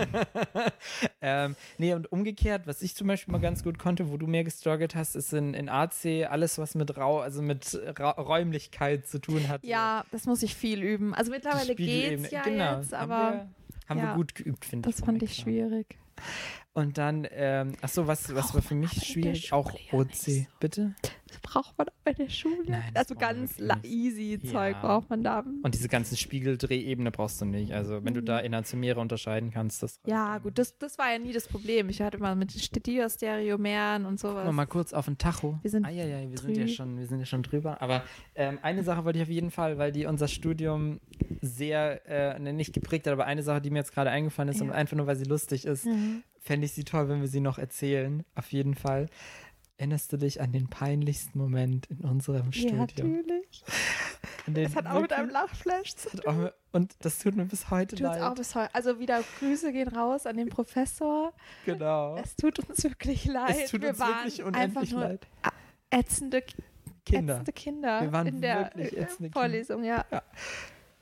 ähm, 1.20 1.56
nee, 1.78 1.94
und 1.94 2.10
umgekehrt, 2.12 2.66
was 2.66 2.82
ich 2.82 2.94
zum 2.94 3.08
Beispiel 3.08 3.32
mal 3.32 3.40
ganz 3.40 3.64
gut 3.64 3.78
konnte, 3.78 4.10
wo 4.10 4.16
du 4.16 4.26
mehr 4.26 4.44
gestruggelt 4.44 4.94
hast, 4.94 5.16
ist 5.16 5.32
in, 5.32 5.54
in 5.54 5.68
AC 5.68 6.28
alles, 6.28 6.58
was 6.58 6.74
mit 6.74 6.96
Rau, 6.96 7.20
also 7.20 7.42
mit 7.42 7.78
Ra 7.98 8.10
Räumlichkeit 8.10 9.06
zu 9.06 9.20
tun 9.20 9.48
hat. 9.48 9.64
Ja, 9.64 10.04
das 10.12 10.26
muss 10.26 10.42
ich 10.42 10.54
viel 10.54 10.82
üben. 10.82 11.14
Also 11.14 11.30
mittlerweile 11.30 11.74
geht's 11.74 12.30
ja 12.30 12.42
genau. 12.42 12.78
jetzt, 12.78 12.92
haben 12.92 13.10
aber 13.10 13.32
wir, 13.32 13.48
haben 13.88 13.98
ja, 13.98 14.04
wir 14.04 14.14
gut 14.14 14.34
geübt, 14.34 14.64
finde 14.64 14.88
ich. 14.88 14.96
das 14.96 15.04
fand 15.04 15.22
ich 15.22 15.30
Examen. 15.30 15.56
schwierig. 15.56 15.98
Und 16.72 16.98
dann, 16.98 17.26
ähm, 17.32 17.72
ach 17.82 17.88
so, 17.88 18.06
was, 18.06 18.32
was 18.34 18.54
war 18.54 18.62
für 18.62 18.76
mich 18.76 18.92
schwierig? 19.04 19.52
Auch 19.52 19.72
OC. 19.92 20.14
so. 20.14 20.32
Bitte? 20.60 20.94
Das 21.26 21.38
braucht 21.40 21.76
man 21.78 21.88
auch 21.88 21.92
bei 22.04 22.12
der 22.12 22.28
Schule. 22.28 22.62
Nein, 22.68 22.90
also 22.94 23.14
ganz 23.16 23.56
easy 23.82 24.38
Ja. 24.42 24.50
Zeug 24.52 24.80
braucht 24.80 25.10
man 25.10 25.22
da. 25.24 25.44
Und 25.62 25.74
diese 25.74 25.88
ganzen 25.88 26.16
Spiegeldrehebene 26.16 27.10
brauchst 27.10 27.40
du 27.40 27.44
nicht. 27.44 27.72
Also, 27.72 28.04
wenn 28.04 28.14
du 28.14 28.22
da 28.22 28.38
Enantiomere 28.40 29.00
unterscheiden 29.00 29.50
kannst, 29.50 29.82
das 29.82 30.00
Mhm. 30.04 30.10
Ja, 30.10 30.38
gut, 30.38 30.58
das, 30.58 30.76
das 30.78 30.96
war 30.98 31.12
ja 31.12 31.18
nie 31.18 31.32
das 31.32 31.48
Problem. 31.48 31.88
Ich 31.88 32.00
hatte 32.02 32.18
mal 32.18 32.34
mit 32.36 32.52
Stereo-Mehren 32.52 34.06
und 34.06 34.18
sowas. 34.20 34.34
Gucken 34.34 34.48
wir 34.48 34.52
mal 34.52 34.66
kurz 34.66 34.92
auf 34.92 35.06
den 35.06 35.18
Tacho. 35.18 35.58
Wir 35.62 35.70
sind 35.70 35.84
ah, 35.84 35.90
ja, 35.90 36.04
ja, 36.04 36.28
wir 36.30 36.38
sind 36.38 36.56
ja 36.56 36.68
schon, 36.68 36.98
wir 36.98 37.06
sind 37.06 37.18
ja 37.18 37.26
schon 37.26 37.42
drüber. 37.42 37.80
Aber 37.82 38.02
ähm, 38.34 38.58
eine 38.62 38.82
Sache 38.84 39.04
wollte 39.04 39.18
ich 39.18 39.22
auf 39.24 39.28
jeden 39.30 39.50
Fall, 39.50 39.78
weil 39.78 39.92
die 39.92 40.06
unser 40.06 40.28
Studium 40.28 41.00
sehr, 41.42 42.06
äh, 42.08 42.38
nicht 42.52 42.72
geprägt 42.72 43.06
hat, 43.06 43.12
aber 43.12 43.24
eine 43.26 43.42
Sache, 43.42 43.60
die 43.60 43.70
mir 43.70 43.78
jetzt 43.78 43.92
gerade 43.92 44.10
eingefallen 44.10 44.48
ist 44.48 44.58
Ja. 44.60 44.66
und 44.66 44.72
einfach 44.72 44.96
nur, 44.96 45.06
weil 45.06 45.16
sie 45.16 45.24
lustig 45.24 45.64
ist, 45.64 45.86
Mhm. 45.86 46.22
Fände 46.40 46.66
ich 46.66 46.72
sie 46.72 46.84
toll, 46.84 47.08
wenn 47.08 47.20
wir 47.20 47.28
sie 47.28 47.40
noch 47.40 47.58
erzählen. 47.58 48.24
Auf 48.34 48.50
jeden 48.52 48.74
Fall. 48.74 49.06
Erinnerst 49.76 50.12
du 50.12 50.18
dich 50.18 50.40
an 50.42 50.52
den 50.52 50.68
peinlichsten 50.68 51.38
Moment 51.38 51.86
in 51.86 52.00
unserem 52.00 52.46
Ja, 52.46 52.52
Studium? 52.52 52.78
natürlich. 52.78 53.64
Es 54.52 54.74
hat 54.76 54.86
auch 54.86 55.00
mit 55.00 55.12
einem 55.12 55.30
Lachflash 55.30 55.94
zu 55.94 56.08
mit- 56.16 56.52
Und 56.72 56.96
das 57.00 57.18
tut 57.18 57.36
mir 57.36 57.44
bis 57.46 57.70
heute 57.70 57.94
Tut's 57.96 58.00
leid. 58.02 58.22
auch 58.22 58.34
bis 58.34 58.54
heute. 58.54 58.74
Also 58.74 58.98
wieder 58.98 59.22
Grüße 59.38 59.72
gehen 59.72 59.88
raus 59.88 60.26
an 60.26 60.36
den 60.36 60.48
Professor. 60.48 61.32
Genau. 61.66 62.16
Es 62.16 62.36
tut 62.36 62.58
uns 62.58 62.82
wirklich 62.82 63.24
leid. 63.26 63.56
Es 63.64 63.70
tut 63.70 63.82
Wir 63.82 63.90
uns 63.90 63.98
waren 64.00 64.24
wirklich 64.24 64.44
einfach 64.44 64.82
unendlich 64.82 64.90
leid. 64.92 65.26
ätzende 65.90 66.42
Kinder. 67.06 67.34
ätzende 67.34 67.52
Kinder 67.52 68.02
Wir 68.02 68.12
waren 68.12 68.26
in 68.26 68.40
der 68.42 68.58
wirklich 68.74 68.92
ätzende 68.98 69.30
Kinder. 69.30 69.32
Vorlesung, 69.40 69.84
ja. 69.84 70.04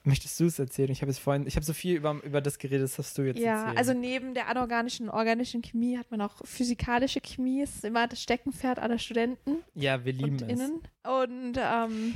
Möchtest 0.09 0.41
du 0.41 0.47
es 0.47 0.59
erzählen? 0.59 0.91
Ich 0.91 1.03
habe 1.03 1.11
es 1.11 1.19
vorhin, 1.19 1.47
ich 1.47 1.55
habe 1.57 1.65
so 1.65 1.73
viel 1.73 1.97
über, 1.97 2.21
über 2.25 2.41
das 2.41 2.59
geredet, 2.59 2.83
das 2.85 2.99
hast 2.99 3.17
du 3.19 3.23
jetzt 3.23 3.39
Ja, 3.39 3.61
erzählt. 3.61 3.79
also 3.79 3.93
neben 3.95 4.35
der 4.35 4.49
anorganischen 4.49 5.09
und 5.09 5.15
organischen 5.15 5.63
Chemie 5.63 5.99
hat 5.99 6.11
man 6.11 6.21
auch 6.23 6.45
physikalische 6.45 7.21
Chemie, 7.21 7.63
ist 7.63 7.85
immer 7.85 8.09
das 8.09 8.23
Steckenpferd 8.23 8.79
aller 8.79 8.99
Studenten 8.99 9.59
ja, 9.75 10.05
wir 10.05 10.13
lieben 10.13 10.33
und 10.43 10.43
es. 10.43 10.49
innen. 10.61 10.81
Und 11.05 11.59
ähm, 11.59 12.15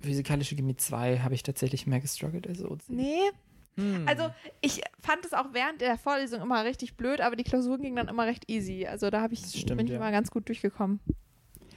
Physikalische 0.00 0.56
Chemie 0.56 0.76
2 0.76 1.18
habe 1.18 1.34
ich 1.34 1.42
tatsächlich 1.42 1.86
mehr 1.86 2.00
gestruggelt 2.00 2.46
als 2.48 2.64
OC. 2.64 2.80
nee, 2.88 3.18
Hm. 3.76 4.06
also 4.06 4.28
ich 4.60 4.82
fand 5.00 5.24
es 5.24 5.32
auch 5.32 5.46
während 5.54 5.80
der 5.80 5.96
Vorlesung 5.96 6.42
immer 6.42 6.62
richtig 6.62 6.94
blöd, 6.96 7.22
aber 7.22 7.36
die 7.36 7.44
Klausuren 7.44 7.80
gingen 7.80 7.96
dann 7.96 8.08
immer 8.08 8.26
recht 8.26 8.50
easy. 8.50 8.86
Also 8.86 9.08
da 9.08 9.22
habe 9.22 9.32
ich, 9.32 9.40
Das 9.42 9.56
stimmt, 9.58 9.78
bin 9.78 9.86
ich 9.86 9.92
ja. 9.92 9.96
immer 9.98 10.10
ganz 10.10 10.30
gut 10.30 10.46
durchgekommen. 10.48 11.00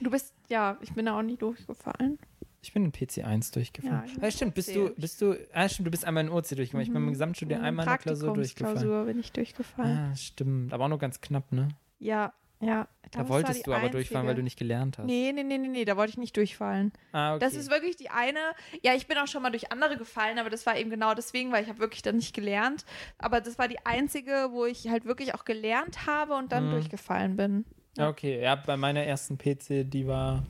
Du 0.02 0.10
bist, 0.10 0.34
ja, 0.50 0.76
ich 0.82 0.92
bin 0.92 1.06
da 1.06 1.18
auch 1.18 1.22
nicht 1.22 1.40
durchgefallen. 1.40 2.18
Ich 2.66 2.72
bin 2.72 2.84
in 2.84 2.90
PC1 2.92 3.52
durchgefallen. 3.54 4.02
Ja, 4.16 4.22
Ja, 4.24 4.30
stimmt, 4.32 4.54
bist 4.56 4.74
du, 4.74 4.90
bist 4.96 5.22
du, 5.22 5.36
ah, 5.52 5.68
stimmt, 5.68 5.86
du 5.86 5.90
bist 5.92 6.04
einmal 6.04 6.24
in 6.24 6.30
OC 6.30 6.48
durchgefallen. 6.56 6.82
Ich 6.84 6.92
bin 6.92 7.00
im 7.04 7.12
Gesamtstudium 7.12 7.60
Mhm, 7.60 7.64
einmal 7.64 7.84
in 7.86 7.90
der 7.90 7.98
Klausur 7.98 8.34
durchgefallen. 8.34 8.74
Praktikumsklausur 8.74 9.06
bin 9.06 9.20
ich 9.20 9.30
durchgefallen. 9.32 9.98
Ah, 10.12 10.16
stimmt. 10.16 10.72
Aber 10.72 10.84
auch 10.84 10.88
nur 10.88 10.98
ganz 10.98 11.20
knapp, 11.20 11.52
ne? 11.52 11.68
Ja, 12.00 12.32
ja. 12.60 12.88
Da 13.12 13.28
wolltest 13.28 13.68
du 13.68 13.72
aber 13.72 13.88
durchfallen, 13.88 14.26
weil 14.26 14.34
du 14.34 14.40
einzige. 14.40 14.44
nicht 14.44 14.58
gelernt 14.58 14.98
hast. 14.98 15.06
Nee, 15.06 15.30
nee, 15.32 15.44
nee, 15.44 15.58
nee, 15.58 15.68
nee, 15.68 15.84
da 15.84 15.96
wollte 15.96 16.10
ich 16.10 16.18
nicht 16.18 16.36
durchfallen. 16.36 16.90
Ah, 17.12 17.36
okay. 17.36 17.44
Das 17.44 17.54
ist 17.54 17.70
wirklich 17.70 17.94
die 17.94 18.10
eine. 18.10 18.40
Ja, 18.82 18.94
ich 18.94 19.06
bin 19.06 19.16
auch 19.18 19.28
schon 19.28 19.42
mal 19.44 19.50
durch 19.50 19.70
andere 19.70 19.96
gefallen, 19.96 20.40
aber 20.40 20.50
das 20.50 20.66
war 20.66 20.76
eben 20.76 20.90
genau 20.90 21.14
deswegen, 21.14 21.52
weil 21.52 21.62
ich 21.62 21.68
habe 21.68 21.78
wirklich 21.78 22.02
dann 22.02 22.16
nicht 22.16 22.34
gelernt. 22.34 22.84
Aber 23.18 23.40
das 23.40 23.60
war 23.60 23.68
die 23.68 23.78
einzige, 23.86 24.48
wo 24.50 24.64
ich 24.64 24.88
halt 24.88 25.04
wirklich 25.04 25.34
auch 25.36 25.44
gelernt 25.44 26.08
habe 26.08 26.34
und 26.34 26.50
dann 26.50 26.66
Mhm. 26.66 26.70
durchgefallen 26.70 27.36
bin. 27.36 27.64
Ja, 27.96 28.08
okay. 28.08 28.42
Ja, 28.42 28.56
bei 28.56 28.76
meiner 28.76 29.04
ersten 29.04 29.38
PC, 29.38 29.84
die 29.88 30.08
war 30.08 30.42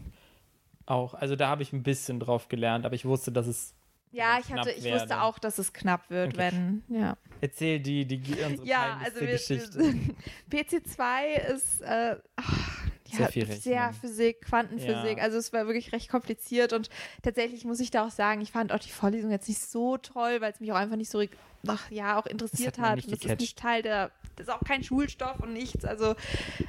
auch, 0.86 1.14
also 1.14 1.36
da 1.36 1.48
habe 1.48 1.62
ich 1.62 1.72
ein 1.72 1.82
bisschen 1.82 2.20
drauf 2.20 2.48
gelernt, 2.48 2.86
aber 2.86 2.94
ich 2.94 3.04
wusste, 3.04 3.32
dass 3.32 3.46
es. 3.46 3.74
Ja, 4.12 4.34
Ja, 4.36 4.40
ich 4.40 4.52
hatte, 4.52 4.70
ich 4.70 4.84
werde. 4.84 5.00
wusste 5.00 5.20
auch, 5.22 5.38
dass 5.38 5.58
es 5.58 5.72
knapp 5.72 6.08
wird, 6.10 6.28
Okay. 6.34 6.38
wenn, 6.38 6.82
ja. 6.88 7.16
Erzähl 7.40 7.80
die, 7.80 8.06
die, 8.06 8.18
unsere 8.44 8.66
Ja, 8.66 8.98
also 9.04 9.20
wir, 9.20 9.32
Geschichte. 9.32 9.78
wir, 10.48 10.62
PC2 10.64 11.52
ist 11.54 11.80
äh, 11.82 12.16
ja, 13.08 13.16
Sehr 13.18 13.28
viel 13.28 13.42
Rechnen. 13.44 13.60
sehr 13.60 13.92
Physik, 13.92 14.40
Quantenphysik. 14.42 15.18
Ja. 15.18 15.22
Also 15.24 15.38
es 15.38 15.52
war 15.52 15.66
wirklich 15.66 15.92
recht 15.92 16.08
kompliziert 16.08 16.72
und 16.72 16.88
tatsächlich 17.22 17.64
muss 17.64 17.78
ich 17.80 17.90
da 17.90 18.06
auch 18.06 18.10
sagen, 18.10 18.40
ich 18.40 18.52
fand 18.52 18.72
auch 18.72 18.78
die 18.78 18.90
Vorlesung 18.90 19.30
jetzt 19.30 19.48
nicht 19.48 19.60
so 19.60 19.96
toll, 19.98 20.40
weil 20.40 20.52
es 20.52 20.60
mich 20.60 20.72
auch 20.72 20.76
einfach 20.76 20.96
nicht 20.96 21.10
so 21.10 21.22
ach, 21.68 21.90
ja 21.90 22.18
auch 22.18 22.26
interessiert 22.26 22.78
hat 22.78 22.82
man 22.82 22.90
hat. 22.98 23.04
Und 23.04 23.12
das 23.24 23.30
ist 23.32 23.40
nicht 23.40 23.58
Teil 23.58 23.82
der, 23.82 24.10
das 24.22 24.25
ist 24.40 24.50
auch 24.50 24.60
kein 24.64 24.82
Schulstoff 24.82 25.40
und 25.40 25.52
nichts. 25.52 25.84
Also 25.84 26.14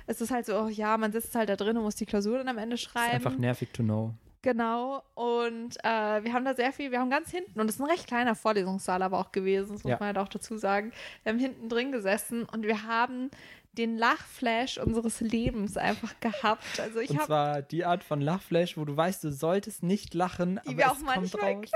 es 0.06 0.22
ist 0.22 0.32
halt 0.32 0.46
so, 0.46 0.58
oh, 0.60 0.68
ja, 0.68 0.98
man 0.98 1.12
sitzt 1.12 1.36
halt 1.36 1.50
da 1.50 1.56
drin 1.56 1.78
und 1.78 1.84
muss 1.84 1.96
die 1.96 2.06
Klausur 2.06 2.38
dann 2.38 2.48
am 2.48 2.58
Ende 2.58 2.76
ist 2.76 2.82
schreiben. 2.82 3.14
einfach 3.16 3.38
nervig 3.38 3.70
to 3.74 3.84
know. 3.84 4.14
Genau. 4.44 5.04
Und 5.16 5.76
äh, 5.84 6.24
wir 6.24 6.32
haben 6.34 6.46
da 6.46 6.54
sehr 6.56 6.72
viel, 6.72 6.92
wir 6.92 7.00
haben 7.00 7.10
ganz 7.10 7.32
hinten, 7.32 7.60
und 7.60 7.68
es 7.70 7.76
ist 7.76 7.82
ein 7.82 7.90
recht 7.90 8.08
kleiner 8.08 8.36
Vorlesungssaal 8.36 9.02
aber 9.02 9.20
auch 9.20 9.32
gewesen, 9.32 9.74
das 9.74 9.84
muss 9.84 9.90
Ja. 9.92 9.98
man 10.00 10.08
halt 10.08 10.18
auch 10.20 10.30
dazu 10.30 10.58
sagen. 10.58 10.94
Wir 11.24 11.34
haben 11.34 11.40
hinten 11.40 11.68
drin 11.70 11.92
gesessen 11.92 12.44
und 12.46 12.64
wir 12.64 12.84
haben 12.84 13.30
den 13.74 13.98
Lachflash 13.98 14.78
unseres 14.80 15.20
Lebens 15.22 15.76
einfach 15.78 16.14
gehabt. 16.20 16.80
Also 16.80 17.00
ich 17.00 17.10
Und 17.12 17.22
zwar 17.24 17.62
die 17.62 17.84
Art 17.86 18.04
von 18.04 18.22
Lachflash, 18.22 18.78
wo 18.78 18.86
du 18.86 18.96
weißt, 18.98 19.24
du 19.24 19.32
solltest 19.32 19.84
nicht 19.84 20.14
lachen, 20.14 20.60
die 20.64 20.70
aber 20.70 20.78
wir 20.78 20.86
es 20.86 20.92
auch 20.92 21.00
manchmal 21.00 21.54
kommt 21.54 21.66
raus. 21.66 21.72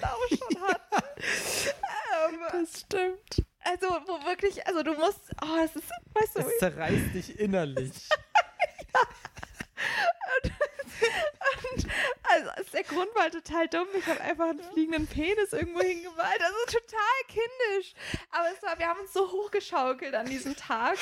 Klausuren 0.00 0.14
auch 0.14 0.28
schon 0.28 0.62
hatten. 0.68 1.04
ähm, 2.34 2.40
Das 2.52 2.80
stimmt. 2.80 3.46
Also 3.64 3.86
wo 4.06 4.24
wirklich, 4.26 4.66
also 4.66 4.82
du 4.82 4.94
musst, 4.94 5.20
oh, 5.42 5.56
es 5.64 5.74
ist, 5.76 5.90
weißt 6.14 6.36
du, 6.36 6.40
Es 6.40 6.58
zerreißt 6.58 7.14
dich 7.14 7.38
innerlich. 7.38 7.92
Also 12.22 12.50
also 12.50 12.70
der 12.72 12.82
Grund 12.84 13.14
war 13.14 13.30
total 13.30 13.68
dumm. 13.68 13.86
Ich 13.96 14.06
habe 14.06 14.20
einfach 14.20 14.48
einen 14.48 14.62
fliegenden 14.72 15.06
Penis 15.06 15.52
irgendwo 15.52 15.80
hingemalt. 15.80 16.40
Also 16.40 16.56
total 16.66 16.98
kindisch. 17.28 17.94
Aber 18.30 18.46
es 18.52 18.62
war, 18.62 18.78
wir 18.78 18.86
haben 18.88 19.00
uns 19.00 19.12
so 19.12 19.30
hochgeschaukelt 19.30 20.14
an 20.14 20.26
diesem 20.26 20.56
Tag 20.56 20.96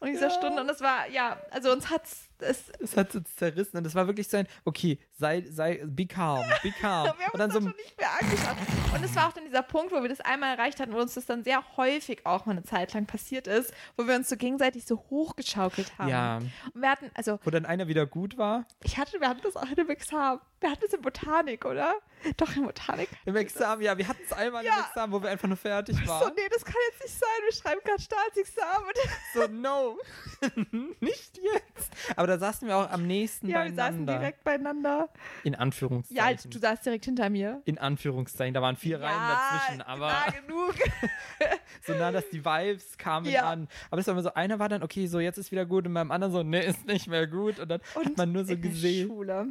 und 0.00 0.08
dieser 0.08 0.28
Ja. 0.28 0.34
Stunde. 0.34 0.60
Und 0.62 0.68
es 0.68 0.80
war, 0.80 1.08
ja, 1.08 1.40
also 1.50 1.72
uns 1.72 1.90
hat 1.90 2.02
es. 2.42 2.70
Es 2.80 2.96
hat 2.96 3.14
uns 3.14 3.34
zerrissen 3.36 3.76
und 3.78 3.86
es 3.86 3.94
war 3.94 4.06
wirklich 4.06 4.28
so 4.28 4.36
ein, 4.36 4.46
okay, 4.64 4.98
sei, 5.18 5.44
sei, 5.50 5.82
be 5.86 6.06
calm, 6.06 6.44
be 6.62 6.70
calm. 6.80 7.12
Wir 7.18 7.26
haben 7.26 7.32
Und 7.32 7.38
dann 7.38 7.50
uns 7.50 7.54
so, 7.54 7.60
das 7.60 7.68
schon 7.68 7.76
nicht 7.76 7.98
mehr 7.98 8.10
angeschaut. 8.20 8.94
Und 8.94 9.04
es 9.04 9.14
war 9.16 9.28
auch 9.28 9.32
dann 9.32 9.44
dieser 9.44 9.62
Punkt, 9.62 9.92
wo 9.92 10.02
wir 10.02 10.08
das 10.08 10.20
einmal 10.20 10.56
erreicht 10.56 10.80
hatten, 10.80 10.92
wo 10.92 10.98
uns 10.98 11.14
das 11.14 11.26
dann 11.26 11.44
sehr 11.44 11.62
häufig 11.76 12.24
auch 12.24 12.46
mal 12.46 12.52
eine 12.52 12.62
Zeit 12.64 12.94
lang 12.94 13.06
passiert 13.06 13.46
ist, 13.46 13.72
wo 13.96 14.06
wir 14.06 14.14
uns 14.16 14.28
so 14.28 14.36
gegenseitig 14.36 14.86
so 14.86 14.96
hochgeschaukelt 15.10 15.98
haben. 15.98 16.08
ja, 16.08 16.36
Und 16.38 16.80
wir 16.82 16.90
hatten, 16.90 17.10
also 17.14 17.38
wo 17.44 17.50
dann 17.50 17.66
einer 17.66 17.88
wieder 17.88 18.06
gut 18.06 18.38
war. 18.38 18.66
ich 18.82 18.96
hatte, 18.98 19.20
wir 19.20 19.28
hatten 19.28 19.40
das 19.42 19.56
auch 19.56 19.68
in 19.68 19.74
dem 19.74 19.90
Examen. 19.90 20.40
Wir 20.60 20.70
hatten 20.70 20.80
das 20.82 20.94
in 20.94 21.02
Botanik, 21.02 21.64
oder? 21.66 21.96
Doch, 22.38 22.56
in 22.56 22.64
Botanik. 22.64 23.10
Im 23.26 23.36
Examen, 23.36 23.82
ja, 23.82 23.96
wir 23.98 24.08
hatten 24.08 24.22
es 24.24 24.32
einmal 24.32 24.62
im 24.64 24.68
Ja. 24.68 24.86
Examen, 24.88 25.12
wo 25.12 25.22
wir 25.22 25.28
einfach 25.28 25.48
nur 25.48 25.56
fertig 25.58 25.96
So, 25.98 26.06
waren. 26.08 26.32
nee, 26.34 26.48
das 26.50 26.64
kann 26.64 26.74
jetzt 26.90 27.02
nicht 27.02 27.14
sein. 27.14 27.28
Wir 27.44 27.52
schreiben 27.52 27.80
gerade 27.84 28.02
Staatsexamen. 28.02 28.90
So, 29.34 29.46
no, 29.48 29.98
nicht 31.00 31.38
jetzt. 31.38 31.90
Aber 32.16 32.26
da 32.26 32.38
saßen 32.38 32.66
wir 32.66 32.76
auch 32.76 32.90
am 32.90 33.06
nächsten 33.06 33.48
Ja, 33.48 33.64
wir 33.64 33.74
saßen 33.74 34.06
beieinander. 34.06 34.18
direkt 34.18 34.44
beieinander. 34.44 35.08
In 35.44 35.52
Ja, 35.52 35.58
Anführungszeichen. 35.58 36.50
du 36.50 36.58
saßt 36.58 36.86
direkt 36.86 37.04
hinter 37.04 37.28
mir. 37.28 37.60
In 37.66 37.76
Anführungszeichen, 37.78 38.54
da 38.54 38.62
waren 38.62 38.76
vier 38.76 39.00
Reihen 39.00 39.20
dazwischen, 39.28 39.82
aber 39.82 40.08
nah 40.08 40.30
genug. 40.30 40.74
so 41.86 41.92
nah, 41.94 42.12
dass 42.12 42.28
die 42.30 42.42
Vibes 42.44 42.96
kamen 42.96 43.26
Ja. 43.26 43.50
an. 43.50 43.68
Aber 43.90 44.00
es 44.00 44.06
war 44.06 44.12
immer 44.12 44.22
so, 44.22 44.32
einer 44.32 44.58
war 44.58 44.70
dann, 44.70 44.82
okay, 44.82 45.06
so 45.06 45.20
jetzt 45.20 45.36
ist 45.36 45.52
wieder 45.52 45.66
gut 45.66 45.86
und 45.86 45.92
beim 45.94 46.10
anderen 46.10 46.32
so, 46.32 46.42
nee, 46.42 46.64
ist 46.66 46.86
nicht 46.86 47.08
mehr 47.08 47.26
gut. 47.26 47.58
Und 47.60 47.68
dann 47.68 47.80
hat 47.94 48.16
man 48.16 48.32
nur 48.32 48.44
so 48.46 48.54
in 48.54 48.62
der 48.62 48.70
gesehen. 48.70 49.08
Schule. 49.08 49.50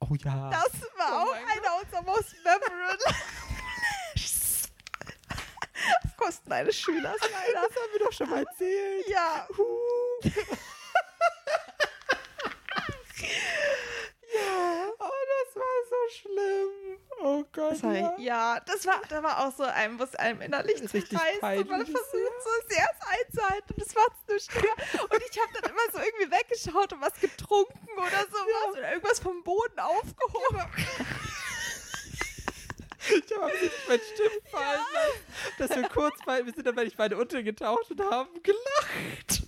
Oh 0.00 0.14
ja. 0.24 0.50
Das 0.50 0.72
war 0.96 1.12
Oh 1.12 1.28
auch 1.28 1.34
einer 1.34 1.80
unserer 1.82 2.02
most 2.02 2.34
memorable 2.44 3.14
auf 6.04 6.16
Kosten 6.16 6.52
eines 6.52 6.76
Schülers, 6.76 7.20
leider. 7.20 7.52
Das 7.68 7.76
haben 7.76 7.92
wir 7.92 8.00
doch 8.04 8.12
schon 8.12 8.30
mal 8.30 8.44
erzählt. 8.44 9.08
Ja. 9.08 9.46
Oh, 15.00 15.24
das 15.44 15.56
war 15.56 15.76
so 15.88 15.96
schlimm. 16.20 16.87
Oh 17.20 17.44
Gott. 17.52 17.76
Sorry. 17.76 17.98
Ja. 17.98 18.14
Ja, 18.18 18.60
das 18.60 18.86
war, 18.86 19.00
da 19.08 19.22
war 19.22 19.46
auch 19.46 19.52
so 19.54 19.64
ein, 19.64 19.98
was 19.98 20.14
einem 20.14 20.40
innerlich 20.40 20.80
Das 20.80 20.92
zerreißt 20.92 21.42
und 21.42 21.70
man 21.70 21.84
versucht 21.84 22.04
so 22.12 22.68
sehr 22.68 22.86
es 22.92 23.06
einzuhalten 23.06 23.74
und 23.74 23.82
es 23.82 23.96
war 23.96 24.06
nur 24.28 24.38
schlimmer. 24.38 25.04
Und 25.10 25.22
ich 25.30 25.40
habe 25.40 25.52
dann 25.60 25.70
immer 25.70 25.92
so 25.92 25.98
irgendwie 25.98 26.30
weggeschaut 26.30 26.92
und 26.92 27.00
was 27.00 27.14
getrunken 27.20 27.88
oder 27.96 28.26
sowas 28.30 28.72
oder 28.72 28.92
irgendwas 28.92 29.20
vom 29.20 29.42
Boden 29.42 29.78
aufgehoben. 29.78 30.62
Ich 33.10 33.36
habe 33.36 33.46
nicht 33.46 33.88
mein 33.88 34.00
Stimmen 34.00 34.42
fallen 34.50 34.80
lassen, 34.92 35.58
dass 35.58 35.70
wir 35.76 35.88
kurz 35.88 36.18
bei, 36.26 36.44
wir 36.44 36.52
sind 36.52 36.66
dann, 36.66 36.76
wenn 36.76 36.86
ich 36.86 36.96
beide 36.96 37.16
untergetaucht 37.16 37.90
und 37.90 38.00
haben 38.02 38.42
gelacht. 38.42 39.47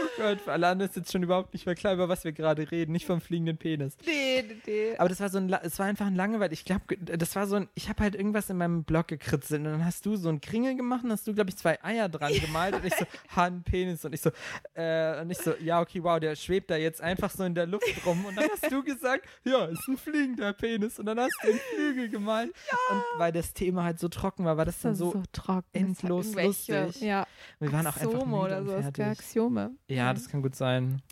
Oh 0.00 0.22
Gott, 0.22 0.40
für 0.40 0.52
alle 0.52 0.66
anderen 0.68 0.90
ist 0.90 0.96
jetzt 0.96 1.12
schon 1.12 1.22
überhaupt 1.22 1.52
nicht 1.52 1.66
mehr 1.66 1.74
klar, 1.74 1.94
über 1.94 2.08
was 2.08 2.24
wir 2.24 2.32
gerade 2.32 2.70
reden, 2.70 2.92
nicht 2.92 3.06
vom 3.06 3.20
fliegenden 3.20 3.56
Penis. 3.56 3.96
Nee, 4.04 4.44
nee, 4.48 4.56
nee. 4.66 4.96
Aber 4.98 5.08
das 5.08 5.20
war 5.20 5.28
so 5.28 5.38
ein, 5.38 5.52
es 5.62 5.78
war 5.78 5.86
einfach 5.86 6.06
ein 6.06 6.14
Langeweile. 6.16 6.52
Ich 6.52 6.64
glaube, 6.64 6.96
das 6.98 7.36
war 7.36 7.46
so 7.46 7.56
ein, 7.56 7.68
ich 7.74 7.88
habe 7.88 8.02
halt 8.02 8.14
irgendwas 8.14 8.50
in 8.50 8.56
meinem 8.56 8.84
Blog 8.84 9.08
gekritzelt 9.08 9.60
und 9.60 9.64
dann 9.64 9.84
hast 9.84 10.04
du 10.06 10.16
so 10.16 10.28
einen 10.28 10.40
Kringel 10.40 10.76
gemacht 10.76 11.04
und 11.04 11.12
hast 11.12 11.26
du, 11.26 11.34
glaube 11.34 11.50
ich, 11.50 11.56
zwei 11.56 11.82
Eier 11.84 12.08
dran 12.08 12.32
gemalt 12.32 12.74
und 12.74 12.84
ich 12.84 12.94
so, 12.94 13.04
Han, 13.36 13.62
Penis 13.62 14.04
und 14.04 14.12
ich 14.12 14.20
so, 14.20 14.30
äh, 14.74 15.20
und 15.20 15.30
ich 15.30 15.38
so, 15.38 15.54
ja, 15.60 15.80
okay, 15.80 16.02
wow, 16.02 16.18
der 16.18 16.34
schwebt 16.36 16.70
da 16.70 16.76
jetzt 16.76 17.00
einfach 17.00 17.30
so 17.30 17.44
in 17.44 17.54
der 17.54 17.66
Luft 17.66 17.86
rum 18.06 18.24
und 18.24 18.36
dann 18.36 18.48
hast 18.50 18.70
du 18.70 18.82
gesagt, 18.82 19.26
ja, 19.44 19.66
ist 19.66 19.86
ein 19.88 19.96
fliegender 19.96 20.52
Penis 20.52 20.98
und 20.98 21.06
dann 21.06 21.18
hast 21.20 21.36
du 21.42 21.48
den 21.48 21.58
Flügel 21.74 22.08
gemalt 22.08 22.52
und 22.90 23.02
weil 23.18 23.32
das 23.32 23.52
Thema 23.52 23.84
halt 23.84 23.98
so 24.00 24.08
trocken 24.08 24.44
war, 24.44 24.56
war 24.56 24.64
das 24.64 24.80
dann 24.80 24.92
Das 24.92 24.98
so, 24.98 25.12
so 25.12 25.22
trocken. 25.32 25.64
endlos 25.72 26.34
lustig. 26.34 27.00
Ja, 27.02 27.26
wir 27.60 27.72
waren 27.72 27.86
auch 27.86 27.96
einfach 27.96 28.26
müde 28.26 28.36
oder 28.38 28.58
und 28.58 28.66
sowas. 28.66 28.82
fertig. 28.82 29.04
Axiome. 29.48 29.76
Ja, 29.88 30.12
das 30.12 30.28
kann 30.28 30.42
gut 30.42 30.54
sein. 30.54 31.02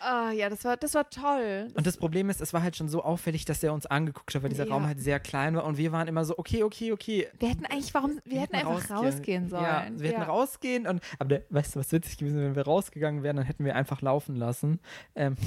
Ah, 0.00 0.30
ja, 0.30 0.48
das 0.48 0.64
war, 0.64 0.76
das 0.76 0.94
war 0.94 1.08
toll. 1.10 1.68
Und 1.74 1.86
das 1.86 1.96
Problem 1.96 2.30
ist, 2.30 2.40
es 2.40 2.52
war 2.52 2.62
halt 2.62 2.76
schon 2.76 2.88
so 2.88 3.02
auffällig, 3.02 3.44
dass 3.44 3.62
er 3.62 3.72
uns 3.72 3.86
angeguckt 3.86 4.34
hat, 4.34 4.42
weil 4.42 4.50
dieser 4.50 4.66
Ja. 4.66 4.72
Raum 4.72 4.86
halt 4.86 5.00
sehr 5.00 5.20
klein 5.20 5.56
war 5.56 5.64
und 5.64 5.76
wir 5.76 5.92
waren 5.92 6.08
immer 6.08 6.24
so, 6.24 6.38
okay, 6.38 6.62
okay, 6.62 6.92
okay, 6.92 7.28
Wir 7.38 7.48
hätten 7.50 7.66
eigentlich, 7.66 7.92
warum, 7.94 8.20
wir, 8.24 8.40
hätten 8.40 8.56
einfach 8.56 8.90
rausgehen, 8.90 9.48
sollen. 9.48 9.62
Ja, 9.62 9.86
wir 9.90 10.10
hätten 10.10 10.22
rausgehen 10.22 10.86
und, 10.86 11.00
aber 11.18 11.28
der, 11.28 11.42
weißt 11.50 11.74
du, 11.76 11.80
was 11.80 11.92
witzig 11.92 12.18
gewesen 12.18 12.36
wäre, 12.38 12.48
wenn 12.48 12.56
wir 12.56 12.64
rausgegangen 12.64 13.22
wären, 13.22 13.36
dann 13.36 13.46
hätten 13.46 13.64
wir 13.64 13.74
einfach 13.76 14.00
laufen 14.02 14.36
lassen. 14.36 14.80
Ähm, 15.14 15.36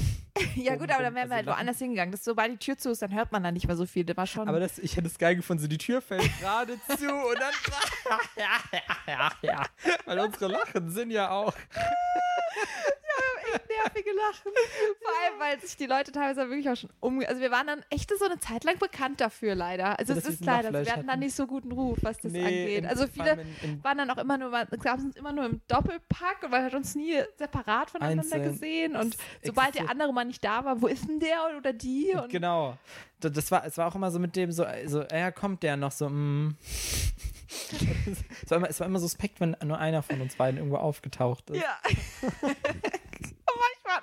Ja, 0.55 0.75
gut, 0.77 0.89
aber 0.89 1.03
dann 1.03 1.15
wären 1.15 1.23
Also 1.23 1.31
wir 1.31 1.35
halt 1.35 1.47
woanders 1.47 1.79
hingegangen. 1.79 2.11
Das, 2.11 2.23
sobald 2.23 2.51
die 2.53 2.57
Tür 2.57 2.77
zu 2.77 2.91
ist, 2.91 3.01
dann 3.01 3.13
hört 3.13 3.31
man 3.31 3.43
da 3.43 3.51
nicht 3.51 3.67
mehr 3.67 3.75
so 3.75 3.85
viel. 3.85 4.05
Das 4.05 4.15
war 4.15 4.25
schon. 4.25 4.47
aber 4.47 4.59
das, 4.59 4.79
ich 4.79 4.95
hätte 4.95 5.07
es 5.07 5.17
geil 5.17 5.35
gefunden, 5.35 5.61
so 5.61 5.67
die 5.67 5.77
Tür 5.77 6.01
fällt 6.01 6.21
gerade 6.39 6.73
zu 6.87 7.07
und 7.13 7.37
dann, 7.39 7.53
ja, 8.37 8.79
ja, 9.07 9.31
ja, 9.41 9.65
weil 10.05 10.19
unsere 10.19 10.47
Lachen 10.47 10.89
sind 10.89 11.11
ja 11.11 11.29
auch, 11.31 11.53
nervige 13.83 14.11
Lachen. 14.11 14.51
Vor 15.01 15.11
allem, 15.23 15.39
weil 15.39 15.59
sich 15.61 15.75
die 15.77 15.85
Leute 15.85 16.11
teilweise 16.11 16.49
wirklich 16.49 16.69
auch 16.69 16.75
schon 16.75 16.89
um. 16.99 17.19
Also 17.27 17.41
wir 17.41 17.51
waren 17.51 17.67
dann 17.67 17.83
echt 17.89 18.11
so 18.17 18.25
eine 18.25 18.39
Zeit 18.39 18.63
lang 18.63 18.77
bekannt 18.79 19.21
dafür, 19.21 19.55
leider. 19.55 19.97
Also 19.99 20.13
Ja, 20.13 20.19
es 20.19 20.25
ist 20.25 20.45
leider. 20.45 20.71
Wir 20.73 20.91
hatten 20.93 21.07
dann 21.07 21.19
nicht 21.19 21.35
so 21.35 21.47
guten 21.47 21.71
Ruf, 21.71 21.99
was 22.01 22.17
das 22.17 22.31
Nee, 22.31 22.43
angeht. 22.43 22.85
Also 22.85 23.07
viele 23.07 23.31
in- 23.33 23.55
in- 23.73 23.83
waren 23.83 23.97
dann 23.97 24.09
auch 24.09 24.17
immer 24.17 24.37
nur, 24.37 24.51
es 24.71 24.79
gab 24.81 24.99
uns 24.99 25.15
immer 25.15 25.31
nur 25.31 25.45
im 25.45 25.61
Doppelpack 25.67 26.43
und 26.43 26.51
man 26.51 26.63
hat 26.63 26.73
uns 26.73 26.95
nie 26.95 27.21
separat 27.37 27.91
voneinander 27.91 28.23
Einzeln. 28.23 28.43
gesehen. 28.43 28.95
Und 28.95 29.15
sobald 29.43 29.75
der 29.75 29.89
andere 29.89 30.13
mal 30.13 30.25
nicht 30.25 30.43
da 30.43 30.63
war, 30.65 30.81
wo 30.81 30.87
ist 30.87 31.07
denn 31.07 31.19
der 31.19 31.55
oder 31.57 31.73
die? 31.73 32.13
Und 32.13 32.29
Genau. 32.29 32.77
Das 33.21 33.51
war, 33.51 33.65
es 33.65 33.77
war 33.77 33.87
auch 33.87 33.95
immer 33.95 34.11
so 34.11 34.19
mit 34.19 34.37
dem, 34.37 34.49
so, 34.51 34.65
so 34.85 35.03
ja, 35.11 35.29
kommt 35.31 35.61
der 35.63 35.75
noch 35.75 35.91
so, 35.91 36.07
mm. 36.09 36.55
es, 38.45 38.49
war 38.49 38.57
immer, 38.59 38.69
es 38.69 38.79
war 38.79 38.87
immer 38.87 38.99
suspekt, 38.99 39.41
wenn 39.41 39.57
nur 39.65 39.77
einer 39.77 40.01
von 40.03 40.21
uns 40.21 40.35
beiden 40.35 40.57
irgendwo 40.57 40.77
aufgetaucht 40.77 41.49
ist. 41.49 41.61
Ja. 41.61 41.77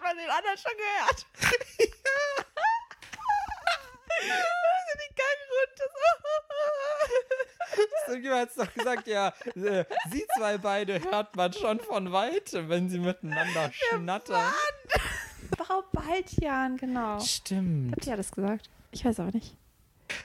Man 0.07 0.17
den 0.19 0.31
anderen 0.31 0.57
schon 0.57 0.71
gehört. 0.77 1.27
Also 4.19 4.93
die 4.99 5.15
Gangrunde. 5.15 5.85
Irgendjemand 8.09 8.41
hat 8.41 8.49
es 8.51 8.55
doch 8.57 8.73
gesagt, 8.75 9.07
ja, 9.09 9.29
äh, 9.57 9.85
sie 10.11 10.25
zwei 10.39 10.59
beide 10.59 11.03
hört 11.03 11.37
man 11.37 11.53
schon 11.53 11.81
von 11.81 12.13
weitem, 12.13 12.69
wenn 12.69 12.89
sie 12.89 12.99
miteinander 12.99 13.71
schnattern. 13.73 14.53
Frau 15.59 15.83
Baltian, 15.93 16.77
genau. 16.77 17.21
Stimmt. 17.21 17.93
Habt 17.93 18.07
ihr 18.07 18.17
das 18.17 18.31
gesagt? 18.33 18.71
Ich 18.93 19.05
weiß 19.05 19.21
aber 19.21 19.33
nicht. 19.33 19.57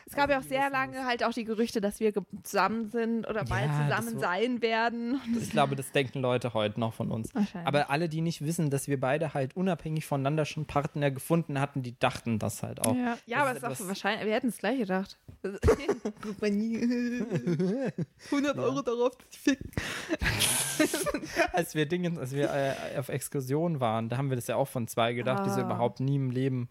Es 0.06 0.14
gab 0.16 0.30
Also 0.30 0.34
ja 0.34 0.38
auch 0.40 0.44
die 0.44 0.50
sehr 0.50 0.70
lange 0.70 1.06
halt 1.06 1.24
auch 1.24 1.32
die 1.34 1.44
Gerüchte, 1.44 1.82
dass 1.82 2.00
wir 2.00 2.14
zusammen 2.44 2.90
sind 2.92 3.28
oder 3.28 3.44
bald 3.46 3.68
Ja, 3.70 3.88
zusammen 3.90 4.20
sein 4.20 4.62
werden. 4.62 5.20
Ich 5.40 5.50
glaube, 5.52 5.76
das 5.76 5.92
denken 5.92 6.20
Leute 6.22 6.54
heute 6.54 6.80
noch 6.80 6.94
von 6.94 7.12
uns. 7.12 7.30
Aber 7.66 7.90
alle, 7.90 8.10
die 8.10 8.22
nicht 8.22 8.42
wissen, 8.46 8.70
dass 8.70 8.88
wir 8.88 9.00
beide 9.00 9.34
halt 9.34 9.56
unabhängig 9.56 10.06
voneinander 10.06 10.46
schon 10.46 10.66
Partner 10.66 11.12
gefunden 11.12 11.60
hatten, 11.60 11.82
die 11.82 11.98
dachten 12.00 12.40
das 12.40 12.62
halt 12.64 12.80
auch. 12.86 12.96
ja, 12.96 13.18
ja 13.26 13.38
aber 13.42 13.52
es 13.52 13.58
ist 13.58 13.64
auch 13.64 13.72
etwas- 13.72 13.88
wahrscheinlich, 13.88 14.26
wir 14.26 14.34
hätten 14.34 14.50
es 14.50 14.58
gleich 14.58 14.80
gedacht. 14.80 15.18
100 18.32 18.58
Euro 18.58 18.82
darauf, 18.82 19.12
dass 19.16 19.28
ich 19.32 19.40
ficken. 19.40 19.72
als 21.54 21.76
wir 21.76 21.86
Dingens, 21.86 22.18
als 22.18 22.32
wir 22.34 22.50
äh, 22.54 22.98
auf 22.98 23.10
Exkursion 23.10 23.80
waren, 23.80 24.10
da 24.10 24.18
haben 24.18 24.30
wir 24.30 24.36
das 24.38 24.48
ja 24.48 24.56
auch 24.56 24.68
von 24.68 24.88
zwei 24.88 25.14
gedacht, 25.14 25.46
die 25.46 25.50
so 25.50 25.62
Ah. 25.62 25.66
überhaupt 25.66 26.00
nie 26.00 26.16
im 26.16 26.32
Leben 26.32 26.70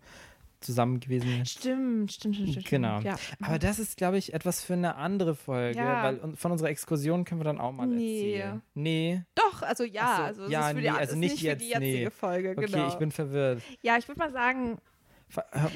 zusammen 0.61 1.01
gewesen 1.01 1.29
wären. 1.31 1.47
Stimmt, 1.47 2.13
stimmt, 2.13 2.37
stimmt, 2.37 2.51
stimmt. 2.51 2.67
Genau. 2.67 3.01
Ja. 3.01 3.17
Aber 3.43 3.59
das 3.59 3.79
ist, 3.79 3.97
glaube 3.97 4.19
ich, 4.19 4.33
etwas 4.35 4.63
für 4.63 4.75
eine 4.75 4.97
andere 4.97 5.35
Folge, 5.35 5.79
Ja. 5.79 6.03
weil 6.05 6.37
von 6.37 6.53
unserer 6.53 6.69
Exkursion 6.69 7.25
können 7.25 7.41
wir 7.41 7.45
dann 7.45 7.59
auch 7.61 7.73
mal 7.73 7.87
Nee. 7.87 8.35
erzählen. 8.35 8.63
Nee. 8.75 9.23
Doch, 9.35 9.63
also 9.63 9.85
ja, 9.85 10.17
so, 10.35 10.43
also 10.43 10.53
ja, 10.53 10.69
ist 10.71 10.77
für 10.77 10.81
die, 10.83 10.89
nee, 10.89 10.89
es 10.95 10.97
also 10.99 11.17
nicht 11.17 11.31
nicht 11.33 11.41
für 11.41 11.47
jetzt, 11.49 11.61
die 11.63 11.69
jetzige 11.69 12.05
nee. 12.05 12.11
Folge, 12.11 12.55
Okay, 12.57 12.67
genau. 12.67 12.89
ich 12.89 12.95
bin 12.95 13.11
verwirrt. 13.11 13.63
ja, 13.83 13.97
ich 13.99 14.07
würde 14.09 14.19
mal 14.19 14.33
sagen, 14.33 14.79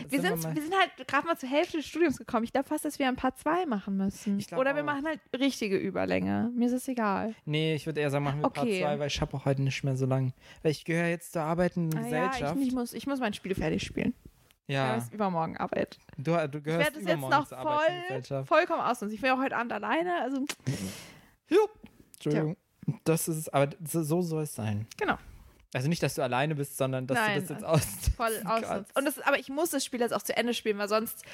wir 0.09 0.21
sind 0.21 0.43
mal- 0.43 0.53
wir 0.57 0.63
sind 0.63 0.75
halt 0.75 1.07
gerade 1.07 1.29
mal 1.29 1.37
zur 1.39 1.49
Hälfte 1.49 1.77
des 1.77 1.87
Studiums 1.87 2.19
gekommen. 2.19 2.43
Ich 2.43 2.53
glaube 2.53 2.67
fast, 2.69 2.85
dass 2.85 2.99
wir 2.99 3.07
ein 3.07 3.15
paar 3.15 3.37
zwei 3.37 3.67
machen 3.67 3.97
müssen. 3.97 4.45
Oder 4.57 4.75
wir 4.75 4.83
auch. 4.83 4.87
machen 4.87 5.07
halt 5.07 5.21
richtige 5.39 5.77
Überlänge. 5.77 6.51
Mir 6.57 6.67
ist 6.67 6.73
es 6.73 6.89
egal. 6.89 7.35
Nee, 7.45 7.77
ich 7.77 7.87
würde 7.87 8.01
eher 8.01 8.11
sagen, 8.11 8.25
machen 8.25 8.41
wir 8.41 8.47
Okay. 8.47 8.81
Part 8.81 8.93
2, 8.95 8.99
weil 8.99 9.07
ich 9.07 9.21
habe 9.21 9.37
auch 9.37 9.45
heute 9.45 9.63
nicht 9.63 9.85
mehr 9.85 9.97
so 9.97 10.07
lang. 10.07 10.33
Weil 10.63 10.73
ich 10.73 10.85
gehöre 10.85 11.07
jetzt 11.07 11.35
zur 11.35 11.43
arbeitenden 11.43 11.97
Ah, 11.97 12.09
ja, 12.09 12.27
Gesellschaft. 12.27 12.57
ich, 12.61 12.67
ich, 12.69 12.75
muss, 12.75 12.93
ich 12.95 13.07
muss 13.07 13.21
mein 13.21 13.33
Spiel 13.33 13.55
fertig 13.55 13.85
spielen. 13.85 14.13
Ja, 14.67 14.87
Ja. 14.89 14.95
ist 14.97 15.13
übermorgen 15.13 15.57
Arbeit. 15.57 15.99
du, 16.17 16.33
du 16.49 16.59
Ich 16.59 16.65
gehörst 16.65 16.85
werde 16.95 16.99
es 17.01 17.07
jetzt 17.07 17.21
noch 17.21 17.47
voll, 17.49 18.45
vollkommen 18.45 18.81
ausnutzen. 18.81 19.15
Ich 19.15 19.21
bin 19.21 19.31
auch 19.31 19.39
heute 19.39 19.57
Abend 19.57 19.73
alleine. 19.73 20.21
Also, 20.23 20.45
Entschuldigung. 22.15 22.57
Das 23.05 23.29
ist, 23.29 23.53
aber 23.53 23.75
so 23.87 24.03
so 24.03 24.21
soll 24.23 24.43
es 24.43 24.55
sein. 24.55 24.87
genau. 24.97 25.17
Also 25.73 25.89
nicht, 25.89 26.05
dass 26.05 26.15
du 26.15 26.23
alleine 26.23 26.55
bist, 26.55 26.77
sondern 26.77 27.09
dass 27.09 27.19
Nein, 27.19 27.35
du 27.35 27.41
das 27.41 27.51
jetzt 27.51 27.65
aus. 27.65 27.85
Voll 28.17 28.43
ausnutzen. 28.45 28.87
Und 28.95 29.05
das, 29.07 29.19
aber 29.21 29.41
ich 29.41 29.49
muss 29.49 29.71
das 29.71 29.85
Spiel 29.85 29.99
jetzt 29.99 30.13
auch 30.15 30.23
zu 30.23 30.37
Ende 30.37 30.55
spielen, 30.55 30.79
weil 30.79 30.89
sonst, 30.89 31.25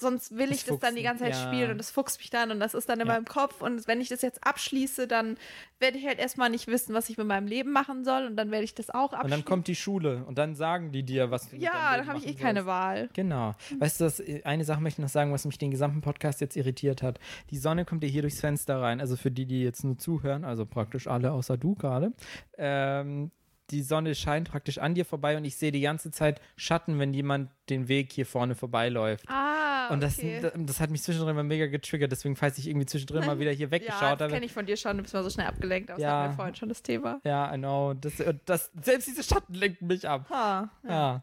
sonst 0.00 0.36
will 0.36 0.48
Das 0.48 0.58
ich 0.58 0.64
das 0.64 0.78
dann 0.78 0.94
die 0.94 1.02
ganze 1.02 1.24
Zeit 1.24 1.34
ja. 1.34 1.46
spielen 1.46 1.70
und 1.72 1.78
das 1.78 1.90
fuchst 1.90 2.18
mich 2.18 2.30
dann 2.30 2.50
und 2.50 2.60
das 2.60 2.74
ist 2.74 2.88
dann 2.88 3.00
in 3.00 3.06
Ja. 3.06 3.14
meinem 3.14 3.24
Kopf. 3.24 3.60
Und 3.62 3.86
wenn 3.86 4.00
ich 4.00 4.08
das 4.08 4.22
jetzt 4.22 4.44
abschließe, 4.46 5.06
dann 5.08 5.36
werde 5.80 5.98
ich 5.98 6.06
halt 6.06 6.18
erstmal 6.18 6.50
nicht 6.50 6.66
wissen, 6.66 6.94
was 6.94 7.08
ich 7.08 7.18
mit 7.18 7.26
meinem 7.26 7.46
Leben 7.46 7.70
machen 7.72 8.04
soll 8.04 8.26
und 8.26 8.36
dann 8.36 8.50
werde 8.50 8.64
ich 8.64 8.74
das 8.74 8.90
auch 8.90 9.12
abschließen. 9.12 9.24
Und 9.24 9.30
dann 9.30 9.44
kommt 9.44 9.68
die 9.68 9.76
Schule 9.76 10.24
und 10.26 10.38
dann 10.38 10.54
sagen 10.54 10.92
die 10.92 11.02
dir, 11.02 11.30
was 11.30 11.50
du 11.50 11.56
ja, 11.56 11.96
dann 11.96 12.06
habe 12.06 12.18
ich 12.18 12.24
eh 12.26 12.28
machen 12.32 12.38
keine 12.40 12.60
sollst. 12.60 12.68
Wahl. 12.68 13.08
Genau. 13.12 13.54
Weißt 13.78 14.00
du, 14.00 14.04
das, 14.04 14.22
eine 14.44 14.64
Sache 14.64 14.80
möchte 14.80 15.00
ich 15.00 15.04
noch 15.04 15.12
sagen, 15.12 15.32
was 15.32 15.44
mich 15.44 15.58
den 15.58 15.70
gesamten 15.70 16.00
Podcast 16.00 16.40
jetzt 16.40 16.56
irritiert 16.56 17.02
hat. 17.02 17.18
Die 17.50 17.58
Sonne 17.58 17.84
kommt 17.84 18.02
dir 18.02 18.08
hier 18.08 18.22
durchs 18.22 18.40
Fenster 18.40 18.80
rein. 18.80 19.00
Also 19.00 19.16
für 19.16 19.30
die, 19.30 19.46
die 19.46 19.62
jetzt 19.62 19.84
nur 19.84 19.96
zuhören, 19.98 20.44
also 20.44 20.66
praktisch 20.66 21.06
alle 21.06 21.32
außer 21.32 21.56
du 21.56 21.74
gerade. 21.74 22.12
Ähm, 22.56 23.30
die 23.70 23.82
Sonne 23.82 24.14
scheint 24.14 24.50
praktisch 24.50 24.78
an 24.78 24.94
dir 24.94 25.04
vorbei 25.04 25.36
und 25.36 25.44
ich 25.44 25.56
sehe 25.56 25.70
die 25.72 25.82
ganze 25.82 26.10
Zeit 26.10 26.40
Schatten, 26.56 26.98
wenn 26.98 27.12
jemand 27.12 27.50
den 27.68 27.88
Weg 27.88 28.12
hier 28.12 28.24
vorne 28.24 28.54
vorbeiläuft. 28.54 29.24
Ah, 29.28 29.57
Und 29.90 30.02
das, 30.02 30.18
okay. 30.18 30.40
das, 30.40 30.52
das 30.56 30.80
hat 30.80 30.90
mich 30.90 31.02
zwischendrin 31.02 31.34
mal 31.36 31.42
mega 31.44 31.66
getriggert, 31.66 32.12
deswegen, 32.12 32.36
falls 32.36 32.58
ich 32.58 32.68
irgendwie 32.68 32.86
zwischendrin 32.86 33.24
mal 33.26 33.38
wieder 33.38 33.50
hier 33.52 33.66
ja, 33.66 33.70
weggeschaut 33.70 34.00
das 34.02 34.20
habe. 34.22 34.32
kenne 34.32 34.46
ich 34.46 34.52
von 34.52 34.66
dir 34.66 34.76
schon. 34.76 34.96
Du 34.96 35.02
bist 35.02 35.14
mal 35.14 35.22
so 35.22 35.30
schnell 35.30 35.46
abgelenkt, 35.46 35.90
aber 35.90 36.00
Ja. 36.00 36.08
das 36.08 36.16
hatten 36.22 36.32
wir 36.32 36.36
vorhin 36.36 36.54
schon 36.54 36.68
das 36.68 36.82
Thema. 36.82 37.20
Ja, 37.24 37.54
I 37.54 37.58
know. 37.58 37.94
Das, 37.94 38.12
das, 38.44 38.70
selbst 38.82 39.08
diese 39.08 39.22
Schatten 39.22 39.54
lenken 39.54 39.86
mich 39.86 40.08
ab. 40.08 40.26
Ha, 40.30 40.70
Ja. 40.88 41.22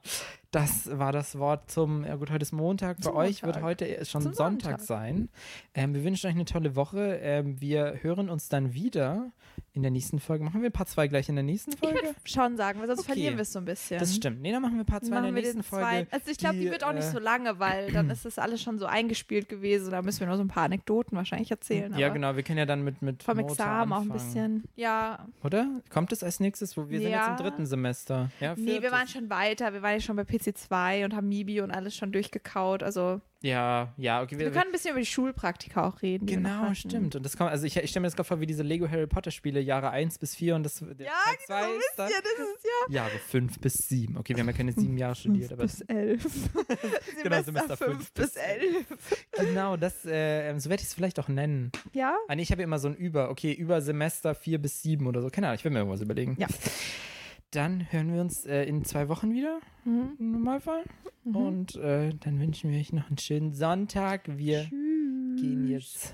Das 0.56 0.90
war 0.98 1.12
das 1.12 1.38
Wort 1.38 1.70
zum, 1.70 2.06
ja 2.06 2.16
gut, 2.16 2.32
heute 2.32 2.44
ist 2.44 2.54
Montag. 2.54 2.96
Bei 3.00 3.04
Zum 3.04 3.16
euch 3.18 3.44
Montag. 3.44 3.56
wird 3.62 3.66
heute 3.66 4.06
schon 4.06 4.22
Zum 4.22 4.34
Sonntag, 4.34 4.80
sein. 4.80 5.28
Ähm, 5.74 5.94
wir 5.94 6.02
wünschen 6.06 6.28
euch 6.28 6.34
eine 6.34 6.46
tolle 6.46 6.78
Woche. 6.78 7.20
Ähm, 7.22 7.60
wir 7.60 8.00
hören 8.02 8.30
uns 8.30 8.48
dann 8.48 8.74
wieder 8.74 9.34
in 9.74 9.82
der 9.82 9.92
nächsten 9.92 10.22
Folge. 10.22 10.46
Machen 10.46 10.62
wir 10.62 10.70
Part 10.70 10.88
2 10.88 11.10
gleich 11.10 11.28
in 11.28 11.36
der 11.36 11.44
nächsten 11.44 11.72
Ich 11.74 11.80
Folge? 11.80 11.96
würde 11.96 12.16
schon 12.24 12.56
sagen, 12.56 12.80
weil 12.80 12.88
sonst 12.88 13.00
Okay. 13.02 13.08
verlieren 13.08 13.36
wir 13.36 13.42
es 13.42 13.52
so 13.52 13.60
ein 13.60 13.66
bisschen. 13.66 14.00
Das 14.00 14.16
stimmt. 14.16 14.42
Nee, 14.42 14.54
dann 14.54 14.62
machen 14.62 14.78
wir 14.78 14.86
Part 14.86 15.04
2 15.06 15.18
in 15.18 15.24
der 15.24 15.32
nächsten 15.34 15.62
Folge. 15.64 16.08
Also 16.10 16.32
ich 16.32 16.38
glaube, 16.38 16.56
die, 16.56 16.72
wird 16.72 16.86
auch 16.86 16.94
nicht 16.94 17.04
äh, 17.08 17.12
so 17.12 17.20
lange, 17.20 17.60
weil 17.60 17.92
dann 17.92 18.10
ist 18.10 18.24
das 18.24 18.40
alles 18.40 18.62
schon 18.62 18.80
so 18.80 18.86
eingespielt 18.86 19.50
gewesen. 19.50 19.92
Da 19.92 20.02
müssen 20.02 20.22
wir 20.22 20.28
nur 20.28 20.38
so 20.38 20.44
ein 20.44 20.48
paar 20.48 20.64
Anekdoten 20.64 21.18
wahrscheinlich 21.18 21.52
erzählen. 21.52 21.94
Ja, 21.98 22.08
genau. 22.08 22.38
Wir 22.38 22.44
können 22.44 22.60
ja 22.60 22.66
dann 22.66 22.82
mit, 22.86 23.02
mit 23.02 23.24
Vom 23.24 23.36
Motor 23.36 23.52
Examen 23.52 23.92
auch 23.92 23.98
ein 23.98 24.12
anfangen. 24.12 24.14
bisschen. 24.14 24.64
Ja, 24.78 25.28
Oder? 25.44 25.68
Kommt 25.90 26.14
es 26.14 26.24
als 26.24 26.40
nächstes? 26.40 26.78
Wo- 26.78 26.88
Wir 26.88 27.02
sind 27.02 27.10
Ja. 27.12 27.32
jetzt 27.32 27.40
im 27.42 27.46
dritten 27.46 27.66
Semester. 27.66 28.30
Ja, 28.40 28.56
nee, 28.56 28.82
wir 28.82 28.94
waren 28.94 29.10
schon 29.10 29.30
weiter. 29.30 29.74
Wir 29.74 29.82
waren 29.82 29.96
ja 29.96 30.00
schon 30.00 30.16
bei 30.16 30.24
PC2 30.52 31.06
und 31.06 31.16
haben 31.16 31.28
Mibi 31.28 31.62
und 31.62 31.72
alles 31.72 31.96
schon 31.96 32.12
durchgekaut. 32.12 32.84
Also 32.84 33.22
Ja, 33.42 33.94
ja, 33.98 34.22
okay. 34.22 34.38
wir 34.38 34.52
können 34.52 34.66
ein 34.68 34.72
bisschen 34.72 34.92
über 34.92 35.00
die 35.00 35.06
Schulpraktika 35.06 35.88
auch 35.88 36.02
reden. 36.02 36.28
wir 36.28 36.38
Genau, 36.38 36.74
stimmt. 36.74 37.16
Und 37.16 37.26
das 37.26 37.38
kommt, 37.38 37.52
also 37.52 37.66
ich, 37.66 37.76
ich 37.78 37.90
stelle 37.90 38.02
mir 38.02 38.08
das 38.08 38.16
gerade 38.16 38.28
vor 38.28 38.40
wie 38.40 38.46
diese 38.46 38.64
Lego 38.64 38.90
Harry 38.90 39.08
Potter 39.08 39.32
Spiele, 39.32 39.60
Jahre 39.60 39.90
1 39.90 40.18
bis 40.20 40.36
4 40.36 40.56
und 40.56 40.64
das 40.64 40.80
Ja, 40.80 40.86
Teil 40.88 41.38
zwei 41.46 41.62
genau, 41.62 41.78
ist 41.78 41.94
dann 41.98 42.10
ihr, 42.10 42.22
das 42.22 42.32
ist 42.48 42.66
ja 42.66 42.94
Jahre 42.96 43.18
5 43.18 43.60
bis 43.60 43.74
7. 43.88 44.18
Okay, 44.18 44.34
wir 44.36 44.40
haben 44.42 44.48
ja 44.48 44.54
keine 44.54 44.72
sieben 44.72 44.98
Jahre 44.98 45.16
studiert, 45.16 45.52
aber 45.52 45.64
bis 45.64 45.82
11. 45.82 46.26
Genau, 47.24 47.42
Semester 47.42 47.78
fünf 47.78 48.12
bis 48.12 48.32
bis 48.34 48.36
11. 48.36 48.86
genau, 49.32 49.78
das, 49.78 50.06
äh, 50.06 50.58
so 50.60 50.70
werde 50.70 50.82
ich 50.82 50.88
es 50.90 50.94
vielleicht 50.94 51.20
auch 51.20 51.28
nennen. 51.28 51.72
Ja? 51.94 52.16
Ah, 52.28 52.36
nee, 52.36 52.44
ich 52.44 52.52
habe 52.52 52.62
ja 52.62 52.66
immer 52.66 52.78
so 52.80 52.88
ein 52.88 52.96
Über, 52.96 53.30
okay, 53.32 53.52
über 53.52 53.82
Semester 53.82 54.36
4 54.36 54.60
bis 54.60 54.82
7 54.84 55.06
oder 55.08 55.22
so. 55.22 55.30
Keine 55.30 55.48
Ahnung, 55.48 55.58
ich 55.58 55.64
will 55.64 55.72
mir 55.72 55.80
irgendwas 55.80 56.02
überlegen. 56.02 56.36
Ja. 56.40 56.48
Dann 57.56 57.90
hören 57.92 58.14
wir 58.14 58.20
uns 58.22 58.46
äh, 58.46 58.64
in 58.66 58.84
zwei 58.84 59.08
Wochen 59.08 59.34
wieder, 59.34 59.60
Mhm. 59.86 60.16
im 60.20 60.32
Normalfall. 60.32 60.84
Und 61.24 61.76
äh, 61.78 62.10
dann 62.20 62.40
wünschen 62.40 62.70
wir 62.72 62.80
euch 62.80 62.92
noch 62.92 63.08
einen 63.08 63.18
schönen 63.18 63.54
Sonntag. 63.54 64.24
Wir 64.38 64.66
gehen 64.70 65.68
jetzt 65.70 66.14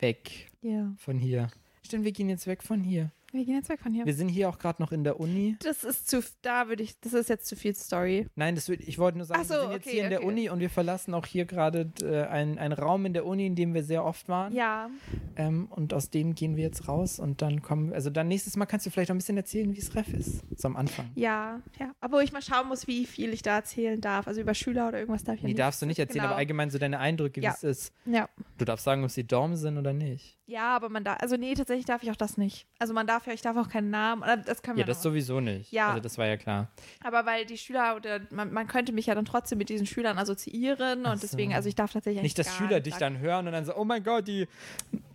weg 0.00 0.50
Ja. 0.62 0.92
von 0.98 1.16
hier. 1.18 1.48
Stimmt, 1.84 2.04
wir 2.04 2.12
gehen 2.12 2.28
jetzt 2.28 2.46
weg 2.46 2.62
von 2.62 2.82
hier. 2.82 3.12
Wir 3.32 3.44
gehen 3.44 3.54
jetzt 3.54 3.68
weg 3.68 3.80
von 3.80 3.92
hier. 3.92 4.04
Wir 4.06 4.14
sind 4.14 4.28
hier 4.28 4.48
auch 4.48 4.58
gerade 4.58 4.82
noch 4.82 4.90
in 4.92 5.04
der 5.04 5.20
Uni. 5.20 5.56
Das 5.62 5.84
ist 5.84 6.08
zu, 6.10 6.20
da 6.42 6.68
würde 6.68 6.82
ich, 6.82 6.98
das 7.00 7.12
ist 7.12 7.28
jetzt 7.28 7.46
zu 7.46 7.54
viel 7.54 7.74
Story. 7.76 8.26
Nein, 8.34 8.54
das 8.56 8.68
würd, 8.68 8.80
ich 8.80 8.98
wollte 8.98 9.18
nur 9.18 9.24
sagen, 9.26 9.44
so, 9.44 9.54
wir 9.54 9.60
sind 9.60 9.70
jetzt 9.72 9.86
okay, 9.86 9.90
hier 9.94 10.04
in 10.04 10.10
der 10.10 10.18
okay. 10.20 10.28
Uni 10.28 10.48
und 10.50 10.58
wir 10.60 10.70
verlassen 10.70 11.14
auch 11.14 11.26
hier 11.26 11.44
gerade 11.44 11.92
äh, 12.02 12.22
einen 12.26 12.72
Raum 12.72 13.06
in 13.06 13.12
der 13.12 13.24
Uni, 13.26 13.46
in 13.46 13.54
dem 13.54 13.72
wir 13.72 13.84
sehr 13.84 14.04
oft 14.04 14.28
waren. 14.28 14.52
Ja, 14.52 14.90
Ähm, 15.36 15.66
und 15.70 15.94
aus 15.94 16.10
dem 16.10 16.34
gehen 16.34 16.56
wir 16.56 16.64
jetzt 16.64 16.88
raus 16.88 17.18
und 17.20 17.40
dann 17.40 17.62
kommen, 17.62 17.92
also 17.92 18.10
dann 18.10 18.26
nächstes 18.28 18.56
Mal 18.56 18.66
kannst 18.66 18.86
du 18.86 18.90
vielleicht 18.90 19.10
noch 19.10 19.14
ein 19.14 19.18
bisschen 19.18 19.36
erzählen, 19.36 19.72
wie 19.74 19.78
es 19.78 19.94
Ref 19.94 20.08
ist. 20.12 20.42
So 20.56 20.66
am 20.68 20.76
Anfang. 20.76 21.10
ja, 21.14 21.60
ja. 21.78 21.92
Aber 22.00 22.16
wo 22.18 22.20
ich 22.20 22.32
mal 22.32 22.42
schauen 22.42 22.66
muss, 22.68 22.86
wie 22.88 23.06
viel 23.06 23.32
ich 23.32 23.42
da 23.42 23.56
erzählen 23.56 24.00
darf. 24.00 24.26
Also 24.26 24.40
über 24.40 24.54
Schüler 24.54 24.88
oder 24.88 24.98
irgendwas 24.98 25.22
darf 25.22 25.36
ich 25.36 25.42
ja 25.42 25.46
Nee, 25.46 25.52
nicht. 25.52 25.60
darfst 25.60 25.80
du 25.80 25.86
nicht 25.86 25.98
erzählen, 26.00 26.22
Genau. 26.22 26.30
aber 26.30 26.36
allgemein 26.36 26.70
so 26.70 26.78
deine 26.78 26.98
Eindrücke, 26.98 27.40
wie 27.40 27.44
Ja. 27.44 27.52
es 27.52 27.62
ist. 27.62 27.92
Ja. 28.06 28.28
Du 28.58 28.64
darfst 28.64 28.84
sagen, 28.84 29.04
ob 29.04 29.10
sie 29.10 29.24
Dorm 29.24 29.54
sind 29.54 29.78
oder 29.78 29.92
nicht. 29.92 30.38
Ja, 30.50 30.74
aber 30.76 30.88
man 30.88 31.04
darf, 31.04 31.18
also 31.20 31.36
nee, 31.36 31.54
tatsächlich 31.54 31.86
darf 31.86 32.02
ich 32.02 32.10
auch 32.10 32.16
das 32.16 32.36
nicht. 32.36 32.66
Also 32.78 32.92
man 32.92 33.06
darf 33.06 33.26
ja, 33.26 33.32
ich 33.32 33.40
darf 33.42 33.56
auch 33.56 33.68
keinen 33.68 33.90
Namen, 33.90 34.22
das 34.44 34.62
können 34.62 34.76
wir 34.76 34.82
Ja, 34.82 34.86
das 34.86 34.98
noch. 34.98 35.04
sowieso 35.04 35.40
nicht. 35.40 35.70
Ja. 35.72 35.88
Also 35.90 36.00
das 36.00 36.18
war 36.18 36.26
ja 36.26 36.36
klar. 36.36 36.68
Aber 37.04 37.24
weil 37.24 37.46
die 37.46 37.56
Schüler 37.56 37.94
oder 37.96 38.20
man, 38.30 38.52
man 38.52 38.66
könnte 38.66 38.92
mich 38.92 39.06
ja 39.06 39.14
dann 39.14 39.24
trotzdem 39.24 39.58
mit 39.58 39.68
diesen 39.68 39.86
Schülern 39.86 40.18
assoziieren 40.18 41.06
Ach 41.06 41.12
und 41.12 41.22
deswegen, 41.22 41.52
so. 41.52 41.56
also 41.56 41.68
ich 41.68 41.74
darf 41.76 41.92
tatsächlich 41.92 42.22
Nicht, 42.22 42.38
dass 42.38 42.46
gar 42.48 42.56
Schüler 42.56 42.76
nicht 42.76 42.86
dich 42.86 42.94
sagen. 42.94 43.14
dann 43.14 43.22
hören 43.22 43.46
und 43.46 43.52
dann 43.52 43.64
so, 43.64 43.74
oh 43.76 43.84
mein 43.84 44.02
Gott, 44.02 44.26
die 44.26 44.48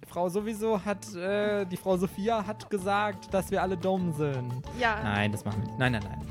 Frau 0.08 0.30
sowieso 0.30 0.84
hat, 0.86 1.14
äh, 1.16 1.66
die 1.66 1.78
Frau 1.78 1.98
Sophia 1.98 2.46
hat 2.46 2.70
gesagt, 2.70 3.34
dass 3.34 3.52
wir 3.52 3.62
alle 3.62 3.76
dumm 3.76 4.14
sind. 4.14 4.54
Ja. 4.80 5.02
Nein, 5.04 5.32
das 5.32 5.44
machen 5.44 5.62
wir 5.62 5.68
nicht. 5.68 5.80
Nein, 5.80 5.92
nein, 5.94 6.04
nein. 6.04 6.26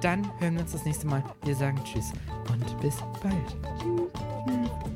Dann 0.00 0.40
hören 0.40 0.54
wir 0.54 0.60
uns 0.62 0.72
das 0.72 0.84
nächste 0.84 1.06
Mal. 1.06 1.22
Wir 1.44 1.56
sagen 1.56 1.80
Tschüss 1.84 2.12
und 2.52 2.80
bis 2.80 2.96
bald. 3.22 3.56
Tschüss. 3.80 4.93